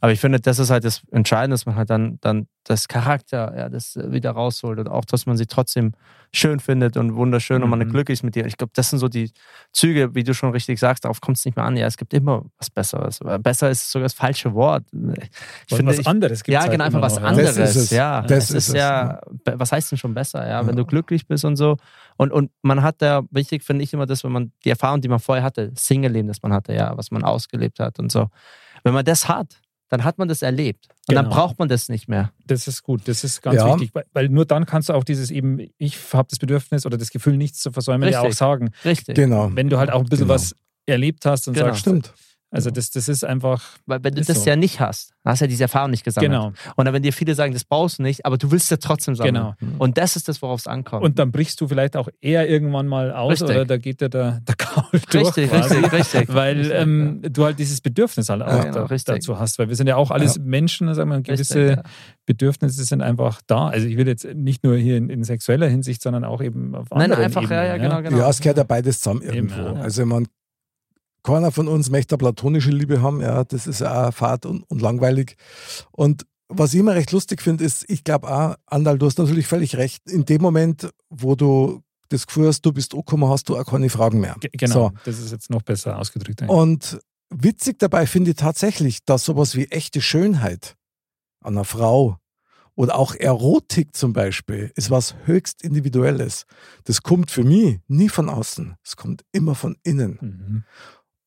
Aber 0.00 0.12
ich 0.12 0.20
finde, 0.20 0.38
das 0.38 0.58
ist 0.60 0.70
halt 0.70 0.84
das 0.84 1.02
Entscheidende, 1.10 1.54
dass 1.54 1.66
man 1.66 1.74
halt 1.74 1.90
dann, 1.90 2.18
dann 2.20 2.46
das 2.64 2.86
Charakter, 2.86 3.52
ja, 3.56 3.68
das 3.68 3.96
wieder 3.96 4.30
rausholt 4.30 4.78
und 4.78 4.86
auch, 4.88 5.04
dass 5.04 5.26
man 5.26 5.36
sie 5.36 5.46
trotzdem 5.46 5.92
schön 6.32 6.60
findet 6.60 6.96
und 6.96 7.16
wunderschön 7.16 7.62
und 7.64 7.70
man 7.70 7.80
Mhm. 7.80 7.88
glücklich 7.90 8.18
ist 8.18 8.22
mit 8.22 8.36
ihr. 8.36 8.46
Ich 8.46 8.56
glaube, 8.56 8.70
das 8.76 8.90
sind 8.90 9.00
so 9.00 9.08
die 9.08 9.32
Züge, 9.72 10.14
wie 10.14 10.22
du 10.22 10.34
schon 10.34 10.50
richtig 10.50 10.78
sagst, 10.78 11.04
darauf 11.04 11.20
kommt 11.20 11.38
es 11.38 11.44
nicht 11.44 11.56
mehr 11.56 11.64
an. 11.64 11.76
Ja, 11.76 11.86
es 11.86 11.96
gibt 11.96 12.14
immer 12.14 12.44
was 12.58 12.70
Besseres. 12.70 13.18
Besser 13.40 13.70
ist 13.70 13.90
sogar 13.90 14.04
das 14.04 14.12
falsche 14.14 14.54
Wort. 14.54 14.84
Ich 14.92 15.84
was 15.84 15.98
ich, 15.98 16.06
anderes 16.06 16.44
gibt 16.44 16.52
ja, 16.52 16.66
genau, 16.68 16.84
einfach 16.84 17.00
was 17.02 17.18
anderes. 17.18 17.56
Das 17.56 17.70
ist 17.70 17.84
es. 17.84 17.90
Ja, 17.90 18.20
Das 18.22 18.28
das 18.30 18.50
ist 18.50 18.56
ist, 18.56 18.68
es, 18.68 18.74
ja, 18.74 19.20
be- 19.44 19.54
was 19.56 19.72
heißt 19.72 19.90
denn 19.90 19.98
schon 19.98 20.14
besser? 20.14 20.46
Ja, 20.46 20.60
wenn 20.60 20.76
Ja. 20.76 20.82
du 20.82 20.86
glücklich 20.86 21.26
bist 21.26 21.44
und 21.44 21.56
so. 21.56 21.76
Und, 22.16 22.30
und 22.32 22.50
man 22.62 22.82
hat 22.82 23.02
da, 23.02 23.22
wichtig 23.30 23.64
finde 23.64 23.82
ich 23.82 23.92
immer 23.92 24.06
das, 24.06 24.22
wenn 24.22 24.32
man 24.32 24.52
die 24.64 24.70
Erfahrung, 24.70 25.00
die 25.00 25.08
man 25.08 25.18
vorher 25.18 25.42
hatte, 25.44 25.72
Single-Leben, 25.74 26.28
das 26.28 26.42
man 26.42 26.52
hatte, 26.52 26.72
ja, 26.74 26.96
was 26.96 27.10
man 27.10 27.24
ausgelebt 27.24 27.80
hat 27.80 27.98
und 27.98 28.12
so. 28.12 28.28
Wenn 28.84 28.94
man 28.94 29.04
das 29.04 29.28
hat, 29.28 29.60
dann 29.88 30.04
hat 30.04 30.18
man 30.18 30.28
das 30.28 30.42
erlebt. 30.42 30.88
Und 31.08 31.14
dann 31.14 31.24
Genau. 31.26 31.36
braucht 31.36 31.58
man 31.58 31.68
das 31.68 31.88
nicht 31.88 32.08
mehr. 32.08 32.32
Das 32.46 32.68
ist 32.68 32.82
gut, 32.82 33.02
das 33.06 33.24
ist 33.24 33.40
ganz 33.42 33.56
Ja. 33.56 33.72
wichtig, 33.74 33.92
weil, 34.12 34.28
nur 34.28 34.44
dann 34.44 34.66
kannst 34.66 34.88
du 34.88 34.92
auch 34.92 35.04
dieses 35.04 35.30
eben, 35.30 35.60
ich 35.78 35.96
habe 36.12 36.28
das 36.30 36.38
Bedürfnis 36.38 36.84
oder 36.86 36.98
das 36.98 37.10
Gefühl, 37.10 37.36
nichts 37.36 37.60
zu 37.60 37.72
versäumen, 37.72 38.08
ja 38.10 38.20
auch 38.20 38.24
Richtig. 38.24 38.38
sagen. 38.38 38.70
Richtig. 38.84 39.14
Genau. 39.16 39.50
Wenn 39.54 39.68
du 39.70 39.78
halt 39.78 39.90
auch 39.90 40.00
ein 40.00 40.06
bisschen 40.06 40.26
Genau. 40.26 40.34
was 40.34 40.54
erlebt 40.86 41.24
hast 41.26 41.48
und 41.48 41.54
Genau. 41.54 41.66
sagst, 41.66 41.80
Stimmt. 41.80 42.12
also 42.50 42.70
das, 42.70 42.90
das 42.90 43.08
ist 43.08 43.24
einfach, 43.24 43.62
Weil 43.86 44.02
wenn 44.04 44.14
du 44.14 44.22
das 44.22 44.44
so. 44.44 44.48
ja 44.50 44.56
nicht 44.56 44.80
hast, 44.80 45.10
dann 45.22 45.32
hast 45.32 45.40
du 45.40 45.44
ja 45.44 45.48
diese 45.48 45.64
Erfahrung 45.64 45.90
nicht 45.90 46.04
gesammelt. 46.04 46.30
genau, 46.32 46.52
Und 46.76 46.84
dann, 46.86 46.94
wenn 46.94 47.02
dir 47.02 47.12
viele 47.12 47.34
sagen, 47.34 47.52
das 47.52 47.64
brauchst 47.64 47.98
du 47.98 48.02
nicht, 48.02 48.24
aber 48.24 48.38
du 48.38 48.50
willst 48.50 48.70
ja 48.70 48.78
trotzdem 48.78 49.14
sammeln. 49.14 49.34
genau. 49.34 49.54
Und 49.78 49.98
das 49.98 50.16
ist 50.16 50.28
das, 50.28 50.40
worauf 50.42 50.60
es 50.60 50.66
ankommt. 50.66 51.04
Und 51.04 51.18
dann 51.18 51.30
brichst 51.32 51.60
du 51.60 51.68
vielleicht 51.68 51.96
auch 51.96 52.08
eher 52.22 52.48
irgendwann 52.48 52.86
mal 52.86 53.12
aus 53.12 53.32
Richtig. 53.32 53.48
oder 53.50 53.64
da 53.66 53.76
geht 53.76 54.00
dir 54.00 54.08
der, 54.08 54.40
der 54.40 54.54
durch. 54.90 55.26
richtig, 55.26 55.50
quasi. 55.50 55.74
richtig, 55.76 55.92
richtig. 55.92 56.34
Weil 56.34 56.56
Richtig, 56.58 56.76
ähm, 56.76 57.22
du 57.22 57.44
halt 57.44 57.58
dieses 57.58 57.80
Bedürfnis 57.80 58.28
halt 58.28 58.42
auch 58.42 58.48
Ja, 58.48 58.56
da, 58.56 58.70
genau, 58.70 58.84
richtig. 58.86 59.14
dazu 59.16 59.38
hast. 59.38 59.58
Weil 59.58 59.68
wir 59.68 59.76
sind 59.76 59.86
ja 59.86 59.96
auch 59.96 60.10
alles 60.10 60.38
Menschen, 60.38 60.92
sagen 60.94 61.10
wir, 61.10 61.20
gewisse 61.20 61.60
Richtig, 61.60 61.76
ja. 61.76 61.82
Bedürfnisse 62.26 62.84
sind 62.84 63.02
einfach 63.02 63.40
da. 63.46 63.68
Also 63.68 63.86
ich 63.86 63.96
will 63.96 64.06
jetzt 64.06 64.24
nicht 64.34 64.64
nur 64.64 64.76
hier 64.76 64.96
in, 64.96 65.10
in 65.10 65.24
sexueller 65.24 65.68
Hinsicht, 65.68 66.02
sondern 66.02 66.24
auch 66.24 66.42
eben 66.42 66.74
auf 66.74 66.88
Nein, 66.90 67.02
anderen 67.02 67.24
einfach, 67.24 67.50
ja, 67.50 67.64
ja, 67.64 67.74
Ebenen, 67.74 67.90
genau, 67.90 68.02
genau. 68.02 68.18
Ja, 68.18 68.30
es 68.30 68.40
gehört 68.40 68.58
ja 68.58 68.64
beides 68.64 69.00
zusammen 69.00 69.22
Eben, 69.22 69.48
irgendwo. 69.48 69.60
ja. 69.60 69.72
Also 69.74 70.04
man 70.06 70.26
keiner 71.22 71.50
von 71.52 71.68
uns 71.68 71.90
möchte 71.90 72.14
eine 72.14 72.18
platonische 72.18 72.70
Liebe 72.70 73.02
haben, 73.02 73.20
ja, 73.20 73.44
das 73.44 73.66
ist 73.66 73.80
ja 73.80 74.08
auch 74.08 74.14
fad 74.14 74.46
und, 74.46 74.62
und 74.70 74.80
langweilig. 74.80 75.36
Und 75.92 76.24
was 76.48 76.72
ich 76.72 76.80
immer 76.80 76.94
recht 76.94 77.12
lustig 77.12 77.42
finde, 77.42 77.64
ist, 77.64 77.84
ich 77.88 78.04
glaube 78.04 78.28
auch, 78.28 78.54
Andal, 78.66 78.98
du 78.98 79.06
hast 79.06 79.18
natürlich 79.18 79.46
völlig 79.46 79.76
recht, 79.76 80.10
in 80.10 80.24
dem 80.24 80.40
Moment, 80.40 80.88
wo 81.10 81.34
du 81.34 81.82
das 82.08 82.26
Gefühl 82.26 82.46
hast, 82.48 82.62
du 82.62 82.72
bist 82.72 82.94
angekommen, 82.94 83.28
hast 83.28 83.48
du 83.48 83.56
auch 83.56 83.64
keine 83.64 83.90
Fragen 83.90 84.20
mehr. 84.20 84.36
Ge- 84.40 84.50
Genau, 84.54 84.74
So. 84.88 84.92
das 85.04 85.18
ist 85.18 85.30
jetzt 85.32 85.50
noch 85.50 85.62
besser 85.62 85.98
ausgedrückt. 85.98 86.42
eigentlich. 86.42 86.56
Und 86.56 87.00
witzig 87.30 87.78
dabei 87.78 88.06
finde 88.06 88.30
ich 88.30 88.36
tatsächlich, 88.36 89.04
dass 89.04 89.24
sowas 89.24 89.54
wie 89.56 89.66
echte 89.66 90.00
Schönheit 90.00 90.76
an 91.40 91.54
einer 91.54 91.64
Frau 91.64 92.18
oder 92.74 92.96
auch 92.96 93.14
Erotik 93.14 93.94
zum 93.96 94.12
Beispiel 94.12 94.72
ist 94.76 94.90
was 94.90 95.14
höchst 95.24 95.62
Individuelles. 95.62 96.46
Das 96.84 97.02
kommt 97.02 97.30
für 97.30 97.42
mich 97.44 97.80
nie 97.88 98.08
von 98.08 98.28
außen. 98.28 98.76
Es 98.84 98.96
kommt 98.96 99.24
immer 99.32 99.54
von 99.54 99.76
innen. 99.82 100.18
Mhm. 100.20 100.64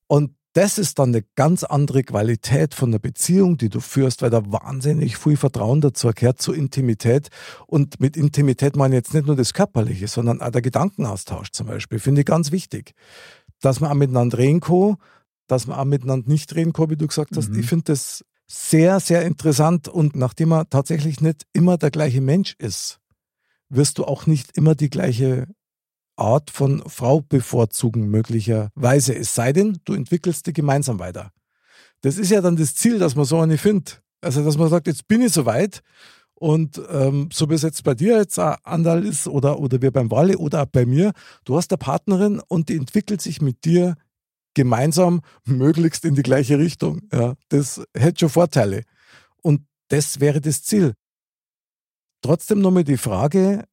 Und 0.08 0.36
das 0.54 0.78
ist 0.78 1.00
dann 1.00 1.10
eine 1.10 1.24
ganz 1.36 1.64
andere 1.64 2.04
Qualität 2.04 2.74
von 2.74 2.92
der 2.92 3.00
Beziehung, 3.00 3.58
die 3.58 3.70
du 3.70 3.80
führst, 3.80 4.22
weil 4.22 4.30
da 4.30 4.42
wahnsinnig 4.52 5.18
viel 5.18 5.38
Vertrauen 5.38 5.80
dazu 5.80 6.12
gehört 6.14 6.42
zur 6.42 6.56
Intimität. 6.56 7.30
Und 7.68 8.02
mit 8.02 8.18
Intimität 8.18 8.76
meine 8.76 8.96
ich 8.96 9.00
jetzt 9.00 9.14
nicht 9.14 9.28
nur 9.28 9.38
das 9.38 9.54
Körperliche, 9.54 10.08
sondern 10.08 10.42
auch 10.42 10.52
der 10.52 10.62
Gedankenaustausch 10.62 11.52
zum 11.52 11.68
Beispiel. 11.68 12.00
Finde 12.00 12.22
ich 12.22 12.28
ganz 12.28 12.52
wichtig. 12.52 12.94
Dass 13.62 13.80
man 13.80 13.92
auch 13.92 13.96
miteinander 13.96 14.38
reden 14.40 14.60
kann, 14.60 14.98
dass 15.48 15.68
man 15.68 15.78
auch 15.78 15.86
miteinander 15.86 16.30
nicht 16.30 16.54
reden 16.54 16.74
kann, 16.74 16.90
wie 16.90 16.98
du 16.98 17.08
gesagt 17.08 17.38
hast. 17.38 17.50
Mhm. 17.50 17.60
Ich 17.60 17.68
finde 17.68 17.86
das 17.86 18.26
sehr, 18.48 19.00
sehr 19.00 19.24
interessant. 19.24 19.88
Und 19.88 20.18
nachdem 20.18 20.50
man 20.50 20.70
tatsächlich 20.70 21.22
nicht 21.22 21.44
immer 21.54 21.78
der 21.78 21.92
gleiche 21.92 22.20
Mensch 22.20 22.56
ist, 22.58 23.00
wirst 23.70 24.00
du 24.00 24.04
auch 24.04 24.26
nicht 24.26 24.58
immer 24.58 24.76
die 24.76 24.90
gleiche 24.90 25.48
Art 26.22 26.52
von 26.52 26.84
Frau 26.88 27.22
bevorzugen, 27.22 28.10
möglicherweise. 28.10 29.16
Es 29.16 29.34
sei 29.34 29.54
denn, 29.54 29.80
du 29.86 29.94
entwickelst 29.94 30.48
die 30.48 30.54
gemeinsam 30.54 31.00
weiter. 31.00 31.32
Das 32.02 32.18
ist 32.18 32.32
ja 32.32 32.42
dann 32.42 32.56
das 32.56 32.76
Ziel, 32.76 33.00
dass 33.00 33.16
man 33.16 33.26
so 33.26 33.40
eine 33.40 33.58
findet. 33.58 34.02
Also, 34.22 34.44
dass 34.44 34.58
man 34.58 34.70
sagt, 34.70 34.88
jetzt 34.88 35.08
bin 35.08 35.22
ich 35.22 35.34
soweit. 35.34 35.82
Und 36.36 36.82
ähm, 36.90 37.30
so 37.32 37.50
wie 37.50 37.54
es 37.54 37.62
jetzt 37.62 37.84
bei 37.84 37.94
dir 37.94 38.18
jetzt 38.18 38.40
auch 38.40 38.58
Andal 38.64 39.06
ist 39.06 39.28
oder, 39.28 39.60
oder 39.60 39.82
wir 39.82 39.92
beim 39.92 40.10
Wale 40.10 40.38
oder 40.38 40.64
auch 40.64 40.68
bei 40.68 40.86
mir, 40.86 41.12
du 41.46 41.56
hast 41.56 41.72
eine 41.72 41.78
Partnerin 41.78 42.42
und 42.48 42.70
die 42.70 42.78
entwickelt 42.78 43.22
sich 43.22 43.42
mit 43.42 43.64
dir 43.64 43.96
gemeinsam 44.54 45.22
möglichst 45.46 46.04
in 46.04 46.16
die 46.16 46.24
gleiche 46.24 46.58
Richtung. 46.58 47.02
Ja, 47.14 47.36
das 47.50 47.84
hätte 47.96 48.22
schon 48.22 48.30
Vorteile. 48.30 48.84
Und 49.42 49.68
das 49.90 50.20
wäre 50.20 50.42
das 50.42 50.64
Ziel. 50.64 50.94
Trotzdem 52.22 52.60
nochmal 52.60 52.84
die 52.84 52.98
Frage, 52.98 53.66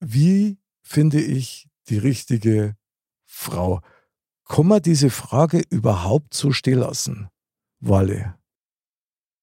wie 0.00 0.58
finde 0.82 1.20
ich 1.20 1.68
die 1.88 1.98
richtige 1.98 2.76
Frau? 3.24 3.80
Kann 4.44 4.66
man 4.66 4.82
diese 4.82 5.10
Frage 5.10 5.62
überhaupt 5.70 6.34
so 6.34 6.52
stehen 6.52 6.78
lassen? 6.78 7.28
Walle. 7.80 8.38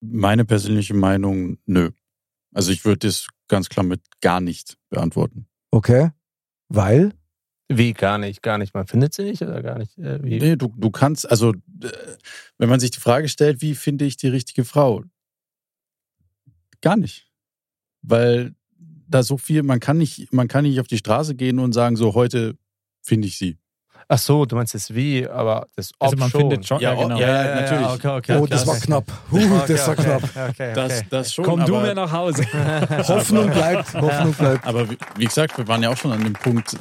Meine 0.02 0.46
persönliche 0.46 0.94
Meinung, 0.94 1.58
nö. 1.66 1.92
Also 2.54 2.72
ich 2.72 2.86
würde 2.86 3.08
das 3.08 3.28
ganz 3.48 3.70
klar 3.70 3.86
mit 3.86 4.02
gar 4.22 4.40
nicht 4.40 4.78
beantworten. 4.90 5.48
Okay? 5.72 6.12
Weil? 6.70 7.14
Wie? 7.68 7.94
Gar 7.94 8.18
nicht, 8.18 8.42
gar 8.42 8.58
nicht. 8.58 8.74
Man 8.74 8.88
findet 8.88 9.14
sie 9.14 9.24
nicht 9.24 9.42
oder 9.42 9.62
gar 9.62 9.78
nicht? 9.78 9.98
Äh, 9.98 10.24
wie? 10.24 10.40
Nee, 10.40 10.56
du, 10.56 10.74
du 10.76 10.90
kannst, 10.90 11.30
also 11.30 11.52
äh, 11.52 11.92
wenn 12.58 12.70
man 12.70 12.80
sich 12.80 12.92
die 12.92 13.00
Frage 13.00 13.30
stellt, 13.30 13.62
wie 13.62 13.76
finde 13.76 14.06
ich 14.06 14.18
die 14.18 14.28
richtige 14.28 14.66
Frau? 14.66 15.04
Gar 16.82 16.98
nicht. 16.98 17.32
Weil 18.02 18.56
da 19.10 19.24
so 19.24 19.38
viel, 19.38 19.64
man 19.64 19.80
kann 19.80 19.98
nicht, 19.98 20.32
man 20.34 20.48
kann 20.48 20.64
nicht 20.64 20.80
auf 20.80 20.88
die 20.88 20.98
Straße 20.98 21.36
gehen 21.36 21.60
und 21.60 21.74
sagen, 21.74 21.96
so 21.96 22.14
heute 22.14 22.56
finde 23.02 23.28
ich 23.28 23.38
sie. 23.38 23.58
Ach 24.12 24.18
so, 24.18 24.46
du 24.46 24.56
meinst 24.56 24.74
das 24.74 24.96
wie, 24.96 25.28
aber 25.28 25.68
das 25.76 25.92
Ob 26.00 26.06
Also 26.08 26.18
man 26.18 26.30
schon. 26.32 26.42
findet 26.42 26.66
schon, 26.66 26.80
ja, 26.80 26.94
Ja, 26.94 27.02
genau. 27.04 27.20
ja, 27.20 27.56
natürlich. 27.62 27.88
okay, 27.88 28.08
okay, 28.08 28.34
oh, 28.38 28.42
okay, 28.42 28.50
das 28.50 28.66
war 28.66 28.74
okay. 28.76 28.86
knapp. 28.86 29.12
Huh, 29.32 29.38
Okay, 29.38 29.74
das 29.74 29.88
war 29.88 29.94
okay, 29.94 30.04
knapp. 30.04 30.24
Okay, 30.24 30.50
okay. 30.50 30.74
Das, 30.74 31.04
das 31.10 31.34
schon. 31.34 31.46
Komm 31.46 31.66
du 31.66 31.76
mir 31.78 31.94
nach 31.94 32.12
Hause. 32.12 32.44
Hoffnung 33.08 33.52
bleibt, 33.52 33.94
Hoffnung 33.94 34.34
bleibt. 34.34 34.66
Aber 34.66 34.90
wie, 34.90 34.98
wie 35.18 35.26
gesagt, 35.26 35.58
wir 35.60 35.68
waren 35.68 35.84
ja 35.84 35.90
auch 35.92 35.98
schon 35.98 36.12
an 36.12 36.24
dem 36.24 36.34
Punkt, 36.34 36.76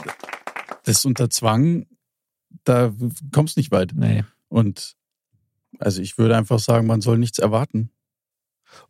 das 0.84 1.04
unter 1.04 1.28
Zwang, 1.28 1.86
da 2.64 2.92
kommst 3.32 3.56
nicht 3.58 3.70
weit. 3.72 3.92
nee. 3.94 4.24
Und 4.48 4.94
also 5.80 6.00
ich 6.00 6.16
würde 6.16 6.34
einfach 6.34 6.58
sagen, 6.58 6.86
man 6.86 7.02
soll 7.02 7.18
nichts 7.18 7.38
erwarten. 7.38 7.90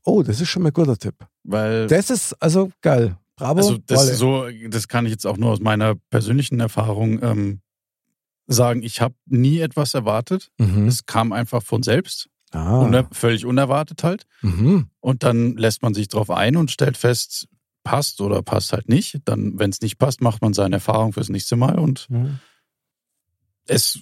Oh, 0.05 0.22
das 0.22 0.41
ist 0.41 0.49
schon 0.49 0.62
mal 0.62 0.68
ein 0.70 0.72
guter 0.72 0.97
Tipp. 0.97 1.14
Weil 1.43 1.89
Das 1.89 2.11
ist 2.11 2.34
also 2.41 2.70
geil. 2.82 3.16
Bravo. 3.39 3.59
Also 3.59 3.78
das, 3.78 4.18
so, 4.18 4.47
das 4.68 4.89
kann 4.89 5.07
ich 5.07 5.12
jetzt 5.12 5.26
auch 5.26 5.36
nur 5.36 5.51
aus 5.53 5.61
meiner 5.61 5.95
persönlichen 6.11 6.61
Erfahrung 6.61 7.22
ähm, 7.22 7.61
sagen. 8.47 8.82
Ich 8.82 9.01
habe 9.01 9.14
nie 9.26 9.61
etwas 9.61 9.95
erwartet. 9.95 10.51
Mhm. 10.59 10.86
Es 10.89 11.07
kam 11.07 11.32
einfach 11.32 11.62
von 11.62 11.82
selbst, 11.82 12.28
Ah. 12.51 12.80
uner 12.80 13.07
völlig 13.12 13.45
unerwartet 13.45 14.03
halt. 14.05 14.24
Mhm. 14.41 14.89
Und 15.01 15.22
dann 15.22 15.57
lässt 15.57 15.82
man 15.82 15.93
sich 15.95 16.09
drauf 16.09 16.30
ein 16.30 16.57
und 16.57 16.70
stellt 16.70 16.97
fest, 16.97 17.47
passt 17.84 18.20
oder 18.22 18.43
passt 18.43 18.72
halt 18.72 18.89
nicht. 18.89 19.18
Dann, 19.26 19.59
wenn 19.59 19.68
es 19.70 19.80
nicht 19.82 19.99
passt, 19.99 20.20
macht 20.22 20.41
man 20.43 20.55
seine 20.55 20.76
Erfahrung 20.76 21.12
fürs 21.12 21.28
nächste 21.28 21.57
Mal. 21.57 21.78
Und 21.78 22.07
Mhm. 22.09 22.39
es, 23.66 24.01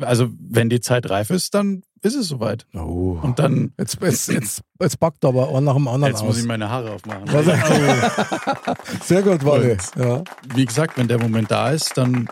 also 0.00 0.28
wenn 0.38 0.68
die 0.68 0.80
Zeit 0.80 1.08
reif 1.10 1.30
ist, 1.30 1.54
dann 1.54 1.82
ist 2.02 2.14
es 2.16 2.28
soweit. 2.28 2.66
Oh. 2.74 3.18
Und 3.22 3.38
dann, 3.38 3.72
Jetzt, 3.78 3.98
jetzt, 4.02 4.28
jetzt, 4.28 4.62
jetzt 4.80 4.98
packt 5.00 5.24
aber 5.24 5.48
einer 5.50 5.60
nach 5.60 5.74
dem 5.74 5.88
anderen 5.88 6.12
jetzt 6.12 6.20
aus. 6.22 6.26
muss 6.28 6.38
ich 6.40 6.46
meine 6.46 6.68
Haare 6.68 6.90
aufmachen. 6.92 7.26
Sehr 9.04 9.22
gut, 9.22 9.44
Walle. 9.44 9.72
Und- 9.72 10.04
Ja. 10.04 10.24
wie 10.54 10.64
gesagt, 10.64 10.96
wenn 10.98 11.08
der 11.08 11.18
Moment 11.20 11.50
da 11.50 11.70
ist, 11.70 11.96
dann 11.96 12.28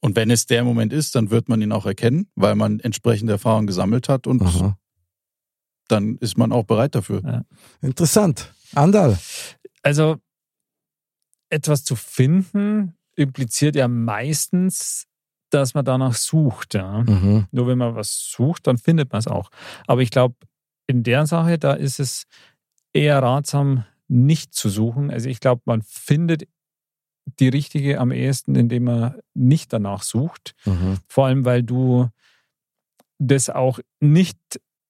und 0.00 0.16
wenn 0.16 0.30
es 0.30 0.44
der 0.46 0.64
Moment 0.64 0.92
ist, 0.92 1.14
dann 1.14 1.30
wird 1.30 1.48
man 1.48 1.62
ihn 1.62 1.72
auch 1.72 1.86
erkennen, 1.86 2.28
weil 2.34 2.54
man 2.56 2.78
entsprechende 2.80 3.32
Erfahrungen 3.34 3.66
gesammelt 3.66 4.08
hat 4.10 4.26
und 4.26 4.42
Aha. 4.42 4.76
dann 5.88 6.16
ist 6.18 6.36
man 6.36 6.52
auch 6.52 6.64
bereit 6.64 6.94
dafür. 6.94 7.44
Interessant. 7.80 8.52
Andal. 8.74 9.18
Also 9.82 10.16
etwas 11.48 11.84
zu 11.84 11.96
finden 11.96 12.96
impliziert 13.16 13.76
ja 13.76 13.86
meistens, 13.88 15.06
dass 15.54 15.74
man 15.74 15.84
danach 15.84 16.14
sucht. 16.14 16.74
Ja. 16.74 17.02
Mhm. 17.02 17.46
Nur 17.50 17.66
wenn 17.66 17.78
man 17.78 17.94
was 17.94 18.30
sucht, 18.30 18.66
dann 18.66 18.78
findet 18.78 19.12
man 19.12 19.20
es 19.20 19.26
auch. 19.26 19.50
Aber 19.86 20.02
ich 20.02 20.10
glaube, 20.10 20.34
in 20.86 21.02
der 21.02 21.26
Sache, 21.26 21.58
da 21.58 21.72
ist 21.72 22.00
es 22.00 22.26
eher 22.92 23.22
ratsam, 23.22 23.84
nicht 24.08 24.54
zu 24.54 24.68
suchen. 24.68 25.10
Also 25.10 25.28
ich 25.28 25.40
glaube, 25.40 25.62
man 25.64 25.82
findet 25.82 26.46
die 27.40 27.48
richtige 27.48 27.98
am 28.00 28.12
ehesten, 28.12 28.54
indem 28.54 28.84
man 28.84 29.14
nicht 29.32 29.72
danach 29.72 30.02
sucht. 30.02 30.54
Mhm. 30.66 30.98
Vor 31.08 31.26
allem, 31.26 31.44
weil 31.44 31.62
du 31.62 32.08
das 33.18 33.48
auch 33.48 33.78
nicht 34.00 34.38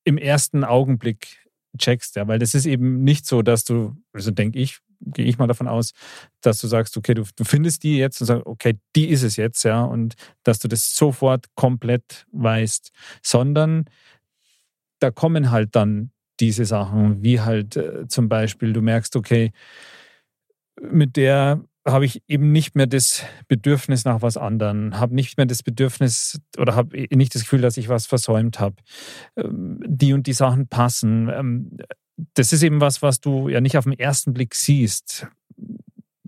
im 0.04 0.18
ersten 0.18 0.64
Augenblick 0.64 1.48
checkst, 1.78 2.16
ja, 2.16 2.26
weil 2.28 2.38
das 2.38 2.54
ist 2.54 2.66
eben 2.66 3.02
nicht 3.04 3.26
so, 3.26 3.42
dass 3.42 3.64
du, 3.64 3.96
also 4.12 4.30
denke 4.30 4.58
ich, 4.58 4.78
gehe 5.06 5.26
ich 5.26 5.38
mal 5.38 5.46
davon 5.46 5.68
aus, 5.68 5.92
dass 6.40 6.60
du 6.60 6.66
sagst, 6.66 6.96
okay, 6.96 7.14
du, 7.14 7.24
du 7.36 7.44
findest 7.44 7.82
die 7.82 7.96
jetzt 7.96 8.20
und 8.20 8.26
sagst, 8.26 8.46
okay, 8.46 8.78
die 8.96 9.08
ist 9.08 9.22
es 9.22 9.36
jetzt, 9.36 9.62
ja, 9.64 9.82
und 9.82 10.14
dass 10.42 10.58
du 10.58 10.68
das 10.68 10.94
sofort 10.94 11.46
komplett 11.54 12.26
weißt, 12.32 12.90
sondern 13.22 13.84
da 15.00 15.10
kommen 15.10 15.50
halt 15.50 15.76
dann 15.76 16.10
diese 16.40 16.64
Sachen, 16.64 17.22
wie 17.22 17.40
halt 17.40 17.76
äh, 17.76 18.08
zum 18.08 18.28
Beispiel, 18.28 18.72
du 18.72 18.80
merkst, 18.82 19.16
okay, 19.16 19.52
mit 20.80 21.16
der 21.16 21.62
habe 21.86 22.06
ich 22.06 22.22
eben 22.28 22.50
nicht 22.50 22.74
mehr 22.76 22.86
das 22.86 23.22
Bedürfnis 23.46 24.04
nach 24.04 24.22
was 24.22 24.36
anderem, 24.36 24.98
habe 24.98 25.14
nicht 25.14 25.36
mehr 25.36 25.46
das 25.46 25.62
Bedürfnis 25.62 26.40
oder 26.56 26.74
habe 26.74 27.06
nicht 27.14 27.34
das 27.34 27.42
Gefühl, 27.42 27.60
dass 27.60 27.76
ich 27.76 27.88
was 27.88 28.06
versäumt 28.06 28.58
habe. 28.58 28.76
Ähm, 29.36 29.80
Die 29.86 30.14
und 30.14 30.26
die 30.26 30.32
Sachen 30.32 30.66
passen. 30.68 31.28
Das 32.34 32.52
ist 32.52 32.62
eben 32.62 32.80
was, 32.80 33.02
was 33.02 33.20
du 33.20 33.48
ja 33.48 33.60
nicht 33.60 33.76
auf 33.76 33.84
den 33.84 33.98
ersten 33.98 34.34
Blick 34.34 34.54
siehst, 34.54 35.26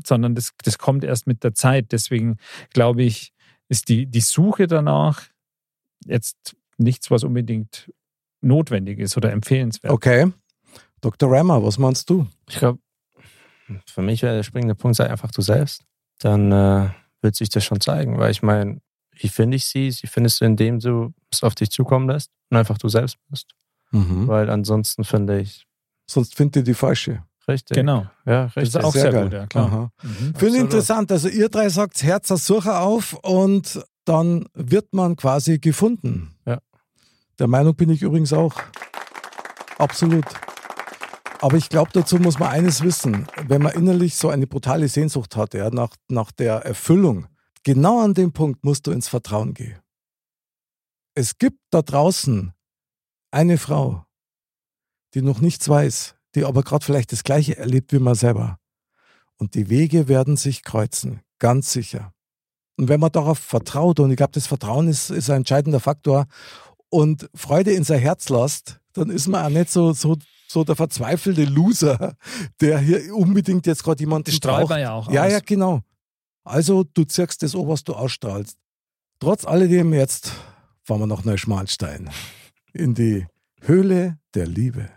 sondern 0.04 0.34
das, 0.34 0.52
das 0.64 0.78
kommt 0.78 1.04
erst 1.04 1.26
mit 1.26 1.44
der 1.44 1.54
Zeit. 1.54 1.92
Deswegen 1.92 2.38
glaube 2.70 3.02
ich, 3.02 3.32
ist 3.68 3.88
die, 3.88 4.06
die 4.06 4.20
Suche 4.20 4.66
danach 4.66 5.22
jetzt 6.04 6.56
nichts, 6.78 7.10
was 7.10 7.24
unbedingt 7.24 7.90
notwendig 8.40 8.98
ist 8.98 9.16
oder 9.16 9.32
empfehlenswert. 9.32 9.92
Okay. 9.92 10.32
Dr. 11.00 11.30
Rammer, 11.30 11.62
was 11.62 11.78
meinst 11.78 12.08
du? 12.10 12.26
Ich 12.48 12.58
glaube, 12.58 12.78
für 13.86 14.02
mich 14.02 14.22
wäre 14.22 14.36
der 14.36 14.42
springende 14.42 14.74
Punkt, 14.74 14.96
sei 14.96 15.08
einfach 15.08 15.30
du 15.30 15.42
selbst. 15.42 15.84
Dann 16.18 16.52
äh, 16.52 16.88
wird 17.20 17.34
sich 17.34 17.48
das 17.48 17.64
schon 17.64 17.80
zeigen, 17.80 18.18
weil 18.18 18.30
ich 18.30 18.42
meine, 18.42 18.80
wie 19.12 19.28
finde 19.28 19.56
ich 19.56 19.66
sie? 19.66 19.90
Sie 19.90 20.06
findest 20.06 20.40
du, 20.40 20.44
indem 20.44 20.78
du 20.78 21.12
es 21.30 21.42
auf 21.42 21.54
dich 21.54 21.70
zukommen 21.70 22.08
lässt 22.08 22.30
und 22.50 22.56
einfach 22.56 22.78
du 22.78 22.88
selbst 22.88 23.18
bist. 23.28 23.54
Mhm. 23.90 24.26
Weil 24.28 24.50
ansonsten 24.50 25.04
finde 25.04 25.40
ich, 25.40 25.65
Sonst 26.06 26.34
findet 26.36 26.56
ihr 26.56 26.62
die 26.62 26.74
falsche. 26.74 27.22
richtig. 27.48 27.74
Genau. 27.76 28.06
Ja, 28.24 28.44
Das 28.44 28.56
richtig. 28.56 28.74
ist 28.76 28.84
auch 28.84 28.92
Sehr 28.92 29.02
sehr, 29.02 29.12
geil. 29.12 29.24
gut, 29.24 29.32
ja 29.32 29.46
klar. 29.46 29.90
Mhm. 30.02 30.34
Finde 30.36 30.58
interessant. 30.58 31.10
Also 31.12 31.28
ihr 31.28 31.48
drei 31.48 31.68
sagt 31.68 32.02
Herz 32.02 32.30
als 32.30 32.46
Sucher 32.46 32.80
auf 32.82 33.14
und 33.22 33.84
dann 34.04 34.46
wird 34.54 34.92
man 34.94 35.16
quasi 35.16 35.58
gefunden. 35.58 36.34
Ja. 36.46 36.60
Der 37.38 37.48
Meinung 37.48 37.74
bin 37.74 37.90
ich 37.90 38.02
übrigens 38.02 38.32
auch. 38.32 38.54
Absolut. 39.78 40.24
Aber 41.40 41.56
ich 41.56 41.68
glaube, 41.68 41.90
dazu 41.92 42.16
muss 42.16 42.38
man 42.38 42.48
eines 42.48 42.82
wissen. 42.82 43.26
Wenn 43.46 43.62
man 43.62 43.72
innerlich 43.74 44.16
so 44.16 44.28
eine 44.30 44.46
brutale 44.46 44.88
Sehnsucht 44.88 45.36
hat, 45.36 45.52
ja, 45.54 45.68
nach, 45.70 45.94
nach 46.08 46.32
der 46.32 46.54
Erfüllung, 46.64 47.26
genau 47.62 48.00
an 48.02 48.14
dem 48.14 48.32
Punkt 48.32 48.64
musst 48.64 48.86
du 48.86 48.90
ins 48.90 49.08
Vertrauen 49.08 49.52
gehen. 49.52 49.78
Es 51.14 51.36
gibt 51.38 51.58
da 51.70 51.82
draußen 51.82 52.52
eine 53.32 53.58
Frau, 53.58 54.05
die 55.16 55.22
noch 55.22 55.40
nichts 55.40 55.66
weiß, 55.68 56.14
die 56.34 56.44
aber 56.44 56.62
gerade 56.62 56.84
vielleicht 56.84 57.10
das 57.10 57.24
Gleiche 57.24 57.56
erlebt 57.56 57.92
wie 57.92 57.98
man 57.98 58.14
selber. 58.14 58.58
Und 59.38 59.54
die 59.54 59.70
Wege 59.70 60.08
werden 60.08 60.36
sich 60.36 60.62
kreuzen, 60.62 61.20
ganz 61.38 61.72
sicher. 61.72 62.12
Und 62.76 62.88
wenn 62.88 63.00
man 63.00 63.10
darauf 63.12 63.38
vertraut, 63.38 63.98
und 63.98 64.10
ich 64.10 64.18
glaube, 64.18 64.32
das 64.32 64.46
Vertrauen 64.46 64.88
ist, 64.88 65.08
ist 65.10 65.30
ein 65.30 65.38
entscheidender 65.38 65.80
Faktor, 65.80 66.26
und 66.90 67.28
Freude 67.34 67.72
in 67.72 67.82
sein 67.82 67.98
Herz 67.98 68.28
lässt, 68.28 68.78
dann 68.92 69.08
ist 69.08 69.26
man 69.26 69.44
auch 69.46 69.48
nicht 69.48 69.70
so, 69.70 69.94
so, 69.94 70.16
so 70.48 70.64
der 70.64 70.76
verzweifelte 70.76 71.44
Loser, 71.44 72.16
der 72.60 72.78
hier 72.78 73.14
unbedingt 73.16 73.66
jetzt 73.66 73.82
gerade 73.82 74.00
jemanden 74.00 74.26
Das 74.26 74.34
strahlt 74.36 74.68
braucht. 74.68 74.78
ja 74.80 74.92
auch 74.92 75.10
Ja, 75.10 75.24
aus. 75.24 75.32
ja, 75.32 75.40
genau. 75.40 75.80
Also 76.44 76.84
du 76.84 77.04
ziehst 77.04 77.42
das 77.42 77.54
an, 77.54 77.66
was 77.66 77.84
du 77.84 77.94
ausstrahlst. 77.94 78.58
Trotz 79.18 79.46
alledem 79.46 79.94
jetzt 79.94 80.32
fahren 80.82 81.00
wir 81.00 81.06
nach 81.06 81.24
Neuschmarnstein 81.24 82.10
in 82.74 82.94
die 82.94 83.26
Höhle 83.62 84.18
der 84.36 84.46
Liebe. 84.46 84.90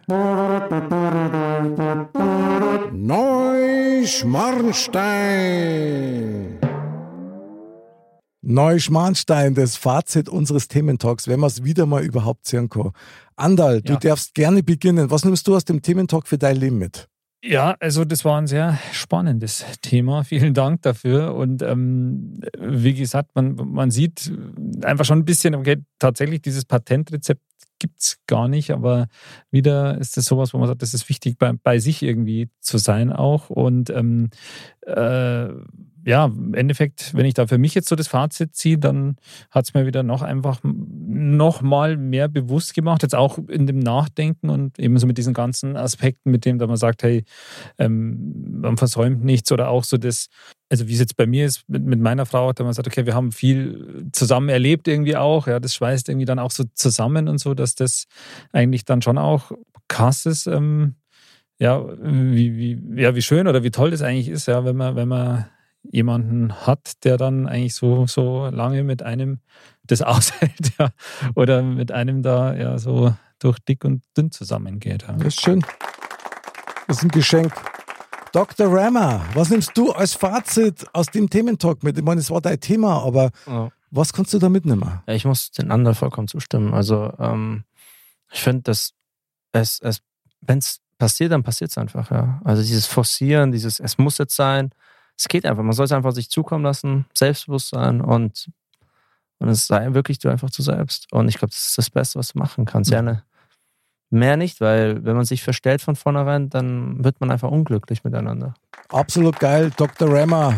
Neuschmarnstein. 5.30 6.60
Neuschmarnstein, 8.42 9.54
das 9.54 9.76
Fazit 9.76 10.30
unseres 10.30 10.68
Thementalks, 10.68 11.28
wenn 11.28 11.40
wir 11.40 11.48
es 11.48 11.64
wieder 11.64 11.86
mal 11.86 12.04
überhaupt 12.04 12.48
sehen 12.48 12.70
kann. 12.70 12.92
Andal, 13.36 13.82
du 13.82 13.94
Ja. 13.94 14.00
darfst 14.00 14.34
gerne 14.34 14.64
beginnen. 14.64 15.12
Was 15.12 15.24
nimmst 15.26 15.48
du 15.48 15.56
aus 15.56 15.66
dem 15.66 15.82
Thementalk 15.82 16.28
für 16.28 16.38
dein 16.38 16.56
Leben 16.58 16.78
mit? 16.78 17.08
Ja, 17.44 17.76
also 17.80 18.04
das 18.04 18.26
war 18.26 18.38
ein 18.40 18.48
sehr 18.48 18.78
spannendes 18.92 19.64
Thema. 19.82 20.24
Vielen 20.26 20.54
Dank 20.54 20.82
dafür. 20.82 21.36
Und 21.36 21.62
ähm, 21.62 22.40
wie 22.60 22.94
gesagt, 22.94 23.32
man, 23.36 23.56
man 23.56 23.92
sieht 23.92 24.32
einfach 24.84 25.06
schon 25.06 25.20
ein 25.20 25.26
bisschen, 25.26 25.56
okay, 25.56 25.78
tatsächlich 26.00 26.42
dieses 26.42 26.66
Patentrezept 26.66 27.42
gibt 27.80 28.00
es 28.00 28.20
gar 28.28 28.48
nicht, 28.48 28.72
aber 28.72 29.08
wieder 29.52 29.98
ist 29.98 30.18
das 30.18 30.26
sowas, 30.26 30.54
wo 30.54 30.58
man 30.58 30.68
sagt, 30.68 30.82
das 30.82 30.94
ist 30.94 31.10
wichtig, 31.10 31.38
bei, 31.38 31.54
bei 31.54 31.80
sich 31.80 32.04
irgendwie 32.04 32.50
zu 32.60 32.78
sein 32.78 33.12
auch. 33.12 33.50
Und 33.50 33.90
ähm, 33.90 34.30
äh, 34.82 35.48
ja, 36.06 36.26
im 36.26 36.54
Endeffekt, 36.54 37.14
wenn 37.14 37.26
ich 37.26 37.34
da 37.34 37.48
für 37.48 37.58
mich 37.58 37.76
jetzt 37.76 37.90
so 37.90 37.96
das 37.96 38.08
Fazit 38.08 38.56
ziehe, 38.56 38.78
dann 38.78 39.18
hat 39.52 39.66
es 39.66 39.74
mir 39.74 39.86
wieder 39.86 40.04
noch 40.04 40.22
einfach 40.22 40.60
noch 40.64 41.62
mal 41.62 41.98
mehr 41.98 42.28
bewusst 42.28 42.74
gemacht, 42.74 43.04
jetzt 43.04 43.16
auch 43.16 43.38
in 43.38 43.68
dem 43.68 43.80
Nachdenken 43.80 44.50
und 44.50 44.80
eben 44.80 44.98
so 44.98 45.08
mit 45.08 45.18
diesen 45.18 45.34
ganzen 45.34 45.76
Aspekten, 45.76 46.32
mit 46.32 46.46
dem 46.46 46.58
da 46.58 46.68
man 46.68 46.78
sagt, 46.78 47.04
hey, 47.04 47.24
ähm, 47.78 48.62
man 48.62 48.78
versäumt 48.78 49.24
nichts 49.24 49.52
oder 49.52 49.70
auch 49.70 49.84
so 49.84 49.98
das, 49.98 50.28
also 50.70 50.88
wie 50.88 50.94
es 50.94 51.00
jetzt 51.00 51.18
bei 51.18 51.26
mir 51.26 51.46
ist 51.46 51.68
mit, 51.68 51.84
mit 51.84 52.00
meiner 52.00 52.26
Frau, 52.26 52.54
da 52.54 52.64
man 52.64 52.74
sagt, 52.74 52.88
okay, 52.88 53.06
wir 53.06 53.16
haben 53.16 53.32
viel 53.32 54.08
zusammen 54.12 54.50
erlebt 54.50 54.88
irgendwie 54.88 55.18
auch, 55.18 55.48
ja, 55.48 55.60
das 55.60 55.76
schweißt 55.76 56.10
irgendwie 56.10 56.26
dann 56.26 56.40
auch 56.40 56.52
so 56.52 56.64
zusammen 56.74 57.28
und 57.28 57.40
so, 57.40 57.54
dass 57.54 57.76
das 57.76 58.06
eigentlich 58.52 58.86
dann 58.86 59.02
schon 59.02 59.18
auch 59.18 59.52
krass 59.88 60.26
ist, 60.26 60.48
ähm, 60.48 60.96
ja, 61.60 61.84
wie, 62.02 62.56
wie, 62.56 63.02
ja, 63.02 63.16
wie 63.16 63.22
schön 63.22 63.48
oder 63.48 63.64
wie 63.64 63.72
toll 63.72 63.92
das 63.92 64.02
eigentlich 64.02 64.30
ist, 64.30 64.48
ja, 64.48 64.64
wenn 64.64 64.78
man, 64.78 64.96
wenn 64.96 65.10
man 65.10 65.46
jemanden 65.84 66.54
hat, 66.66 67.04
der 67.04 67.18
dann 67.18 67.48
eigentlich 67.48 67.76
so, 67.76 68.06
so 68.08 68.48
lange 68.48 68.84
mit 68.84 69.02
einem 69.04 69.40
das 69.84 70.02
aushält, 70.04 70.74
ja, 70.78 70.90
oder 71.36 71.62
mit 71.64 71.92
einem 71.92 72.22
da 72.22 72.56
ja 72.56 72.78
so 72.78 73.16
durch 73.40 73.60
dick 73.60 73.86
und 73.86 74.04
dünn 74.18 74.32
zusammengeht. 74.32 75.04
Ja. 75.08 75.14
Das 75.14 75.28
ist 75.28 75.42
schön. 75.42 75.64
Das 76.88 76.98
ist 76.98 77.04
ein 77.04 77.10
Geschenk. 77.10 77.54
Dr. 78.32 78.68
Rammer, 78.72 79.26
was 79.34 79.50
nimmst 79.50 79.76
du 79.76 79.92
als 79.92 80.14
Fazit 80.14 80.86
aus 80.94 81.08
dem 81.08 81.30
Thementalk 81.30 81.82
mit? 81.84 81.98
Ich 81.98 82.04
meine, 82.04 82.20
es 82.22 82.30
war 82.30 82.42
dein 82.42 82.60
Thema, 82.60 83.02
aber 83.04 83.32
Ja. 83.48 83.70
was 83.90 84.14
kannst 84.14 84.34
du 84.34 84.40
da 84.40 84.50
mitnehmen? 84.50 85.02
Ja, 85.08 85.14
ich 85.14 85.26
muss 85.26 85.50
den 85.52 85.72
anderen 85.72 85.96
vollkommen 85.96 86.28
zustimmen. 86.28 86.74
Also 86.74 87.12
ähm, 87.18 87.64
ich 88.32 88.42
finde, 88.42 88.64
dass 88.64 88.92
es, 89.52 89.80
es 89.82 90.02
wenn 90.42 90.60
es 90.60 90.80
passiert, 91.00 91.32
dann 91.32 91.42
passiert 91.44 91.72
es 91.72 91.78
einfach, 91.80 92.12
ja. 92.12 92.40
Also 92.44 92.62
dieses 92.62 92.86
Forcieren, 92.86 93.52
dieses 93.52 93.80
es 93.80 93.98
muss 93.98 94.18
jetzt 94.20 94.36
sein, 94.36 94.72
es 95.20 95.28
geht 95.28 95.46
einfach. 95.46 95.64
Man 95.64 95.74
soll 95.74 95.86
es 95.86 95.92
einfach 95.92 96.14
sich 96.14 96.30
zukommen 96.30 96.64
lassen, 96.64 97.06
selbstbewusst 97.14 97.70
sein 97.70 98.00
und, 98.00 98.50
und 99.40 99.50
es 99.50 99.68
sei 99.68 99.94
wirklich 99.94 100.18
du 100.20 100.30
einfach 100.30 100.50
zu 100.50 100.62
selbst. 100.62 101.12
Und 101.12 101.28
ich 101.28 101.38
glaube, 101.38 101.52
das 101.52 101.68
ist 101.68 101.78
das 101.78 101.90
Beste, 101.90 102.18
was 102.18 102.34
du 102.34 102.40
machen 102.40 102.64
kannst. 102.66 102.90
Gerne 102.90 103.24
mehr 104.10 104.38
nicht, 104.38 104.62
weil 104.62 105.04
wenn 105.04 105.16
man 105.16 105.26
sich 105.26 105.44
verstellt 105.44 105.82
von 105.82 105.96
vornherein, 105.96 106.50
dann 106.50 107.04
wird 107.04 107.20
man 107.20 107.32
einfach 107.32 107.52
unglücklich 107.52 108.04
miteinander. 108.04 108.54
Absolut 108.88 109.40
geil, 109.40 109.72
Dr. 109.76 110.10
Rammer. 110.10 110.56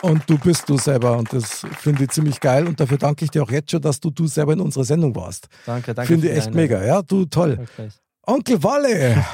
Und 0.00 0.28
du 0.30 0.38
bist 0.38 0.68
du 0.68 0.78
selber 0.78 1.18
und 1.18 1.32
das 1.32 1.66
finde 1.78 2.04
ich 2.04 2.10
ziemlich 2.10 2.38
geil 2.40 2.68
und 2.68 2.78
dafür 2.78 2.98
danke 2.98 3.24
ich 3.24 3.32
dir 3.32 3.42
auch 3.42 3.50
jetzt 3.50 3.72
schon, 3.72 3.82
dass 3.82 3.98
du 3.98 4.10
du 4.10 4.28
selber 4.28 4.52
in 4.52 4.60
unserer 4.60 4.84
Sendung 4.84 5.14
warst. 5.16 5.48
Danke, 5.66 5.92
danke. 5.92 6.06
Finde 6.12 6.30
ich 6.30 6.38
echt 6.38 6.54
mega, 6.54 6.82
ja, 6.84 7.02
du 7.02 7.24
toll. 7.24 7.58
Wirklich. 7.58 7.94
Onkel 8.24 8.62
Walle, 8.62 9.24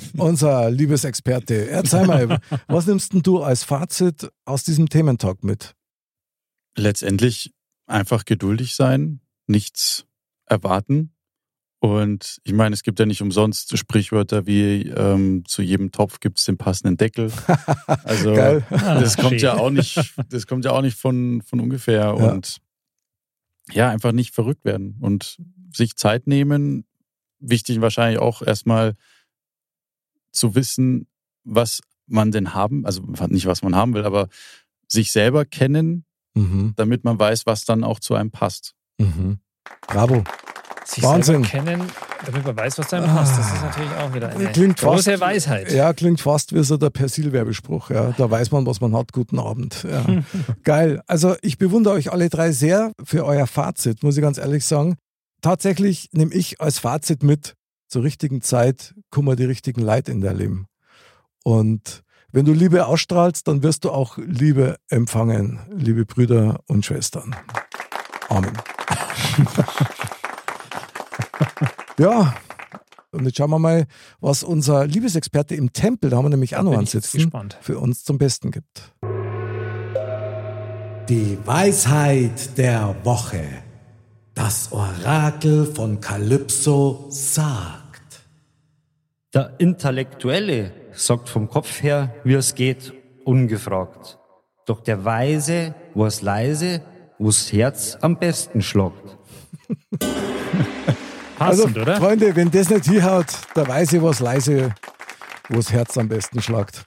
unser 0.16 0.70
Liebesexperte, 0.70 1.68
erzähl 1.68 2.06
mal, 2.06 2.40
was 2.66 2.86
nimmst 2.86 3.12
denn 3.12 3.22
du 3.22 3.42
als 3.42 3.64
Fazit 3.64 4.30
aus 4.44 4.64
diesem 4.64 4.88
Thementalk 4.88 5.44
mit? 5.44 5.74
letztendlich 6.76 7.52
einfach 7.86 8.24
geduldig 8.24 8.74
sein, 8.74 9.20
nichts 9.46 10.06
erwarten. 10.46 11.12
Und 11.80 12.38
ich 12.44 12.52
meine, 12.52 12.74
es 12.74 12.84
gibt 12.84 13.00
ja 13.00 13.06
nicht 13.06 13.22
umsonst 13.22 13.76
Sprichwörter 13.76 14.46
wie 14.46 14.88
ähm, 14.88 15.44
zu 15.46 15.62
jedem 15.62 15.90
Topf 15.90 16.20
gibt 16.20 16.38
es 16.38 16.44
den 16.44 16.56
passenden 16.56 16.96
Deckel. 16.96 17.32
Also 18.04 18.34
Geil. 18.34 18.64
das 18.70 19.18
Ah, 19.18 19.22
kommt 19.22 19.42
ja 19.42 19.54
auch 19.54 19.70
nicht, 19.70 20.14
das 20.28 20.46
kommt 20.46 20.64
ja 20.64 20.70
auch 20.72 20.82
nicht 20.82 20.96
von, 20.96 21.42
von 21.42 21.60
ungefähr. 21.60 22.02
Ja. 22.02 22.10
Und 22.12 22.58
ja, 23.72 23.90
einfach 23.90 24.12
nicht 24.12 24.32
verrückt 24.34 24.64
werden 24.64 24.96
und 25.00 25.38
sich 25.74 25.96
Zeit 25.96 26.26
nehmen. 26.26 26.84
Wichtig 27.40 27.80
wahrscheinlich 27.80 28.20
auch 28.20 28.42
erstmal 28.42 28.94
zu 30.32 30.54
wissen, 30.54 31.06
was 31.44 31.80
man 32.06 32.30
denn 32.32 32.54
haben, 32.54 32.84
also 32.86 33.02
nicht 33.28 33.46
was 33.46 33.62
man 33.62 33.74
haben 33.76 33.94
will, 33.94 34.04
aber 34.04 34.28
sich 34.88 35.12
selber 35.12 35.44
kennen, 35.44 36.04
Mhm, 36.34 36.72
damit 36.76 37.04
man 37.04 37.18
weiß, 37.18 37.44
was 37.44 37.66
dann 37.66 37.84
auch 37.84 38.00
zu 38.00 38.14
einem 38.14 38.30
passt. 38.30 38.74
mhm. 38.98 39.38
Bravo. 39.86 40.24
Sich 40.84 41.04
Wahnsinn. 41.04 41.44
selber 41.44 41.48
kennen, 41.64 41.82
damit 42.26 42.44
man 42.44 42.56
weiß, 42.56 42.78
was 42.78 42.88
da 42.88 43.00
passt. 43.02 43.38
Das 43.38 43.52
ist 43.52 43.62
natürlich 43.62 43.90
auch 43.92 44.12
wieder 44.14 44.28
eine 44.30 44.50
Klingt 44.50 44.78
große 44.78 45.10
fast- 45.12 45.20
Weisheit. 45.20 45.70
Ja, 45.72 45.92
klingt 45.92 46.20
fast 46.22 46.54
wie 46.54 46.64
so 46.64 46.76
der 46.78 46.88
Persil-Werbespruch. 46.90 47.90
Ja. 47.90 48.12
Da 48.16 48.30
weiß 48.30 48.50
man, 48.50 48.64
was 48.66 48.80
man 48.80 48.94
hat. 48.96 49.12
Guten 49.12 49.38
Abend. 49.38 49.84
Ja. 49.88 50.04
Geil. 50.64 51.02
Also 51.06 51.36
ich 51.42 51.58
bewundere 51.58 51.94
euch 51.94 52.10
alle 52.10 52.28
drei 52.30 52.50
sehr 52.52 52.92
für 53.04 53.24
euer 53.26 53.46
Fazit, 53.46 54.02
muss 54.02 54.16
ich 54.16 54.22
ganz 54.22 54.38
ehrlich 54.38 54.64
sagen. 54.64 54.96
Tatsächlich 55.42 56.08
nehme 56.12 56.32
ich 56.34 56.60
als 56.60 56.78
Fazit 56.78 57.22
mit, 57.22 57.54
zur 57.92 58.02
richtigen 58.02 58.40
Zeit 58.40 58.94
kommen 59.10 59.36
die 59.36 59.44
richtigen 59.44 59.82
Leute 59.82 60.12
in 60.12 60.22
dein 60.22 60.38
Leben. 60.38 60.66
Und 61.44 62.02
wenn 62.32 62.46
du 62.46 62.54
Liebe 62.54 62.86
ausstrahlst, 62.86 63.46
dann 63.46 63.62
wirst 63.62 63.84
du 63.84 63.90
auch 63.90 64.16
Liebe 64.16 64.76
empfangen, 64.88 65.60
liebe 65.70 66.06
Brüder 66.06 66.60
und 66.66 66.86
Schwestern. 66.86 67.36
Amen. 68.30 68.52
ja, 71.98 72.34
und 73.10 73.26
jetzt 73.26 73.36
schauen 73.36 73.50
wir 73.50 73.58
mal, 73.58 73.84
was 74.20 74.42
unser 74.42 74.86
Liebesexperte 74.86 75.54
im 75.54 75.74
Tempel, 75.74 76.08
da 76.08 76.16
haben 76.16 76.24
wir 76.24 76.30
nämlich 76.30 76.56
auch 76.56 76.62
noch 76.62 76.78
einen 76.78 76.86
sitzen, 76.86 77.18
gespannt. 77.18 77.58
für 77.60 77.78
uns 77.78 78.04
zum 78.04 78.16
Besten 78.16 78.52
gibt. 78.52 78.94
Die 81.10 81.36
Weisheit 81.44 82.56
der 82.56 82.96
Woche. 83.04 83.44
Das 84.34 84.72
Orakel 84.72 85.66
von 85.66 86.00
Kalypso 86.00 87.04
sagt. 87.10 87.81
Der 89.34 89.54
Intellektuelle 89.56 90.74
sagt 90.92 91.30
vom 91.30 91.48
Kopf 91.48 91.82
her, 91.82 92.14
wie 92.22 92.34
es 92.34 92.54
geht, 92.54 92.92
ungefragt. 93.24 94.18
Doch 94.66 94.82
der 94.82 95.06
Weise 95.06 95.74
war's 95.94 96.20
leise, 96.20 96.82
wo's 97.18 97.50
Herz 97.50 97.96
am 98.02 98.18
besten 98.18 98.60
schlagt. 98.60 99.16
Passend, 101.38 101.78
also, 101.78 101.80
oder? 101.80 101.96
Freunde, 101.96 102.36
wenn 102.36 102.50
das 102.50 102.68
nicht 102.68 102.84
hinhaut, 102.84 103.28
da 103.54 103.66
weiß 103.66 103.94
ich, 103.94 104.02
was 104.02 104.20
leise, 104.20 104.74
wo 105.48 105.56
das 105.56 105.72
Herz 105.72 105.96
am 105.96 106.10
besten 106.10 106.42
schlagt. 106.42 106.84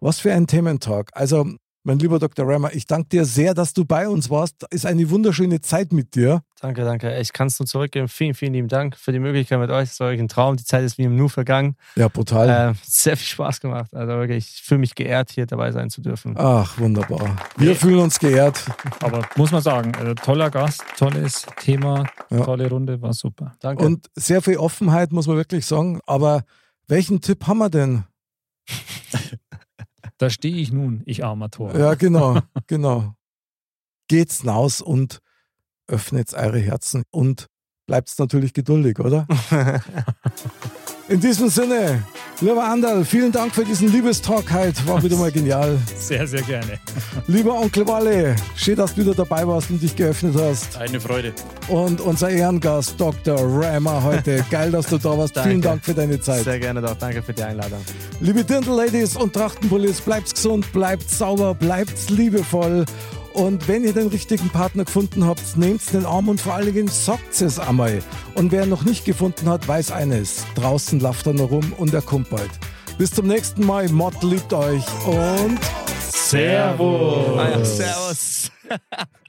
Was 0.00 0.18
für 0.18 0.32
ein 0.32 0.48
Thementag. 0.48 1.10
Also, 1.12 1.46
mein 1.86 2.00
lieber 2.00 2.18
Dr. 2.18 2.46
Rammer, 2.48 2.74
ich 2.74 2.86
danke 2.86 3.08
dir 3.10 3.24
sehr, 3.24 3.54
dass 3.54 3.72
du 3.72 3.84
bei 3.84 4.08
uns 4.08 4.28
warst. 4.28 4.66
Ist 4.70 4.86
eine 4.86 5.08
wunderschöne 5.08 5.60
Zeit 5.60 5.92
mit 5.92 6.16
dir. 6.16 6.42
Danke, 6.60 6.82
danke. 6.84 7.16
Ich 7.20 7.32
kann 7.32 7.46
es 7.46 7.60
nur 7.60 7.66
zurückgeben. 7.66 8.08
Vielen, 8.08 8.34
vielen 8.34 8.54
lieben 8.54 8.66
Dank 8.66 8.96
für 8.96 9.12
die 9.12 9.20
Möglichkeit 9.20 9.60
mit 9.60 9.70
euch. 9.70 9.90
Es 9.90 10.00
war 10.00 10.08
wirklich 10.08 10.22
ein 10.22 10.28
Traum. 10.28 10.56
Die 10.56 10.64
Zeit 10.64 10.82
ist 10.82 10.98
wie 10.98 11.04
im 11.04 11.14
Nu 11.14 11.28
vergangen. 11.28 11.76
Ja, 11.94 12.08
brutal. 12.08 12.48
Äh, 12.48 12.74
sehr 12.82 13.16
viel 13.16 13.28
Spaß 13.28 13.60
gemacht. 13.60 13.94
Also 13.94 14.08
wirklich, 14.14 14.48
ich 14.56 14.62
fühle 14.62 14.80
mich 14.80 14.96
geehrt, 14.96 15.30
hier 15.30 15.46
dabei 15.46 15.70
sein 15.70 15.88
zu 15.88 16.00
dürfen. 16.00 16.34
Ach, 16.36 16.76
wunderbar. 16.78 17.36
Wir 17.56 17.76
fühlen 17.76 18.00
uns 18.00 18.18
geehrt. 18.18 18.64
Aber 19.00 19.22
muss 19.36 19.52
man 19.52 19.62
sagen, 19.62 19.94
äh, 19.94 20.16
toller 20.16 20.50
Gast, 20.50 20.82
tolles 20.98 21.46
Thema, 21.60 22.04
Ja. 22.30 22.44
tolle 22.44 22.68
Runde, 22.68 23.00
war 23.00 23.12
super. 23.12 23.52
Danke. 23.60 23.84
Und 23.84 24.10
sehr 24.16 24.42
viel 24.42 24.56
Offenheit, 24.56 25.12
muss 25.12 25.28
man 25.28 25.36
wirklich 25.36 25.64
sagen. 25.66 26.00
Aber 26.06 26.42
welchen 26.88 27.20
Tipp 27.20 27.46
haben 27.46 27.58
wir 27.58 27.70
denn? 27.70 28.02
Da 30.18 30.30
stehe 30.30 30.56
ich 30.56 30.72
nun, 30.72 31.02
ich 31.04 31.24
armer 31.24 31.50
Tor. 31.50 31.76
Ja, 31.76 31.94
genau, 31.94 32.40
genau. 32.66 33.14
Geht's 34.08 34.40
hinaus 34.40 34.80
und 34.80 35.20
öffnet 35.88 36.32
eure 36.34 36.58
Herzen 36.58 37.02
und 37.10 37.46
bleibt 37.86 38.08
natürlich 38.18 38.52
geduldig, 38.52 38.98
oder? 38.98 39.26
In 41.08 41.20
diesem 41.20 41.48
Sinne, 41.48 42.02
lieber 42.40 42.64
Andal, 42.64 43.04
vielen 43.04 43.30
Dank 43.30 43.54
für 43.54 43.64
diesen 43.64 43.92
Liebestalk 43.92 44.52
heute. 44.52 44.84
War 44.88 45.00
wieder 45.00 45.16
mal 45.16 45.30
genial. 45.30 45.78
Sehr, 45.96 46.26
sehr 46.26 46.42
gerne. 46.42 46.80
Lieber 47.28 47.54
Onkel 47.54 47.86
Walle, 47.86 48.34
schön, 48.56 48.74
dass 48.74 48.92
du 48.92 49.02
wieder 49.02 49.14
dabei 49.14 49.46
warst 49.46 49.70
und 49.70 49.80
dich 49.80 49.94
geöffnet 49.94 50.34
hast. 50.36 50.76
Eine 50.76 51.00
Freude. 51.00 51.32
Und 51.68 52.00
unser 52.00 52.30
Ehrengast 52.30 52.94
Dr. 52.98 53.38
Rammer 53.38 54.02
heute. 54.02 54.44
Geil, 54.50 54.72
dass 54.72 54.88
du 54.88 54.98
da 54.98 55.16
warst. 55.16 55.34
Vielen 55.34 55.60
Danke. 55.60 55.68
Dank 55.68 55.84
für 55.84 55.94
deine 55.94 56.20
Zeit. 56.20 56.42
Sehr 56.42 56.58
gerne 56.58 56.82
doch. 56.82 56.96
Danke 56.96 57.22
für 57.22 57.32
die 57.32 57.42
Einladung. 57.44 57.84
Liebe 58.18 58.42
Dirndl-Ladies 58.42 59.14
und 59.14 59.32
Trachtenpullis, 59.32 60.00
bleibt's 60.00 60.34
gesund, 60.34 60.72
bleibt 60.72 61.08
sauber, 61.08 61.54
bleibt's 61.54 62.10
liebevoll. 62.10 62.84
Und 63.36 63.68
wenn 63.68 63.84
ihr 63.84 63.92
den 63.92 64.06
richtigen 64.06 64.48
Partner 64.48 64.86
gefunden 64.86 65.26
habt, 65.26 65.58
nehmt 65.58 65.92
den 65.92 66.06
Arm 66.06 66.30
und 66.30 66.40
vor 66.40 66.54
allen 66.54 66.72
Dingen 66.72 66.88
sagt 66.88 67.38
es 67.42 67.58
einmal. 67.58 68.02
Und 68.34 68.50
wer 68.50 68.64
noch 68.64 68.84
nicht 68.84 69.04
gefunden 69.04 69.50
hat, 69.50 69.68
weiß 69.68 69.92
eines. 69.92 70.46
Draußen 70.54 71.00
lauft 71.00 71.26
er 71.26 71.34
noch 71.34 71.50
rum 71.50 71.74
und 71.76 71.92
er 71.92 72.00
kommt 72.00 72.30
bald. 72.30 72.48
Bis 72.96 73.10
zum 73.10 73.26
nächsten 73.26 73.66
Mal. 73.66 73.90
Mod 73.90 74.22
liebt 74.22 74.54
euch 74.54 74.84
und 75.06 75.58
Servus. 76.00 77.38
Ah 77.38 77.50
ja, 77.50 77.64
servus. 77.64 78.50